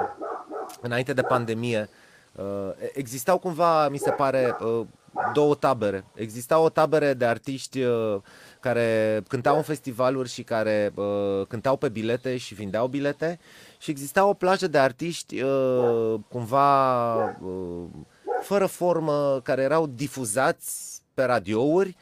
înainte 0.81 1.13
de 1.13 1.23
pandemie, 1.23 1.89
uh, 2.37 2.71
existau 2.93 3.39
cumva, 3.39 3.89
mi 3.89 3.99
se 3.99 4.11
pare, 4.11 4.57
uh, 4.61 4.87
două 5.33 5.55
tabere. 5.55 6.05
Exista 6.15 6.59
o 6.59 6.69
tabere 6.69 7.15
de 7.15 7.25
artiști 7.25 7.83
uh, 7.83 8.17
care 8.61 9.21
cântau 9.29 9.57
în 9.57 9.63
festivaluri 9.63 10.29
și 10.29 10.43
care 10.43 10.93
uh, 10.95 11.47
cântau 11.49 11.77
pe 11.77 11.89
bilete 11.89 12.37
și 12.37 12.55
vindeau 12.55 12.87
bilete. 12.87 13.39
Și 13.79 13.91
exista 13.91 14.25
o 14.25 14.35
plajă 14.35 14.67
de 14.67 14.79
artiști 14.79 15.41
uh, 15.41 16.15
cumva 16.29 17.15
uh, 17.25 17.85
fără 18.43 18.67
formă, 18.67 19.41
care 19.43 19.63
erau 19.63 19.87
difuzați 19.87 21.03
pe 21.15 21.25
radiouri, 21.25 21.97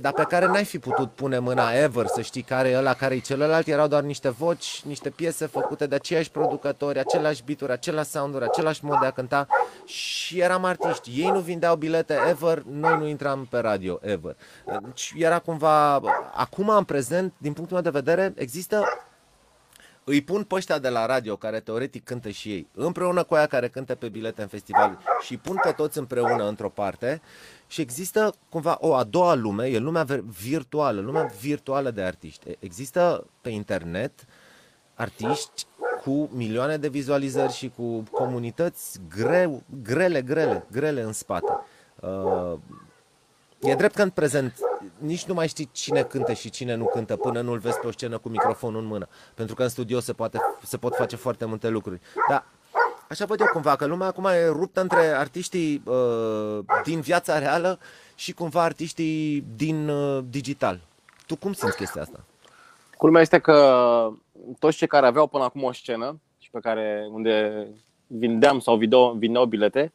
dar 0.00 0.12
pe 0.12 0.22
care 0.22 0.46
n-ai 0.46 0.64
fi 0.64 0.78
putut 0.78 1.10
pune 1.10 1.38
mâna 1.38 1.72
ever 1.72 2.06
să 2.06 2.20
știi 2.20 2.42
care 2.42 2.68
e 2.68 2.76
ăla, 2.76 2.94
care 2.94 3.14
e 3.14 3.18
celălalt, 3.18 3.66
erau 3.66 3.86
doar 3.86 4.02
niște 4.02 4.28
voci, 4.28 4.82
niște 4.84 5.10
piese 5.10 5.46
făcute 5.46 5.86
de 5.86 5.94
aceiași 5.94 6.30
producători, 6.30 6.98
aceleași 6.98 7.42
bituri, 7.44 7.72
același 7.72 8.10
sounduri, 8.10 8.44
același 8.44 8.84
mod 8.84 8.98
de 9.00 9.06
a 9.06 9.10
cânta 9.10 9.46
și 9.84 10.40
eram 10.40 10.64
artiști. 10.64 11.20
Ei 11.20 11.30
nu 11.30 11.40
vindeau 11.40 11.76
bilete 11.76 12.18
ever, 12.28 12.62
noi 12.62 12.98
nu 12.98 13.06
intram 13.06 13.46
pe 13.50 13.58
radio 13.58 13.98
ever. 14.02 14.36
Deci 14.82 15.12
era 15.16 15.38
cumva, 15.38 16.00
acum 16.34 16.68
în 16.68 16.84
prezent, 16.84 17.32
din 17.38 17.52
punctul 17.52 17.80
meu 17.82 17.92
de 17.92 17.98
vedere, 17.98 18.32
există 18.36 18.84
îi 20.04 20.22
pun 20.22 20.42
pe 20.42 20.54
ăștia 20.54 20.78
de 20.78 20.88
la 20.88 21.06
radio, 21.06 21.36
care 21.36 21.60
teoretic 21.60 22.04
cântă 22.04 22.28
și 22.28 22.52
ei, 22.52 22.68
împreună 22.74 23.22
cu 23.22 23.34
aia 23.34 23.46
care 23.46 23.68
cântă 23.68 23.94
pe 23.94 24.08
bilete 24.08 24.42
în 24.42 24.48
festival 24.48 24.98
și 25.20 25.32
îi 25.32 25.38
pun 25.38 25.56
pe 25.62 25.70
toți 25.70 25.98
împreună 25.98 26.48
într-o 26.48 26.68
parte 26.68 27.20
și 27.70 27.80
există 27.80 28.34
cumva 28.48 28.76
o 28.80 28.94
a 28.94 29.04
doua 29.04 29.34
lume, 29.34 29.66
e 29.66 29.78
lumea 29.78 30.04
ver- 30.04 30.24
virtuală, 30.40 31.00
lumea 31.00 31.30
virtuală 31.40 31.90
de 31.90 32.02
artiști. 32.02 32.48
E- 32.48 32.56
Există 32.58 33.26
pe 33.40 33.48
internet 33.50 34.24
artiști 34.94 35.66
cu 36.02 36.28
milioane 36.32 36.76
de 36.76 36.88
vizualizări 36.88 37.52
și 37.52 37.72
cu 37.76 38.02
comunități 38.10 39.00
greu, 39.08 39.62
grele, 39.82 40.22
grele, 40.22 40.66
grele 40.70 41.02
în 41.02 41.12
spate. 41.12 41.52
Uh, 42.00 42.58
e 43.60 43.74
drept 43.74 43.94
că 43.94 44.02
în 44.02 44.10
prezent 44.10 44.58
nici 44.98 45.24
nu 45.24 45.34
mai 45.34 45.48
știi 45.48 45.68
cine 45.72 46.02
cântă 46.02 46.32
și 46.32 46.50
cine 46.50 46.74
nu 46.74 46.84
cântă 46.84 47.16
până 47.16 47.40
nu-l 47.40 47.58
vezi 47.58 47.78
pe 47.78 47.86
o 47.86 47.90
scenă 47.90 48.18
cu 48.18 48.28
microfonul 48.28 48.80
în 48.80 48.86
mână. 48.86 49.08
Pentru 49.34 49.54
că 49.54 49.62
în 49.62 49.68
studio 49.68 50.00
se, 50.00 50.12
poate, 50.12 50.38
se 50.64 50.76
pot 50.76 50.94
face 50.94 51.16
foarte 51.16 51.44
multe 51.44 51.68
lucruri. 51.68 52.00
Dar 52.28 52.44
așa 53.10 53.24
văd 53.24 53.40
eu 53.40 53.46
cumva, 53.52 53.76
că 53.76 53.86
lumea 53.86 54.06
acum 54.06 54.24
e 54.24 54.46
ruptă 54.46 54.80
între 54.80 55.00
artiștii 55.00 55.82
uh, 55.84 56.58
din 56.84 57.00
viața 57.00 57.38
reală 57.38 57.78
și 58.14 58.32
cumva 58.32 58.62
artiștii 58.62 59.44
din 59.56 59.88
uh, 59.88 60.24
digital. 60.28 60.80
Tu 61.26 61.36
cum 61.36 61.52
simți 61.52 61.76
chestia 61.76 62.02
asta? 62.02 62.24
Culmea 62.96 63.20
este 63.20 63.38
că 63.38 64.08
toți 64.58 64.76
cei 64.76 64.86
care 64.86 65.06
aveau 65.06 65.26
până 65.26 65.44
acum 65.44 65.62
o 65.62 65.72
scenă 65.72 66.20
și 66.38 66.50
pe 66.50 66.58
care 66.60 67.08
unde 67.10 67.66
vindeam 68.06 68.58
sau 68.58 68.76
video, 68.76 69.12
vindeau 69.12 69.44
bilete 69.44 69.92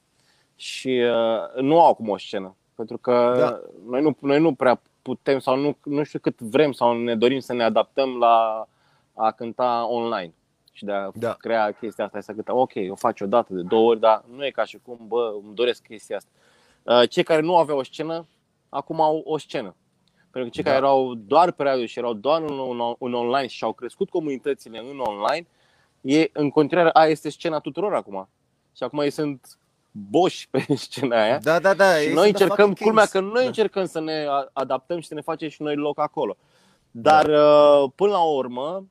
și 0.55 1.03
uh, 1.03 1.61
nu 1.61 1.82
au 1.82 1.89
acum 1.89 2.09
o 2.09 2.18
scenă. 2.18 2.55
Pentru 2.76 2.97
că 2.97 3.36
da. 3.38 3.61
noi, 3.89 4.01
nu, 4.01 4.18
noi 4.20 4.39
nu 4.39 4.53
prea 4.53 4.82
putem 5.01 5.39
sau 5.39 5.57
nu, 5.57 5.78
nu 5.84 6.03
știu 6.03 6.20
cât 6.20 6.39
vrem 6.39 6.72
sau 6.72 6.97
ne 6.97 7.16
dorim 7.16 7.39
să 7.39 7.53
ne 7.53 7.63
adaptăm 7.63 8.18
la 8.18 8.68
a 9.13 9.32
cânta 9.32 9.86
online 9.89 10.34
și 10.76 10.86
de 10.86 10.91
a 10.91 11.09
da. 11.13 11.34
crea 11.34 11.71
chestia 11.71 12.05
asta, 12.05 12.19
să 12.21 12.34
cântăm. 12.34 12.57
Ok, 12.57 12.71
o 12.89 12.95
faci 12.95 13.21
o 13.21 13.26
dată 13.26 13.53
de 13.53 13.61
două 13.61 13.89
ori, 13.89 13.99
dar 13.99 14.23
nu 14.36 14.45
e 14.45 14.49
ca 14.49 14.63
și 14.63 14.80
cum, 14.86 14.99
bă, 15.07 15.34
îmi 15.43 15.55
doresc 15.55 15.82
chestia 15.82 16.15
asta. 16.15 16.30
Uh, 16.84 17.09
cei 17.09 17.23
care 17.23 17.41
nu 17.41 17.57
aveau 17.57 17.78
o 17.78 17.84
scenă, 17.84 18.28
acum 18.69 19.01
au 19.01 19.21
o 19.26 19.38
scenă. 19.38 19.76
Pentru 20.32 20.43
că 20.43 20.49
cei 20.49 20.63
da. 20.63 20.69
care 20.69 20.86
erau 20.86 21.13
doar 21.13 21.51
pe 21.51 21.63
radio 21.63 21.86
și 21.86 21.99
erau 21.99 22.13
doar 22.13 22.41
în, 22.41 22.59
în, 22.69 22.95
în 22.99 23.13
online 23.13 23.47
și 23.47 23.63
au 23.63 23.73
crescut 23.73 24.09
comunitățile 24.09 24.80
în 24.80 24.99
online, 24.99 25.47
e 26.01 26.30
în 26.34 26.49
continuare, 26.49 26.89
a 26.93 27.05
este 27.05 27.30
scena 27.30 27.59
tuturor 27.59 27.93
acum. 27.93 28.30
Și 28.76 28.84
acum 28.84 28.99
ei 28.99 29.09
sunt 29.09 29.59
boși 29.91 30.49
pe 30.49 30.65
scena 30.76 31.23
aia. 31.23 31.38
Da, 31.38 31.59
da, 31.59 31.73
da. 31.73 31.95
Și 31.95 32.13
noi 32.13 32.28
încercăm, 32.28 32.73
culmea 32.73 33.05
că 33.05 33.19
noi 33.19 33.41
da. 33.41 33.47
încercăm 33.47 33.86
să 33.86 33.99
ne 33.99 34.26
adaptăm 34.53 34.99
și 34.99 35.07
să 35.07 35.13
ne 35.13 35.21
facem 35.21 35.49
și 35.49 35.61
noi 35.61 35.76
loc 35.76 35.99
acolo. 35.99 36.38
Dar 36.91 37.26
da. 37.26 37.41
Uh, 37.41 37.91
până 37.95 38.11
la 38.11 38.23
urmă, 38.23 38.86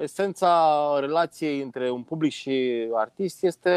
esența 0.00 0.96
relației 1.00 1.60
între 1.60 1.90
un 1.90 2.02
public 2.02 2.32
și 2.32 2.86
artist 2.94 3.42
este, 3.42 3.74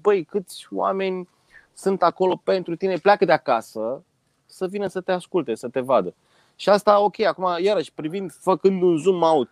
băi, 0.00 0.24
câți 0.24 0.66
oameni 0.70 1.28
sunt 1.72 2.02
acolo 2.02 2.40
pentru 2.44 2.76
tine, 2.76 2.96
pleacă 2.96 3.24
de 3.24 3.32
acasă 3.32 4.04
să 4.46 4.66
vină 4.66 4.86
să 4.86 5.00
te 5.00 5.12
asculte, 5.12 5.54
să 5.54 5.68
te 5.68 5.80
vadă. 5.80 6.14
Și 6.56 6.68
asta, 6.68 7.00
ok, 7.00 7.20
acum, 7.20 7.56
iarăși, 7.60 7.92
privind, 7.92 8.32
făcând 8.32 8.82
un 8.82 8.96
zoom 8.96 9.22
out 9.22 9.50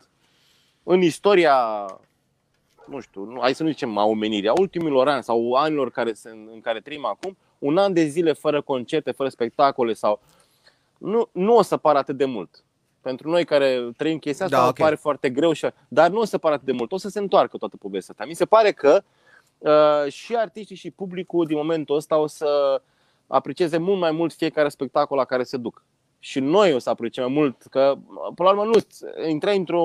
în 0.82 1.00
istoria, 1.00 1.86
nu 2.86 3.00
știu, 3.00 3.24
nu, 3.24 3.40
hai 3.40 3.55
să 3.55 3.62
nu 3.62 3.68
zicem 3.68 3.98
a 3.98 4.05
omenirii, 4.05 4.48
a 4.48 4.53
ultimilor 4.59 5.09
ani 5.09 5.22
sau 5.22 5.53
anilor 5.53 5.90
care 5.90 6.12
se, 6.12 6.28
în 6.28 6.61
care 6.61 6.80
trăim 6.80 7.05
acum, 7.05 7.36
un 7.59 7.78
an 7.78 7.92
de 7.92 8.05
zile 8.05 8.32
fără 8.32 8.62
concerte, 8.62 9.11
fără 9.11 9.28
spectacole 9.28 9.92
sau 9.92 10.20
nu, 10.98 11.28
nu 11.32 11.57
o 11.57 11.62
să 11.62 11.76
pară 11.76 11.98
atât 11.98 12.16
de 12.16 12.24
mult. 12.24 12.64
Pentru 13.03 13.30
noi 13.30 13.44
care 13.44 13.90
trăim 13.96 14.18
chestia 14.18 14.44
asta, 14.44 14.59
da, 14.59 14.68
okay. 14.68 14.84
pare 14.84 14.94
foarte 14.94 15.30
greu, 15.30 15.53
și, 15.53 15.66
dar 15.88 16.11
nu 16.11 16.20
o 16.20 16.24
să 16.24 16.38
pară 16.38 16.55
atât 16.55 16.66
de 16.66 16.72
mult. 16.72 16.92
O 16.92 16.96
să 16.96 17.09
se 17.09 17.18
întoarcă 17.18 17.57
toată 17.57 17.76
povestea 17.76 18.14
asta. 18.18 18.28
Mi 18.28 18.34
se 18.36 18.44
pare 18.44 18.72
că 18.72 19.03
uh, 19.59 20.12
și 20.12 20.36
artiștii 20.36 20.76
și 20.76 20.90
publicul 20.90 21.46
din 21.46 21.57
momentul 21.57 21.96
ăsta 21.96 22.16
o 22.16 22.26
să 22.26 22.82
aprecieze 23.26 23.78
mult 23.78 23.98
mai 23.98 24.11
mult 24.11 24.32
fiecare 24.32 24.68
spectacol 24.68 25.16
la 25.16 25.24
care 25.24 25.42
se 25.42 25.57
duc. 25.57 25.82
Și 26.25 26.41
noi 26.41 26.73
o 26.75 26.79
să 26.79 26.91
apreciem 26.91 27.25
mai 27.25 27.35
mult, 27.35 27.62
că 27.70 27.95
până 28.35 28.49
la 28.49 28.51
urmă 28.51 28.64
nu 28.64 29.05
intrai 29.29 29.57
într-o 29.57 29.85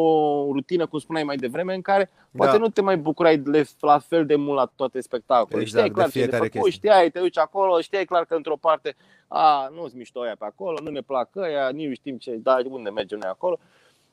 rutină, 0.52 0.86
cum 0.88 1.00
spuneai 1.00 1.24
mai 1.24 1.36
devreme, 1.36 1.74
în 1.74 1.82
care 1.82 2.10
poate 2.36 2.52
da. 2.52 2.58
nu 2.58 2.70
te 2.70 2.82
mai 2.82 2.98
bucurai 2.98 3.42
la 3.80 4.00
fel 4.00 4.26
de 4.26 4.36
mult 4.36 4.58
la 4.58 4.72
toate 4.76 5.02
spectacolele. 5.02 5.62
Exact, 5.62 5.86
știai 5.86 5.96
clar 5.96 6.12
ce 6.12 6.26
de 6.26 6.36
făcut, 6.36 6.52
chestie. 6.52 6.72
știai, 6.72 7.10
te 7.10 7.20
duci 7.20 7.38
acolo, 7.38 7.82
știai 7.82 8.06
clar 8.06 8.26
că 8.26 8.36
într-o 8.36 8.56
parte, 8.56 8.96
a, 9.28 9.72
nu-ți 9.76 9.96
mișto 9.96 10.22
aia 10.22 10.36
pe 10.40 10.46
acolo, 10.46 10.78
nu 10.84 10.90
ne 10.90 11.02
plac 11.02 11.36
ăia, 11.36 11.70
nici 11.70 11.96
știm 11.98 12.18
ce, 12.18 12.32
da, 12.36 12.58
unde 12.70 12.90
mergem 12.90 13.20
noi 13.20 13.30
acolo. 13.30 13.60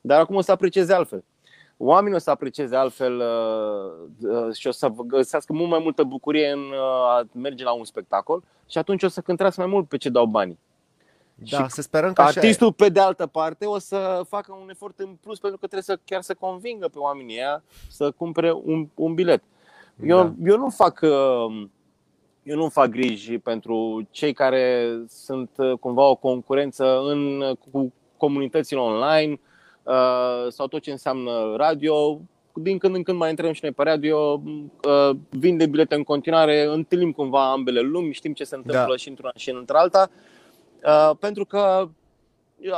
Dar 0.01 0.21
acum 0.21 0.37
o 0.37 0.41
să 0.41 0.53
aprecieze 0.53 0.93
altfel 0.93 1.25
oamenii 1.77 2.17
o 2.17 2.19
să 2.19 2.31
aprecieze 2.31 2.77
altfel 2.77 3.17
uh, 3.17 4.31
uh, 4.31 4.55
și 4.55 4.67
o 4.67 4.71
să 4.71 4.89
găsească 5.07 5.53
mult 5.53 5.71
mai 5.71 5.81
multă 5.83 6.03
bucurie 6.03 6.51
în 6.51 6.59
uh, 6.59 6.79
a 6.81 7.27
merge 7.33 7.65
la 7.65 7.73
un 7.73 7.85
spectacol 7.85 8.43
și 8.69 8.79
atunci 8.79 9.03
o 9.03 9.09
să 9.09 9.21
cântrească 9.21 9.61
mai 9.61 9.71
mult 9.71 9.89
pe 9.89 9.97
ce 9.97 10.09
dau 10.09 10.27
banii. 10.27 10.59
Da, 11.35 11.63
și 11.63 11.71
să 11.71 11.83
sperăm 11.83 12.13
că 12.13 12.23
artistul 12.23 12.67
așa 12.67 12.77
pe 12.77 12.89
de 12.89 13.01
altă 13.01 13.27
parte 13.27 13.67
o 13.67 13.79
să 13.79 14.21
facă 14.29 14.59
un 14.63 14.71
efort 14.71 14.99
în 14.99 15.17
plus 15.21 15.39
pentru 15.39 15.59
că 15.59 15.67
trebuie 15.67 15.97
să 15.97 15.99
chiar 16.05 16.23
să 16.23 16.35
convingă 16.35 16.89
pe 16.89 16.99
oamenii 16.99 17.35
ăia 17.37 17.63
să 17.89 18.11
cumpere 18.11 18.53
un, 18.53 18.89
un 18.95 19.15
bilet. 19.15 19.43
Eu, 20.05 20.23
da. 20.23 20.35
eu 20.45 20.59
nu 20.59 20.69
fac 20.69 21.01
eu 22.43 22.57
nu 22.57 22.69
fac 22.69 22.89
griji 22.89 23.39
pentru 23.39 24.07
cei 24.11 24.33
care 24.33 24.89
sunt 25.09 25.51
cumva 25.81 26.03
o 26.03 26.15
concurență 26.15 27.01
în, 27.01 27.55
cu 27.71 27.93
comunitățile 28.17 28.81
online, 28.81 29.39
Uh, 29.85 30.47
sau 30.49 30.67
tot 30.67 30.83
ce 30.83 30.91
înseamnă 30.91 31.55
radio. 31.57 32.21
Din 32.53 32.79
când 32.79 32.95
în 32.95 33.03
când 33.03 33.19
mai 33.19 33.31
intrăm 33.31 33.53
și 33.53 33.61
noi 33.63 33.73
pe 33.73 33.83
radio, 33.83 34.43
uh, 34.89 35.17
vinde 35.31 35.67
bilete 35.67 35.95
în 35.95 36.03
continuare, 36.03 36.65
întâlnim 36.65 37.13
cumva 37.13 37.51
ambele 37.51 37.81
lumi, 37.81 38.13
știm 38.13 38.33
ce 38.33 38.45
se 38.45 38.55
întâmplă 38.55 38.87
da. 38.89 38.97
și 38.97 39.09
într-una 39.09 39.33
și 39.37 39.51
într-alta. 39.51 40.11
Uh, 40.11 40.34
pentru 41.19 41.45
că 41.45 41.89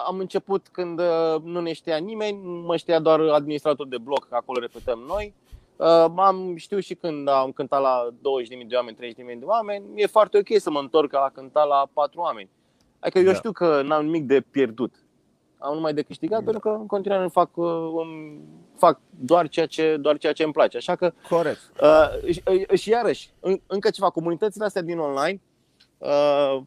am 0.06 0.18
început 0.18 0.68
când 0.72 1.00
nu 1.42 1.60
ne 1.60 1.72
știa 1.72 1.96
nimeni, 1.96 2.38
mă 2.42 2.76
știa 2.76 2.98
doar 2.98 3.20
administrator 3.20 3.88
de 3.88 3.98
bloc, 3.98 4.26
acolo 4.30 4.60
repetăm 4.60 5.04
noi. 5.06 5.34
Am 6.16 6.56
știu 6.56 6.78
și 6.78 6.94
când 6.94 7.28
am 7.28 7.52
cântat 7.52 7.80
la 7.80 8.08
20.000 8.10 8.66
de 8.68 8.74
oameni, 8.74 8.96
30.000 8.96 9.38
de 9.38 9.44
oameni, 9.44 9.84
e 9.94 10.06
foarte 10.06 10.38
ok 10.38 10.60
să 10.60 10.70
mă 10.70 10.78
întorc 10.78 11.12
la 11.12 11.30
cânta 11.34 11.64
la 11.64 11.88
4 11.92 12.20
oameni. 12.20 12.48
Adică 12.98 13.18
eu 13.18 13.24
da. 13.24 13.34
știu 13.34 13.52
că 13.52 13.82
n-am 13.82 14.04
nimic 14.04 14.24
de 14.26 14.40
pierdut 14.40 14.92
am 15.58 15.74
numai 15.74 15.94
de 15.94 16.02
câștigat, 16.02 16.38
da. 16.38 16.44
pentru 16.44 16.60
că 16.60 16.76
în 16.80 16.86
continuare 16.86 17.28
fac, 17.28 17.56
um, 17.56 18.40
fac 18.76 19.00
doar, 19.10 19.48
ceea 19.48 19.66
ce, 19.66 19.96
doar 19.96 20.18
ceea 20.18 20.32
ce 20.32 20.42
îmi 20.42 20.52
place. 20.52 20.76
Așa 20.76 20.96
că, 20.96 21.12
Corect. 21.28 21.60
Uh, 21.82 22.32
și, 22.32 22.42
uh, 22.70 22.78
și 22.78 22.90
iarăși, 22.90 23.30
în, 23.40 23.60
încă 23.66 23.90
ceva, 23.90 24.10
comunitățile 24.10 24.64
astea 24.64 24.82
din 24.82 24.98
online, 24.98 25.40
uh, 25.40 25.55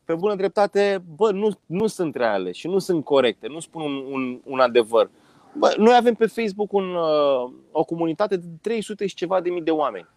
pe 0.06 0.16
bună 0.16 0.36
dreptate, 0.36 1.04
bă, 1.16 1.32
nu, 1.32 1.50
nu 1.66 1.88
sunt 1.88 2.16
reale 2.16 2.52
și 2.52 2.68
nu 2.68 2.80
sunt 2.80 3.04
corecte, 3.04 3.48
nu 3.48 3.60
spun 3.60 3.82
un, 3.82 4.06
un, 4.12 4.42
un 4.44 4.60
adevăr. 4.60 5.10
Bă, 5.58 5.74
noi 5.78 5.96
avem 5.96 6.14
pe 6.14 6.26
Facebook 6.26 6.74
un, 6.74 6.96
uh, 6.96 7.52
o 7.72 7.84
comunitate 7.84 8.38
de 8.38 8.46
300 8.62 9.08
și 9.08 9.16
ceva 9.16 9.42
de 9.42 9.50
mii 9.50 9.62
de 9.62 9.72
oameni. 9.72 10.08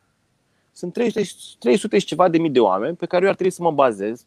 Sunt 0.72 0.92
300, 0.92 1.22
300 1.58 1.98
și 1.98 2.06
ceva 2.06 2.28
de 2.28 2.38
mii 2.38 2.50
de 2.50 2.60
oameni 2.60 2.96
pe 2.96 3.06
care 3.06 3.22
eu 3.22 3.28
ar 3.28 3.34
trebui 3.34 3.52
să 3.52 3.62
mă 3.62 3.70
bazez, 3.70 4.26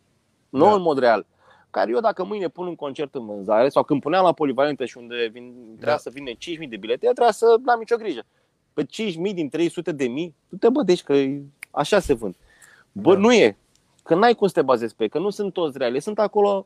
nu 0.50 0.66
da. 0.66 0.74
în 0.74 0.82
mod 0.82 0.98
real, 0.98 1.26
care 1.70 1.92
eu 1.92 2.00
dacă 2.00 2.24
mâine 2.24 2.48
pun 2.48 2.68
un 2.68 2.76
concert 2.76 3.16
în 3.16 3.26
vânzare 3.26 3.70
sau 3.70 3.84
când 3.84 4.02
puneam 4.02 4.24
la 4.24 4.34
polivalentă 4.34 4.86
și 4.86 4.98
unde 4.98 5.30
vin, 5.32 5.54
trebuia 5.66 5.92
da. 5.92 5.98
să 5.98 6.10
vină 6.14 6.32
5.000 6.32 6.70
de 6.70 6.78
bilete, 6.78 7.06
trebuia 7.06 7.32
să 7.32 7.60
n-am 7.64 7.80
nicio 7.80 7.96
grijă. 7.96 8.26
Pe 8.74 8.84
5.000 8.84 9.34
din 9.34 9.50
300 9.50 9.92
de 9.92 10.08
mii, 10.08 10.36
tu 10.50 10.56
te 10.56 10.70
bădești 10.70 11.06
că 11.06 11.14
așa 11.72 12.00
se 12.00 12.14
vând. 12.14 12.36
Bă, 12.92 13.14
da. 13.14 13.20
nu 13.20 13.34
e. 13.34 13.58
Că 14.06 14.16
n-ai 14.16 14.36
cum 14.36 14.48
să 14.48 14.54
te 14.54 14.62
bazezi 14.62 14.96
pe 14.96 15.04
ei, 15.04 15.10
că 15.10 15.20
nu 15.20 15.30
sunt 15.30 15.54
toți 15.54 15.78
reale. 15.78 16.00
Sunt 16.00 16.20
acolo, 16.20 16.66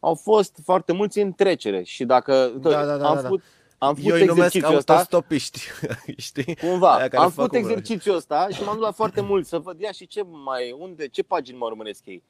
au 0.00 0.14
fost 0.14 0.58
foarte 0.64 0.92
mulți 0.92 1.20
în 1.20 1.32
trecere 1.32 1.82
și 1.82 2.04
dacă 2.04 2.52
da, 2.60 2.70
da, 2.70 2.84
da, 2.84 2.92
am 2.92 2.98
da, 2.98 3.14
da. 3.14 3.20
făcut, 3.20 3.42
am 3.78 3.94
făcut 3.94 4.10
Eu 4.10 4.16
exercițiul 4.16 4.76
ăsta. 4.76 4.98
stopiști, 4.98 5.60
știi? 6.16 6.56
Cumva. 6.56 7.08
Am 7.16 7.30
făcut 7.30 7.54
exercițiul 7.54 8.16
ăsta 8.16 8.48
și 8.48 8.62
m-am 8.62 8.74
dus 8.74 8.84
la 8.84 8.90
foarte 8.90 9.20
mult 9.20 9.46
să 9.46 9.58
văd 9.58 9.80
ia 9.80 9.92
și 9.92 10.06
ce 10.06 10.22
mai, 10.44 10.76
unde, 10.78 11.08
ce 11.08 11.22
pagini 11.22 11.58
mă 11.58 11.64
urmăresc 11.64 12.06
ei 12.06 12.22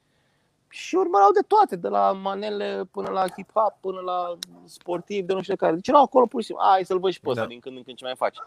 și 0.69 0.95
urmăreau 0.95 1.31
de 1.31 1.39
toate, 1.47 1.75
de 1.75 1.87
la 1.87 2.11
manele 2.11 2.83
până 2.91 3.09
la 3.09 3.25
hip-hop, 3.25 3.79
până 3.79 3.99
la 3.99 4.37
sportiv, 4.65 5.25
de 5.25 5.33
nu 5.33 5.41
știu 5.41 5.55
care. 5.55 5.73
Deci 5.73 5.87
erau 5.87 6.01
acolo 6.01 6.25
pur 6.25 6.39
și 6.39 6.45
simplu, 6.45 6.65
ai 6.65 6.85
să-l 6.85 6.99
văd 6.99 7.11
și 7.11 7.19
pe 7.19 7.29
ăsta 7.29 7.41
da. 7.41 7.47
din 7.47 7.59
când 7.59 7.77
în 7.77 7.83
când 7.83 7.97
ce 7.97 8.03
mai 8.03 8.15
faci. 8.15 8.37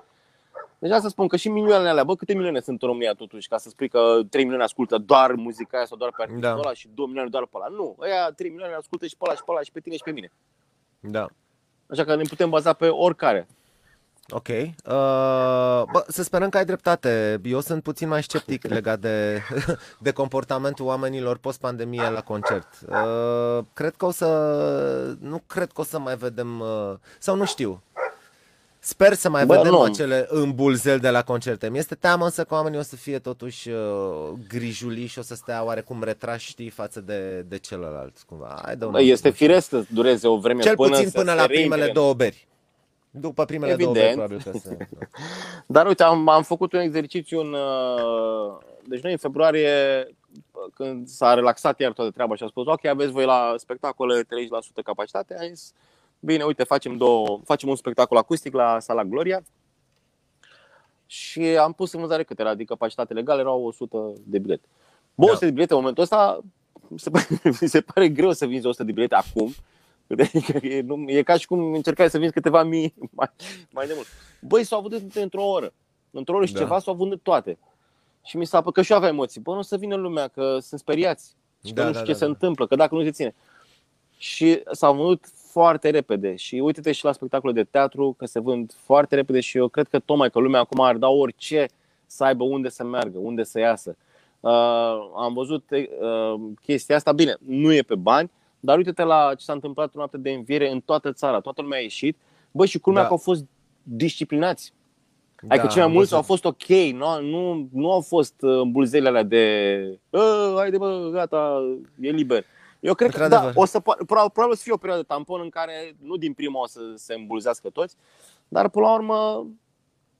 Deci 0.82 0.90
asta 0.90 1.08
spun 1.08 1.28
că 1.28 1.36
și 1.36 1.48
milioanele 1.48 1.88
alea, 1.88 2.04
bă, 2.04 2.16
câte 2.16 2.34
milioane 2.34 2.60
sunt 2.60 2.82
în 2.82 2.88
România 2.88 3.12
totuși, 3.12 3.48
ca 3.48 3.58
să 3.58 3.68
spui 3.68 3.88
că 3.88 4.20
3 4.30 4.42
milioane 4.42 4.64
ascultă 4.64 4.98
doar 4.98 5.32
muzica 5.32 5.76
aia 5.76 5.86
sau 5.86 5.96
doar 5.96 6.10
pe 6.16 6.22
artistul 6.22 6.42
da. 6.42 6.56
ăla 6.56 6.72
și 6.72 6.88
2 6.94 7.06
milioane 7.06 7.30
doar 7.30 7.46
pe 7.46 7.56
ăla. 7.56 7.68
Nu, 7.68 7.96
ăia 8.00 8.30
3 8.36 8.50
milioane 8.50 8.74
ascultă 8.74 9.06
și 9.06 9.16
pe 9.16 9.24
ăla 9.26 9.34
și 9.34 9.42
pe 9.44 9.50
ăla 9.50 9.60
și 9.60 9.72
pe 9.72 9.80
tine 9.80 9.96
și 9.96 10.02
pe 10.02 10.10
mine. 10.10 10.32
Da. 11.00 11.28
Așa 11.86 12.04
că 12.04 12.14
ne 12.14 12.22
putem 12.22 12.50
baza 12.50 12.72
pe 12.72 12.88
oricare. 12.88 13.46
Ok. 14.28 14.48
Uh, 14.48 14.72
bă, 15.92 16.04
să 16.08 16.22
sperăm 16.22 16.48
că 16.48 16.56
ai 16.56 16.64
dreptate. 16.64 17.40
Eu 17.44 17.60
sunt 17.60 17.82
puțin 17.82 18.08
mai 18.08 18.22
sceptic 18.22 18.66
legat 18.76 18.98
de, 18.98 19.42
de 19.98 20.12
comportamentul 20.12 20.86
oamenilor 20.86 21.38
post-pandemie 21.38 22.08
la 22.08 22.20
concert. 22.20 22.68
Uh, 22.88 23.64
cred 23.72 23.94
că 23.96 24.06
o 24.06 24.10
să... 24.10 25.16
Nu 25.20 25.42
cred 25.46 25.72
că 25.72 25.80
o 25.80 25.84
să 25.84 25.98
mai 25.98 26.16
vedem... 26.16 26.60
Uh, 26.60 26.94
sau 27.18 27.36
nu 27.36 27.44
știu. 27.44 27.82
Sper 28.84 29.12
să 29.12 29.28
mai 29.28 29.46
Bă, 29.46 29.56
vedem 29.56 29.70
nu. 29.70 29.82
acele 29.82 30.26
îmbulzeli 30.28 31.00
de 31.00 31.10
la 31.10 31.22
concerte. 31.22 31.70
Mi 31.70 31.78
este 31.78 31.94
teamă 31.94 32.24
însă 32.24 32.44
că 32.44 32.54
oamenii 32.54 32.78
o 32.78 32.82
să 32.82 32.96
fie 32.96 33.18
totuși 33.18 33.68
uh, 33.68 34.30
grijuli 34.48 35.06
și 35.06 35.18
o 35.18 35.22
să 35.22 35.34
stea 35.34 35.64
oarecum 35.64 36.02
retrași, 36.02 36.48
știi, 36.48 36.68
față 36.68 37.00
de, 37.00 37.44
de 37.48 37.58
celălalt. 37.58 38.16
Cumva. 38.26 38.62
Bă, 38.90 39.00
este 39.00 39.30
firesc 39.30 39.68
să 39.68 39.84
dureze 39.88 40.28
o 40.28 40.38
vreme 40.38 40.62
Cel 40.62 40.74
până 40.74 40.96
puțin 40.96 41.10
până 41.10 41.32
la 41.32 41.46
primele 41.46 41.90
două 41.92 42.14
beri. 42.14 42.46
După 43.10 43.44
primele 43.44 43.72
Evident. 43.72 43.94
două 43.94 44.08
probabil 44.08 44.40
că 44.44 44.58
se... 44.58 44.88
Dar 45.66 45.86
uite, 45.86 46.02
am, 46.02 46.28
am 46.28 46.42
făcut 46.42 46.72
un 46.72 46.80
exercițiu 46.80 47.40
în... 47.40 47.52
Uh, 47.52 48.58
deci 48.88 49.02
noi 49.02 49.12
în 49.12 49.18
februarie, 49.18 50.06
când 50.74 51.08
s-a 51.08 51.34
relaxat 51.34 51.80
iar 51.80 51.92
toată 51.92 52.10
treaba 52.10 52.34
și 52.34 52.42
a 52.42 52.46
spus 52.46 52.66
ok, 52.66 52.84
aveți 52.84 53.12
voi 53.12 53.24
la 53.24 53.54
spectacole 53.56 54.22
30% 54.22 54.26
capacitate, 54.84 55.36
am 55.40 55.46
zis 55.54 55.72
bine, 56.24 56.44
uite, 56.44 56.64
facem, 56.64 56.96
două, 56.96 57.40
facem 57.44 57.68
un 57.68 57.76
spectacol 57.76 58.16
acustic 58.16 58.54
la 58.54 58.80
Sala 58.80 59.04
Gloria 59.04 59.42
și 61.06 61.40
am 61.40 61.72
pus 61.72 61.92
în 61.92 62.00
vânzare 62.00 62.22
câte 62.22 62.40
era, 62.40 62.50
adică 62.50 62.72
capacitate 62.72 63.12
legală 63.12 63.40
erau 63.40 63.64
100 63.64 64.12
de 64.24 64.38
bilete. 64.38 64.66
Bă, 65.14 65.24
da. 65.24 65.30
100 65.30 65.44
de 65.44 65.50
bilete 65.50 65.72
în 65.72 65.78
momentul 65.78 66.02
ăsta 66.02 66.40
se 66.96 67.10
pare, 67.10 67.26
se 67.66 67.80
pare 67.80 68.08
greu 68.08 68.32
să 68.32 68.46
vinzi 68.46 68.66
100 68.66 68.84
de 68.84 68.92
bilete 68.92 69.14
acum. 69.14 69.54
E, 70.62 70.80
nu, 70.80 71.04
e 71.06 71.22
ca 71.22 71.36
și 71.36 71.46
cum 71.46 71.72
încercai 71.72 72.10
să 72.10 72.18
vinzi 72.18 72.32
câteva 72.32 72.62
mii 72.62 72.94
mai, 73.18 73.30
mai 73.70 73.86
de 73.86 73.92
mult. 73.94 74.06
Băi, 74.40 74.64
s-au 74.64 74.80
vândut 74.80 75.14
într-o 75.14 75.44
oră. 75.44 75.72
Într-o 76.10 76.36
oră 76.36 76.44
și 76.44 76.52
da. 76.52 76.58
ceva 76.58 76.78
s-au 76.78 76.94
vândut 76.94 77.22
toate. 77.22 77.58
Și 78.24 78.36
mi 78.36 78.46
s-a 78.46 78.62
că 78.62 78.82
și 78.82 78.90
eu 78.90 78.96
aveam 78.96 79.12
emoții. 79.12 79.40
Bă, 79.40 79.52
nu 79.52 79.58
o 79.58 79.62
să 79.62 79.76
vină 79.76 79.94
lumea, 79.96 80.28
că 80.28 80.58
sunt 80.60 80.80
speriați. 80.80 81.34
Și 81.64 81.72
da, 81.72 81.82
că 81.82 81.88
nu 81.88 81.94
știu 81.94 82.06
da, 82.06 82.12
ce 82.12 82.12
da, 82.12 82.18
se 82.18 82.24
da. 82.24 82.30
întâmplă, 82.30 82.66
că 82.66 82.76
dacă 82.76 82.94
nu 82.94 83.02
se 83.02 83.10
ține. 83.10 83.34
Și 84.16 84.62
s-au 84.70 84.94
vândut 84.94 85.24
foarte 85.52 85.90
repede. 85.90 86.36
Și 86.36 86.54
uite-te 86.54 86.92
și 86.92 87.04
la 87.04 87.12
spectacole 87.12 87.52
de 87.52 87.64
teatru, 87.64 88.14
că 88.18 88.26
se 88.26 88.40
vând 88.40 88.72
foarte 88.76 89.14
repede 89.14 89.40
și 89.40 89.56
eu 89.56 89.68
cred 89.68 89.88
că 89.88 89.98
tocmai 89.98 90.30
că 90.30 90.38
lumea 90.38 90.60
acum 90.60 90.80
ar 90.80 90.96
da 90.96 91.08
orice 91.08 91.66
să 92.06 92.24
aibă 92.24 92.44
unde 92.44 92.68
să 92.68 92.84
meargă, 92.84 93.18
unde 93.18 93.42
să 93.42 93.58
iasă. 93.58 93.96
Uh, 94.40 94.50
am 95.16 95.32
văzut 95.34 95.70
uh, 95.70 96.40
chestia 96.62 96.96
asta, 96.96 97.12
bine, 97.12 97.36
nu 97.46 97.72
e 97.72 97.82
pe 97.82 97.94
bani, 97.94 98.30
dar 98.60 98.76
uite-te 98.76 99.02
la 99.02 99.34
ce 99.36 99.44
s-a 99.44 99.52
întâmplat 99.52 99.86
în 99.86 99.92
noapte 99.94 100.18
de 100.18 100.30
înviere 100.30 100.70
în 100.70 100.80
toată 100.80 101.12
țara. 101.12 101.40
Toată 101.40 101.62
lumea 101.62 101.78
a 101.78 101.82
ieșit. 101.82 102.16
Bă, 102.50 102.66
și 102.66 102.78
culmea 102.78 103.02
da. 103.02 103.06
că 103.06 103.12
au 103.12 103.20
fost 103.20 103.44
disciplinați. 103.82 104.72
Adică 105.48 105.66
da, 105.66 105.72
cei 105.72 105.82
mai 105.82 105.92
mulți 105.92 106.14
au 106.14 106.22
fost 106.22 106.44
ok, 106.44 106.66
nu, 106.68 107.20
nu, 107.20 107.68
nu 107.72 107.92
au 107.92 108.00
fost 108.00 108.34
îmbulzele 108.38 109.08
alea 109.08 109.22
de 109.22 109.98
haide 110.56 110.78
bă, 110.78 111.10
gata, 111.12 111.62
e 112.00 112.10
liber. 112.10 112.44
Eu 112.82 112.94
cred 112.94 113.10
că 113.10 113.28
da, 113.28 113.50
o 113.54 113.64
să, 113.64 113.80
probabil, 113.80 114.30
probabil 114.30 114.54
să 114.56 114.62
fie 114.62 114.72
o 114.72 114.76
perioadă 114.76 115.02
tampon 115.02 115.40
în 115.40 115.48
care 115.48 115.96
nu 116.00 116.16
din 116.16 116.32
prima 116.32 116.60
o 116.60 116.66
să 116.66 116.80
se 116.94 117.14
îmbulzească 117.14 117.70
toți, 117.70 117.96
dar 118.48 118.68
până 118.68 118.86
la 118.86 118.94
urmă, 118.94 119.46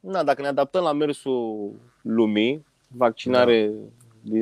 na, 0.01 0.23
dacă 0.23 0.43
ne 0.43 0.49
adaptăm 0.49 0.83
la 0.83 0.93
mersul 0.93 1.73
lumii, 2.03 2.67
vaccinare 2.89 3.73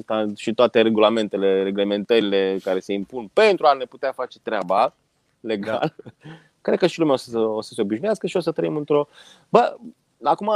da. 0.07 0.27
și 0.35 0.55
toate 0.55 0.83
regulamentele, 0.83 1.63
reglementările 1.63 2.59
care 2.63 2.81
se 2.81 2.93
impun 2.93 3.31
pentru 3.33 3.67
a 3.67 3.73
ne 3.73 3.85
putea 3.85 4.13
face 4.13 4.39
treaba 4.39 4.95
legal, 5.41 5.95
da. 5.97 6.13
cred 6.61 6.79
că 6.79 6.87
și 6.87 6.99
lumea 6.99 7.15
o 7.15 7.17
să, 7.17 7.39
o 7.39 7.61
să 7.61 7.75
se 7.75 7.81
obișnuiască 7.81 8.27
și 8.27 8.37
o 8.37 8.41
să 8.41 8.53
trăim 8.53 8.77
într-o... 8.77 9.09
Bă, 9.49 9.77
acum 10.23 10.51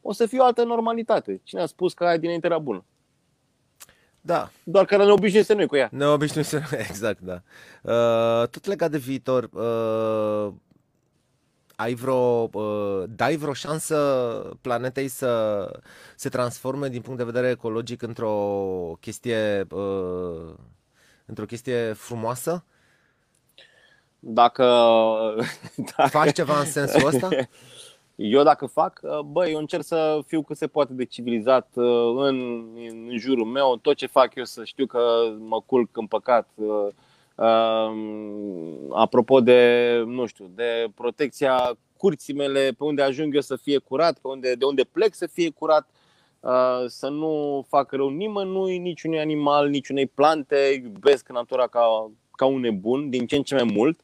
o 0.00 0.12
să 0.12 0.26
fie 0.26 0.38
o 0.38 0.44
altă 0.44 0.64
normalitate. 0.64 1.40
Cine 1.42 1.60
a 1.60 1.66
spus 1.66 1.94
că 1.94 2.04
aia 2.04 2.16
dinainte 2.16 2.46
era 2.46 2.58
bună? 2.58 2.84
Da. 4.26 4.50
Doar 4.64 4.84
că 4.84 4.96
ne 4.96 5.12
obișnuise 5.12 5.54
noi 5.54 5.66
cu 5.66 5.76
ea. 5.76 5.88
Ne 5.92 6.06
obișnuise 6.06 6.66
noi, 6.70 6.80
exact, 6.88 7.20
da. 7.20 7.42
Uh, 7.82 8.48
tot 8.48 8.66
legat 8.66 8.90
de 8.90 8.98
viitor, 8.98 9.48
uh, 9.52 10.52
ai 11.76 11.94
vreo, 11.94 12.50
uh, 12.52 13.04
dai 13.08 13.36
vreo 13.36 13.52
șansă 13.52 13.96
planetei 14.60 15.08
să 15.08 15.70
se 16.16 16.28
transforme 16.28 16.88
din 16.88 17.00
punct 17.00 17.18
de 17.18 17.24
vedere 17.24 17.50
ecologic 17.50 18.02
într-o 18.02 18.96
chestie, 19.00 19.66
uh, 19.70 20.54
într-o 21.26 21.44
chestie 21.44 21.92
frumoasă? 21.92 22.64
Dacă, 24.18 24.64
dacă... 25.96 26.08
Faci 26.08 26.32
ceva 26.34 26.58
în 26.58 26.66
sensul 26.66 27.06
ăsta? 27.06 27.28
Eu 28.16 28.42
dacă 28.42 28.66
fac, 28.66 29.00
uh, 29.02 29.18
băi, 29.20 29.52
eu 29.52 29.58
încerc 29.58 29.82
să 29.82 30.20
fiu 30.26 30.42
cât 30.42 30.56
se 30.56 30.66
poate 30.66 30.92
de 30.92 31.04
civilizat 31.04 31.68
uh, 31.74 32.14
în, 32.16 32.66
în 33.08 33.18
jurul 33.18 33.44
meu. 33.44 33.76
Tot 33.76 33.96
ce 33.96 34.06
fac 34.06 34.34
eu 34.34 34.44
să 34.44 34.64
știu 34.64 34.86
că 34.86 35.00
mă 35.38 35.60
culc 35.60 35.96
în 35.96 36.06
păcat. 36.06 36.48
Uh, 36.54 36.88
apropo 38.92 39.40
de, 39.40 40.02
nu 40.06 40.26
știu, 40.26 40.50
de 40.54 40.86
protecția 40.94 41.78
curții 41.96 42.34
mele, 42.34 42.74
pe 42.78 42.84
unde 42.84 43.02
ajung 43.02 43.34
eu 43.34 43.40
să 43.40 43.56
fie 43.56 43.78
curat, 43.78 44.18
pe 44.18 44.28
unde, 44.28 44.54
de 44.54 44.64
unde 44.64 44.84
plec 44.84 45.14
să 45.14 45.26
fie 45.26 45.50
curat, 45.50 45.88
să 46.86 47.08
nu 47.08 47.64
fac 47.68 47.92
rău 47.92 48.08
nimănui, 48.08 48.78
niciunui 48.78 49.20
animal, 49.20 49.68
niciunei 49.68 50.06
plante. 50.06 50.80
Iubesc 50.82 51.28
natura 51.28 51.66
ca, 51.66 52.10
ca 52.30 52.46
un 52.46 52.60
nebun, 52.60 53.10
din 53.10 53.26
ce 53.26 53.36
în 53.36 53.42
ce 53.42 53.54
mai 53.54 53.72
mult 53.74 54.00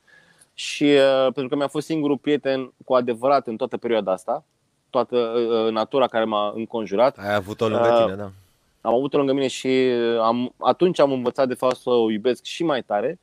și 0.54 0.84
uh, 0.84 1.22
pentru 1.22 1.48
că 1.48 1.56
mi-a 1.56 1.68
fost 1.68 1.86
singurul 1.86 2.18
prieten 2.18 2.72
cu 2.84 2.94
adevărat 2.94 3.46
în 3.46 3.56
toată 3.56 3.76
perioada 3.76 4.12
asta, 4.12 4.44
toată 4.90 5.16
uh, 5.16 5.66
uh 5.66 5.72
natura 5.72 6.06
care 6.06 6.24
m-a 6.24 6.52
înconjurat. 6.54 7.18
Ai 7.18 7.34
avut-o 7.34 7.68
lângă 7.68 7.88
uh, 7.88 8.02
tine, 8.04 8.16
da. 8.16 8.30
Am 8.80 8.94
avut-o 8.94 9.16
lângă 9.16 9.32
mine 9.32 9.46
și 9.46 9.66
uh, 9.66 10.20
am, 10.20 10.54
atunci 10.58 10.98
am 10.98 11.12
învățat 11.12 11.48
de 11.48 11.54
fapt 11.54 11.76
să 11.76 11.90
o 11.90 12.10
iubesc 12.10 12.44
și 12.44 12.64
mai 12.64 12.82
tare. 12.82 13.18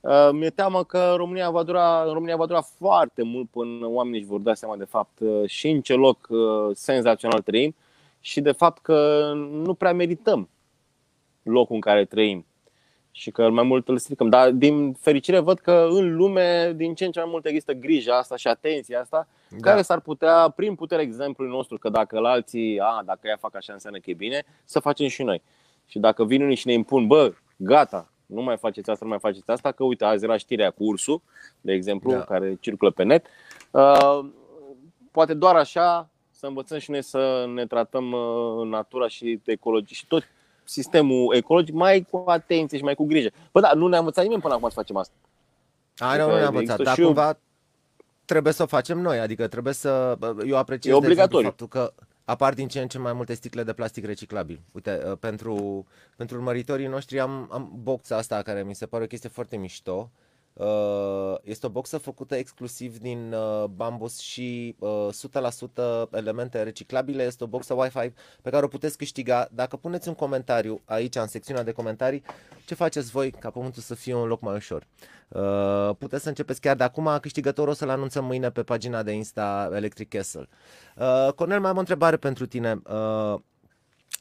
Uh, 0.00 0.28
mi-e 0.32 0.50
teamă 0.50 0.84
că 0.84 1.14
România 1.16 1.50
va 1.50 1.62
dura, 1.62 2.12
România 2.12 2.36
va 2.36 2.46
dura 2.46 2.60
foarte 2.60 3.22
mult 3.22 3.48
până 3.50 3.86
oamenii 3.86 4.18
își 4.18 4.28
vor 4.28 4.40
da 4.40 4.54
seama 4.54 4.76
de 4.76 4.84
fapt 4.84 5.18
uh, 5.20 5.48
și 5.48 5.68
în 5.68 5.80
ce 5.80 5.94
loc 5.94 6.26
uh, 6.28 6.70
senzațional 6.72 7.40
trăim 7.40 7.74
și 8.20 8.40
de 8.40 8.52
fapt 8.52 8.82
că 8.82 9.32
nu 9.50 9.74
prea 9.74 9.92
merităm 9.92 10.48
locul 11.42 11.74
în 11.74 11.80
care 11.80 12.04
trăim 12.04 12.46
și 13.16 13.30
că 13.30 13.50
mai 13.50 13.64
mult 13.64 13.88
îl 13.88 13.98
stricăm. 13.98 14.28
Dar 14.28 14.50
din 14.50 14.92
fericire 14.92 15.38
văd 15.38 15.58
că 15.58 15.86
în 15.90 16.16
lume 16.16 16.72
din 16.76 16.94
ce 16.94 17.04
în 17.04 17.10
ce 17.10 17.20
mai 17.20 17.28
mult 17.30 17.46
există 17.46 17.72
grija 17.72 18.18
asta 18.18 18.36
și 18.36 18.48
atenția 18.48 19.00
asta 19.00 19.28
da. 19.48 19.56
care 19.60 19.82
s-ar 19.82 20.00
putea, 20.00 20.48
prin 20.56 20.74
puterea 20.74 21.04
exemplului 21.04 21.54
nostru, 21.54 21.78
că 21.78 21.88
dacă 21.88 22.18
la 22.20 22.30
alții, 22.30 22.78
a, 22.80 23.02
dacă 23.04 23.20
ea 23.22 23.36
fac 23.36 23.54
așa 23.56 23.72
înseamnă 23.72 23.98
că 23.98 24.10
e 24.10 24.14
bine, 24.14 24.44
să 24.64 24.80
facem 24.80 25.06
și 25.06 25.22
noi. 25.22 25.42
Și 25.86 25.98
dacă 25.98 26.24
vin 26.24 26.42
unii 26.42 26.56
și 26.56 26.66
ne 26.66 26.72
impun, 26.72 27.06
bă, 27.06 27.32
gata, 27.56 28.08
nu 28.26 28.42
mai 28.42 28.56
faceți 28.56 28.90
asta, 28.90 29.04
nu 29.04 29.10
mai 29.10 29.20
faceți 29.20 29.50
asta, 29.50 29.72
că 29.72 29.84
uite, 29.84 30.04
azi 30.04 30.24
era 30.24 30.36
știrea 30.36 30.70
cu 30.70 30.84
ursul, 30.84 31.22
de 31.60 31.72
exemplu, 31.72 32.10
da. 32.10 32.20
care 32.20 32.56
circulă 32.60 32.90
pe 32.90 33.02
net. 33.02 33.26
Uh, 33.70 34.24
poate 35.10 35.34
doar 35.34 35.56
așa 35.56 36.08
să 36.30 36.46
învățăm 36.46 36.78
și 36.78 36.90
noi 36.90 37.02
să 37.02 37.50
ne 37.54 37.66
tratăm 37.66 38.12
uh, 38.12 38.66
natura 38.66 39.08
și 39.08 39.40
ecologie 39.44 39.94
și 39.94 40.06
tot 40.06 40.22
sistemul 40.64 41.34
ecologic 41.34 41.74
mai 41.74 42.06
cu 42.10 42.24
atenție 42.26 42.78
și 42.78 42.84
mai 42.84 42.94
cu 42.94 43.04
grijă. 43.04 43.30
Bă, 43.52 43.60
da, 43.60 43.72
nu 43.72 43.86
ne-a 43.88 43.98
învățat 43.98 44.24
nimeni 44.24 44.42
până 44.42 44.54
acum 44.54 44.68
să 44.68 44.74
facem 44.74 44.96
asta. 44.96 45.14
A, 45.96 46.16
nu, 46.16 46.26
nu 46.26 46.34
ne-a 46.34 46.46
învățat, 46.46 46.82
dar 46.82 46.98
cumva 46.98 47.38
trebuie 48.24 48.52
să 48.52 48.62
o 48.62 48.66
facem 48.66 48.98
noi, 48.98 49.18
adică 49.18 49.46
trebuie 49.46 49.72
să... 49.72 50.18
Eu 50.46 50.56
apreciez 50.56 50.94
e 50.94 50.96
obligatoriu. 50.96 51.46
faptul 51.46 51.68
că 51.68 51.92
apar 52.24 52.54
din 52.54 52.68
ce 52.68 52.80
în 52.80 52.88
ce 52.88 52.98
mai 52.98 53.12
multe 53.12 53.34
sticle 53.34 53.62
de 53.62 53.72
plastic 53.72 54.04
reciclabil. 54.04 54.60
Uite, 54.72 55.02
uh, 55.06 55.16
pentru, 55.20 55.86
pentru 56.16 56.36
urmăritorii 56.36 56.86
noștri 56.86 57.20
am, 57.20 57.48
am 57.52 57.72
boxa 57.82 58.16
asta 58.16 58.42
care 58.42 58.62
mi 58.62 58.74
se 58.74 58.86
pare 58.86 59.04
o 59.04 59.06
chestie 59.06 59.28
foarte 59.28 59.56
mișto. 59.56 60.10
Uh, 60.12 60.23
este 61.42 61.66
o 61.66 61.68
boxă 61.68 61.98
făcută 61.98 62.36
exclusiv 62.36 62.98
din 62.98 63.32
uh, 63.32 63.64
bambus 63.64 64.18
și 64.18 64.76
100% 66.06 66.10
elemente 66.12 66.62
reciclabile. 66.62 67.22
Este 67.22 67.44
o 67.44 67.46
boxă 67.46 67.74
Wi-Fi 67.74 68.12
pe 68.42 68.50
care 68.50 68.64
o 68.64 68.68
puteți 68.68 68.96
câștiga 68.96 69.48
dacă 69.52 69.76
puneți 69.76 70.08
un 70.08 70.14
comentariu 70.14 70.80
aici 70.84 71.14
în 71.16 71.26
secțiunea 71.26 71.62
de 71.62 71.72
comentarii 71.72 72.22
ce 72.66 72.74
faceți 72.74 73.10
voi 73.10 73.30
ca 73.30 73.50
pământul 73.50 73.82
să 73.82 73.94
fie 73.94 74.14
un 74.14 74.26
loc 74.26 74.40
mai 74.40 74.54
ușor. 74.54 74.86
Puteți 75.98 76.22
să 76.22 76.28
începeți 76.28 76.60
chiar 76.60 76.76
de 76.76 76.84
acum, 76.84 77.18
câștigătorul 77.20 77.70
o 77.70 77.74
să-l 77.74 77.88
anunțăm 77.88 78.24
mâine 78.24 78.50
pe 78.50 78.62
pagina 78.62 79.02
de 79.02 79.12
Insta 79.12 79.70
Electric 79.72 80.08
Castle. 80.08 80.48
Cornel, 81.34 81.60
mai 81.60 81.70
am 81.70 81.76
o 81.76 81.78
întrebare 81.78 82.16
pentru 82.16 82.46
tine. 82.46 82.82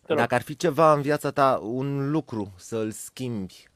Dacă 0.08 0.36
ar 0.36 0.42
fi 0.42 0.56
ceva 0.56 0.94
în 0.94 1.02
viața 1.02 1.32
ta, 1.32 1.60
un 1.64 2.12
lucru 2.12 2.54
să-l 2.56 2.92
schimbi, 2.92 3.68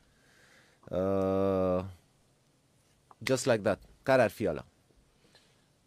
Just 3.26 3.46
like 3.46 3.62
that. 3.62 3.80
Care 4.04 4.22
ar 4.22 4.30
fi 4.30 4.48
ăla? 4.48 4.66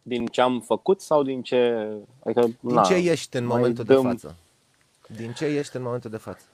Din 0.01 0.25
ce 0.25 0.41
am 0.41 0.59
făcut 0.59 1.01
sau 1.01 1.23
din 1.23 1.41
ce... 1.41 1.87
Adică, 2.23 2.41
din 2.41 2.73
na, 2.73 2.81
ce 2.81 2.93
ești 2.93 3.37
în 3.37 3.45
momentul 3.45 3.83
dăm... 3.83 4.01
de 4.01 4.07
față? 4.07 4.35
Din 5.15 5.31
ce 5.31 5.45
ești 5.45 5.75
în 5.75 5.81
momentul 5.81 6.09
de 6.09 6.17
față? 6.17 6.45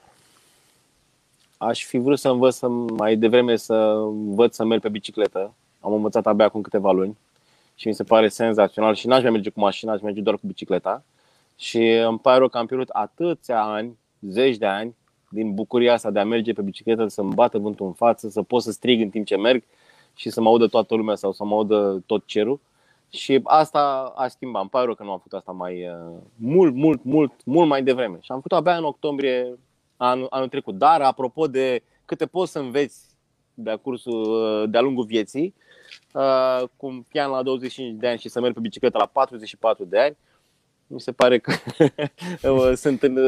Aș 1.56 1.84
fi 1.84 1.98
vrut 1.98 2.18
să 2.18 2.28
învăț 2.28 2.54
să, 2.54 2.68
mai 2.68 3.16
devreme 3.16 3.56
să 3.56 3.74
învăț 3.74 4.54
să 4.54 4.64
merg 4.64 4.80
pe 4.80 4.88
bicicletă. 4.88 5.54
Am 5.80 5.92
învățat 5.92 6.26
abia 6.26 6.44
acum 6.44 6.60
câteva 6.60 6.92
luni 6.92 7.16
și 7.74 7.88
mi 7.88 7.94
se 7.94 8.04
pare 8.04 8.28
senzațional 8.28 8.94
și 8.94 9.06
n-aș 9.06 9.22
mai 9.22 9.30
merge 9.30 9.50
cu 9.50 9.60
mașina, 9.60 9.92
aș 9.92 10.00
merge 10.00 10.20
doar 10.20 10.36
cu 10.36 10.46
bicicleta. 10.46 11.04
Și 11.56 11.92
îmi 11.92 12.18
pare 12.18 12.38
rău 12.38 12.48
că 12.48 12.58
am 12.58 12.66
pierdut 12.66 12.88
atâția 12.88 13.62
ani, 13.62 13.98
zeci 14.20 14.56
de 14.56 14.66
ani, 14.66 14.94
din 15.28 15.54
bucuria 15.54 15.92
asta 15.92 16.10
de 16.10 16.18
a 16.18 16.24
merge 16.24 16.52
pe 16.52 16.62
bicicletă, 16.62 17.08
să-mi 17.08 17.34
bată 17.34 17.58
vântul 17.58 17.86
în 17.86 17.92
față, 17.92 18.28
să 18.28 18.42
pot 18.42 18.62
să 18.62 18.70
strig 18.70 19.00
în 19.00 19.08
timp 19.08 19.26
ce 19.26 19.36
merg 19.36 19.62
și 20.18 20.30
să 20.30 20.40
mă 20.40 20.48
audă 20.48 20.66
toată 20.66 20.94
lumea 20.94 21.14
sau 21.14 21.32
să 21.32 21.44
mă 21.44 21.54
audă 21.54 22.02
tot 22.06 22.22
cerul. 22.26 22.60
Și 23.08 23.40
asta 23.44 24.12
a 24.16 24.28
schimbat. 24.28 24.60
Îmi 24.60 24.70
pare 24.70 24.84
rău 24.84 24.94
că 24.94 25.02
nu 25.02 25.10
am 25.10 25.16
făcut 25.16 25.32
asta 25.32 25.52
mai 25.52 25.88
uh, 25.88 26.16
mult, 26.36 26.74
mult, 26.74 27.04
mult, 27.04 27.32
mult 27.44 27.68
mai 27.68 27.82
devreme. 27.82 28.18
Și 28.20 28.30
am 28.30 28.36
făcut 28.36 28.52
abia 28.52 28.76
în 28.76 28.84
octombrie 28.84 29.58
anul, 29.96 30.26
anul 30.30 30.48
trecut. 30.48 30.78
Dar, 30.78 31.00
apropo 31.00 31.46
de 31.46 31.82
câte 32.04 32.26
poți 32.26 32.52
să 32.52 32.58
înveți 32.58 33.00
de-a, 33.54 33.76
cursul, 33.76 34.66
de-a 34.70 34.80
lungul 34.80 35.04
vieții, 35.04 35.54
uh, 36.12 36.62
cum 36.76 37.06
pian 37.08 37.30
la 37.30 37.42
25 37.42 37.98
de 37.98 38.08
ani 38.08 38.18
și 38.18 38.28
să 38.28 38.40
merg 38.40 38.54
pe 38.54 38.60
bicicletă 38.60 38.98
la 38.98 39.06
44 39.06 39.84
de 39.84 39.98
ani, 39.98 40.16
mi 40.86 41.00
se 41.00 41.12
pare 41.12 41.38
că 41.38 41.52
sunt, 42.74 43.02
în, 43.02 43.18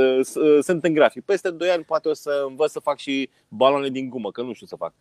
sunt 0.61 0.85
în 0.85 0.93
grafic. 0.93 1.25
Peste 1.25 1.51
2 1.51 1.69
ani 1.69 1.85
poate 1.85 2.09
o 2.09 2.13
să 2.13 2.45
învăț 2.49 2.71
să 2.71 2.81
fac 2.81 2.99
și 2.99 3.31
baloane 3.49 3.89
din 3.89 4.09
gumă, 4.09 4.31
că 4.31 4.43
nu 4.43 4.53
știu 4.53 4.67
să 4.67 4.77
fac. 4.77 4.93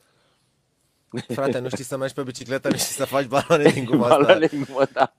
Frate, 1.27 1.59
nu 1.59 1.69
știi 1.69 1.83
să 1.83 1.97
mergi 1.97 2.13
pe 2.13 2.23
bicicletă, 2.23 2.69
nu 2.69 2.75
știi 2.77 2.93
să 2.93 3.05
faci 3.05 3.25
baloane 3.25 3.69
din 3.69 3.85
gumă 3.85 4.03
asta. 4.03 4.17
Baloane 4.17 4.45
din 4.45 4.65
gumă, 4.67 4.83
da. 4.93 5.13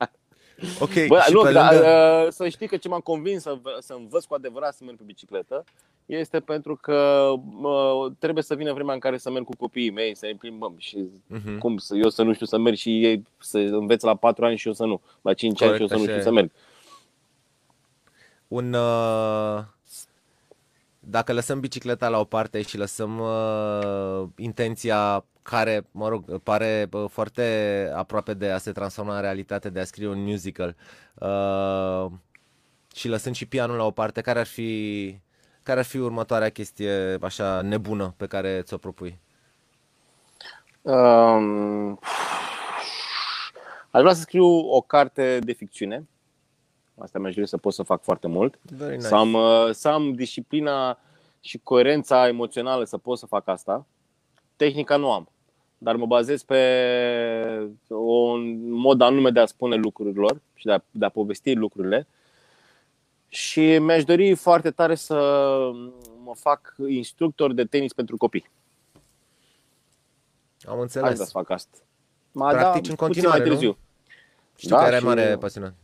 Ok, 0.80 1.06
Bă, 1.06 1.20
și 1.26 1.32
nu, 1.32 1.42
pe 1.42 1.52
dar, 1.52 1.72
lângă... 1.72 2.22
uh, 2.26 2.32
să 2.32 2.48
știi 2.48 2.66
că 2.68 2.76
ce 2.76 2.88
m-a 2.88 3.00
convins 3.00 3.42
să, 3.42 3.58
să 3.80 3.92
învăț 3.98 4.24
cu 4.24 4.34
adevărat 4.34 4.74
să 4.74 4.84
merg 4.84 4.96
pe 4.96 5.02
bicicletă 5.06 5.64
este 6.06 6.40
pentru 6.40 6.76
că 6.76 7.30
uh, 7.62 8.12
trebuie 8.18 8.42
să 8.42 8.54
vină 8.54 8.72
vremea 8.72 8.94
în 8.94 9.00
care 9.00 9.18
să 9.18 9.30
merg 9.30 9.44
cu 9.44 9.56
copiii 9.56 9.90
mei, 9.90 10.16
să 10.16 10.26
îi 10.26 10.34
plimbăm 10.34 10.74
și 10.78 11.04
Mhm. 11.26 11.58
cum 11.58 11.76
să, 11.78 11.96
eu 11.96 12.08
să 12.08 12.22
nu 12.22 12.32
știu 12.32 12.46
să 12.46 12.58
merg 12.58 12.76
și 12.76 13.04
ei 13.04 13.26
să 13.38 13.58
învețe 13.58 14.06
la 14.06 14.14
4 14.16 14.44
ani 14.44 14.56
și 14.56 14.66
eu 14.66 14.72
să 14.72 14.84
nu, 14.84 15.00
la 15.22 15.34
5 15.34 15.62
ani 15.62 15.74
și 15.74 15.80
eu 15.80 15.86
Corect, 15.88 15.90
să 15.90 15.96
nu 15.96 16.02
așa 16.02 16.10
știu 16.10 16.20
e. 16.20 16.34
să 16.34 16.40
merg. 16.40 16.50
un 18.48 18.72
uh, 18.72 19.64
dacă 21.00 21.32
lăsăm 21.32 21.60
bicicleta 21.60 22.08
la 22.08 22.18
o 22.20 22.24
parte 22.24 22.62
și 22.62 22.76
lăsăm 22.78 23.18
uh, 23.18 24.28
intenția 24.36 25.24
care, 25.50 25.86
mă 25.90 26.08
rog, 26.08 26.38
pare 26.38 26.88
uh, 26.92 27.04
foarte 27.08 27.90
aproape 27.94 28.34
de 28.34 28.50
a 28.50 28.58
se 28.58 28.72
transforma 28.72 29.14
în 29.14 29.20
realitate, 29.20 29.70
de 29.70 29.80
a 29.80 29.84
scrie 29.84 30.08
un 30.08 30.22
musical 30.22 30.76
uh, 31.14 32.06
și 32.94 33.08
lăsând 33.08 33.34
și 33.34 33.46
pianul 33.46 33.76
la 33.76 33.84
o 33.84 33.90
parte, 33.90 34.20
care 34.20 34.38
ar 34.38 34.46
fi 34.46 35.20
care 35.62 35.78
ar 35.78 35.84
fi 35.84 35.98
următoarea 35.98 36.48
chestie 36.48 37.18
așa 37.20 37.60
nebună 37.60 38.14
pe 38.16 38.26
care 38.26 38.62
ți-o 38.62 38.76
propui? 38.76 39.18
Um, 40.82 41.98
aș 43.90 44.00
vrea 44.00 44.12
să 44.12 44.20
scriu 44.20 44.46
o 44.46 44.80
carte 44.80 45.38
de 45.38 45.52
ficțiune. 45.52 46.08
Asta 46.98 47.18
mi-aș 47.18 47.34
dori 47.34 47.48
să 47.48 47.56
pot 47.56 47.72
să 47.72 47.82
fac 47.82 48.02
foarte 48.02 48.26
mult. 48.26 48.58
Very 48.62 48.96
nice. 48.96 49.06
Să 49.06 49.14
am, 49.14 49.32
uh, 49.32 49.68
să 49.70 49.88
am 49.88 50.12
disciplina 50.12 50.98
și 51.40 51.58
coerența 51.58 52.28
emoțională 52.28 52.84
să 52.84 52.98
pot 52.98 53.18
să 53.18 53.26
fac 53.26 53.48
asta. 53.48 53.86
Tehnica 54.56 54.96
nu 54.96 55.12
am, 55.12 55.28
dar 55.82 55.96
mă 55.96 56.06
bazez 56.06 56.42
pe 56.42 56.60
un 57.88 58.70
mod 58.72 59.00
anume 59.00 59.30
de 59.30 59.40
a 59.40 59.46
spune 59.46 59.76
lucrurilor 59.76 60.40
și 60.54 60.64
de 60.66 60.72
a, 60.72 60.78
de 60.90 61.04
a 61.04 61.08
povesti 61.08 61.52
lucrurile. 61.52 62.06
Și 63.28 63.78
mi-aș 63.78 64.04
dori 64.04 64.34
foarte 64.34 64.70
tare 64.70 64.94
să 64.94 65.14
mă 66.24 66.32
fac 66.34 66.74
instructor 66.88 67.52
de 67.52 67.64
tenis 67.64 67.92
pentru 67.92 68.16
copii. 68.16 68.50
Am 70.62 70.74
Aș 70.74 70.80
înțeles. 70.80 71.12
vrea 71.14 71.24
să 71.24 71.30
fac 71.30 71.50
asta. 71.50 71.76
Ma, 72.32 72.50
Practici 72.50 72.74
în 72.74 72.80
puțin 72.80 72.96
continuare, 72.96 73.38
mai 73.38 73.48
târziu. 73.48 73.78
Știu 74.56 74.74
Da, 74.76 74.80
că 74.80 74.86
erai 74.86 74.98
și- 74.98 75.04
mare 75.04 75.36
pasionat. 75.36 75.74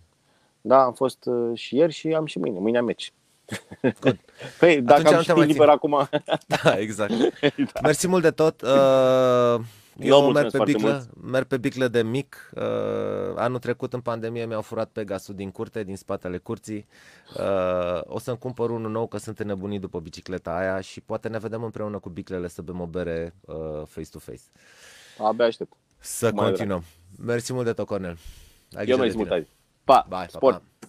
Da, 0.61 0.83
am 0.83 0.93
fost 0.93 1.25
uh, 1.25 1.59
și 1.59 1.77
ieri 1.77 1.93
și 1.93 2.09
am 2.15 2.27
și 2.27 2.39
mâine. 2.39 2.59
Mâine 2.59 2.79
am 2.79 2.85
meci. 2.85 3.13
Good. 4.01 4.19
Păi, 4.59 4.81
dacă 4.83 5.01
Atunci 5.01 5.13
am 5.13 5.15
nu 5.17 5.21
și 5.21 5.27
te 5.27 5.33
timp 5.33 5.37
mai 5.37 5.47
liber 5.47 5.69
acum, 5.69 6.09
Da, 6.63 6.79
exact. 6.79 7.13
da. 7.73 7.81
Mersi 7.83 8.09
mult 8.09 8.23
de 8.23 8.31
tot. 8.31 8.61
Uh, 8.63 9.61
eu 9.99 10.21
merg 10.21 10.23
mulțumesc 10.25 10.51
pe, 10.51 10.57
foarte 10.57 10.73
biclă, 10.73 11.07
merg 11.31 11.47
pe 11.47 11.57
biclă 11.57 11.89
de 11.89 12.03
mic. 12.03 12.51
Uh, 12.55 12.63
anul 13.37 13.59
trecut, 13.59 13.93
în 13.93 14.01
pandemie, 14.01 14.47
mi-au 14.47 14.63
furat 14.63 14.89
Pegasul 14.89 15.35
din 15.35 15.51
curte, 15.51 15.83
din 15.85 15.97
spatele 15.97 16.39
curții. 16.39 16.87
Uh, 17.39 18.01
o 18.05 18.19
să-mi 18.19 18.39
cumpăr 18.39 18.71
unul 18.71 18.91
nou, 18.91 19.07
că 19.07 19.19
sunt 19.19 19.39
înnebunit 19.39 19.81
după 19.81 20.01
bicicleta 20.01 20.57
aia 20.57 20.81
și 20.81 21.01
poate 21.01 21.29
ne 21.29 21.39
vedem 21.39 21.63
împreună 21.63 21.99
cu 21.99 22.09
biclele 22.09 22.49
să 22.49 22.63
bem 22.63 22.81
o 22.81 22.87
bere 22.87 23.35
uh, 23.41 23.57
face-to-face. 23.87 24.43
abia 25.19 25.45
aștept. 25.47 25.73
Să 25.99 26.31
Mai 26.35 26.45
continuăm. 26.47 26.83
Mersi 27.19 27.53
mult 27.53 27.65
de 27.65 27.73
tot, 27.73 27.87
Cornel. 27.87 28.17
Ai 28.75 28.85
grijă 28.85 28.91
Eu 28.91 28.97
de 28.97 29.03
mersi 29.03 29.17
mult 29.17 29.29
tine. 29.29 29.41
azi. 29.41 29.51
Pa, 29.85 30.07
Bye, 30.09 30.19
pa, 30.19 30.27
sport. 30.29 30.55
pa. 30.57 30.63
Pa. 30.79 30.87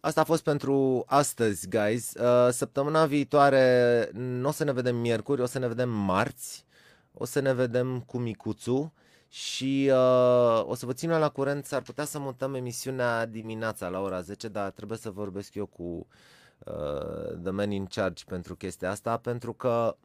Asta 0.00 0.20
a 0.20 0.24
fost 0.24 0.42
pentru 0.42 1.04
astăzi, 1.06 1.68
guys. 1.68 2.12
Uh, 2.12 2.48
Săptămâna 2.50 3.06
viitoare 3.06 4.08
nu 4.12 4.48
o 4.48 4.50
să 4.50 4.64
ne 4.64 4.72
vedem 4.72 4.96
miercuri, 4.96 5.40
o 5.40 5.46
să 5.46 5.58
ne 5.58 5.68
vedem 5.68 5.90
marți. 5.90 6.64
O 7.12 7.24
să 7.24 7.40
ne 7.40 7.52
vedem 7.52 8.00
cu 8.00 8.18
Micuțu 8.18 8.92
și 9.28 9.90
uh, 9.92 10.62
o 10.64 10.74
să 10.74 10.86
vă 10.86 10.92
țin 10.92 11.10
la 11.10 11.28
curent. 11.28 11.64
S-ar 11.64 11.82
putea 11.82 12.04
să 12.04 12.18
mutăm 12.18 12.54
emisiunea 12.54 13.26
dimineața 13.26 13.88
la 13.88 14.00
ora 14.00 14.20
10, 14.20 14.48
dar 14.48 14.70
trebuie 14.70 14.98
să 14.98 15.10
vorbesc 15.10 15.54
eu 15.54 15.66
cu 15.66 16.06
uh, 16.58 17.38
the 17.42 17.50
man 17.50 17.70
in 17.70 17.86
charge 17.86 18.24
pentru 18.26 18.56
chestia 18.56 18.90
asta, 18.90 19.16
pentru 19.16 19.52
că 19.52 19.96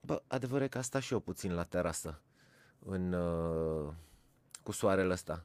bă, 0.00 0.22
adevărul 0.26 0.64
e 0.64 0.68
că 0.68 0.78
asta 0.78 1.00
și 1.00 1.12
eu 1.12 1.20
puțin 1.20 1.54
la 1.54 1.62
terasă 1.62 2.20
în, 2.78 3.12
uh, 3.12 3.92
cu 4.62 4.72
soarele 4.72 5.12
ăsta. 5.12 5.44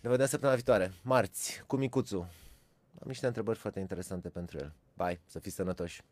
Ne 0.00 0.08
vedem 0.08 0.26
săptămâna 0.26 0.56
viitoare, 0.56 0.92
marți, 1.02 1.62
cu 1.66 1.76
Micuțu. 1.76 2.18
Am 3.00 3.06
niște 3.06 3.26
întrebări 3.26 3.58
foarte 3.58 3.80
interesante 3.80 4.28
pentru 4.28 4.58
el. 4.58 4.72
Bye, 4.96 5.20
să 5.24 5.38
fiți 5.38 5.54
sănătoși! 5.54 6.02